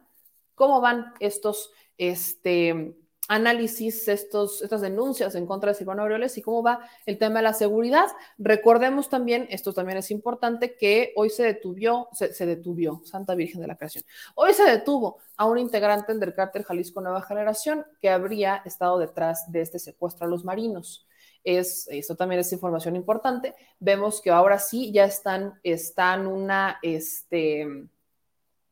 cómo 0.56 0.80
van 0.80 1.14
estos, 1.20 1.70
este, 1.96 2.96
análisis, 3.32 4.08
estos, 4.08 4.60
estas 4.60 4.82
denuncias 4.82 5.34
en 5.34 5.46
contra 5.46 5.72
de 5.72 5.78
Silvano 5.78 6.02
Aureoles 6.02 6.36
y 6.36 6.42
cómo 6.42 6.62
va 6.62 6.86
el 7.06 7.16
tema 7.16 7.38
de 7.38 7.44
la 7.44 7.54
seguridad. 7.54 8.06
Recordemos 8.36 9.08
también, 9.08 9.46
esto 9.50 9.72
también 9.72 9.96
es 9.96 10.10
importante, 10.10 10.76
que 10.76 11.14
hoy 11.16 11.30
se 11.30 11.42
detuvió, 11.42 12.08
se, 12.12 12.34
se 12.34 12.44
detuvió, 12.44 13.00
Santa 13.04 13.34
Virgen 13.34 13.62
de 13.62 13.68
la 13.68 13.76
Creación, 13.76 14.04
hoy 14.34 14.52
se 14.52 14.64
detuvo 14.64 15.16
a 15.38 15.46
un 15.46 15.58
integrante 15.58 16.12
del 16.14 16.34
cártel 16.34 16.64
Jalisco 16.64 17.00
Nueva 17.00 17.22
Generación 17.22 17.86
que 18.02 18.10
habría 18.10 18.62
estado 18.66 18.98
detrás 18.98 19.50
de 19.50 19.62
este 19.62 19.78
secuestro 19.78 20.26
a 20.26 20.28
los 20.28 20.44
marinos. 20.44 21.06
Es, 21.42 21.88
esto 21.90 22.14
también 22.14 22.40
es 22.40 22.52
información 22.52 22.96
importante. 22.96 23.54
Vemos 23.80 24.20
que 24.20 24.30
ahora 24.30 24.58
sí 24.58 24.92
ya 24.92 25.04
están, 25.04 25.58
están 25.62 26.26
una, 26.26 26.78
este, 26.82 27.66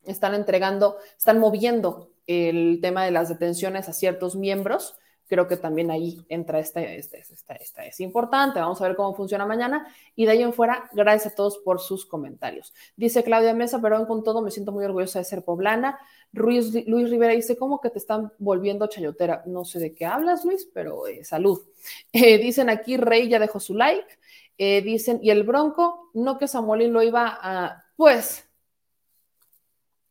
están 0.04 0.34
entregando, 0.34 0.98
están 1.16 1.38
moviendo 1.38 2.09
el 2.30 2.78
tema 2.80 3.04
de 3.04 3.10
las 3.10 3.28
detenciones 3.28 3.88
a 3.88 3.92
ciertos 3.92 4.36
miembros, 4.36 4.96
creo 5.30 5.46
que 5.46 5.56
también 5.56 5.92
ahí 5.92 6.24
entra 6.28 6.58
este, 6.58 6.98
este, 6.98 7.20
este, 7.20 7.62
este, 7.62 7.88
es 7.88 8.00
importante. 8.00 8.58
Vamos 8.58 8.82
a 8.82 8.88
ver 8.88 8.96
cómo 8.96 9.14
funciona 9.14 9.46
mañana. 9.46 9.86
Y 10.16 10.26
de 10.26 10.32
ahí 10.32 10.42
en 10.42 10.52
fuera, 10.52 10.90
gracias 10.92 11.32
a 11.32 11.36
todos 11.36 11.58
por 11.58 11.80
sus 11.80 12.04
comentarios. 12.04 12.74
Dice 12.96 13.22
Claudia 13.22 13.54
Mesa, 13.54 13.80
pero 13.80 14.04
con 14.08 14.24
todo 14.24 14.42
me 14.42 14.50
siento 14.50 14.72
muy 14.72 14.84
orgullosa 14.84 15.20
de 15.20 15.24
ser 15.24 15.44
poblana. 15.44 16.00
Luis, 16.32 16.74
Luis 16.86 17.10
Rivera 17.10 17.32
dice, 17.32 17.56
¿cómo 17.56 17.80
que 17.80 17.90
te 17.90 17.98
están 17.98 18.32
volviendo 18.38 18.88
chayotera? 18.88 19.44
No 19.46 19.64
sé 19.64 19.78
de 19.78 19.94
qué 19.94 20.04
hablas, 20.04 20.44
Luis, 20.44 20.68
pero 20.74 21.06
eh, 21.06 21.24
salud. 21.24 21.60
Eh, 22.12 22.38
dicen 22.38 22.68
aquí, 22.68 22.96
Rey 22.96 23.28
ya 23.28 23.38
dejó 23.38 23.60
su 23.60 23.74
like. 23.74 24.18
Eh, 24.58 24.82
dicen, 24.82 25.20
y 25.22 25.30
el 25.30 25.44
Bronco, 25.44 26.10
no 26.12 26.38
que 26.38 26.48
Samuel 26.48 26.90
lo 26.90 27.02
iba 27.02 27.38
a... 27.40 27.84
Pues, 27.96 28.44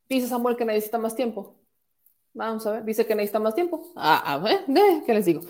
dice 0.08 0.26
Samuel 0.26 0.56
que 0.56 0.64
necesita 0.64 0.98
más 0.98 1.14
tiempo. 1.14 1.59
Vamos 2.32 2.64
a 2.66 2.72
ver, 2.72 2.84
dice 2.84 3.06
que 3.06 3.14
necesita 3.14 3.40
más 3.40 3.54
tiempo. 3.54 3.92
Ah, 3.96 4.34
a 4.34 4.38
ver, 4.38 4.60
¿qué 5.04 5.14
les 5.14 5.24
digo? 5.24 5.40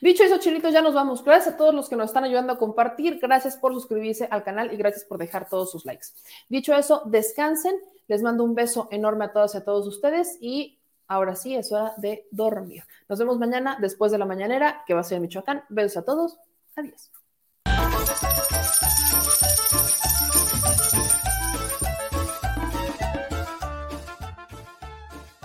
Dicho 0.00 0.24
eso, 0.24 0.38
chilitos, 0.38 0.72
ya 0.72 0.80
nos 0.80 0.94
vamos. 0.94 1.22
Gracias 1.22 1.54
a 1.54 1.56
todos 1.58 1.74
los 1.74 1.88
que 1.88 1.96
nos 1.96 2.06
están 2.06 2.24
ayudando 2.24 2.54
a 2.54 2.58
compartir. 2.58 3.18
Gracias 3.20 3.56
por 3.56 3.74
suscribirse 3.74 4.26
al 4.30 4.42
canal 4.42 4.72
y 4.72 4.76
gracias 4.76 5.04
por 5.04 5.18
dejar 5.18 5.48
todos 5.48 5.70
sus 5.70 5.84
likes. 5.84 6.06
Dicho 6.48 6.74
eso, 6.74 7.02
descansen. 7.06 7.76
Les 8.08 8.22
mando 8.22 8.42
un 8.42 8.54
beso 8.54 8.88
enorme 8.90 9.26
a 9.26 9.32
todos 9.32 9.54
y 9.54 9.58
a 9.58 9.64
todos 9.64 9.86
ustedes 9.86 10.38
y 10.40 10.78
ahora 11.06 11.36
sí 11.36 11.54
es 11.54 11.70
hora 11.72 11.92
de 11.98 12.26
dormir. 12.30 12.84
Nos 13.08 13.18
vemos 13.18 13.38
mañana 13.38 13.76
después 13.78 14.10
de 14.10 14.18
la 14.18 14.24
mañanera 14.24 14.82
que 14.86 14.94
va 14.94 15.00
a 15.00 15.04
ser 15.04 15.16
en 15.16 15.22
Michoacán. 15.22 15.64
Besos 15.68 15.98
a 15.98 16.04
todos. 16.04 16.38
Adiós. 16.74 17.10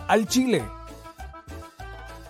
Al 0.08 0.28
Chile 0.28 0.64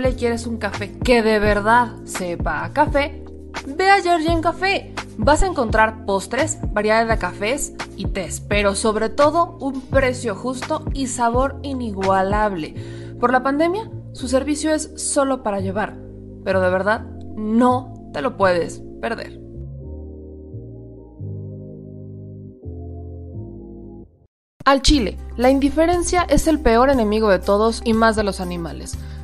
Y 0.00 0.14
quieres 0.14 0.46
un 0.46 0.56
café 0.56 0.90
que 1.04 1.22
de 1.22 1.38
verdad 1.38 1.96
sepa 2.04 2.64
a 2.64 2.72
café, 2.72 3.22
ve 3.66 3.90
a 3.90 4.00
Georgian 4.00 4.40
Café. 4.40 4.94
Vas 5.18 5.42
a 5.42 5.46
encontrar 5.46 6.06
postres, 6.06 6.58
variedad 6.72 7.06
de 7.06 7.18
cafés 7.18 7.74
y 7.96 8.06
tés, 8.06 8.40
pero 8.40 8.74
sobre 8.74 9.10
todo 9.10 9.58
un 9.60 9.82
precio 9.82 10.34
justo 10.34 10.82
y 10.94 11.08
sabor 11.08 11.60
inigualable. 11.62 12.74
Por 13.20 13.32
la 13.32 13.42
pandemia, 13.42 13.90
su 14.14 14.28
servicio 14.28 14.72
es 14.72 14.90
solo 14.96 15.42
para 15.42 15.60
llevar, 15.60 15.98
pero 16.42 16.62
de 16.62 16.70
verdad 16.70 17.04
no 17.36 18.10
te 18.14 18.22
lo 18.22 18.38
puedes 18.38 18.82
perder. 19.02 19.40
Al 24.64 24.80
chile, 24.80 25.18
la 25.36 25.50
indiferencia 25.50 26.22
es 26.22 26.46
el 26.46 26.60
peor 26.60 26.88
enemigo 26.88 27.28
de 27.28 27.40
todos 27.40 27.82
y 27.84 27.92
más 27.92 28.16
de 28.16 28.22
los 28.22 28.40
animales. 28.40 28.96